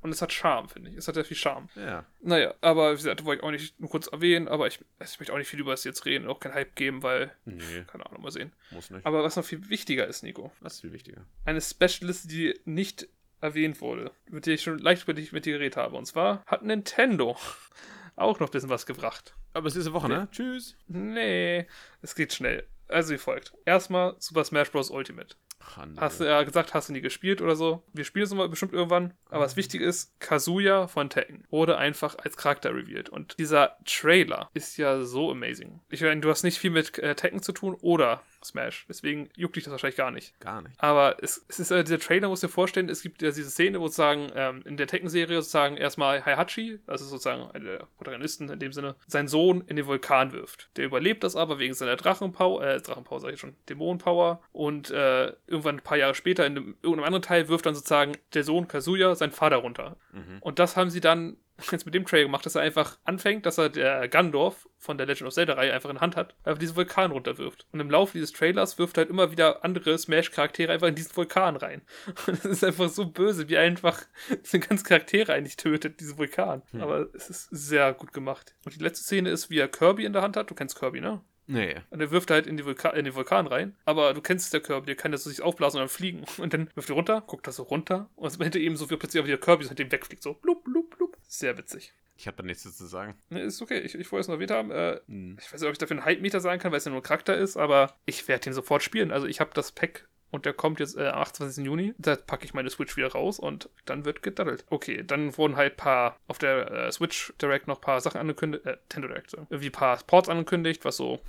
Und 0.08 0.14
es 0.14 0.22
hat 0.22 0.32
Charme, 0.32 0.70
finde 0.70 0.90
ich. 0.90 0.96
Es 0.96 1.08
hat 1.10 1.16
sehr 1.16 1.26
viel 1.26 1.36
Charme. 1.36 1.68
Ja. 1.76 2.06
Naja, 2.22 2.54
aber 2.62 2.94
wie 2.94 2.96
gesagt, 2.96 3.26
wollte 3.26 3.42
ich 3.42 3.44
auch 3.46 3.52
nicht 3.52 3.78
nur 3.80 3.90
kurz 3.90 4.08
erwähnen, 4.08 4.48
aber 4.48 4.68
ich, 4.68 4.80
ich 5.04 5.20
möchte 5.20 5.34
auch 5.34 5.38
nicht 5.38 5.50
viel 5.50 5.60
über 5.60 5.72
das 5.72 5.84
jetzt 5.84 6.06
reden, 6.06 6.28
auch 6.28 6.40
kein 6.40 6.54
Hype 6.54 6.76
geben, 6.78 7.04
weil, 7.04 7.32
Nee, 7.44 7.84
keine 7.88 8.06
Ahnung, 8.06 8.22
mal 8.24 8.32
sehen. 8.32 8.54
muss 8.72 8.90
nicht. 8.90 9.06
Aber 9.06 9.22
was 9.24 9.36
noch 9.36 9.44
viel 9.44 9.68
wichtiger 9.70 10.08
ist, 10.08 10.24
Nico, 10.24 10.52
Was 10.62 10.76
ist 10.76 10.82
viel 10.82 10.94
wichtiger? 10.94 11.26
eine 11.44 11.60
Specialist, 11.60 12.32
die 12.32 12.58
nicht 12.64 13.08
erwähnt 13.42 13.82
wurde, 13.82 14.12
mit 14.30 14.46
der 14.46 14.54
ich 14.56 14.64
schon 14.64 14.80
leicht 14.80 15.04
über 15.04 15.14
dich 15.14 15.34
mit 15.34 15.46
dir 15.46 15.54
geredet 15.58 15.76
habe. 15.78 15.98
Und 15.98 16.06
zwar 16.06 16.42
hat 16.46 16.64
Nintendo 16.64 17.38
auch 18.16 18.40
noch 18.40 18.48
ein 18.48 18.52
bisschen 18.52 18.70
was 18.70 18.86
gebracht. 18.86 19.36
Aber 19.54 19.68
es 19.68 19.76
ist 19.76 19.82
diese 19.84 19.94
Woche, 19.94 20.08
ne? 20.10 20.28
Tschüss. 20.32 20.76
Nee, 20.88 21.68
es 22.02 22.16
geht 22.16 22.34
schnell. 22.34 22.66
Also 22.88 23.14
wie 23.14 23.18
folgt. 23.18 23.54
Erstmal 23.66 24.16
Super 24.20 24.44
Smash 24.46 24.72
Bros. 24.72 24.90
Ultimate. 24.90 25.36
Handel. 25.76 26.00
Hast 26.00 26.20
du 26.20 26.24
ja 26.24 26.44
gesagt, 26.44 26.74
hast 26.74 26.90
du 26.90 26.94
nie 26.94 27.02
gespielt 27.02 27.42
oder 27.42 27.56
so. 27.56 27.84
Wir 27.94 28.06
spielen 28.06 28.24
es 28.24 28.30
nochmal 28.30 28.50
bestimmt 28.50 28.74
irgendwann. 28.74 29.14
Aber 29.30 29.44
das 29.44 29.58
Wichtige 29.58 29.84
ist, 29.84 30.18
Kazuya 30.20 30.88
von 30.88 31.10
Tekken 31.10 31.44
wurde 31.50 31.78
einfach 31.78 32.16
als 32.18 32.38
Charakter 32.38 32.74
revealed. 32.74 33.10
Und 33.10 33.38
dieser 33.40 33.78
Trailer 33.86 34.50
ist 34.54 34.78
ja 34.78 35.04
so 35.04 35.32
amazing. 35.32 35.82
Ich 35.90 36.02
meine, 36.02 36.22
du 36.22 36.30
hast 36.30 36.44
nicht 36.44 36.60
viel 36.60 36.72
mit 36.72 36.98
äh, 37.00 37.16
Tekken 37.16 37.42
zu 37.42 37.52
tun 37.52 37.76
oder 37.82 38.22
Smash. 38.48 38.86
Deswegen 38.88 39.30
juckt 39.36 39.56
dich 39.56 39.64
das 39.64 39.72
wahrscheinlich 39.72 39.98
gar 39.98 40.12
nicht. 40.12 40.40
Gar 40.40 40.62
nicht. 40.62 40.76
Aber 40.78 41.18
es, 41.22 41.46
es 41.48 41.60
ist 41.60 41.72
äh, 41.72 41.84
dieser 41.84 42.00
Trailer, 42.00 42.30
musst 42.30 42.44
du 42.44 42.48
dir 42.48 42.54
vorstellen, 42.54 42.90
es 42.90 43.02
gibt 43.02 43.22
ja 43.22 43.30
diese 43.30 43.50
Szene, 43.50 43.80
wo 43.80 43.88
sozusagen 43.88 44.32
ähm, 44.36 44.64
in 44.66 44.78
der 44.78 44.88
Tekken-Serie 44.88 45.38
sozusagen 45.38 45.78
erstmal 45.78 46.26
Heihachi, 46.26 46.80
also 46.88 47.06
sozusagen 47.06 47.50
einer 47.52 47.66
der 47.66 47.88
Protagonisten 47.98 48.50
in 48.50 48.60
dem 48.60 48.74
Sinne, 48.74 48.96
seinen 49.08 49.28
Sohn 49.28 49.62
in 49.68 49.76
den 49.76 49.88
Vulkan 49.88 50.32
wirft. 50.32 50.70
Der 50.78 50.86
überlebt 50.86 51.24
das 51.24 51.36
aber 51.36 51.60
wegen 51.60 51.74
seiner 51.74 51.96
Drachenpower, 51.96 52.64
äh, 52.64 52.82
Drachenpower 52.82 53.20
sag 53.20 53.34
ich 53.34 53.40
schon, 53.40 53.56
Dämonenpower 53.70 54.42
und 54.52 54.92
äh, 54.92 55.34
irgendwann 55.48 55.78
ein 55.78 55.84
paar 55.84 55.98
Jahre 55.98 56.16
später 56.16 56.46
in 56.46 56.58
einem, 56.58 56.78
irgendeinem 56.82 57.06
anderen 57.06 57.24
Teil 57.24 57.48
wirft 57.48 57.66
dann 57.66 57.76
sozusagen 57.76 58.14
der 58.34 58.44
Sohn 58.44 58.68
Kazuya 58.68 59.16
seinen 59.16 59.32
Vater 59.32 59.58
runter. 59.58 59.98
Mhm. 60.12 60.38
Und 60.42 60.60
das 60.60 60.78
haben 60.78 60.90
sie 60.90 61.02
dann 61.02 61.38
jetzt 61.72 61.86
mit 61.86 61.94
dem 61.94 62.06
Trailer 62.06 62.26
gemacht, 62.26 62.46
dass 62.46 62.56
er 62.56 62.62
einfach 62.62 62.98
anfängt, 63.04 63.46
dass 63.46 63.58
er 63.58 63.70
der 63.70 64.08
Gandorf 64.08 64.68
von 64.78 64.98
der 64.98 65.08
Legend 65.08 65.28
of 65.28 65.34
Zelda-Reihe 65.34 65.74
einfach 65.74 65.90
in 65.90 65.96
der 65.96 66.02
Hand 66.02 66.16
hat, 66.16 66.36
einfach 66.44 66.60
diesen 66.60 66.76
Vulkan 66.76 67.12
runterwirft. 67.12 67.66
Und 67.72 67.80
im 67.80 67.90
Laufe 67.90 68.14
dieses 68.14 68.32
Trailers 68.32 68.78
wirft 68.78 68.98
halt 68.98 69.10
immer 69.10 69.32
wieder 69.32 69.64
andere 69.64 69.98
Smash-Charaktere 69.98 70.72
einfach 70.72 70.88
in 70.88 70.96
diesen 70.96 71.16
Vulkan 71.16 71.56
rein. 71.56 71.82
Und 72.28 72.40
es 72.40 72.46
ist 72.46 72.64
einfach 72.64 72.90
so 72.90 73.06
böse, 73.06 73.50
wie 73.50 73.56
er 73.56 73.64
einfach 73.64 74.04
diese 74.44 74.60
ganzen 74.60 74.86
Charaktere 74.86 75.34
eigentlich 75.34 75.58
tötet, 75.58 76.00
diesen 76.00 76.18
Vulkan. 76.18 76.62
Aber 76.80 77.08
es 77.14 77.30
ist 77.30 77.50
sehr 77.52 77.94
gut 77.94 78.14
gemacht. 78.14 78.54
Und 78.66 78.76
die 78.76 78.84
letzte 78.84 79.04
Szene 79.04 79.30
ist, 79.30 79.50
wie 79.50 79.60
er 79.60 79.68
Kirby 79.68 80.06
in 80.06 80.14
der 80.14 80.22
Hand 80.22 80.38
hat. 80.38 80.50
Du 80.50 80.56
kennst 80.56 80.78
Kirby, 80.78 81.02
ne? 81.02 81.22
Nee. 81.48 81.76
Und 81.90 82.02
er 82.02 82.12
wirft 82.12 82.30
halt 82.30 82.46
in, 82.46 82.58
die 82.58 82.66
Vulka 82.66 82.90
in 82.90 83.06
den 83.06 83.16
Vulkan 83.16 83.48
rein. 83.48 83.76
Aber 83.86 84.14
du 84.14 84.22
kennst 84.22 84.54
der 84.54 84.60
Kirby, 84.60 84.86
der 84.86 84.96
kann 84.96 85.14
das 85.14 85.24
so 85.24 85.30
sich 85.30 85.42
aufblasen 85.42 85.80
und 85.80 85.84
dann 85.84 85.90
fliegen. 85.90 86.26
Und 86.38 86.54
dann 86.54 86.70
wirft 86.76 86.90
er 86.90 86.96
runter, 86.96 87.24
guckt 87.26 87.48
das 87.48 87.56
so 87.56 87.64
runter. 87.64 88.10
Und 88.16 88.36
hinter 88.42 88.60
ihm 88.60 88.76
so 88.76 88.90
wie 88.90 88.98
plötzlich 88.98 89.24
auch 89.24 89.28
wieder 89.28 89.38
Kirby 89.38 89.64
so 89.64 89.70
hinter 89.70 89.84
ihm 89.84 89.92
wegfliegt. 89.92 90.22
So 90.22 90.34
blub, 90.34 90.64
blub. 90.66 90.87
Sehr 91.28 91.58
witzig. 91.58 91.94
Ich 92.20 92.26
habe 92.26 92.38
da 92.38 92.44
nichts 92.44 92.64
zu 92.64 92.86
sagen. 92.88 93.16
Ne, 93.30 93.42
ist 93.42 93.62
okay. 93.62 93.80
Ich, 93.80 93.94
ich 93.94 94.12
wollte 94.12 94.22
es 94.22 94.28
nur 94.28 94.38
erwähnt 94.38 94.52
haben. 94.52 94.72
Äh, 94.72 95.00
Hm. 95.08 95.38
ich 95.40 95.54
weiß 95.54 95.62
nicht, 95.62 95.68
ob 95.68 95.74
ich 95.74 95.78
dafür 95.78 95.98
einen 95.98 96.06
Hype-Meter 96.06 96.40
sagen 96.40 96.60
kann, 96.60 96.72
weil 96.72 96.80
es 96.80 96.86
ja 96.86 96.92
nur 96.92 97.02
ein 97.02 97.04
Charakter 97.04 97.38
ist. 97.38 97.58
Aber 97.58 97.94
ich 98.06 98.28
werde 98.28 98.46
den 98.46 98.54
sofort 98.54 98.82
spielen. 98.82 99.12
Also 99.12 99.28
ich 99.28 99.40
habe 99.40 99.52
das 99.54 99.72
Pack 99.72 100.08
und 100.32 100.46
der 100.46 100.54
kommt 100.54 100.80
jetzt 100.80 100.98
äh, 100.98 101.08
am 101.10 101.22
28. 101.22 101.64
Juni. 101.64 101.94
Da 102.00 102.16
packe 102.16 102.44
ich 102.46 102.54
meine 102.56 102.70
Switch 102.72 102.98
wieder 102.98 103.12
raus 103.12 103.38
und 103.40 103.70
dann 103.86 104.04
wird 104.04 104.24
gedaddelt. 104.24 104.66
Okay, 104.70 105.04
dann 105.06 105.38
wurden 105.38 105.58
halt 105.58 105.78
paar 105.78 106.18
auf 106.28 106.40
der 106.40 106.72
äh, 106.72 106.92
Switch 106.92 107.34
Direct 107.42 107.68
noch 107.68 107.80
paar 107.82 108.02
Sachen 108.02 108.20
angekündigt. 108.20 108.66
Äh, 108.66 108.78
Nintendo 108.78 109.10
Direct, 109.10 109.30
so. 109.30 109.38
Irgendwie 109.50 109.70
paar 109.70 109.98
Ports 110.08 110.28
angekündigt, 110.28 110.84
was 110.86 110.98
so 110.98 111.22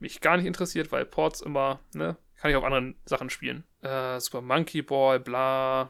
mich 0.00 0.20
gar 0.20 0.36
nicht 0.36 0.46
interessiert, 0.46 0.90
weil 0.92 1.06
Ports 1.06 1.40
immer, 1.40 1.80
ne, 1.94 2.16
kann 2.38 2.50
ich 2.50 2.56
auf 2.56 2.64
anderen 2.64 2.96
Sachen 3.06 3.30
spielen. 3.30 3.64
Äh, 3.80 4.18
Super 4.20 4.42
Monkey 4.42 4.82
Ball, 4.82 5.20
bla. 5.20 5.88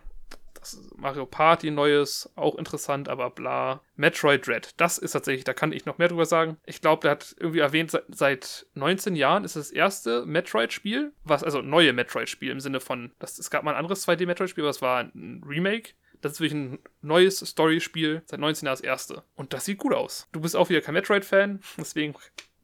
Mario 0.97 1.27
Party 1.27 1.71
neues, 1.71 2.31
auch 2.37 2.57
interessant, 2.57 3.09
aber 3.09 3.31
bla. 3.31 3.81
Metroid 3.97 4.47
Dread, 4.47 4.75
das 4.77 4.99
ist 4.99 5.13
tatsächlich, 5.13 5.45
da 5.45 5.55
kann 5.55 5.73
ich 5.73 5.87
noch 5.87 5.99
mehr 5.99 6.09
drüber 6.09 6.27
sagen. 6.27 6.59
Ich 6.67 6.81
glaube, 6.81 7.03
der 7.03 7.13
hat 7.13 7.35
irgendwie 7.39 7.61
erwähnt, 7.61 7.91
seit, 7.91 8.05
seit 8.09 8.67
19 8.75 9.17
Jahren 9.17 9.45
ist 9.45 9.57
das 9.57 9.71
erste 9.71 10.27
Metroid-Spiel, 10.27 11.13
was, 11.25 11.45
also 11.45 11.63
neue 11.63 11.93
Metroid-Spiel 11.93 12.51
im 12.51 12.61
Sinne 12.61 12.81
von, 12.81 13.13
das, 13.19 13.39
es 13.39 13.51
gab 13.51 13.63
mal 13.65 13.73
ein 13.73 13.79
anderes 13.79 14.07
2D-Metroid-Spiel, 14.07 14.65
aber 14.65 14.71
es 14.71 14.83
war 14.83 15.01
ein 15.01 15.43
Remake. 15.47 15.95
Das 16.21 16.33
ist 16.33 16.41
wirklich 16.41 16.55
ein 16.61 16.79
neues 17.03 17.39
Story-Spiel, 17.39 18.23
seit 18.25 18.41
19 18.41 18.67
Jahren 18.67 18.75
das 18.75 18.81
erste. 18.81 19.23
Und 19.35 19.53
das 19.53 19.65
sieht 19.65 19.79
gut 19.79 19.93
aus. 19.93 20.29
Du 20.33 20.41
bist 20.41 20.57
auch 20.57 20.69
wieder 20.69 20.81
kein 20.81 20.95
Metroid-Fan, 20.95 21.61
deswegen 21.79 22.15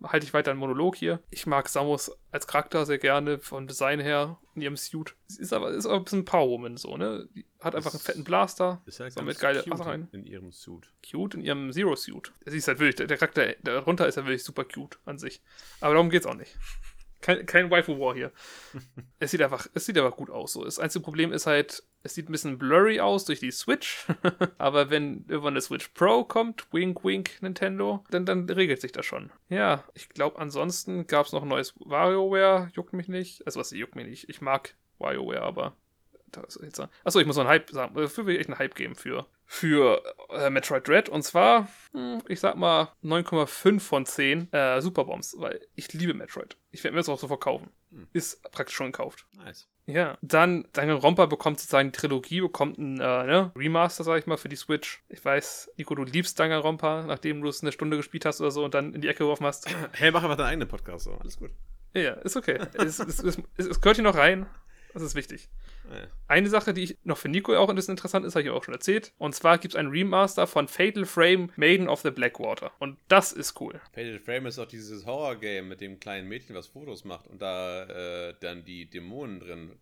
halte 0.05 0.27
ich 0.27 0.35
weiter 0.35 0.51
einen 0.51 0.61
Monolog 0.61 0.97
hier. 0.97 1.21
Ich 1.31 1.47
mag 1.47 1.69
Samus 1.69 2.11
als 2.31 2.47
Charakter 2.47 2.85
sehr 2.87 2.99
gerne, 2.99 3.39
vom 3.39 3.67
Design 3.67 4.01
her, 4.01 4.39
in 4.55 4.63
ihrem 4.63 4.77
Suit. 4.77 5.15
Sie 5.27 5.41
ist 5.43 5.53
aber, 5.53 5.71
ist 5.71 5.87
aber 5.87 5.97
ein 5.97 6.05
bisschen 6.05 6.25
Power-Woman 6.25 6.77
so, 6.77 6.97
ne? 6.97 7.29
Die 7.35 7.45
hat 7.61 7.75
einfach 7.75 7.93
einen 7.93 8.01
fetten 8.01 8.25
Blaster, 8.25 8.83
Ist 8.87 9.01
halt 9.01 9.13
So, 9.13 9.21
ganz 9.21 9.29
mit 9.29 9.39
geile 9.41 9.63
cute 9.63 9.87
rein. 9.87 10.09
in 10.13 10.25
ihrem 10.27 10.53
Suit. 10.53 10.93
cute 11.09 11.35
in 11.35 11.41
ihrem 11.43 11.73
Zero-Suit. 11.73 12.33
Sie 12.47 12.57
ist 12.57 12.69
halt 12.69 12.79
wirklich, 12.79 12.97
der, 12.97 13.07
der 13.07 13.17
Charakter 13.19 13.55
darunter 13.63 14.07
ist 14.07 14.17
ja 14.17 14.25
wirklich 14.25 14.45
super 14.45 14.65
cute 14.65 14.99
an 15.05 15.19
sich. 15.19 15.41
Aber 15.81 15.95
darum 15.95 16.11
geht's 16.11 16.27
auch 16.27 16.35
nicht. 16.35 16.57
Kein, 17.23 17.47
kein 17.47 17.71
Waifu-War 17.71 18.15
hier. 18.15 18.33
es 19.19 19.31
sieht 19.31 19.41
einfach, 19.41 19.67
es 19.73 19.87
sieht 19.87 19.97
einfach 19.97 20.17
gut 20.17 20.29
aus. 20.29 20.53
So. 20.53 20.65
Das 20.65 20.79
einzige 20.79 21.03
Problem 21.03 21.33
ist 21.33 21.47
halt, 21.47 21.83
es 22.03 22.15
sieht 22.15 22.29
ein 22.29 22.33
bisschen 22.33 22.59
blurry 22.59 23.01
aus 23.01 23.25
durch 23.25 23.41
die 23.41 23.53
Switch. 23.53 24.07
Aber 24.59 24.91
wenn 24.91 25.25
irgendwann 25.29 25.55
eine 25.55 25.61
Switch 25.61 25.89
Pro 25.89 26.25
kommt, 26.25 26.67
wink 26.73 27.05
wink 27.05 27.41
Nintendo, 27.41 28.05
dann, 28.11 28.27
dann 28.27 28.49
regelt 28.51 28.81
sich 28.81 28.93
das 28.93 29.07
schon. 29.07 29.31
Ja, 29.49 29.85
ich 29.95 30.09
glaube 30.11 30.39
ansonsten 30.39 31.07
gab 31.07 31.27
es 31.27 31.33
noch 31.33 31.43
ein 31.43 31.49
neues 31.49 31.75
WarioWare, 31.79 32.71
juckt 32.75 32.93
mich 32.93 33.09
nicht. 33.09 33.47
Also 33.47 33.61
was 33.61 33.71
juckt 33.71 33.97
mich 33.97 34.07
nicht. 34.07 34.29
Ich 34.29 34.41
mag 34.41 34.75
WarioWare, 34.99 35.43
aber 35.43 35.77
achso, 36.37 37.21
ich 37.21 37.27
muss 37.27 37.37
noch 37.37 37.45
einen 37.45 37.51
Hype 37.51 37.71
sagen. 37.71 37.95
Dafür 37.95 38.27
will 38.27 38.35
ich 38.35 38.41
echt 38.41 38.51
einen 38.51 38.59
Hype 38.59 38.75
geben 38.75 38.97
für, 38.97 39.27
für 39.53 40.03
äh, 40.31 40.49
Metroid 40.49 40.89
Dread. 40.89 41.11
Und 41.11 41.23
zwar, 41.23 41.69
hm, 41.93 42.23
ich 42.27 42.41
sag 42.41 42.57
mal 42.57 42.89
9,5 43.05 43.81
von 43.81 44.07
10 44.07 44.51
äh, 44.51 44.81
Superbombs, 44.81 45.37
weil 45.39 45.61
ich 45.75 45.93
liebe 45.93 46.15
Metroid. 46.15 46.57
Ich 46.71 46.83
werde 46.83 46.95
mir 46.95 47.01
das 47.01 47.11
auch 47.11 47.19
so 47.19 47.29
verkaufen. 47.29 47.69
Hm. 47.91 48.09
Ist 48.15 48.43
praktisch 48.51 48.75
schon 48.75 48.93
gekauft. 48.93 49.27
Nice. 49.37 49.69
Ja, 49.85 50.17
dann 50.23 50.67
Danganronpa 50.73 51.27
bekommt 51.27 51.61
sozusagen 51.61 51.93
die 51.93 51.99
Trilogie, 51.99 52.41
bekommt 52.41 52.79
ein 52.79 52.99
äh, 52.99 53.25
ne, 53.25 53.53
Remaster, 53.55 54.05
sag 54.05 54.19
ich 54.19 54.27
mal, 54.27 54.39
für 54.39 54.49
die 54.49 54.57
Switch. 54.57 55.05
Ich 55.11 55.23
weiß, 55.23 55.73
Nico, 55.77 55.95
du 55.95 56.05
liebst 56.05 56.41
Danganronpa, 56.41 57.05
nachdem 57.07 57.43
du 57.43 57.49
es 57.49 57.61
eine 57.61 57.73
Stunde 57.73 57.99
gespielt 57.99 58.25
hast 58.25 58.41
oder 58.41 58.51
so 58.51 58.65
und 58.65 58.73
dann 58.73 58.95
in 58.95 59.03
die 59.03 59.09
Ecke 59.09 59.19
geworfen 59.19 59.45
hast. 59.45 59.69
Hey, 59.93 60.11
mach 60.13 60.23
einfach 60.23 60.39
deinen 60.39 60.49
eigenen 60.49 60.69
Podcast 60.69 61.05
so. 61.05 61.13
Alles 61.13 61.37
gut. 61.37 61.51
ja, 61.93 62.13
ist 62.15 62.37
okay. 62.37 62.59
es, 62.79 63.01
es, 63.01 63.19
es, 63.19 63.39
es, 63.59 63.67
es 63.67 63.81
gehört 63.83 63.97
hier 63.97 64.05
noch 64.05 64.17
rein. 64.17 64.47
Das 64.93 65.03
ist 65.03 65.15
wichtig. 65.15 65.49
Ja. 65.91 66.07
Eine 66.29 66.49
Sache, 66.49 66.75
die 66.75 66.83
ich 66.83 66.99
noch 67.05 67.19
für 67.19 67.29
Nico 67.29 67.55
auch 67.57 67.69
interessant 67.71 68.25
ist, 68.25 68.35
habe 68.35 68.43
ich 68.43 68.51
auch 68.51 68.65
schon 68.65 68.75
erzählt. 68.75 69.13
Und 69.19 69.35
zwar 69.35 69.59
gibt 69.59 69.75
es 69.75 69.79
ein 69.79 69.89
Remaster 69.89 70.47
von 70.47 70.69
Fatal 70.69 71.05
Frame 71.05 71.51
Maiden 71.57 71.89
of 71.89 72.01
the 72.03 72.11
Blackwater. 72.11 72.73
Und 72.79 72.99
das 73.09 73.33
ist 73.33 73.61
cool. 73.61 73.81
Fatal 73.93 74.19
Frame 74.19 74.47
ist 74.47 74.59
doch 74.59 74.67
dieses 74.67 75.07
Horror-Game 75.07 75.69
mit 75.69 75.81
dem 75.81 75.99
kleinen 76.01 76.29
Mädchen, 76.29 76.55
was 76.55 76.67
Fotos 76.67 77.05
macht 77.05 77.27
und 77.27 77.41
da 77.41 77.85
äh, 78.29 78.35
dann 78.41 78.65
die 78.65 78.87
Dämonen 78.87 79.41
drin 79.41 79.73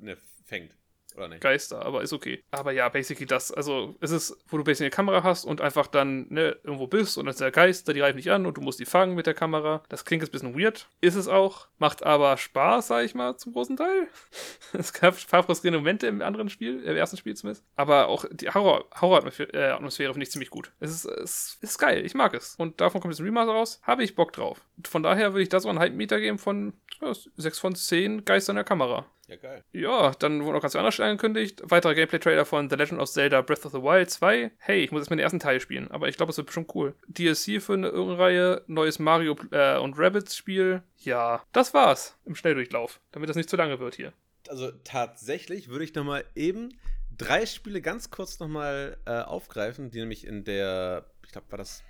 ne, 0.00 0.16
fängt. 0.44 0.72
Oder 1.18 1.28
nicht? 1.28 1.40
Geister, 1.42 1.84
aber 1.84 2.02
ist 2.02 2.12
okay. 2.12 2.42
Aber 2.50 2.72
ja, 2.72 2.88
basically 2.88 3.26
das. 3.26 3.52
Also, 3.52 3.96
es 4.00 4.10
ist, 4.10 4.36
wo 4.48 4.56
du 4.56 4.64
basically 4.64 4.86
eine 4.86 4.96
Kamera 4.96 5.22
hast 5.22 5.44
und 5.44 5.60
einfach 5.60 5.86
dann 5.86 6.26
ne, 6.30 6.56
irgendwo 6.62 6.86
bist 6.86 7.18
und 7.18 7.26
dann 7.26 7.32
ist 7.32 7.40
der 7.40 7.50
Geister, 7.50 7.92
die 7.92 8.00
greifen 8.00 8.16
dich 8.16 8.30
an 8.30 8.46
und 8.46 8.56
du 8.56 8.60
musst 8.60 8.80
die 8.80 8.86
fangen 8.86 9.14
mit 9.14 9.26
der 9.26 9.34
Kamera. 9.34 9.82
Das 9.88 10.04
klingt 10.04 10.22
jetzt 10.22 10.30
ein 10.30 10.32
bisschen 10.32 10.58
weird. 10.58 10.88
Ist 11.00 11.14
es 11.14 11.28
auch. 11.28 11.68
Macht 11.78 12.02
aber 12.04 12.36
Spaß, 12.36 12.88
sag 12.88 13.04
ich 13.04 13.14
mal, 13.14 13.36
zum 13.36 13.52
großen 13.52 13.76
Teil. 13.76 14.08
es 14.72 14.92
gab 14.92 15.14
ein 15.14 15.28
paar 15.28 15.42
frustrierende 15.42 15.78
Momente 15.78 16.06
im 16.06 16.22
anderen 16.22 16.48
Spiel, 16.48 16.82
im 16.82 16.96
ersten 16.96 17.16
Spiel 17.16 17.36
zumindest. 17.36 17.64
Aber 17.76 18.08
auch 18.08 18.24
die 18.30 18.48
Horror- 18.48 18.86
Horror-Atmosphäre 19.00 19.52
äh, 19.52 19.70
Atmosphäre 19.70 20.12
finde 20.12 20.24
ich 20.24 20.30
ziemlich 20.30 20.50
gut. 20.50 20.72
Es 20.80 20.90
ist, 20.90 21.04
es 21.04 21.58
ist 21.60 21.78
geil, 21.78 22.04
ich 22.04 22.14
mag 22.14 22.34
es. 22.34 22.54
Und 22.56 22.80
davon 22.80 23.00
kommt 23.00 23.12
jetzt 23.12 23.20
ein 23.20 23.26
Remaster 23.26 23.52
raus, 23.52 23.80
habe 23.82 24.04
ich 24.04 24.14
Bock 24.14 24.32
drauf. 24.32 24.60
Von 24.88 25.02
daher 25.02 25.32
würde 25.32 25.42
ich 25.42 25.48
da 25.48 25.60
so 25.60 25.68
einen 25.68 25.78
Halbmeter 25.78 26.20
geben 26.20 26.38
von 26.38 26.74
ja, 27.00 27.12
6 27.36 27.58
von 27.58 27.74
10 27.74 28.24
Geistern 28.24 28.56
der 28.56 28.64
Kamera. 28.64 29.06
Ja, 29.28 29.36
geil. 29.36 29.62
Ja, 29.72 30.12
dann 30.18 30.42
wurden 30.42 30.56
auch 30.56 30.62
ganz 30.62 30.72
Stellen 30.94 31.10
angekündigt. 31.10 31.60
Weiterer 31.64 31.94
Gameplay-Trailer 31.94 32.46
von 32.46 32.70
The 32.70 32.76
Legend 32.76 32.98
of 33.00 33.10
Zelda 33.10 33.42
Breath 33.42 33.66
of 33.66 33.72
the 33.72 33.82
Wild 33.82 34.10
2. 34.10 34.50
Hey, 34.56 34.82
ich 34.82 34.90
muss 34.90 35.02
jetzt 35.02 35.10
mal 35.10 35.16
den 35.16 35.22
ersten 35.22 35.38
Teil 35.38 35.60
spielen, 35.60 35.90
aber 35.90 36.08
ich 36.08 36.16
glaube, 36.16 36.30
es 36.30 36.38
wird 36.38 36.46
bestimmt 36.46 36.74
cool. 36.74 36.94
DLC 37.08 37.60
für 37.62 37.74
eine 37.74 37.92
Reihe, 37.92 38.62
neues 38.68 38.98
Mario 38.98 39.36
äh, 39.50 39.76
und 39.78 39.98
Rabbids 39.98 40.34
Spiel. 40.34 40.82
Ja, 40.96 41.42
das 41.52 41.74
war's 41.74 42.16
im 42.24 42.34
Schnelldurchlauf, 42.34 43.00
damit 43.12 43.28
das 43.28 43.36
nicht 43.36 43.50
zu 43.50 43.56
lange 43.56 43.78
wird 43.80 43.94
hier. 43.96 44.14
Also 44.48 44.70
tatsächlich 44.84 45.68
würde 45.68 45.84
ich 45.84 45.94
nochmal 45.94 46.24
eben 46.34 46.78
drei 47.14 47.44
Spiele 47.44 47.82
ganz 47.82 48.10
kurz 48.10 48.40
nochmal 48.40 48.96
äh, 49.04 49.20
aufgreifen, 49.20 49.90
die 49.90 49.98
nämlich 50.00 50.26
in 50.26 50.44
der, 50.44 51.04
ich 51.22 51.32
glaube, 51.32 51.50
war 51.50 51.58
das 51.58 51.82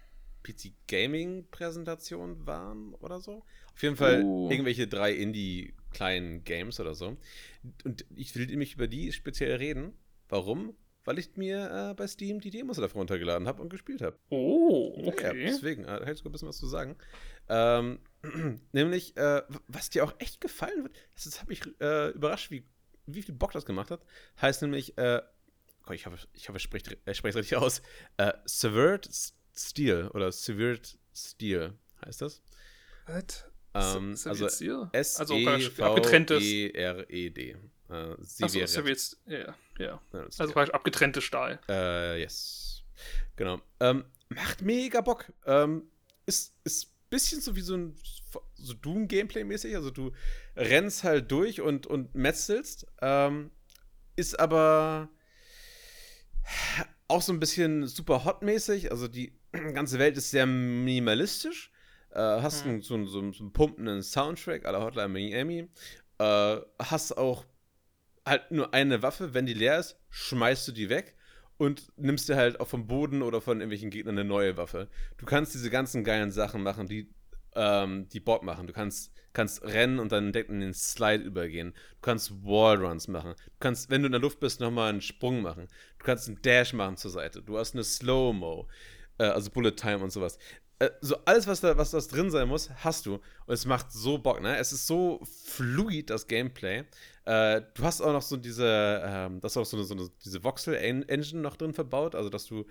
PC 0.42 0.72
Gaming 0.88 1.46
Präsentation 1.52 2.46
waren 2.48 2.94
oder 2.94 3.20
so. 3.20 3.44
Auf 3.74 3.82
jeden 3.84 3.94
Fall 3.96 4.24
Oh. 4.24 4.48
irgendwelche 4.50 4.88
drei 4.88 5.12
Indie 5.12 5.74
kleinen 5.98 6.44
Games 6.44 6.78
oder 6.78 6.94
so. 6.94 7.16
Und 7.84 8.06
ich 8.14 8.34
will 8.36 8.46
nämlich 8.46 8.74
über 8.74 8.86
die 8.86 9.12
speziell 9.12 9.56
reden. 9.56 9.94
Warum? 10.28 10.76
Weil 11.04 11.18
ich 11.18 11.36
mir 11.36 11.90
äh, 11.90 11.94
bei 11.94 12.06
Steam 12.06 12.40
die 12.40 12.50
Demos 12.50 12.76
dafür 12.76 12.98
runtergeladen 12.98 13.48
habe 13.48 13.62
und 13.62 13.68
gespielt 13.70 14.00
habe. 14.02 14.16
Oh, 14.28 14.94
Ja, 15.00 15.08
okay. 15.08 15.44
deswegen, 15.46 15.82
äh, 15.84 15.86
da 15.86 16.00
hätte 16.00 16.12
ich 16.12 16.18
sogar 16.18 16.30
ein 16.30 16.32
bisschen 16.32 16.48
was 16.48 16.58
zu 16.58 16.66
sagen. 16.68 16.96
Ähm, 17.48 17.98
nämlich, 18.72 19.16
äh, 19.16 19.42
was 19.66 19.90
dir 19.90 20.04
auch 20.04 20.14
echt 20.18 20.40
gefallen 20.40 20.84
wird, 20.84 20.96
das, 21.14 21.24
das 21.24 21.40
hat 21.40 21.48
mich 21.48 21.62
äh, 21.80 22.10
überrascht, 22.10 22.50
wie, 22.50 22.64
wie 23.06 23.22
viel 23.22 23.34
Bock 23.34 23.52
das 23.52 23.64
gemacht 23.64 23.90
hat. 23.90 24.04
Heißt 24.40 24.62
nämlich, 24.62 24.96
äh, 24.98 25.22
ich 25.92 26.06
hoffe, 26.06 26.18
ich 26.34 26.48
hoffe, 26.48 26.58
ich 26.58 26.62
spreche 26.62 26.92
äh, 27.06 27.10
es 27.10 27.24
richtig 27.24 27.56
aus. 27.56 27.80
Äh, 28.18 28.32
Severed 28.44 29.08
Steel 29.56 30.08
oder 30.14 30.30
Severed 30.30 30.98
Steel 31.14 31.72
heißt 32.04 32.20
das. 32.22 32.42
Was? 33.06 33.47
Ähm, 33.96 34.10
also 34.24 34.46
s 34.92 35.16
Also 35.16 35.34
e 35.34 35.46
abgetrenntes. 35.80 36.42
e 36.42 36.70
r 36.70 37.08
e 37.10 37.30
d 37.30 37.56
Äh, 37.90 37.94
Achso, 38.42 38.48
Severed. 38.66 38.96
ist 38.96 39.18
ja. 39.26 39.54
Ja, 39.78 40.00
Also 40.12 40.52
praktisch 40.52 40.74
abgetrennte 40.74 41.20
Stahl. 41.22 41.60
Äh, 41.68 42.20
yes. 42.20 42.82
Genau. 43.36 43.60
Ähm, 43.80 44.04
macht 44.28 44.60
mega 44.62 45.00
Bock. 45.00 45.32
Ähm, 45.46 45.84
ist, 46.26 46.54
ist 46.64 46.92
bisschen 47.10 47.40
so 47.40 47.56
wie 47.56 47.60
so 47.62 47.74
ein 47.76 47.94
so 48.56 48.74
Doom-Gameplay-mäßig. 48.74 49.74
Also 49.76 49.90
du 49.90 50.12
rennst 50.56 51.04
halt 51.04 51.30
durch 51.30 51.60
und, 51.60 51.86
und 51.86 52.14
metzelst. 52.14 52.86
Ähm, 53.00 53.50
ist 54.16 54.38
aber 54.38 55.08
auch 57.06 57.22
so 57.22 57.32
ein 57.32 57.40
bisschen 57.40 57.86
super 57.86 58.24
hot-mäßig. 58.24 58.90
Also 58.90 59.08
die 59.08 59.32
ganze 59.52 59.98
Welt 59.98 60.16
ist 60.16 60.30
sehr 60.30 60.46
minimalistisch. 60.46 61.70
Äh, 62.10 62.18
hast 62.20 62.64
einen, 62.66 62.80
so, 62.82 62.94
einen- 62.94 63.06
so, 63.06 63.32
so 63.32 63.42
einen 63.44 63.52
pumpenden 63.52 64.02
Soundtrack 64.02 64.64
la 64.64 64.80
Hotline 64.82 65.08
Miami. 65.08 65.68
Äh, 66.18 66.56
hast 66.78 67.16
auch 67.16 67.44
halt 68.26 68.50
nur 68.50 68.74
eine 68.74 69.02
Waffe. 69.02 69.34
Wenn 69.34 69.46
die 69.46 69.54
leer 69.54 69.78
ist, 69.78 69.98
schmeißt 70.10 70.68
du 70.68 70.72
die 70.72 70.88
weg 70.88 71.16
und 71.56 71.92
nimmst 71.96 72.28
dir 72.28 72.36
halt 72.36 72.60
auch 72.60 72.68
vom 72.68 72.86
Boden 72.86 73.22
oder 73.22 73.40
von 73.40 73.58
irgendwelchen 73.58 73.90
Gegnern 73.90 74.18
eine 74.18 74.28
neue 74.28 74.56
Waffe. 74.56 74.88
Du 75.16 75.26
kannst 75.26 75.54
diese 75.54 75.70
ganzen 75.70 76.04
geilen 76.04 76.30
Sachen 76.30 76.62
machen, 76.62 76.86
die 76.86 77.10
ähm, 77.56 78.08
die 78.10 78.20
Bock 78.20 78.42
machen. 78.42 78.66
Du 78.66 78.72
kannst, 78.72 79.12
kannst 79.32 79.62
rennen 79.64 79.98
und 79.98 80.12
dann 80.12 80.32
direkt 80.32 80.50
in 80.50 80.60
den 80.60 80.74
Slide 80.74 81.24
übergehen. 81.24 81.72
Du 81.72 82.00
kannst 82.02 82.44
Wallruns 82.44 83.08
machen. 83.08 83.34
Du 83.46 83.52
kannst, 83.58 83.90
wenn 83.90 84.02
du 84.02 84.06
in 84.06 84.12
der 84.12 84.20
Luft 84.20 84.38
bist, 84.40 84.60
nochmal 84.60 84.90
einen 84.90 85.00
Sprung 85.00 85.40
machen. 85.42 85.66
Du 85.98 86.04
kannst 86.04 86.28
einen 86.28 86.40
Dash 86.42 86.72
machen 86.74 86.96
zur 86.96 87.10
Seite. 87.10 87.42
Du 87.42 87.58
hast 87.58 87.74
eine 87.74 87.84
Slow-Mo, 87.84 88.68
äh, 89.18 89.24
also 89.24 89.50
Bullet 89.50 89.72
Time 89.72 89.98
und 89.98 90.10
sowas. 90.10 90.38
Äh, 90.80 90.90
so 91.00 91.16
alles, 91.24 91.46
was 91.46 91.60
da, 91.60 91.76
was 91.76 91.90
das 91.90 92.08
drin 92.08 92.30
sein 92.30 92.48
muss, 92.48 92.70
hast 92.76 93.06
du. 93.06 93.14
Und 93.46 93.54
es 93.54 93.66
macht 93.66 93.92
so 93.92 94.18
Bock, 94.18 94.40
ne? 94.40 94.56
Es 94.58 94.72
ist 94.72 94.86
so 94.86 95.20
fluid, 95.24 96.10
das 96.10 96.26
Gameplay. 96.26 96.84
Äh, 97.24 97.62
du 97.74 97.82
hast 97.82 98.00
auch 98.00 98.12
noch 98.12 98.22
so 98.22 98.36
diese, 98.36 99.02
ähm, 99.04 99.40
das 99.40 99.52
ist 99.52 99.56
auch 99.56 99.66
so 99.66 99.76
eine, 99.76 99.84
so 99.84 99.94
eine 99.94 100.08
diese 100.24 100.42
Voxel-Engine 100.44 101.40
noch 101.40 101.56
drin 101.56 101.74
verbaut, 101.74 102.14
also 102.14 102.28
dass 102.28 102.46
du 102.46 102.64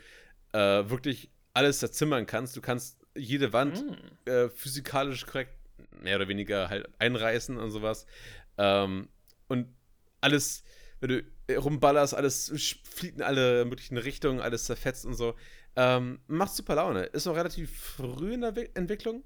äh, 0.54 0.90
wirklich 0.90 1.30
alles 1.54 1.80
zerzimmern 1.80 2.26
kannst. 2.26 2.56
Du 2.56 2.62
kannst 2.62 2.98
jede 3.16 3.52
Wand 3.52 3.84
äh, 4.26 4.50
physikalisch 4.50 5.26
korrekt 5.26 5.54
mehr 6.02 6.16
oder 6.16 6.28
weniger 6.28 6.70
halt 6.70 6.88
einreißen 7.00 7.58
und 7.58 7.72
sowas. 7.72 8.06
Ähm, 8.58 9.10
und 9.48 9.68
alles, 10.22 10.64
wenn 11.00 11.10
du 11.10 11.56
rumballerst, 11.56 12.14
alles 12.14 12.82
fliegt 12.84 13.18
in 13.18 13.24
alle 13.24 13.66
möglichen 13.66 13.98
Richtungen, 13.98 14.40
alles 14.40 14.66
zerfetzt 14.66 15.06
und 15.06 15.14
so. 15.14 15.36
Ähm, 15.80 16.20
macht 16.28 16.54
super 16.54 16.76
Laune. 16.76 17.04
Ist 17.04 17.26
noch 17.26 17.36
relativ 17.36 17.72
früh 17.96 18.34
in 18.34 18.42
der 18.42 18.56
We 18.56 18.76
Entwicklung, 18.76 19.24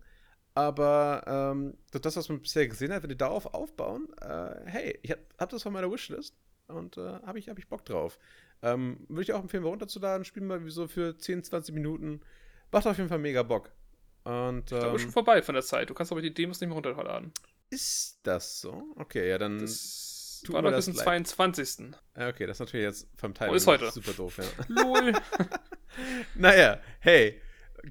aber 0.54 1.24
ähm, 1.26 1.78
das, 1.92 2.18
was 2.18 2.28
man 2.28 2.42
bisher 2.42 2.68
gesehen 2.68 2.92
hat, 2.92 3.04
wenn 3.04 3.10
die 3.10 3.18
darauf 3.18 3.54
aufbauen, 3.54 4.10
äh, 4.22 4.56
hey, 4.66 5.00
ich 5.02 5.12
hab, 5.12 5.20
hab 5.40 5.50
das 5.50 5.64
von 5.64 5.72
meiner 5.72 5.90
Wishlist 5.92 6.36
und 6.68 6.98
äh, 6.98 7.20
habe 7.26 7.40
ich, 7.40 7.48
hab 7.50 7.58
ich 7.58 7.68
Bock 7.70 7.86
drauf. 7.86 8.20
Ähm, 8.62 9.06
Würde 9.08 9.24
ich 9.24 9.34
auch 9.34 9.42
empfehlen, 9.42 9.64
mal 9.64 9.70
runterzuladen, 9.70 10.26
spielen 10.26 10.46
mal 10.48 10.62
so 10.70 10.88
für 10.88 11.18
10, 11.18 11.44
20 11.46 11.74
Minuten. 11.74 12.20
Macht 12.72 12.86
auf 12.86 12.98
jeden 12.98 13.10
Fall 13.10 13.18
mega 13.20 13.44
Bock. 13.44 13.72
Und 14.24 14.72
Da 14.72 14.92
ähm, 14.92 15.00
schon 15.00 15.12
vorbei 15.12 15.42
von 15.42 15.56
der 15.56 15.64
Zeit. 15.64 15.90
Du 15.90 15.94
kannst 15.94 16.12
aber 16.12 16.22
die 16.22 16.34
Demos 16.34 16.60
nicht 16.60 16.68
mehr 16.68 16.76
runterladen. 16.76 17.32
ist 17.70 18.20
das 18.24 18.60
so? 18.62 18.84
Okay, 18.98 19.30
ja, 19.30 19.38
dann. 19.38 19.60
Das 19.60 20.44
war 20.50 20.62
noch 20.62 20.72
bis 20.72 20.86
zum 20.86 20.96
leid. 20.96 21.04
22. 21.28 21.96
Ja, 22.18 22.28
okay, 22.30 22.46
das 22.46 22.58
ist 22.58 22.60
natürlich 22.60 22.84
jetzt 22.86 23.08
vom 23.18 23.34
Timing 23.34 23.54
Oh, 23.54 23.56
ist 23.56 23.68
heute. 23.68 23.90
super 23.92 24.12
doof, 24.14 24.38
ja. 24.38 24.44
Lol. 24.68 25.14
naja, 26.36 26.80
hey, 27.00 27.42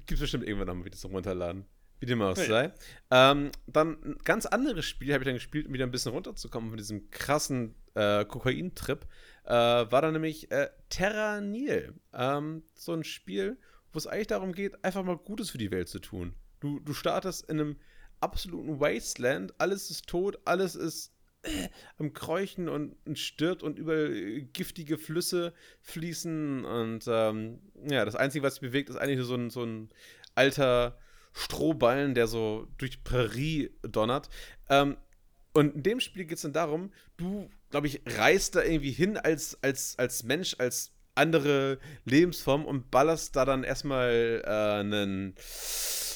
gibt's 0.05 0.21
bestimmt 0.21 0.45
irgendwann 0.45 0.67
nochmal 0.67 0.85
wieder 0.85 0.97
zum 0.97 1.11
Runterladen. 1.11 1.65
Wie 1.99 2.07
dem 2.07 2.21
auch 2.21 2.35
Ja, 2.35 2.45
sei. 2.45 2.73
Ähm, 3.11 3.51
dann 3.67 4.03
ein 4.03 4.17
ganz 4.23 4.47
anderes 4.47 4.85
Spiel 4.85 5.13
habe 5.13 5.23
ich 5.23 5.27
dann 5.27 5.35
gespielt, 5.35 5.67
um 5.67 5.73
wieder 5.73 5.85
ein 5.85 5.91
bisschen 5.91 6.11
runterzukommen 6.11 6.69
von 6.69 6.77
diesem 6.77 7.11
krassen 7.11 7.75
äh, 7.93 8.25
Kokain-Trip. 8.25 9.05
Äh, 9.45 9.51
war 9.51 10.01
dann 10.01 10.13
nämlich 10.13 10.51
äh, 10.51 10.69
Terra 10.89 11.41
Nil. 11.41 11.93
Ähm, 12.13 12.63
so 12.73 12.93
ein 12.93 13.03
Spiel, 13.03 13.57
wo 13.93 13.99
es 13.99 14.07
eigentlich 14.07 14.27
darum 14.27 14.53
geht, 14.53 14.83
einfach 14.83 15.03
mal 15.03 15.17
Gutes 15.17 15.51
für 15.51 15.59
die 15.59 15.69
Welt 15.69 15.89
zu 15.89 15.99
tun. 15.99 16.33
Du, 16.59 16.79
du 16.79 16.93
startest 16.93 17.47
in 17.49 17.59
einem 17.59 17.75
absoluten 18.19 18.79
Wasteland, 18.79 19.53
alles 19.59 19.91
ist 19.91 20.07
tot, 20.07 20.39
alles 20.45 20.75
ist 20.75 21.13
äh, 21.43 21.69
am 21.97 22.13
Kräuchen 22.13 22.69
und, 22.69 22.95
und 23.05 23.17
stirbt 23.17 23.63
und 23.63 23.79
überall 23.79 24.13
äh, 24.15 24.41
giftige 24.41 24.97
Flüsse 24.97 25.53
fließen 25.81 26.65
und 26.65 27.05
ähm, 27.07 27.59
ja, 27.89 28.05
das 28.05 28.15
Einzige, 28.15 28.43
was 28.43 28.55
sich 28.55 28.61
bewegt, 28.61 28.89
ist 28.89 28.97
eigentlich 28.97 29.25
so 29.25 29.35
ein, 29.35 29.49
so 29.49 29.63
ein 29.63 29.89
alter 30.35 30.97
Strohballen, 31.33 32.13
der 32.13 32.27
so 32.27 32.67
durch 32.77 33.03
Prärie 33.03 33.71
donnert. 33.81 34.29
Ähm, 34.69 34.97
und 35.53 35.75
in 35.75 35.83
dem 35.83 35.99
Spiel 35.99 36.25
geht 36.25 36.37
es 36.37 36.43
dann 36.43 36.53
darum, 36.53 36.91
du, 37.17 37.49
glaube 37.69 37.87
ich, 37.87 38.01
reist 38.05 38.55
da 38.55 38.63
irgendwie 38.63 38.91
hin 38.91 39.17
als, 39.17 39.57
als, 39.61 39.97
als 39.97 40.23
Mensch, 40.23 40.55
als 40.59 40.93
andere 41.15 41.79
Lebensform 42.05 42.65
und 42.65 42.89
ballerst 42.89 43.35
da 43.35 43.45
dann 43.45 43.63
erstmal 43.63 44.41
äh, 44.45 44.79
einen 44.79 45.35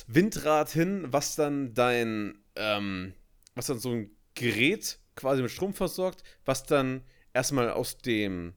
Windrad 0.08 0.70
hin, 0.70 1.06
was 1.10 1.36
dann 1.36 1.74
dein, 1.74 2.38
ähm, 2.56 3.14
was 3.56 3.68
dann 3.68 3.80
so 3.80 3.92
ein 3.92 4.12
Gerät 4.36 5.00
quasi 5.16 5.42
mit 5.42 5.52
Strom 5.52 5.74
versorgt, 5.74 6.24
was 6.46 6.64
dann 6.64 7.04
erstmal 7.34 7.70
aus 7.72 7.98
dem 7.98 8.54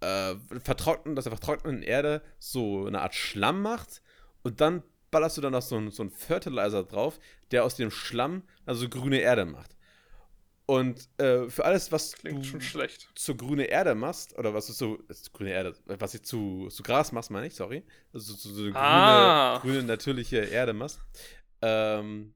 äh, 0.00 0.34
vertrockneten, 0.62 1.18
aus 1.18 1.24
der 1.24 1.32
vertrockneten 1.36 1.82
Erde 1.82 2.22
so 2.38 2.86
eine 2.86 3.00
Art 3.02 3.14
Schlamm 3.14 3.62
macht 3.62 4.02
und 4.42 4.60
dann 4.60 4.82
ballerst 5.10 5.36
du 5.36 5.40
dann 5.40 5.52
noch 5.52 5.62
so 5.62 5.76
einen, 5.76 5.90
so 5.90 6.02
einen 6.02 6.10
Fertilizer 6.10 6.84
drauf, 6.84 7.18
der 7.50 7.64
aus 7.64 7.74
dem 7.74 7.90
Schlamm 7.90 8.42
also 8.64 8.88
grüne 8.88 9.18
Erde 9.20 9.44
macht. 9.44 9.76
Und 10.66 11.08
äh, 11.18 11.50
für 11.50 11.64
alles, 11.64 11.90
was 11.90 12.12
Klingt 12.12 12.38
du 12.38 12.48
schon 12.48 12.60
schlecht. 12.60 13.08
zur 13.16 13.36
grüne 13.36 13.64
Erde 13.64 13.96
machst, 13.96 14.38
oder 14.38 14.54
was 14.54 14.68
du 14.68 14.72
zu, 14.72 15.02
zu 15.12 15.30
grüne 15.32 15.50
Erde, 15.50 15.74
was 15.86 16.14
ich 16.14 16.22
zu, 16.22 16.68
zu 16.70 16.84
Gras 16.84 17.10
machst, 17.10 17.32
meine 17.32 17.48
ich, 17.48 17.56
sorry. 17.56 17.82
Also 18.14 18.34
zu, 18.34 18.48
zu 18.54 18.62
grüne, 18.62 18.76
Ah. 18.76 19.58
grüne, 19.60 19.82
natürliche 19.82 20.36
Erde 20.38 20.72
machst. 20.72 21.00
Ähm, 21.60 22.34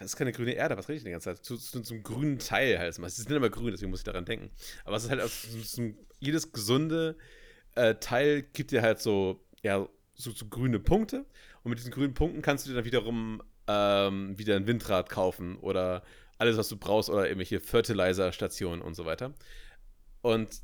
das 0.00 0.12
ist 0.12 0.16
keine 0.16 0.32
grüne 0.32 0.52
Erde, 0.52 0.78
was 0.78 0.88
rede 0.88 0.96
ich 0.96 1.02
denn 1.02 1.10
die 1.10 1.12
ganze 1.12 1.34
Zeit? 1.34 1.44
Zu, 1.44 1.58
zu, 1.58 1.82
zum 1.82 2.02
grünen 2.02 2.38
Teil 2.38 2.78
halt. 2.78 2.94
Sie 2.94 3.22
sind 3.22 3.30
immer 3.30 3.50
grün, 3.50 3.70
deswegen 3.70 3.90
muss 3.90 4.00
ich 4.00 4.04
daran 4.04 4.24
denken. 4.24 4.50
Aber 4.86 4.96
es 4.96 5.04
ist 5.04 5.10
halt, 5.10 5.20
aus, 5.20 5.42
so, 5.42 5.58
so, 5.58 5.92
jedes 6.18 6.52
gesunde 6.52 7.18
äh, 7.74 7.94
Teil 7.96 8.42
gibt 8.42 8.70
dir 8.70 8.80
halt 8.80 9.00
so, 9.00 9.44
ja, 9.62 9.86
so, 10.14 10.30
so 10.30 10.46
grüne 10.46 10.80
Punkte. 10.80 11.26
Und 11.62 11.70
mit 11.70 11.78
diesen 11.78 11.92
grünen 11.92 12.14
Punkten 12.14 12.40
kannst 12.40 12.64
du 12.64 12.70
dir 12.70 12.76
dann 12.76 12.86
wiederum 12.86 13.42
ähm, 13.68 14.38
wieder 14.38 14.56
ein 14.56 14.66
Windrad 14.66 15.10
kaufen 15.10 15.58
oder 15.58 16.02
alles, 16.38 16.56
was 16.56 16.70
du 16.70 16.78
brauchst 16.78 17.10
oder 17.10 17.26
irgendwelche 17.26 17.60
Fertilizer-Stationen 17.60 18.80
und 18.80 18.94
so 18.94 19.04
weiter. 19.04 19.34
Und 20.22 20.62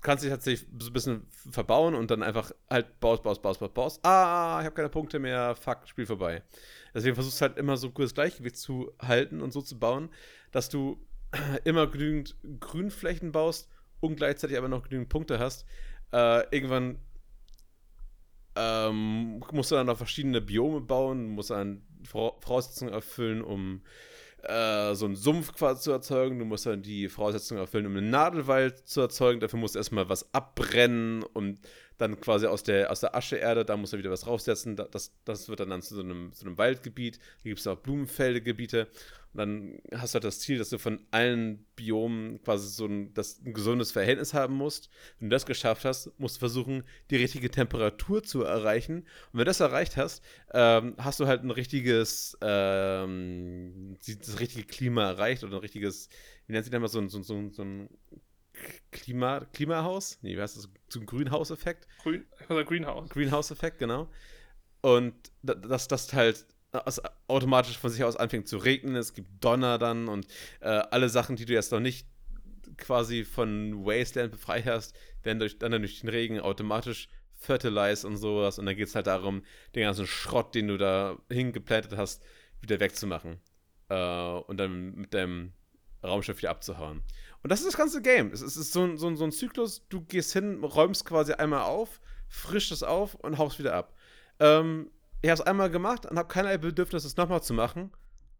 kannst 0.00 0.22
dich 0.22 0.30
tatsächlich 0.30 0.68
so 0.78 0.90
ein 0.90 0.92
bisschen 0.92 1.26
verbauen 1.50 1.96
und 1.96 2.12
dann 2.12 2.22
einfach 2.22 2.52
halt 2.70 3.00
baust, 3.00 3.24
baust, 3.24 3.42
baust, 3.42 3.58
baust, 3.58 3.74
baust. 3.74 4.06
Ah, 4.06 4.58
ich 4.60 4.66
habe 4.66 4.76
keine 4.76 4.88
Punkte 4.88 5.18
mehr, 5.18 5.56
fuck, 5.56 5.88
Spiel 5.88 6.06
vorbei. 6.06 6.44
Deswegen 6.96 7.14
versuchst 7.14 7.38
du 7.38 7.42
halt 7.42 7.58
immer 7.58 7.76
so 7.76 7.90
gutes 7.90 8.14
Gleichgewicht 8.14 8.56
zu 8.56 8.90
halten 8.98 9.42
und 9.42 9.52
so 9.52 9.60
zu 9.60 9.78
bauen, 9.78 10.08
dass 10.50 10.70
du 10.70 10.98
immer 11.64 11.86
genügend 11.88 12.36
Grünflächen 12.58 13.32
baust 13.32 13.68
und 14.00 14.16
gleichzeitig 14.16 14.56
aber 14.56 14.68
noch 14.68 14.82
genügend 14.82 15.10
Punkte 15.10 15.38
hast. 15.38 15.66
Äh, 16.10 16.44
irgendwann 16.56 16.98
ähm, 18.54 19.44
musst 19.52 19.70
du 19.70 19.74
dann 19.74 19.88
noch 19.88 19.98
verschiedene 19.98 20.40
Biome 20.40 20.80
bauen, 20.80 21.28
musst 21.28 21.50
dann 21.50 21.82
Voraussetzungen 22.04 22.94
erfüllen, 22.94 23.42
um 23.42 23.82
äh, 24.42 24.94
so 24.94 25.06
einen 25.06 25.16
Sumpf 25.16 25.54
quasi 25.54 25.82
zu 25.82 25.92
erzeugen. 25.92 26.38
Du 26.38 26.44
musst 26.44 26.66
dann 26.66 26.82
die 26.82 27.08
Voraussetzungen 27.08 27.60
erfüllen, 27.60 27.86
um 27.86 27.96
einen 27.96 28.10
Nadelwald 28.10 28.86
zu 28.86 29.00
erzeugen. 29.00 29.40
Dafür 29.40 29.58
musst 29.58 29.74
du 29.74 29.78
erstmal 29.78 30.08
was 30.08 30.32
abbrennen 30.34 31.22
und 31.22 31.58
dann 31.98 32.20
quasi 32.20 32.46
aus 32.46 32.62
der, 32.62 32.90
aus 32.90 33.00
der 33.00 33.14
Ascheerde, 33.14 33.64
da 33.64 33.76
musst 33.76 33.94
du 33.94 33.98
wieder 33.98 34.10
was 34.10 34.20
draufsetzen. 34.20 34.76
Das, 34.76 35.12
das 35.24 35.48
wird 35.48 35.60
dann, 35.60 35.70
dann 35.70 35.82
zu 35.82 35.94
so 35.94 36.02
einem, 36.02 36.30
so 36.32 36.46
einem 36.46 36.58
Waldgebiet. 36.58 37.18
Da 37.18 37.48
gibt 37.48 37.60
es 37.60 37.66
auch 37.66 37.78
Blumenfeldegebiete. 37.78 38.88
Dann 39.36 39.80
hast 39.92 40.14
du 40.14 40.16
halt 40.16 40.24
das 40.24 40.40
Ziel, 40.40 40.58
dass 40.58 40.70
du 40.70 40.78
von 40.78 41.06
allen 41.10 41.66
Biomen 41.76 42.42
quasi 42.42 42.68
so 42.68 42.86
ein, 42.86 43.12
das, 43.14 43.40
ein 43.44 43.52
gesundes 43.52 43.92
Verhältnis 43.92 44.34
haben 44.34 44.54
musst. 44.54 44.90
Wenn 45.18 45.30
du 45.30 45.34
das 45.34 45.46
geschafft 45.46 45.84
hast, 45.84 46.10
musst 46.18 46.36
du 46.36 46.40
versuchen, 46.40 46.84
die 47.10 47.16
richtige 47.16 47.50
Temperatur 47.50 48.22
zu 48.22 48.42
erreichen. 48.42 48.98
Und 48.98 49.32
wenn 49.32 49.40
du 49.40 49.44
das 49.44 49.60
erreicht 49.60 49.96
hast, 49.96 50.22
ähm, 50.52 50.94
hast 50.98 51.20
du 51.20 51.26
halt 51.26 51.42
ein 51.42 51.50
richtiges, 51.50 52.36
ähm, 52.40 53.96
das 54.06 54.40
richtige 54.40 54.66
Klima 54.66 55.04
erreicht 55.10 55.44
oder 55.44 55.56
ein 55.56 55.60
richtiges, 55.60 56.08
wie 56.46 56.52
nennt 56.52 56.64
sich 56.64 56.72
das 56.72 56.80
mal, 56.80 56.88
so, 56.88 57.06
so, 57.08 57.22
so, 57.22 57.50
so 57.50 57.62
ein 57.62 57.88
Klima, 58.90 59.40
Klimahaus? 59.52 60.18
Nee, 60.22 60.36
wie 60.36 60.40
heißt 60.40 60.56
das? 60.56 60.68
So 60.88 61.00
ein 61.00 61.06
Greenhouse-Effekt? 61.06 61.86
Green, 62.02 62.24
oder 62.48 62.64
Greenhouse. 62.64 63.10
Greenhouse-Effekt, 63.10 63.78
genau. 63.78 64.08
Und 64.80 65.14
das, 65.42 65.88
das 65.88 66.12
halt 66.12 66.46
automatisch 67.28 67.78
von 67.78 67.90
sich 67.90 68.04
aus 68.04 68.16
anfängt 68.16 68.48
zu 68.48 68.58
regnen, 68.58 68.96
es 68.96 69.14
gibt 69.14 69.42
Donner 69.42 69.78
dann 69.78 70.08
und 70.08 70.26
äh, 70.60 70.68
alle 70.68 71.08
Sachen, 71.08 71.36
die 71.36 71.44
du 71.44 71.52
jetzt 71.52 71.72
noch 71.72 71.80
nicht 71.80 72.06
quasi 72.76 73.24
von 73.24 73.84
Wasteland 73.84 74.32
befreit 74.32 74.66
hast, 74.66 74.94
werden 75.22 75.38
durch, 75.38 75.58
dann 75.58 75.72
durch 75.72 76.00
den 76.00 76.08
Regen 76.08 76.40
automatisch 76.40 77.08
fertilized 77.36 78.04
und 78.04 78.16
sowas 78.16 78.58
und 78.58 78.66
dann 78.66 78.76
geht 78.76 78.88
es 78.88 78.94
halt 78.94 79.06
darum, 79.06 79.42
den 79.74 79.82
ganzen 79.82 80.06
Schrott, 80.06 80.54
den 80.54 80.68
du 80.68 80.76
da 80.76 81.18
hingeplantet 81.30 81.96
hast, 81.96 82.22
wieder 82.60 82.80
wegzumachen 82.80 83.40
äh, 83.88 83.94
und 83.94 84.58
dann 84.58 84.94
mit 84.94 85.14
deinem 85.14 85.52
Raumschiff 86.02 86.38
wieder 86.38 86.50
abzuhauen. 86.50 87.02
Und 87.42 87.50
das 87.50 87.60
ist 87.60 87.68
das 87.68 87.76
ganze 87.76 88.02
Game. 88.02 88.32
Es 88.32 88.42
ist, 88.42 88.72
so, 88.72 88.84
ein, 88.84 88.96
so, 88.96 89.14
so 89.14 89.24
ein 89.24 89.32
Zyklus, 89.32 89.86
du 89.88 90.02
gehst 90.02 90.32
hin, 90.32 90.62
räumst 90.62 91.04
quasi 91.04 91.32
einmal 91.32 91.62
auf, 91.62 92.00
frischst 92.28 92.72
es 92.72 92.82
auf 92.82 93.14
und 93.14 93.38
haust 93.38 93.58
wieder 93.58 93.74
ab. 93.74 93.94
Ähm, 94.38 94.90
ich 95.26 95.30
habe 95.30 95.40
es 95.40 95.46
einmal 95.46 95.70
gemacht 95.70 96.06
und 96.06 96.16
habe 96.18 96.28
keinerlei 96.28 96.56
Bedürfnis, 96.56 97.04
es 97.04 97.16
nochmal 97.16 97.42
zu 97.42 97.52
machen. 97.52 97.90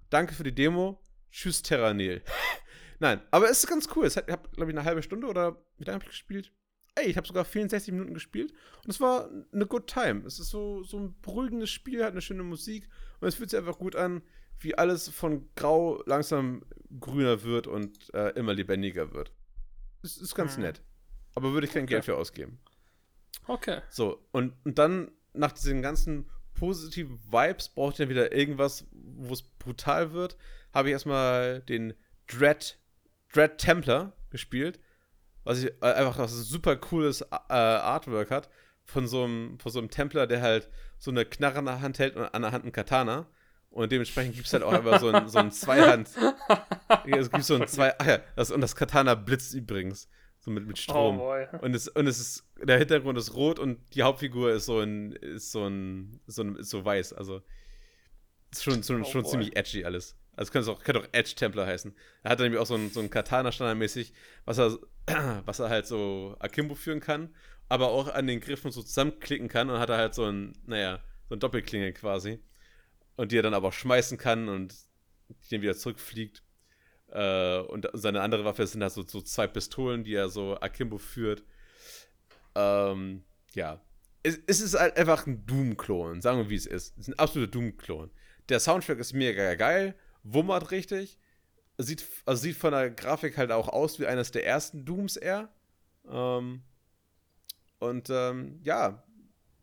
Danke 0.09 0.35
für 0.35 0.45
die 0.45 0.55
Demo. 0.55 1.03
Tschüss, 1.33 1.61
Terranil. 1.63 2.23
Nein, 3.01 3.21
aber 3.33 3.51
es 3.51 3.59
ist 3.59 3.67
ganz 3.67 3.89
cool. 3.97 4.07
Ich 4.07 4.17
habe, 4.17 4.49
glaube 4.51 4.71
ich, 4.71 4.79
eine 4.79 4.85
halbe 4.85 5.03
Stunde 5.03 5.27
oder 5.27 5.61
wie 5.79 5.85
lange 5.85 5.97
habe 5.97 6.05
ich 6.05 6.11
gespielt? 6.11 6.53
Ey, 6.95 7.07
ich 7.07 7.17
habe 7.17 7.27
sogar 7.27 7.45
64 7.45 7.93
Minuten 7.93 8.15
gespielt 8.15 8.53
und 8.85 8.91
es 8.91 9.01
war 9.01 9.29
eine 9.53 9.67
good 9.67 9.89
time. 9.89 10.25
Es 10.27 10.39
ist 10.39 10.51
so, 10.51 10.85
so 10.85 11.01
ein 11.01 11.21
beruhigendes 11.23 11.71
Spiel, 11.71 12.05
hat 12.05 12.13
eine 12.13 12.23
schöne 12.23 12.45
Musik 12.45 12.89
und 13.19 13.27
es 13.27 13.35
fühlt 13.35 13.51
sich 13.51 13.59
einfach 13.59 13.79
gut 13.79 13.97
an, 13.97 14.23
wie 14.61 14.79
alles 14.79 15.09
von 15.09 15.53
grau 15.57 16.05
langsam 16.07 16.65
grüner 17.01 17.43
wird 17.43 17.67
und 17.67 18.15
äh, 18.15 18.31
immer 18.39 18.55
lebendiger 18.55 19.13
wird. 19.13 19.33
Es 20.05 20.19
ist 20.19 20.37
ganz 20.37 20.55
hm. 20.55 20.63
nett. 20.63 20.83
Aber 21.35 21.53
würde 21.53 21.67
ich 21.67 21.73
kein 21.73 21.83
okay. 21.83 21.95
Geld 21.95 22.05
für 22.05 22.17
ausgeben. 22.17 22.61
Okay. 23.49 23.81
So, 23.91 24.25
und, 24.31 24.55
und 24.65 24.79
dann 24.79 25.11
nach 25.35 25.51
diesen 25.51 25.83
ganzen 25.83 26.31
positiven 26.59 27.21
Vibes, 27.31 27.69
brauche 27.69 27.93
ich 27.93 27.97
dann 27.99 28.09
wieder 28.09 28.33
irgendwas, 28.33 28.87
wo 28.93 29.33
es 29.33 29.43
brutal 29.43 30.13
wird, 30.13 30.37
habe 30.73 30.89
ich 30.89 30.93
erstmal 30.93 31.61
den 31.61 31.95
Dread, 32.27 32.79
Dread 33.33 33.59
Templar 33.59 34.13
gespielt, 34.31 34.81
was 35.45 35.63
ich 35.63 35.73
äh, 35.81 35.93
einfach 35.93 36.19
was 36.19 36.33
ein 36.33 36.43
super 36.43 36.77
cooles 36.77 37.21
äh, 37.23 37.27
Artwork 37.49 38.31
hat 38.31 38.51
von 38.85 39.07
so 39.07 39.25
einem 39.25 39.59
von 39.59 39.73
so 39.73 39.79
einem 39.79 39.91
Templar, 39.91 40.27
der 40.27 40.43
halt 40.43 40.69
so 40.99 41.11
eine 41.11 41.25
Knarre 41.25 41.59
in 41.59 41.67
der 41.67 41.81
Hand 41.81 41.99
hält 41.99 42.17
und 42.17 42.25
an 42.25 42.43
der 42.43 42.53
Hand 42.53 42.65
ein 42.65 42.73
Katana. 42.73 43.27
Und 43.71 43.93
dementsprechend 43.93 44.35
gibt 44.35 44.47
es 44.47 44.53
halt 44.53 44.63
auch 44.63 44.73
einfach 44.73 45.01
so 45.01 45.11
ein, 45.11 45.29
so 45.29 45.39
ein 45.39 45.51
Zweihand. 45.51 46.09
es 47.07 47.31
gibt 47.31 47.45
so 47.45 47.57
ein 47.57 47.69
Zwei. 47.69 47.95
Ach 47.99 48.07
ja, 48.07 48.21
das, 48.35 48.51
und 48.51 48.63
das 48.63 48.75
Katana 48.75 49.15
blitzt 49.15 49.53
übrigens. 49.55 50.09
So 50.47 50.53
mit, 50.53 50.65
mit 50.65 50.79
Strom. 50.79 51.19
Oh 51.19 51.35
und, 51.61 51.75
es, 51.75 51.89
und 51.89 52.07
es 52.07 52.21
ist, 52.21 52.45
der 52.63 52.79
Hintergrund 52.79 53.19
ist 53.19 53.35
rot 53.35 53.59
und 53.59 53.81
die 53.97 54.05
Hauptfigur 54.05 54.53
ist 54.53 54.67
so 54.67 54.79
ein, 54.79 55.11
ist 55.11 55.51
so 55.51 55.67
ein, 55.67 56.21
so, 56.29 56.43
ein, 56.43 56.55
ist 56.55 56.71
so 56.71 56.85
weiß. 56.85 57.15
Also 57.15 57.43
schon, 58.57 58.81
schon, 58.85 59.03
oh 59.03 59.05
schon 59.05 59.25
ziemlich 59.25 59.57
edgy 59.57 59.85
alles. 59.85 60.17
Also 60.37 60.53
könnte 60.53 60.71
auch, 60.71 60.85
könnte 60.85 61.01
auch 61.01 61.09
Edge 61.11 61.35
Templar 61.35 61.67
heißen. 61.67 61.93
Er 62.23 62.31
hat 62.31 62.39
dann 62.39 62.45
nämlich 62.45 62.61
auch 62.61 62.67
so 62.67 62.77
ein, 62.77 62.91
so 62.91 63.01
ein 63.01 63.11
Katana 63.11 63.51
standardmäßig, 63.51 64.13
was 64.45 64.59
er, 64.59 64.79
was 65.47 65.59
er 65.59 65.69
halt 65.69 65.89
so 65.89 66.37
Akimbo 66.39 66.77
führen 66.77 67.01
kann, 67.01 67.35
aber 67.69 67.89
auch 67.89 68.07
an 68.07 68.29
den 68.29 68.39
Griffen 68.39 68.71
so 68.71 68.85
zusammenklicken 68.85 69.49
kann 69.49 69.69
und 69.69 69.81
hat 69.81 69.91
er 69.91 69.97
halt 69.97 70.15
so 70.15 70.27
ein, 70.27 70.53
naja, 70.65 71.01
so 71.29 71.35
ein 71.35 71.41
Doppelklinge 71.41 71.93
quasi. 71.93 72.39
Und 73.17 73.33
die 73.33 73.39
er 73.39 73.43
dann 73.43 73.55
aber 73.55 73.69
auch 73.69 73.73
schmeißen 73.73 74.17
kann 74.17 74.49
und 74.49 74.77
die 75.29 75.57
dann 75.57 75.63
wieder 75.63 75.75
zurückfliegt. 75.75 76.45
Äh, 77.17 77.61
und 77.61 77.89
seine 77.95 78.21
andere 78.21 78.45
Waffe 78.45 78.67
sind 78.67 78.83
halt 78.83 78.93
so, 78.93 79.03
so, 79.03 79.23
zwei 79.23 79.47
Pistolen, 79.47 80.05
die 80.05 80.15
er 80.15 80.29
so 80.29 80.61
Akimbo 80.61 80.99
führt. 80.99 81.43
Ähm, 82.55 83.25
ja. 83.55 83.81
Es, 84.23 84.39
es, 84.47 84.61
ist 84.61 84.79
halt 84.79 84.99
einfach 84.99 85.27
ein 85.27 85.47
Doom-Klon, 85.47 86.21
sagen 86.21 86.39
wir 86.39 86.51
wie 86.51 86.57
es 86.57 86.67
ist. 86.67 86.93
Es 86.99 87.03
ist 87.03 87.09
ein 87.09 87.19
absoluter 87.19 87.53
Doom-Klon. 87.53 88.11
Der 88.51 88.61
Soundtrack 88.61 88.99
ist 88.99 89.15
mega 89.15 89.55
geil, 89.55 89.95
wummert 90.25 90.71
richtig. 90.73 91.19
Sieht, 91.79 92.05
also 92.27 92.43
sieht 92.43 92.57
von 92.57 92.73
der 92.73 92.91
Grafik 92.91 93.39
halt 93.39 93.51
auch 93.51 93.69
aus 93.69 93.99
wie 93.99 94.07
eines 94.07 94.31
der 94.31 94.45
ersten 94.45 94.85
Dooms 94.85 95.17
eher. 95.17 95.49
Ähm, 96.11 96.65
und 97.79 98.11
ähm, 98.11 98.61
ja, 98.63 99.03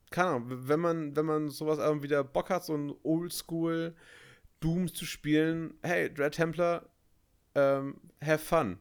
keine 0.09 0.29
Ahnung, 0.29 0.67
wenn 0.67 0.79
man, 0.79 1.15
wenn 1.15 1.25
man 1.25 1.49
sowas 1.49 1.77
wieder 2.01 2.23
Bock 2.23 2.49
hat, 2.49 2.65
so 2.65 2.75
ein 2.75 2.93
Oldschool 3.03 3.95
Doom 4.59 4.91
zu 4.91 5.05
spielen, 5.05 5.75
hey, 5.83 6.11
Dread 6.11 6.33
Templar 6.33 6.89
ähm, 7.55 7.95
have 8.21 8.39
fun. 8.39 8.79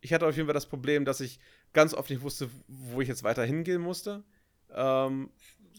Ich 0.00 0.12
hatte 0.12 0.26
auf 0.26 0.36
jeden 0.36 0.46
Fall 0.46 0.54
das 0.54 0.66
Problem, 0.66 1.04
dass 1.04 1.20
ich 1.20 1.38
ganz 1.72 1.94
oft 1.94 2.10
nicht 2.10 2.22
wusste, 2.22 2.50
wo 2.68 3.00
ich 3.00 3.08
jetzt 3.08 3.22
weiter 3.22 3.44
hingehen 3.44 3.80
musste. 3.80 4.24
Ähm, 4.74 5.30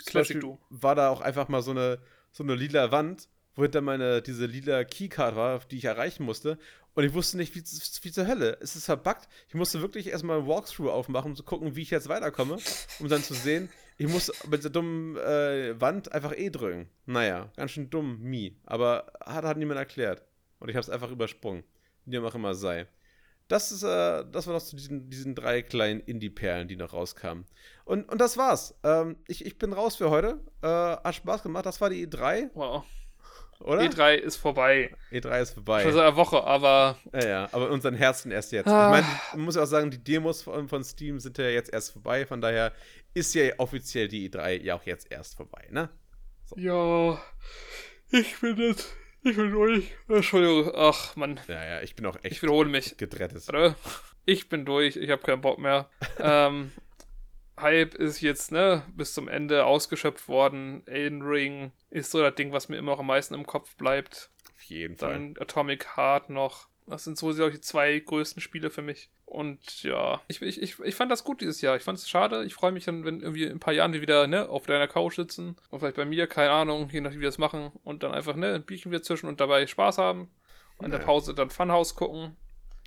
Classic 0.05 0.39
du. 0.39 0.59
war 0.69 0.95
da 0.95 1.09
auch 1.09 1.21
einfach 1.21 1.47
mal 1.49 1.61
so 1.61 1.71
eine, 1.71 1.99
so 2.31 2.43
eine 2.43 2.55
lila 2.55 2.91
Wand, 2.91 3.27
wo 3.55 3.63
hinter 3.63 3.81
meine, 3.81 4.21
diese 4.21 4.45
lila 4.45 4.83
Keycard 4.83 5.35
war, 5.35 5.59
die 5.59 5.77
ich 5.77 5.85
erreichen 5.85 6.23
musste. 6.23 6.57
Und 6.95 7.03
ich 7.03 7.13
wusste 7.13 7.37
nicht, 7.37 7.55
wie, 7.55 7.61
wie 7.61 8.11
zur 8.11 8.27
Hölle. 8.27 8.57
Es 8.61 8.75
ist 8.75 8.85
verbuggt. 8.85 9.27
Ich 9.47 9.55
musste 9.55 9.81
wirklich 9.81 10.07
erstmal 10.07 10.39
ein 10.39 10.47
Walkthrough 10.47 10.91
aufmachen, 10.91 11.31
um 11.31 11.35
zu 11.35 11.43
gucken, 11.43 11.75
wie 11.75 11.81
ich 11.81 11.89
jetzt 11.89 12.07
weiterkomme, 12.07 12.57
um 12.99 13.09
dann 13.09 13.23
zu 13.23 13.33
sehen, 13.33 13.69
ich 13.97 14.07
muss 14.07 14.31
mit 14.47 14.63
der 14.63 14.71
dummen 14.71 15.17
äh, 15.17 15.79
Wand 15.79 16.11
einfach 16.11 16.35
E 16.35 16.49
drücken. 16.49 16.89
Naja, 17.05 17.51
ganz 17.55 17.71
schön 17.71 17.89
dumm, 17.89 18.19
mi. 18.21 18.57
Aber 18.65 19.11
hat, 19.23 19.43
hat 19.43 19.57
niemand 19.57 19.79
erklärt. 19.79 20.23
Und 20.59 20.69
ich 20.69 20.75
habe 20.75 20.83
es 20.83 20.89
einfach 20.89 21.11
übersprungen 21.11 21.63
wie 22.05 22.11
dem 22.11 22.25
auch 22.25 22.35
immer 22.35 22.55
sei. 22.55 22.87
Das, 23.47 23.71
ist, 23.71 23.83
äh, 23.83 24.23
das 24.31 24.47
war 24.47 24.53
noch 24.53 24.63
zu 24.63 24.75
diesen, 24.75 25.09
diesen 25.09 25.35
drei 25.35 25.61
kleinen 25.61 25.99
Indie-Perlen, 25.99 26.67
die 26.67 26.75
noch 26.75 26.93
rauskamen. 26.93 27.45
Und, 27.85 28.09
und 28.09 28.19
das 28.21 28.37
war's. 28.37 28.75
Ähm, 28.83 29.17
ich, 29.27 29.45
ich 29.45 29.57
bin 29.57 29.73
raus 29.73 29.97
für 29.97 30.09
heute. 30.09 30.39
Äh, 30.61 30.67
hat 30.67 31.15
Spaß 31.15 31.43
gemacht. 31.43 31.65
Das 31.65 31.81
war 31.81 31.89
die 31.89 32.07
E3. 32.07 32.49
Wow. 32.53 32.85
Oder? 33.59 33.81
E3 33.81 34.15
ist 34.15 34.37
vorbei. 34.37 34.95
E3 35.11 35.41
ist 35.41 35.53
vorbei. 35.53 35.83
Schon 35.83 35.93
seit 35.93 36.01
einer 36.01 36.15
Woche, 36.15 36.43
aber. 36.43 36.97
Ja, 37.13 37.25
ja, 37.25 37.49
aber 37.51 37.69
unseren 37.69 37.95
Herzen 37.95 38.31
erst 38.31 38.51
jetzt. 38.51 38.67
Ah. 38.67 38.87
Ich 38.87 38.91
meine, 39.03 39.19
man 39.33 39.45
muss 39.45 39.55
ja 39.55 39.63
auch 39.63 39.67
sagen, 39.67 39.89
die 39.89 40.03
Demos 40.03 40.41
von, 40.41 40.67
von 40.67 40.83
Steam 40.83 41.19
sind 41.19 41.37
ja 41.37 41.49
jetzt 41.49 41.71
erst 41.71 41.91
vorbei. 41.91 42.25
Von 42.25 42.41
daher 42.41 42.73
ist 43.13 43.33
ja 43.35 43.53
offiziell 43.57 44.07
die 44.07 44.29
E3 44.29 44.61
ja 44.61 44.75
auch 44.75 44.83
jetzt 44.83 45.11
erst 45.11 45.35
vorbei, 45.35 45.67
ne? 45.69 45.89
So. 46.45 46.57
Ja, 46.57 47.21
ich 48.11 48.39
bin 48.41 48.57
jetzt 48.57 48.93
ich 49.23 49.35
bin 49.35 49.51
durch. 49.51 49.91
Entschuldigung. 50.07 50.71
Ach, 50.75 51.15
Mann. 51.15 51.39
Ja, 51.47 51.63
ja, 51.63 51.81
ich 51.81 51.95
bin 51.95 52.05
auch 52.05 52.17
echt. 52.23 52.33
Ich 52.33 52.41
wiederhole 52.41 52.69
mich. 52.69 52.97
Gedrettet. 52.97 53.43
Ich 54.25 54.49
bin 54.49 54.65
durch. 54.65 54.95
Ich 54.95 55.09
habe 55.09 55.21
keinen 55.21 55.41
Bock 55.41 55.59
mehr. 55.59 55.89
ähm, 56.19 56.71
Hype 57.59 57.95
ist 57.95 58.21
jetzt, 58.21 58.51
ne, 58.51 58.83
bis 58.95 59.13
zum 59.13 59.27
Ende 59.27 59.65
ausgeschöpft 59.65 60.27
worden. 60.27 60.85
Elden 60.87 61.21
Ring 61.21 61.71
ist 61.89 62.11
so 62.11 62.21
das 62.21 62.35
Ding, 62.35 62.51
was 62.51 62.69
mir 62.69 62.77
immer 62.77 62.91
noch 62.91 62.99
am 62.99 63.07
meisten 63.07 63.33
im 63.33 63.45
Kopf 63.45 63.75
bleibt. 63.75 64.31
Auf 64.55 64.63
jeden 64.63 64.97
Fall. 64.97 65.13
Dann 65.13 65.35
Atomic 65.39 65.97
Heart 65.97 66.29
noch. 66.29 66.67
Das 66.87 67.03
sind 67.03 67.17
so, 67.17 67.33
glaube 67.33 67.51
ich, 67.51 67.57
die 67.57 67.61
zwei 67.61 67.97
größten 67.99 68.41
Spiele 68.41 68.69
für 68.69 68.81
mich. 68.81 69.09
Und 69.33 69.81
ja, 69.81 70.21
ich, 70.27 70.43
ich, 70.43 70.79
ich, 70.79 70.95
fand 70.95 71.11
das 71.11 71.23
gut 71.23 71.41
dieses 71.41 71.59
Jahr. 71.61 71.75
Ich 71.75 71.81
fand 71.81 71.97
es 71.97 72.07
schade. 72.07 72.43
Ich 72.45 72.53
freue 72.53 72.71
mich 72.71 72.85
dann, 72.85 73.03
wenn 73.03 73.19
irgendwie 73.19 73.45
in 73.45 73.53
ein 73.53 73.59
paar 73.59 73.73
Jahren 73.73 73.91
wir 73.91 73.99
wieder 73.99 74.27
ne, 74.27 74.47
auf 74.47 74.67
deiner 74.67 74.87
Couch 74.87 75.15
sitzen. 75.15 75.55
Und 75.71 75.79
vielleicht 75.79 75.95
bei 75.95 76.05
mir, 76.05 76.27
keine 76.27 76.51
Ahnung, 76.51 76.87
je 76.91 77.01
nachdem, 77.01 77.17
wie 77.17 77.21
wir 77.23 77.29
das 77.29 77.39
machen. 77.39 77.71
Und 77.83 78.03
dann 78.03 78.11
einfach 78.11 78.35
ne, 78.35 78.53
ein 78.53 78.63
Bierchen 78.63 78.91
wieder 78.91 79.01
zwischen 79.01 79.25
und 79.25 79.41
dabei 79.41 79.65
Spaß 79.65 79.97
haben. 79.97 80.29
Und 80.77 80.85
in 80.85 80.91
der 80.91 80.99
Pause 80.99 81.33
dann 81.33 81.49
Funhouse 81.49 81.95
gucken. 81.95 82.37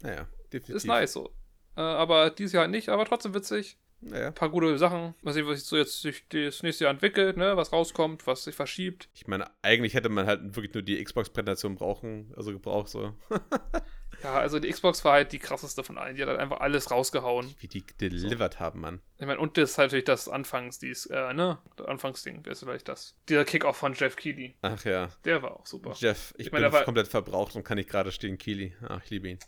Naja, 0.02 0.28
definitiv. 0.52 0.76
Ist 0.76 0.86
nice 0.86 1.14
so. 1.14 1.32
Äh, 1.76 1.80
aber 1.80 2.30
dieses 2.30 2.52
Jahr 2.52 2.68
nicht, 2.68 2.90
aber 2.90 3.06
trotzdem 3.06 3.34
witzig. 3.34 3.76
Naja. 4.00 4.28
Ein 4.28 4.34
paar 4.34 4.50
gute 4.50 4.78
Sachen. 4.78 5.16
Mal 5.22 5.34
sehen, 5.34 5.48
was 5.48 5.58
sich 5.58 5.68
so 5.68 5.76
jetzt 5.76 6.00
sich 6.00 6.28
das 6.28 6.62
nächste 6.62 6.84
Jahr 6.84 6.92
entwickelt, 6.92 7.36
ne? 7.36 7.56
Was 7.56 7.72
rauskommt, 7.72 8.28
was 8.28 8.44
sich 8.44 8.54
verschiebt. 8.54 9.08
Ich 9.14 9.26
meine, 9.26 9.50
eigentlich 9.62 9.94
hätte 9.94 10.10
man 10.10 10.26
halt 10.26 10.54
wirklich 10.54 10.74
nur 10.74 10.84
die 10.84 11.02
Xbox-Präsentation 11.02 11.74
brauchen, 11.74 12.32
also 12.36 12.52
gebraucht 12.52 12.88
so. 12.88 13.14
Ja, 14.22 14.34
also 14.38 14.58
die 14.58 14.70
Xbox 14.70 15.04
war 15.04 15.12
halt 15.12 15.32
die 15.32 15.38
krasseste 15.38 15.84
von 15.84 15.98
allen. 15.98 16.16
Die 16.16 16.22
hat 16.22 16.28
halt 16.28 16.40
einfach 16.40 16.60
alles 16.60 16.90
rausgehauen. 16.90 17.54
Wie 17.60 17.68
die 17.68 17.84
delivered 18.00 18.58
haben, 18.60 18.80
Mann. 18.80 19.00
Ich 19.18 19.26
meine, 19.26 19.38
und 19.38 19.56
das 19.58 19.72
ist 19.72 19.78
halt 19.78 19.88
natürlich 19.88 20.04
das 20.06 20.28
Anfangs, 20.28 20.78
dies, 20.78 21.06
äh, 21.06 21.32
ne? 21.34 21.58
Das 21.76 21.86
Anfangsding, 21.86 22.40
wer 22.44 22.52
ist 22.52 22.60
vielleicht 22.60 22.88
das? 22.88 23.14
Dieser 23.28 23.44
Kick-Off 23.44 23.76
von 23.76 23.92
Jeff 23.94 24.16
Keighley. 24.16 24.56
Ach 24.62 24.82
ja. 24.84 25.10
Der 25.24 25.42
war 25.42 25.52
auch 25.60 25.66
super. 25.66 25.94
Jeff, 25.98 26.32
ich, 26.38 26.46
Ich 26.46 26.50
bin 26.50 26.60
meine, 26.60 26.70
da 26.70 26.78
war- 26.78 26.84
komplett 26.84 27.08
verbraucht 27.08 27.54
und 27.56 27.64
kann 27.64 27.76
nicht 27.76 27.90
gerade 27.90 28.10
stehen, 28.10 28.38
Keely. 28.38 28.74
Ach, 28.88 29.00
ich 29.04 29.10
liebe 29.10 29.28
ihn. 29.28 29.38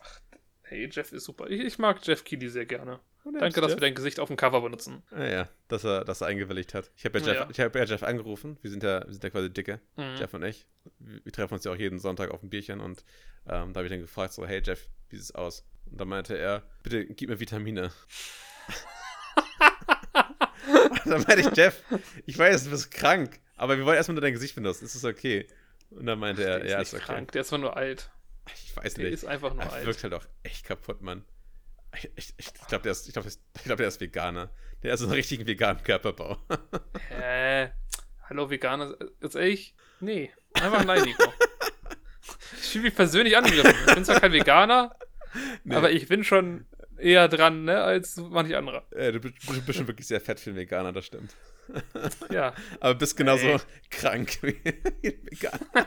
Hey, 0.62 0.88
Jeff 0.92 1.12
ist 1.12 1.24
super. 1.24 1.48
Ich, 1.48 1.60
ich 1.62 1.78
mag 1.78 1.98
Jeff 2.06 2.22
Keighley 2.24 2.48
sehr 2.50 2.66
gerne. 2.66 3.00
Danke, 3.32 3.60
dass 3.60 3.70
Jeff. 3.70 3.76
wir 3.78 3.80
dein 3.86 3.94
Gesicht 3.94 4.20
auf 4.20 4.28
dem 4.28 4.36
Cover 4.36 4.60
benutzen. 4.60 5.02
Ja, 5.10 5.24
ja, 5.26 5.48
dass 5.68 5.84
er, 5.84 6.04
dass 6.04 6.20
er 6.20 6.28
eingewilligt 6.28 6.74
hat. 6.74 6.90
Ich 6.96 7.04
habe 7.04 7.18
ja, 7.18 7.26
Jeff, 7.26 7.36
Ja. 7.36 7.48
ich 7.50 7.60
hab 7.60 7.74
ja 7.76 7.84
Jeff 7.84 8.02
angerufen. 8.02 8.56
Wir 8.62 8.70
sind 8.70 8.82
ja, 8.82 9.04
wir 9.04 9.12
sind 9.12 9.22
ja 9.24 9.30
quasi 9.30 9.50
dicke, 9.50 9.80
Mhm. 9.96 10.16
Jeff 10.18 10.32
und 10.34 10.42
ich. 10.44 10.66
Wir, 10.98 11.32
treffen 11.32 11.54
uns 11.54 11.64
ja 11.64 11.72
auch 11.72 11.76
jeden 11.76 11.98
Sonntag 11.98 12.30
auf 12.30 12.42
ein 12.42 12.50
Bierchen 12.50 12.80
und 12.80 13.04
ähm, 13.46 13.72
da 13.72 13.78
habe 13.80 13.84
ich 13.86 13.90
dann 13.90 14.00
gefragt, 14.00 14.32
so, 14.32 14.46
hey 14.46 14.62
Jeff, 14.64 14.88
wie 15.10 15.16
sieht's 15.16 15.34
aus? 15.34 15.64
Und 15.90 16.00
dann 16.00 16.08
meinte 16.08 16.36
er, 16.36 16.62
bitte 16.82 17.04
gib 17.06 17.28
mir 17.30 17.40
Vitamine. 17.40 17.90
und 20.68 21.06
dann 21.06 21.22
meinte 21.22 21.40
ich, 21.40 21.56
Jeff, 21.56 21.82
ich 22.26 22.38
weiß, 22.38 22.64
du 22.64 22.70
bist 22.70 22.90
krank, 22.90 23.40
aber 23.56 23.76
wir 23.78 23.84
wollen 23.86 23.96
erstmal 23.96 24.14
nur 24.14 24.22
dein 24.22 24.32
Gesicht 24.34 24.54
benutzen, 24.54 24.84
ist 24.84 24.94
das 24.94 25.04
okay? 25.04 25.46
Und 25.90 26.06
dann 26.06 26.18
meinte 26.18 26.44
er, 26.44 26.60
Der 26.60 26.70
ja, 26.70 26.80
ist 26.80 26.88
ist 26.88 26.94
nicht 26.94 27.02
okay. 27.04 27.12
krank, 27.14 27.32
der 27.32 27.40
ist 27.42 27.48
zwar 27.48 27.58
nur 27.58 27.76
alt. 27.76 28.10
Ich 28.64 28.76
weiß 28.76 28.94
Der 28.94 29.04
nicht. 29.04 29.14
ist 29.14 29.24
einfach 29.24 29.54
nur 29.54 29.62
Er 29.62 29.72
alt. 29.72 29.86
wirkt 29.86 30.02
halt 30.02 30.14
auch 30.14 30.24
echt 30.42 30.64
kaputt, 30.66 31.00
Mann. 31.02 31.24
Ich, 31.96 32.10
ich, 32.16 32.34
ich 32.36 32.52
glaube, 32.68 32.82
der, 32.82 32.92
ist- 32.92 33.06
ich 33.08 33.12
glaub, 33.12 33.26
ich 33.26 33.38
glaub, 33.64 33.78
der 33.78 33.88
ist 33.88 34.00
Veganer. 34.00 34.50
Der 34.82 34.92
hat 34.92 34.98
so 34.98 35.06
einen 35.06 35.14
richtigen 35.14 35.46
veganen 35.46 35.82
Körperbau. 35.82 36.38
Hä? 37.08 37.70
Hallo, 38.28 38.50
Veganer. 38.50 38.94
Jetzt 39.22 39.34
ehrlich? 39.36 39.74
Nee. 40.00 40.30
Einfach 40.54 40.84
nein, 40.84 41.02
Nico. 41.02 41.32
Ich 42.60 42.72
fühle 42.72 42.84
mich 42.84 42.94
persönlich 42.94 43.36
angegriffen. 43.36 43.74
Ich 43.86 43.94
bin 43.94 44.04
zwar 44.04 44.20
kein 44.20 44.32
Veganer, 44.32 44.94
Nee. 45.64 45.74
aber 45.74 45.90
ich 45.90 46.06
bin 46.08 46.22
schon 46.24 46.66
eher 46.98 47.26
dran, 47.28 47.64
ne, 47.64 47.82
als 47.82 48.16
manche 48.16 48.58
andere. 48.58 48.84
Äh, 48.90 49.12
du 49.12 49.20
bist, 49.20 49.36
bist 49.66 49.78
schon 49.78 49.86
wirklich 49.88 50.06
sehr 50.06 50.20
fett 50.20 50.38
für 50.38 50.50
einen 50.50 50.58
Veganer, 50.58 50.92
das 50.92 51.06
stimmt. 51.06 51.34
Ja, 52.30 52.54
Aber 52.80 52.94
bist 52.94 53.16
genauso 53.16 53.46
Ey. 53.46 53.58
krank 53.90 54.38
wie 54.42 54.58
ein 54.64 55.22
Veganer. 55.30 55.86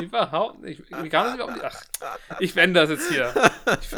überhaupt 0.00 0.60
nicht. 0.62 0.82
Veganer 0.90 1.34
überhaupt 1.34 1.54
nicht. 1.54 1.64
Ach, 1.64 2.40
ich 2.40 2.54
wende 2.56 2.80
das 2.80 2.90
jetzt 2.90 3.10
hier. 3.10 3.32
Ich, 3.80 3.90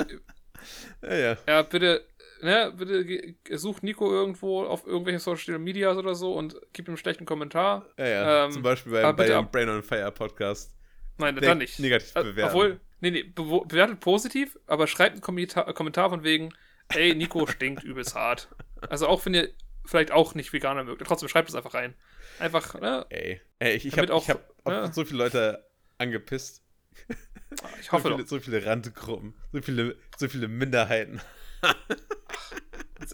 Ja, 1.03 1.15
ja. 1.15 1.37
ja, 1.47 1.63
bitte, 1.63 2.05
ne, 2.43 2.73
bitte 2.77 3.05
ge- 3.05 3.35
such 3.57 3.83
Nico 3.83 4.11
irgendwo 4.11 4.65
auf 4.65 4.87
irgendwelchen 4.87 5.21
Social 5.21 5.59
Medias 5.59 5.97
oder 5.97 6.15
so 6.15 6.35
und 6.35 6.57
gib 6.73 6.87
ihm 6.89 6.93
einen 6.93 6.97
schlechten 6.99 7.25
Kommentar. 7.27 7.87
ja, 7.99 8.07
ja. 8.07 8.45
Ähm, 8.47 8.53
Zum 8.53 8.63
Beispiel 8.63 8.93
bei, 8.93 9.13
bei 9.13 9.27
dem 9.27 9.37
ab- 9.39 9.53
Brain 9.53 9.69
on 9.69 9.83
Fire 9.83 10.11
Podcast. 10.13 10.75
Nein, 11.19 11.37
dann 11.37 11.59
nicht. 11.59 11.79
negativ 11.79 12.15
Äh, 12.17 12.23
bewerten. 12.25 12.49
Obwohl, 12.55 12.81
nee, 13.01 13.11
nee, 13.11 13.23
bewo- 13.23 13.67
bewertet 13.67 14.01
positiv, 14.01 14.59
aber 14.67 14.87
schreibt 14.87 15.13
einen 15.13 15.21
Kommentar, 15.21 15.73
Kommentar 15.75 16.11
von 16.11 16.25
wegen, 16.25 16.49
ey, 16.89 17.15
Nico 17.15 17.47
stinkt 17.47 17.85
übelst 17.85 18.15
hart. 18.15 18.49
Also 18.91 19.07
auch 19.07 19.25
wenn 19.25 19.35
ihr 19.35 19.49
vielleicht 19.87 20.11
auch 20.13 20.35
nicht 20.35 20.53
Veganer 20.53 20.83
mögt, 20.85 21.07
trotzdem 21.07 21.29
schreibt 21.29 21.49
es 21.49 21.55
einfach 21.55 21.75
rein. 21.75 21.95
Einfach, 22.41 22.81
ne? 22.81 23.07
Ey, 23.11 23.41
ey 23.61 23.75
ich, 23.77 23.87
ich 23.87 23.97
habe 23.99 24.13
auch, 24.13 24.23
ich 24.25 24.31
hab 24.31 24.41
ne? 24.67 24.91
so 24.93 25.05
viele 25.05 25.19
Leute 25.19 25.65
angepisst. 25.99 26.63
Ich 27.81 27.87
So 27.87 27.93
hoffe 27.93 28.09
viele, 28.11 28.23
doch. 28.23 28.29
so 28.29 28.41
viele 28.41 28.65
Randgruppen. 28.67 29.35
So 29.53 29.63
viele, 29.63 29.97
so 30.17 30.29
viele 30.29 30.49
Minderheiten. 30.49 31.21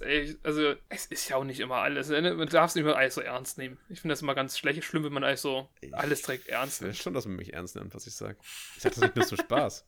Ey, 0.02 0.36
Also, 0.44 0.74
es 0.88 1.06
ist 1.06 1.28
ja 1.28 1.36
auch 1.36 1.42
nicht 1.44 1.58
immer 1.58 1.76
alles. 1.76 2.08
Ne? 2.10 2.22
Man 2.34 2.48
darf 2.48 2.70
es 2.70 2.74
nicht 2.76 2.84
immer 2.84 2.96
alles 2.96 3.14
so 3.16 3.22
ernst 3.22 3.58
nehmen. 3.58 3.76
Ich 3.88 4.00
finde 4.00 4.12
das 4.12 4.22
immer 4.22 4.34
ganz 4.36 4.56
schlecht, 4.56 4.84
schlimm, 4.84 5.02
wenn 5.04 5.12
man 5.12 5.24
alles 5.24 5.42
so 5.42 5.68
alles 5.92 6.22
direkt 6.22 6.46
ernst 6.48 6.80
Ich 6.80 6.86
nimmt. 6.86 6.96
schon, 6.96 7.12
dass 7.14 7.26
man 7.26 7.36
mich 7.36 7.52
ernst 7.54 7.74
nimmt, 7.74 7.92
was 7.94 8.06
ich 8.06 8.14
sage. 8.14 8.36
Ich 8.76 8.82
sage 8.82 8.94
das 8.94 9.02
nicht 9.02 9.16
nur 9.16 9.26
zum 9.26 9.38
Spaß. 9.38 9.84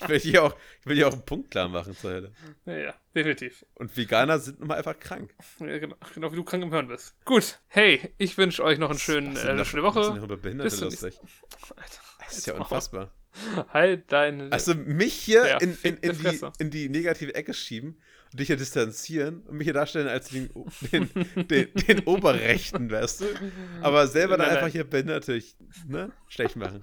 Ich 0.00 0.08
will 0.08 0.18
hier 0.20 0.44
auch, 0.44 0.56
ich 0.80 0.86
will 0.86 0.96
hier 0.96 1.08
auch 1.08 1.12
einen 1.12 1.24
Punkt 1.24 1.50
klar 1.50 1.68
machen 1.68 1.94
zur 1.94 2.12
Hölle. 2.12 2.32
Ja, 2.64 2.76
ja, 2.78 2.94
definitiv. 3.14 3.66
Und 3.74 3.94
Veganer 3.96 4.38
sind 4.38 4.60
nun 4.60 4.68
mal 4.68 4.78
einfach 4.78 4.98
krank. 4.98 5.34
Ja, 5.60 5.78
genau, 5.78 5.96
genau 6.14 6.32
wie 6.32 6.36
du 6.36 6.44
krank 6.44 6.62
im 6.62 6.70
Hören 6.70 6.88
bist. 6.88 7.14
Gut, 7.24 7.60
hey, 7.68 8.14
ich 8.16 8.38
wünsche 8.38 8.64
euch 8.64 8.78
noch 8.78 8.90
einen 8.90 8.98
schönen, 8.98 9.34
Was 9.34 9.44
äh, 9.44 9.48
eine 9.50 9.64
schöne 9.66 9.82
was 9.82 9.94
sind 9.94 10.02
Woche. 10.04 10.14
denn 10.14 10.24
über 10.24 10.36
Behinderte 10.38 10.70
Bis 10.70 10.78
zum 10.78 10.88
lustig? 10.88 11.18
Alter, 11.76 12.00
Das 12.26 12.38
ist 12.38 12.46
ja 12.46 12.54
unfassbar. 12.54 13.12
Halt 13.72 14.12
deine. 14.12 14.52
Also 14.52 14.74
mich 14.74 15.14
hier 15.14 15.46
Ja, 15.46 15.58
in, 15.58 15.76
in, 15.82 15.96
in, 15.98 16.18
die 16.18 16.40
in 16.58 16.70
die 16.70 16.88
negative 16.88 17.34
Ecke 17.34 17.54
schieben 17.54 17.96
und 18.32 18.40
dich 18.40 18.48
hier 18.48 18.56
distanzieren 18.56 19.42
und 19.42 19.56
mich 19.56 19.66
hier 19.66 19.74
darstellen 19.74 20.08
als 20.08 20.28
den, 20.28 20.50
den, 20.92 21.10
den, 21.48 21.68
den 21.74 22.00
Oberrechten, 22.00 22.90
weißt 22.90 23.22
du? 23.22 23.24
Aber 23.82 24.06
selber 24.06 24.36
dann 24.36 24.48
einfach 24.48 24.68
hier 24.68 24.84
Behinderte 24.84 25.42
ne, 25.86 26.12
schlecht 26.28 26.56
machen. 26.56 26.82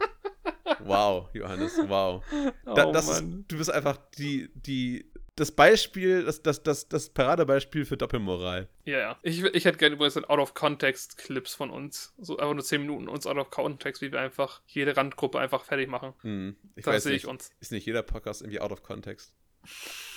Wow, 0.85 1.29
Johannes, 1.33 1.73
wow. 1.87 2.23
oh, 2.65 2.73
Da, 2.73 2.91
das 2.91 3.09
ist, 3.09 3.23
du 3.47 3.57
bist 3.57 3.71
einfach 3.71 3.97
die, 4.17 4.49
die, 4.55 5.10
das 5.41 5.51
Beispiel, 5.51 6.23
das, 6.23 6.41
das, 6.43 6.61
das, 6.63 6.87
das 6.87 7.09
Paradebeispiel 7.09 7.83
für 7.85 7.97
Doppelmoral. 7.97 8.69
Ja, 8.85 8.99
ja. 8.99 9.17
Ich, 9.23 9.43
ich 9.43 9.65
hätte 9.65 9.77
gerne 9.79 9.95
übrigens 9.95 10.15
Out-of-Context-Clips 10.23 11.55
von 11.55 11.69
uns. 11.71 12.13
So 12.19 12.37
einfach 12.37 12.53
nur 12.53 12.63
10 12.63 12.81
Minuten 12.81 13.07
uns 13.07 13.25
Out-of-Context, 13.25 14.01
wie 14.01 14.11
wir 14.11 14.21
einfach 14.21 14.61
jede 14.67 14.95
Randgruppe 14.95 15.39
einfach 15.39 15.63
fertig 15.63 15.89
machen. 15.89 16.13
Hm, 16.21 16.55
ich 16.75 16.85
Da 16.85 16.91
weiß 16.91 17.03
sehe 17.03 17.13
nicht, 17.13 17.23
ich 17.23 17.29
uns. 17.29 17.49
ist 17.59 17.71
nicht 17.71 17.85
jeder 17.85 18.03
Podcast 18.03 18.41
irgendwie 18.41 18.59
out 18.61 18.71
of 18.71 18.83
context? 18.83 19.33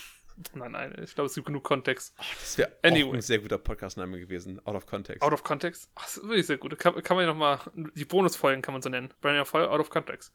Nein, 0.52 0.72
nein, 0.72 0.92
ich 1.00 1.14
glaube, 1.14 1.26
es 1.28 1.34
gibt 1.36 1.46
genug 1.46 1.62
Kontext. 1.62 2.12
Das 2.40 2.58
wäre 2.58 2.68
auch 2.68 2.88
Anyway. 2.90 3.18
ein 3.18 3.22
sehr 3.22 3.38
guter 3.38 3.56
Podcastname 3.56 4.18
gewesen, 4.18 4.60
out 4.66 4.74
of 4.74 4.84
context. 4.84 5.22
Out 5.22 5.32
of 5.32 5.44
Context? 5.44 5.88
Ach, 5.94 6.02
das 6.02 6.16
ist 6.16 6.24
wirklich 6.24 6.46
sehr 6.46 6.58
gut. 6.58 6.76
Kann, 6.76 7.00
kann 7.04 7.16
man 7.16 7.24
ja 7.24 7.32
nochmal, 7.32 7.60
die 7.94 8.04
Bonusfolgen 8.04 8.60
kann 8.60 8.74
man 8.74 8.82
so 8.82 8.88
nennen. 8.88 9.14
Ja 9.22 9.44
voll 9.44 9.64
Out 9.64 9.78
of 9.78 9.90
Context. 9.90 10.32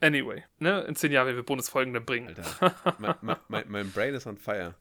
Anyway, 0.00 0.44
ne, 0.58 0.82
in 0.82 0.94
10 0.94 1.12
Jahren 1.12 1.26
werden 1.26 1.36
wir 1.36 1.44
Bonusfolgen 1.44 1.94
dann 1.94 2.04
bringen. 2.04 2.28
Alter, 2.28 2.74
mein, 2.98 3.36
mein, 3.48 3.64
mein, 3.68 3.90
Brain 3.90 4.14
ist 4.14 4.26
on 4.26 4.36
fire. 4.36 4.74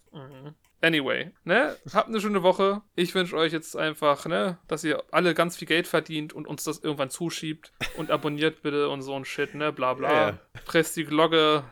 Anyway, 0.82 1.32
ne, 1.46 1.76
habt 1.94 2.10
eine 2.10 2.20
schöne 2.20 2.44
Woche. 2.44 2.82
Ich 2.96 3.16
wünsche 3.16 3.36
euch 3.36 3.54
jetzt 3.54 3.76
einfach, 3.76 4.26
ne, 4.26 4.58
dass 4.68 4.84
ihr 4.84 5.04
alle 5.12 5.34
ganz 5.34 5.58
viel 5.58 5.68
Geld 5.68 5.88
verdient 5.88 6.34
und 6.34 6.48
uns 6.48 6.64
das 6.64 6.80
irgendwann 6.80 7.10
zuschiebt 7.10 7.72
und 7.98 8.12
abonniert 8.12 8.62
bitte 8.62 8.90
und 8.90 9.02
so 9.02 9.16
ein 9.16 9.26
Shit, 9.26 9.56
ne, 9.56 9.72
bla 9.72 9.94
bla. 9.94 10.12
Ja, 10.12 10.30
ja. 10.30 10.40
Presst 10.66 10.96
die 10.98 11.06
Glocke. 11.06 11.64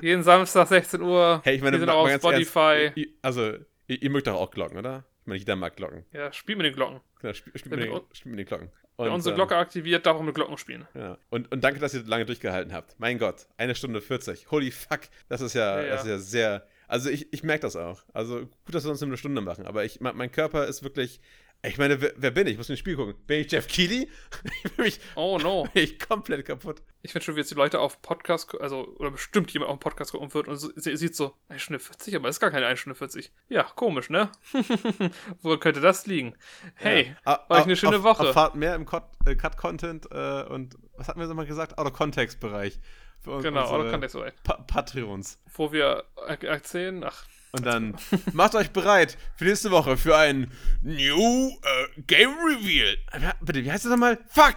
Jeden 0.00 0.22
Samstag 0.22 0.68
16 0.68 1.00
Uhr. 1.00 1.40
Hey, 1.44 1.56
ich 1.56 1.62
meine, 1.62 1.76
wir 1.76 1.80
sind 1.80 1.88
auch 1.88 2.04
auf 2.04 2.12
Spotify. 2.12 2.92
Ernst, 2.94 3.08
also, 3.22 3.52
ihr, 3.86 4.02
ihr 4.02 4.10
mögt 4.10 4.26
doch 4.26 4.34
auch 4.34 4.50
Glocken, 4.50 4.78
oder? 4.78 5.04
Ich 5.22 5.26
meine, 5.26 5.38
jeder 5.38 5.56
mag 5.56 5.76
Glocken. 5.76 6.04
ja, 6.12 6.32
spielt 6.32 6.58
mit 6.58 6.66
den 6.66 6.74
Glocken. 6.74 7.00
Genau, 7.20 7.32
spielt 7.32 7.58
spiel 7.58 7.76
mit, 7.76 8.02
spielt 8.12 8.36
mit 8.36 8.38
den 8.40 8.46
Glocken. 8.46 8.70
Wer 9.02 9.10
Und, 9.10 9.16
unsere 9.16 9.34
ähm, 9.34 9.36
Glocke 9.36 9.56
aktiviert, 9.56 10.06
darf 10.06 10.16
auch 10.16 10.22
mit 10.22 10.34
Glocken 10.34 10.58
spielen. 10.58 10.86
Ja. 10.94 11.18
Und, 11.30 11.50
und 11.52 11.62
danke, 11.62 11.80
dass 11.80 11.94
ihr 11.94 12.02
lange 12.04 12.26
durchgehalten 12.26 12.72
habt. 12.72 12.94
Mein 12.98 13.18
Gott, 13.18 13.46
eine 13.56 13.74
Stunde 13.74 14.00
40. 14.00 14.50
Holy 14.50 14.70
fuck. 14.70 15.00
Das 15.28 15.40
ist 15.40 15.54
ja, 15.54 15.80
Ja, 15.80 15.82
ja. 15.82 15.90
Das 15.92 16.04
ist 16.04 16.08
ja 16.08 16.18
sehr. 16.18 16.66
Also 16.88 17.10
ich, 17.10 17.32
ich 17.32 17.42
merke 17.42 17.62
das 17.62 17.76
auch. 17.76 18.02
Also 18.12 18.40
gut, 18.40 18.74
dass 18.74 18.84
wir 18.84 18.90
uns 18.90 19.02
eine 19.02 19.16
Stunde 19.16 19.40
machen. 19.40 19.66
Aber 19.66 19.84
ich, 19.84 20.00
mein 20.00 20.30
Körper 20.30 20.66
ist 20.66 20.82
wirklich. 20.82 21.20
Ich 21.64 21.78
meine, 21.78 22.00
wer, 22.00 22.12
wer 22.16 22.32
bin 22.32 22.48
ich? 22.48 22.54
Ich 22.54 22.58
muss 22.58 22.68
ins 22.70 22.80
Spiel 22.80 22.96
gucken. 22.96 23.14
Bin 23.26 23.38
ich 23.40 23.52
Jeff 23.52 23.68
Keighley? 23.68 24.10
ich 24.64 24.72
bin 24.74 24.84
mich 24.84 24.98
Oh 25.14 25.38
no. 25.40 25.68
bin 25.72 25.84
ich 25.84 25.98
komplett 26.00 26.44
kaputt. 26.44 26.82
Ich 27.02 27.12
finde 27.12 27.24
schon, 27.24 27.36
wie 27.36 27.40
jetzt 27.40 27.52
die 27.52 27.54
Leute 27.54 27.78
auf 27.78 28.02
Podcast, 28.02 28.60
also, 28.60 28.88
oder 28.98 29.12
bestimmt 29.12 29.52
jemand 29.52 29.70
auf 29.70 29.78
Podcast 29.78 30.10
gucken 30.10 30.34
wird 30.34 30.48
und 30.48 30.56
so, 30.56 30.70
sie, 30.74 30.96
sieht 30.96 31.14
so, 31.14 31.36
1 31.48 31.62
Stunde 31.62 31.78
40, 31.78 32.16
aber 32.16 32.28
es 32.28 32.36
ist 32.36 32.40
gar 32.40 32.50
keine 32.50 32.66
1 32.66 32.80
Stunde 32.80 32.96
40. 32.96 33.32
Ja, 33.48 33.62
komisch, 33.62 34.10
ne? 34.10 34.30
Wo 35.42 35.56
könnte 35.56 35.80
das 35.80 36.06
liegen? 36.06 36.34
Hey, 36.74 37.14
Ja. 37.24 37.44
euch 37.48 37.62
eine 37.64 37.76
schöne 37.76 37.98
auf, 37.98 38.02
Woche. 38.02 38.26
Erfahrt 38.26 38.56
mehr 38.56 38.74
im 38.74 38.84
Cut- 38.84 39.10
äh, 39.26 39.36
Cut-Content 39.36 40.08
äh, 40.10 40.42
und 40.44 40.76
was 40.96 41.06
hatten 41.08 41.20
wir 41.20 41.26
so 41.28 41.34
mal 41.34 41.46
gesagt? 41.46 41.78
Out-of-Context-Bereich. 41.78 42.80
Genau, 43.24 43.68
Away. 43.68 44.32
Pa 44.42 44.54
Patreons. 44.66 45.38
Wo 45.54 45.70
wir 45.70 46.04
er- 46.26 46.42
erzählen, 46.42 47.04
ach, 47.04 47.24
Und 47.54 47.66
dann 47.66 47.96
macht 48.32 48.54
euch 48.54 48.70
bereit 48.70 49.18
für 49.36 49.44
nächste 49.44 49.70
Woche 49.70 49.98
für 49.98 50.16
ein 50.16 50.50
New 50.80 51.50
äh, 51.50 52.00
Game 52.06 52.30
Reveal. 52.38 52.96
Bitte, 53.42 53.62
wie 53.62 53.70
heißt 53.70 53.84
das 53.84 53.90
nochmal? 53.90 54.18
Fuck! 54.28 54.56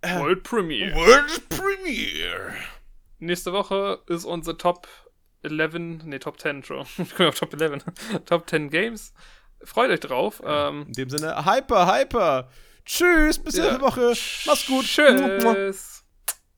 Äh, 0.00 0.18
World 0.18 0.42
Premiere. 0.42 0.94
World 0.94 1.48
Premiere. 1.50 2.54
Nächste 3.18 3.52
Woche 3.52 4.00
ist 4.08 4.24
unsere 4.24 4.56
Top 4.56 4.88
11, 5.42 5.74
nee, 6.04 6.18
Top 6.18 6.40
10 6.40 6.64
schon. 6.64 6.86
Ich 6.98 7.14
komme 7.14 7.28
auf 7.28 7.38
Top 7.38 7.52
11. 7.60 7.84
Top 8.24 8.48
10 8.48 8.70
Games. 8.70 9.12
Freut 9.62 9.90
euch 9.90 10.00
drauf. 10.00 10.42
Ähm, 10.44 10.84
In 10.88 10.92
dem 10.94 11.10
Sinne, 11.10 11.44
Hyper, 11.44 11.86
Hyper. 11.94 12.48
Tschüss, 12.86 13.38
bis 13.38 13.56
Ja. 13.56 13.64
nächste 13.64 13.80
Woche. 13.82 14.14
Mach's 14.46 14.66
gut. 14.66 14.86
Tschüss. 14.86 16.01